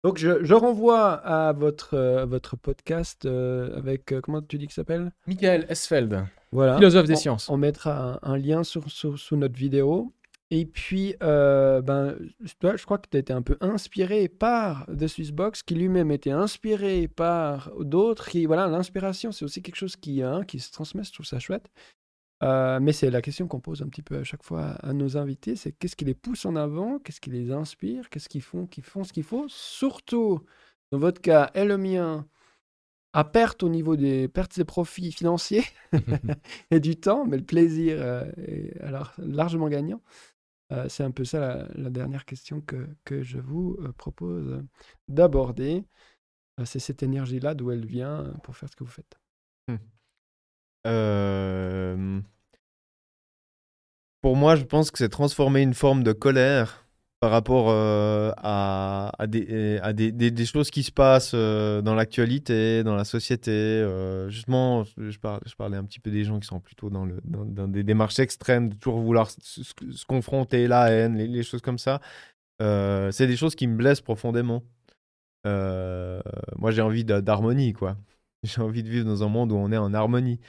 Donc 0.04 0.18
je, 0.18 0.44
je 0.44 0.54
renvoie 0.54 1.12
à 1.12 1.52
votre, 1.52 1.94
euh, 1.94 2.26
votre 2.26 2.56
podcast 2.56 3.24
avec, 3.26 4.12
euh, 4.12 4.20
comment 4.20 4.42
tu 4.42 4.58
dis 4.58 4.66
ça 4.68 4.76
s'appelle? 4.76 5.12
Michael 5.26 5.66
Esfeld, 5.68 6.26
Voilà. 6.52 6.76
philosophe 6.76 7.06
des 7.06 7.14
On- 7.14 7.16
sciences. 7.16 7.48
On 7.48 7.56
mettra 7.56 8.20
un, 8.22 8.32
un 8.34 8.36
lien 8.36 8.62
sur, 8.64 8.90
sur- 8.90 9.18
sous 9.18 9.36
notre 9.36 9.56
vidéo. 9.56 10.12
Et 10.50 10.66
puis, 10.66 11.16
euh, 11.22 11.80
ben, 11.80 12.16
toi, 12.60 12.76
je 12.76 12.84
crois 12.84 12.98
que 12.98 13.08
tu 13.10 13.16
as 13.16 13.20
été 13.20 13.32
un 13.32 13.40
peu 13.40 13.56
inspiré 13.62 14.28
par 14.28 14.86
The 14.86 15.06
Swissbox, 15.08 15.62
qui 15.62 15.74
lui-même 15.74 16.10
était 16.12 16.30
inspiré 16.30 17.08
par 17.08 17.72
d'autres. 17.80 18.28
Qui, 18.28 18.44
voilà, 18.44 18.68
l'inspiration, 18.68 19.32
c'est 19.32 19.44
aussi 19.46 19.62
quelque 19.62 19.76
chose 19.76 19.96
qui, 19.96 20.22
hein, 20.22 20.42
qui 20.46 20.60
se 20.60 20.70
transmet. 20.70 21.02
Je 21.02 21.12
trouve 21.14 21.26
ça 21.26 21.38
chouette. 21.38 21.70
Euh, 22.42 22.80
mais 22.80 22.92
c'est 22.92 23.10
la 23.10 23.22
question 23.22 23.46
qu'on 23.46 23.60
pose 23.60 23.82
un 23.82 23.88
petit 23.88 24.02
peu 24.02 24.18
à 24.18 24.24
chaque 24.24 24.42
fois 24.42 24.72
à, 24.82 24.92
nos 24.92 25.16
invités, 25.16 25.56
c'est 25.56 25.72
qu'est-ce 25.72 25.96
qui 25.96 26.04
les 26.04 26.14
pousse 26.14 26.44
en 26.44 26.56
avant, 26.56 26.98
qu'est-ce 26.98 27.20
qui 27.20 27.30
les 27.30 27.52
inspire, 27.52 28.10
qu'est-ce 28.10 28.28
qu'ils 28.28 28.42
font, 28.42 28.66
qu'ils 28.66 28.84
font 28.84 29.04
ce 29.04 29.12
qu'il 29.12 29.22
faut, 29.22 29.46
surtout 29.48 30.40
dans 30.90 30.98
votre 30.98 31.20
cas 31.20 31.50
et 31.54 31.64
le 31.64 31.78
mien, 31.78 32.26
à 33.12 33.24
perte 33.24 33.62
au 33.62 33.68
niveau 33.68 33.96
des 33.96 34.28
pertes 34.28 34.58
et 34.58 34.64
profits 34.64 35.12
financiers 35.12 35.64
et 36.70 36.80
du 36.80 36.96
temps, 36.96 37.24
mais 37.24 37.36
le 37.36 37.44
plaisir 37.44 37.96
euh, 38.00 38.30
est 38.36 38.80
alors 38.80 39.12
largement 39.18 39.68
gagnant. 39.68 40.02
Euh, 40.72 40.88
c'est 40.88 41.04
un 41.04 41.12
peu 41.12 41.24
ça 41.24 41.38
la, 41.40 41.68
la 41.74 41.90
dernière 41.90 42.24
question 42.24 42.60
que, 42.60 42.88
que 43.04 43.22
je 43.22 43.38
vous 43.38 43.78
propose 43.96 44.62
d'aborder. 45.08 45.84
C'est 46.64 46.78
cette 46.78 47.02
énergie-là, 47.02 47.54
d'où 47.54 47.70
elle 47.70 47.86
vient 47.86 48.32
pour 48.42 48.56
faire 48.56 48.68
ce 48.68 48.76
que 48.76 48.84
vous 48.84 48.90
faites. 48.90 49.18
Euh, 50.86 52.20
Pour 54.24 54.36
moi, 54.36 54.56
je 54.56 54.64
pense 54.64 54.90
que 54.90 54.96
c'est 54.96 55.10
transformer 55.10 55.60
une 55.60 55.74
forme 55.74 56.02
de 56.02 56.12
colère 56.12 56.86
par 57.20 57.30
rapport 57.30 57.66
euh, 57.68 58.32
à, 58.38 59.12
à, 59.18 59.26
des, 59.26 60.46
choses 60.46 60.70
qui 60.70 60.82
se 60.82 60.90
passent 60.90 61.32
euh, 61.34 61.82
dans 61.82 61.94
l'actualité, 61.94 62.82
dans 62.84 62.94
la 62.94 63.04
société. 63.04 63.50
euh, 63.50 64.30
justement, 64.30 64.84
je, 64.96 65.18
parlais 65.58 65.76
un 65.76 65.84
petit 65.84 66.00
peu 66.00 66.10
des 66.10 66.24
gens 66.24 66.40
qui 66.40 66.46
sont 66.46 66.58
plutôt 66.58 66.88
dans, 66.88 67.06
des 67.68 67.82
démarches 67.82 68.18
extrêmes, 68.18 68.70
de 68.70 68.74
toujours 68.76 69.00
vouloir 69.00 69.30
se, 69.30 69.62
se- 69.62 70.04
confronter, 70.06 70.68
la 70.68 70.90
haine, 70.90 71.16
les, 71.18 71.26
les 71.26 71.42
choses 71.42 71.60
comme 71.60 71.78
ça. 71.78 72.00
Euh, 72.62 73.10
c'est 73.10 73.26
des 73.26 73.36
choses 73.36 73.54
qui 73.54 73.66
me 73.66 73.76
blessent 73.76 74.00
profondément. 74.00 74.62
Euh, 75.46 76.20
moi, 76.56 76.70
j'ai 76.70 76.80
envie 76.82 77.04
d'harmonie, 77.04 77.74
quoi. 77.74 77.98
J'ai 78.42 78.60
envie 78.62 78.82
de 78.82 78.88
vivre 78.88 79.06
dans 79.06 79.22
un 79.22 79.28
monde 79.28 79.52
où 79.52 79.56
on 79.56 79.72
est 79.72 79.76
en 79.76 79.94
harmonie. 79.94 80.40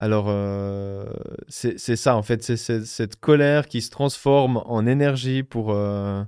Alors, 0.00 0.26
euh, 0.28 1.06
c'est 1.48 1.78
ça, 1.78 2.16
en 2.16 2.22
fait, 2.22 2.42
c'est 2.42 2.84
cette 2.84 3.16
colère 3.16 3.68
qui 3.68 3.80
se 3.80 3.90
transforme 3.90 4.58
en 4.66 4.86
énergie 4.86 5.42
pour, 5.42 5.70
euh, 5.70 6.22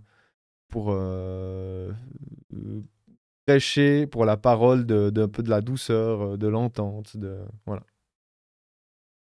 pour 0.68 0.88
euh, 0.90 1.92
prêcher 3.44 4.06
pour 4.06 4.24
la 4.24 4.36
parole 4.36 4.86
de, 4.86 5.26
peu 5.26 5.42
de 5.42 5.50
la 5.50 5.60
douceur, 5.60 6.38
de 6.38 6.46
l'entente. 6.46 7.16
De, 7.16 7.44
voilà. 7.66 7.82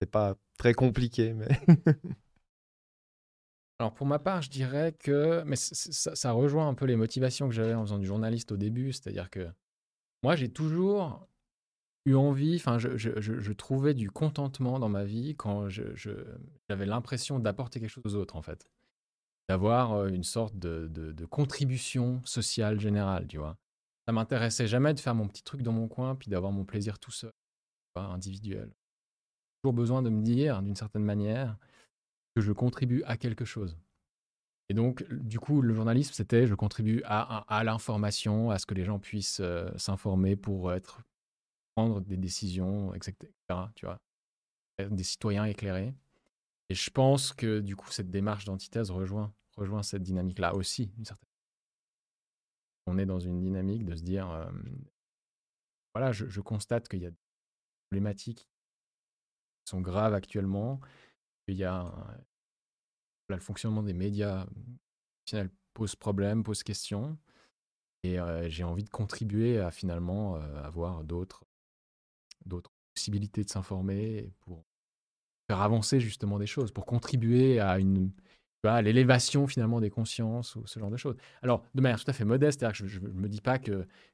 C'est 0.00 0.10
pas 0.10 0.34
très 0.58 0.74
compliqué, 0.74 1.32
mais. 1.34 1.48
Alors 3.78 3.94
pour 3.94 4.06
ma 4.06 4.18
part, 4.20 4.42
je 4.42 4.50
dirais 4.50 4.92
que, 4.92 5.42
mais 5.44 5.56
ça, 5.56 6.14
ça 6.14 6.32
rejoint 6.32 6.68
un 6.68 6.74
peu 6.74 6.84
les 6.84 6.94
motivations 6.94 7.48
que 7.48 7.54
j'avais 7.54 7.74
en 7.74 7.82
faisant 7.82 7.98
du 7.98 8.06
journaliste 8.06 8.52
au 8.52 8.56
début, 8.56 8.92
c'est-à-dire 8.92 9.28
que 9.28 9.48
moi 10.22 10.36
j'ai 10.36 10.48
toujours 10.48 11.26
eu 12.04 12.14
envie, 12.14 12.56
enfin 12.56 12.78
je, 12.78 12.96
je- 12.96 13.20
je- 13.20 13.52
trouvais 13.52 13.94
du 13.94 14.10
contentement 14.10 14.78
dans 14.78 14.88
ma 14.88 15.04
vie 15.04 15.34
quand 15.36 15.68
j'avais 15.68 16.86
l'impression 16.86 17.38
d'apporter 17.38 17.80
quelque 17.80 17.90
chose 17.90 18.04
aux 18.06 18.14
autres 18.16 18.36
en 18.36 18.42
fait, 18.42 18.68
d'avoir 19.48 19.92
euh, 19.92 20.08
une 20.08 20.24
sorte 20.24 20.56
de, 20.58 20.88
de- 20.88 21.12
contribution 21.26 22.20
sociale 22.24 22.80
générale, 22.80 23.26
tu 23.28 23.38
vois. 23.38 23.56
Ça 24.06 24.12
m'intéressait 24.12 24.66
jamais 24.66 24.94
de 24.94 25.00
faire 25.00 25.14
mon 25.14 25.28
petit 25.28 25.44
truc 25.44 25.62
dans 25.62 25.72
mon 25.72 25.88
coin 25.88 26.16
puis 26.16 26.30
d'avoir 26.30 26.52
mon 26.52 26.64
plaisir 26.64 26.98
tout 26.98 27.12
seul, 27.12 27.32
vois, 27.96 28.06
individuel. 28.06 28.72
Toujours 29.62 29.74
besoin 29.74 30.02
de 30.02 30.10
me 30.10 30.22
dire 30.22 30.62
d'une 30.62 30.76
certaine 30.76 31.04
manière 31.04 31.56
que 32.34 32.42
je 32.42 32.52
contribue 32.52 33.02
à 33.04 33.16
quelque 33.16 33.44
chose. 33.44 33.76
Et 34.68 34.74
donc, 34.74 35.04
du 35.12 35.38
coup, 35.38 35.60
le 35.60 35.74
journalisme, 35.74 36.12
c'était 36.14 36.46
je 36.46 36.54
contribue 36.54 37.02
à, 37.04 37.44
à, 37.54 37.64
l'information, 37.64 38.50
à 38.50 38.58
ce 38.58 38.66
que 38.66 38.74
les 38.74 38.84
gens 38.84 38.98
puissent 38.98 39.40
euh, 39.40 39.70
s'informer 39.76 40.36
pour 40.36 40.72
être, 40.72 41.00
prendre 41.74 42.00
des 42.00 42.16
décisions, 42.16 42.94
etc. 42.94 43.14
Tu 43.74 43.86
vois, 43.86 43.98
des 44.78 45.04
citoyens 45.04 45.44
éclairés. 45.44 45.94
Et 46.68 46.74
je 46.74 46.90
pense 46.90 47.32
que 47.32 47.60
du 47.60 47.76
coup, 47.76 47.90
cette 47.90 48.10
démarche 48.10 48.44
d'antithèse 48.44 48.90
rejoint, 48.90 49.32
rejoint 49.56 49.82
cette 49.82 50.02
dynamique-là 50.02 50.54
aussi. 50.54 50.90
On 52.86 52.98
est 52.98 53.06
dans 53.06 53.20
une 53.20 53.40
dynamique 53.40 53.84
de 53.84 53.94
se 53.94 54.02
dire, 54.02 54.50
voilà, 55.94 56.12
je, 56.12 56.40
constate 56.40 56.88
qu'il 56.88 57.02
y 57.02 57.06
a 57.06 57.10
des 57.10 57.16
problématiques 57.90 58.48
qui 59.64 59.70
sont 59.70 59.80
graves 59.80 60.14
actuellement, 60.14 60.80
qu'il 61.46 61.56
y 61.56 61.64
a 61.64 61.92
le 63.28 63.38
fonctionnement 63.38 63.82
des 63.82 63.94
médias 63.94 64.46
pose 65.74 65.96
problème, 65.96 66.42
pose 66.42 66.62
question. 66.62 67.18
Et 68.04 68.18
j'ai 68.48 68.64
envie 68.64 68.84
de 68.84 68.90
contribuer 68.90 69.60
à 69.60 69.70
finalement 69.70 70.34
avoir 70.34 71.04
d'autres, 71.04 71.44
d'autres 72.46 72.70
possibilités 72.94 73.44
de 73.44 73.50
s'informer 73.50 74.30
pour 74.40 74.64
faire 75.48 75.60
avancer 75.60 76.00
justement 76.00 76.38
des 76.38 76.46
choses, 76.46 76.72
pour 76.72 76.86
contribuer 76.86 77.60
à 77.60 77.78
une 77.78 78.10
à 78.64 78.80
l'élévation 78.80 79.48
finalement 79.48 79.80
des 79.80 79.90
consciences 79.90 80.54
ou 80.54 80.64
ce 80.68 80.78
genre 80.78 80.90
de 80.90 80.96
choses. 80.96 81.16
Alors, 81.42 81.64
de 81.74 81.80
manière 81.80 81.98
tout 81.98 82.08
à 82.08 82.12
fait 82.12 82.24
modeste, 82.24 82.60
c'est-à-dire 82.60 82.80
que 82.80 82.86
je 82.86 83.00
ne 83.00 83.08
me 83.08 83.28
dis 83.28 83.40
pas 83.40 83.58
que, 83.58 83.72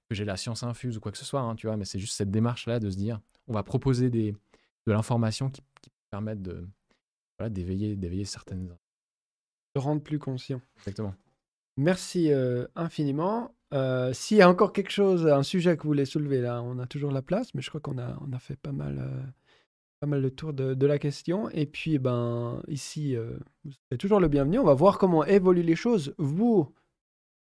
que 0.08 0.14
j'ai 0.14 0.24
la 0.24 0.38
science 0.38 0.62
infuse 0.62 0.96
ou 0.96 1.00
quoi 1.00 1.12
que 1.12 1.18
ce 1.18 1.26
soit, 1.26 1.42
hein, 1.42 1.54
tu 1.54 1.66
vois, 1.66 1.76
mais 1.76 1.84
c'est 1.84 1.98
juste 1.98 2.14
cette 2.14 2.30
démarche-là 2.30 2.80
de 2.80 2.88
se 2.88 2.96
dire, 2.96 3.20
on 3.46 3.52
va 3.52 3.62
proposer 3.62 4.08
des, 4.08 4.32
de 4.32 4.92
l'information 4.92 5.50
qui, 5.50 5.60
qui 5.82 5.90
permettent 6.10 6.40
de, 6.40 6.66
voilà, 7.38 7.50
d'éveiller, 7.50 7.94
d'éveiller 7.94 8.24
certaines 8.24 8.74
rendre 9.78 10.02
plus 10.02 10.18
conscient. 10.18 10.60
Exactement. 10.78 11.14
Merci 11.76 12.32
euh, 12.32 12.66
infiniment. 12.74 13.54
Euh, 13.74 14.12
s'il 14.12 14.38
y 14.38 14.42
a 14.42 14.48
encore 14.48 14.72
quelque 14.72 14.90
chose, 14.90 15.26
un 15.26 15.42
sujet 15.42 15.76
que 15.76 15.82
vous 15.82 15.90
voulez 15.90 16.06
soulever 16.06 16.40
là, 16.40 16.62
on 16.62 16.78
a 16.78 16.86
toujours 16.86 17.10
la 17.10 17.22
place, 17.22 17.54
mais 17.54 17.62
je 17.62 17.68
crois 17.68 17.80
qu'on 17.80 17.98
a, 17.98 18.18
on 18.26 18.32
a 18.32 18.38
fait 18.38 18.56
pas 18.56 18.72
mal, 18.72 18.98
euh, 18.98 19.22
pas 20.00 20.06
mal 20.06 20.22
de 20.22 20.28
tour 20.28 20.52
de, 20.52 20.86
la 20.86 20.98
question. 20.98 21.50
Et 21.50 21.66
puis, 21.66 21.98
ben, 21.98 22.62
ici, 22.68 23.16
vous 23.16 23.72
êtes 23.90 24.00
toujours 24.00 24.20
le 24.20 24.28
bienvenu. 24.28 24.58
On 24.58 24.64
va 24.64 24.74
voir 24.74 24.98
comment 24.98 25.24
évoluent 25.24 25.62
les 25.62 25.76
choses. 25.76 26.14
Vous, 26.18 26.72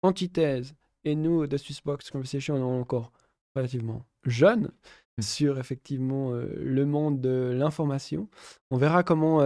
antithèse, 0.03 0.75
et 1.05 1.15
nous, 1.15 1.47
de 1.47 1.57
Swissbox 1.57 2.11
Conversation, 2.11 2.57
on 2.57 2.59
est 2.59 2.81
encore 2.81 3.13
relativement 3.57 4.05
jeunes 4.27 4.71
mmh. 5.19 5.23
sur 5.23 5.59
effectivement 5.59 6.33
le 6.33 6.85
monde 6.85 7.21
de 7.21 7.55
l'information. 7.57 8.29
On 8.71 8.77
verra 8.77 9.03
comment 9.03 9.41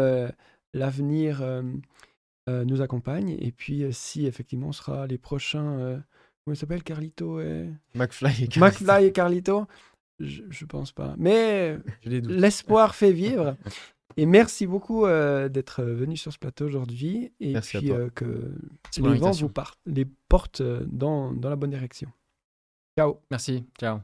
l'avenir 0.73 1.43
euh, 2.51 2.65
nous 2.67 2.83
accompagne. 2.83 3.37
Et 3.41 3.53
puis, 3.53 3.85
euh, 3.85 3.93
si 3.93 4.27
effectivement 4.27 4.69
on 4.69 4.73
sera 4.73 5.07
les 5.07 5.19
prochains. 5.19 6.03
Euh, 6.45 6.51
comment 6.51 6.55
il 6.55 6.57
s'appelle 6.57 6.83
Carlito 6.83 7.41
et... 7.41 7.69
McFly 7.95 8.45
et 8.45 8.49
Carlito. 8.49 8.61
McFly 8.61 9.05
et 9.07 9.12
Carlito? 9.12 9.66
Je, 10.21 10.43
je 10.49 10.65
pense 10.65 10.93
pas. 10.93 11.15
Mais 11.19 11.79
l'espoir 12.05 12.95
fait 12.95 13.12
vivre. 13.25 13.57
Et 14.16 14.27
merci 14.27 14.66
beaucoup 14.66 15.07
d'être 15.07 15.83
venu 15.83 16.16
sur 16.16 16.33
ce 16.33 16.39
plateau 16.39 16.66
aujourd'hui. 16.66 17.33
Et 17.41 17.55
puis 17.61 17.91
que 18.15 18.55
les 18.99 19.19
vents 19.19 19.33
vous 19.33 19.49
partent, 19.49 19.81
les 19.87 20.05
portes 20.29 20.62
dans, 20.62 21.33
dans 21.33 21.51
la 21.51 21.57
bonne 21.57 21.71
direction. 21.71 22.12
Ciao. 22.97 23.16
Merci. 23.31 23.65
Ciao. 23.81 23.99